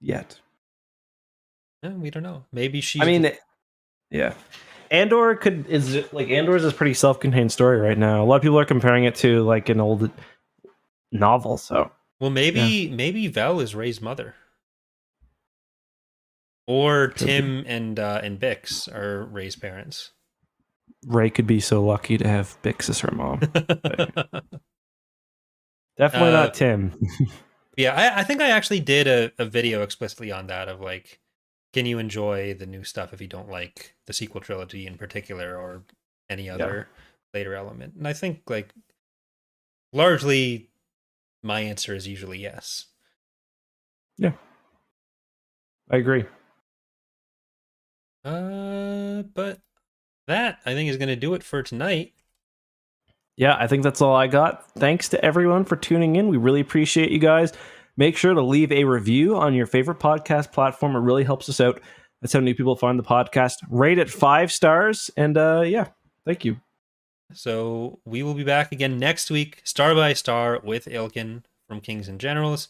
yet. 0.00 0.40
Yeah, 1.82 1.90
we 1.90 2.10
don't 2.10 2.22
know. 2.22 2.44
Maybe 2.52 2.80
she. 2.80 3.00
I 3.00 3.04
mean, 3.04 3.30
yeah. 4.10 4.34
Andor 4.90 5.34
could 5.34 5.66
is 5.66 6.12
like 6.12 6.28
Andor 6.30 6.56
is 6.56 6.64
a 6.64 6.72
pretty 6.72 6.94
self-contained 6.94 7.50
story 7.50 7.80
right 7.80 7.98
now. 7.98 8.22
A 8.22 8.24
lot 8.24 8.36
of 8.36 8.42
people 8.42 8.58
are 8.58 8.64
comparing 8.64 9.04
it 9.04 9.16
to 9.16 9.42
like 9.42 9.68
an 9.68 9.80
old 9.80 10.10
novel. 11.10 11.56
So 11.58 11.90
well, 12.20 12.30
maybe 12.30 12.60
yeah. 12.60 12.94
maybe 12.94 13.26
Vel 13.26 13.60
is 13.60 13.74
Rey's 13.74 14.00
mother. 14.00 14.34
Or 16.66 17.08
Tim 17.08 17.64
and 17.66 17.98
uh, 18.00 18.20
and 18.24 18.40
Bix 18.40 18.92
are 18.92 19.24
Rey's 19.24 19.54
parents. 19.54 20.10
Ray 21.06 21.30
could 21.30 21.46
be 21.46 21.60
so 21.60 21.84
lucky 21.84 22.18
to 22.18 22.26
have 22.26 22.60
Bix 22.62 22.90
as 22.90 23.00
her 23.00 23.12
mom. 23.12 23.38
Definitely 25.96 26.28
uh, 26.28 26.32
not 26.32 26.54
Tim. 26.54 26.92
yeah, 27.76 27.94
I, 27.94 28.20
I, 28.20 28.24
think 28.24 28.40
I 28.40 28.50
actually 28.50 28.80
did 28.80 29.06
a, 29.06 29.30
a 29.38 29.44
video 29.44 29.82
explicitly 29.82 30.32
on 30.32 30.48
that 30.48 30.68
of 30.68 30.80
like 30.80 31.20
can 31.72 31.86
you 31.86 31.98
enjoy 31.98 32.54
the 32.54 32.66
new 32.66 32.82
stuff 32.84 33.12
if 33.12 33.20
you 33.20 33.28
don't 33.28 33.48
like 33.48 33.94
the 34.06 34.12
sequel 34.12 34.40
trilogy 34.40 34.86
in 34.86 34.96
particular 34.96 35.56
or 35.56 35.84
any 36.28 36.50
other 36.50 36.88
yeah. 36.88 37.38
later 37.38 37.54
element? 37.54 37.94
And 37.96 38.08
I 38.08 38.12
think 38.12 38.42
like 38.48 38.74
largely 39.92 40.70
my 41.42 41.60
answer 41.60 41.94
is 41.94 42.08
usually 42.08 42.38
yes. 42.38 42.86
Yeah. 44.18 44.32
I 45.90 45.98
agree. 45.98 46.24
Uh, 48.26 49.22
but 49.34 49.60
that 50.26 50.58
I 50.66 50.74
think 50.74 50.90
is 50.90 50.96
going 50.96 51.08
to 51.08 51.16
do 51.16 51.34
it 51.34 51.44
for 51.44 51.62
tonight. 51.62 52.12
Yeah, 53.36 53.56
I 53.58 53.66
think 53.66 53.82
that's 53.84 54.00
all 54.00 54.16
I 54.16 54.26
got. 54.26 54.70
Thanks 54.72 55.08
to 55.10 55.24
everyone 55.24 55.64
for 55.64 55.76
tuning 55.76 56.16
in. 56.16 56.28
We 56.28 56.36
really 56.36 56.60
appreciate 56.60 57.12
you 57.12 57.18
guys. 57.18 57.52
Make 57.96 58.16
sure 58.16 58.34
to 58.34 58.42
leave 58.42 58.72
a 58.72 58.84
review 58.84 59.36
on 59.36 59.54
your 59.54 59.66
favorite 59.66 60.00
podcast 60.00 60.52
platform. 60.52 60.96
It 60.96 61.00
really 61.00 61.22
helps 61.22 61.48
us 61.48 61.60
out. 61.60 61.80
That's 62.20 62.32
how 62.32 62.40
new 62.40 62.54
people 62.54 62.74
find 62.74 62.98
the 62.98 63.04
podcast. 63.04 63.54
Rate 63.70 63.98
it 63.98 64.10
five 64.10 64.50
stars. 64.50 65.10
And 65.16 65.38
uh, 65.38 65.62
yeah, 65.64 65.88
thank 66.24 66.44
you. 66.44 66.56
So 67.32 68.00
we 68.04 68.22
will 68.22 68.34
be 68.34 68.44
back 68.44 68.72
again 68.72 68.98
next 68.98 69.30
week, 69.30 69.60
star 69.64 69.94
by 69.94 70.14
star, 70.14 70.60
with 70.64 70.86
Ilkin 70.86 71.44
from 71.68 71.80
Kings 71.80 72.08
and 72.08 72.20
Generals. 72.20 72.68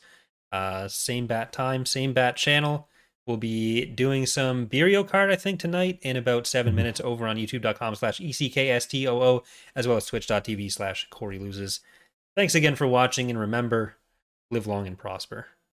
Uh, 0.52 0.88
same 0.88 1.26
bat 1.26 1.52
time, 1.52 1.86
same 1.86 2.12
bat 2.12 2.36
channel. 2.36 2.88
We'll 3.26 3.36
be 3.36 3.84
doing 3.84 4.24
some 4.24 4.66
Beerio 4.68 5.06
Kart, 5.06 5.32
I 5.32 5.36
think, 5.36 5.58
tonight 5.58 5.98
in 6.02 6.16
about 6.16 6.46
seven 6.46 6.70
mm-hmm. 6.70 6.76
minutes 6.76 7.00
over 7.00 7.26
on 7.26 7.36
youtube.com 7.36 7.96
slash 7.96 8.20
ECKSTOO, 8.20 9.42
as 9.74 9.88
well 9.88 9.96
as 9.96 10.06
twitch.tv 10.06 10.70
slash 10.70 11.08
Corey 11.10 11.38
Loses. 11.38 11.80
Thanks 12.36 12.54
again 12.54 12.76
for 12.76 12.86
watching, 12.86 13.28
and 13.28 13.38
remember, 13.38 13.96
live 14.50 14.66
long 14.66 14.86
and 14.86 14.96
prosper. 14.96 15.46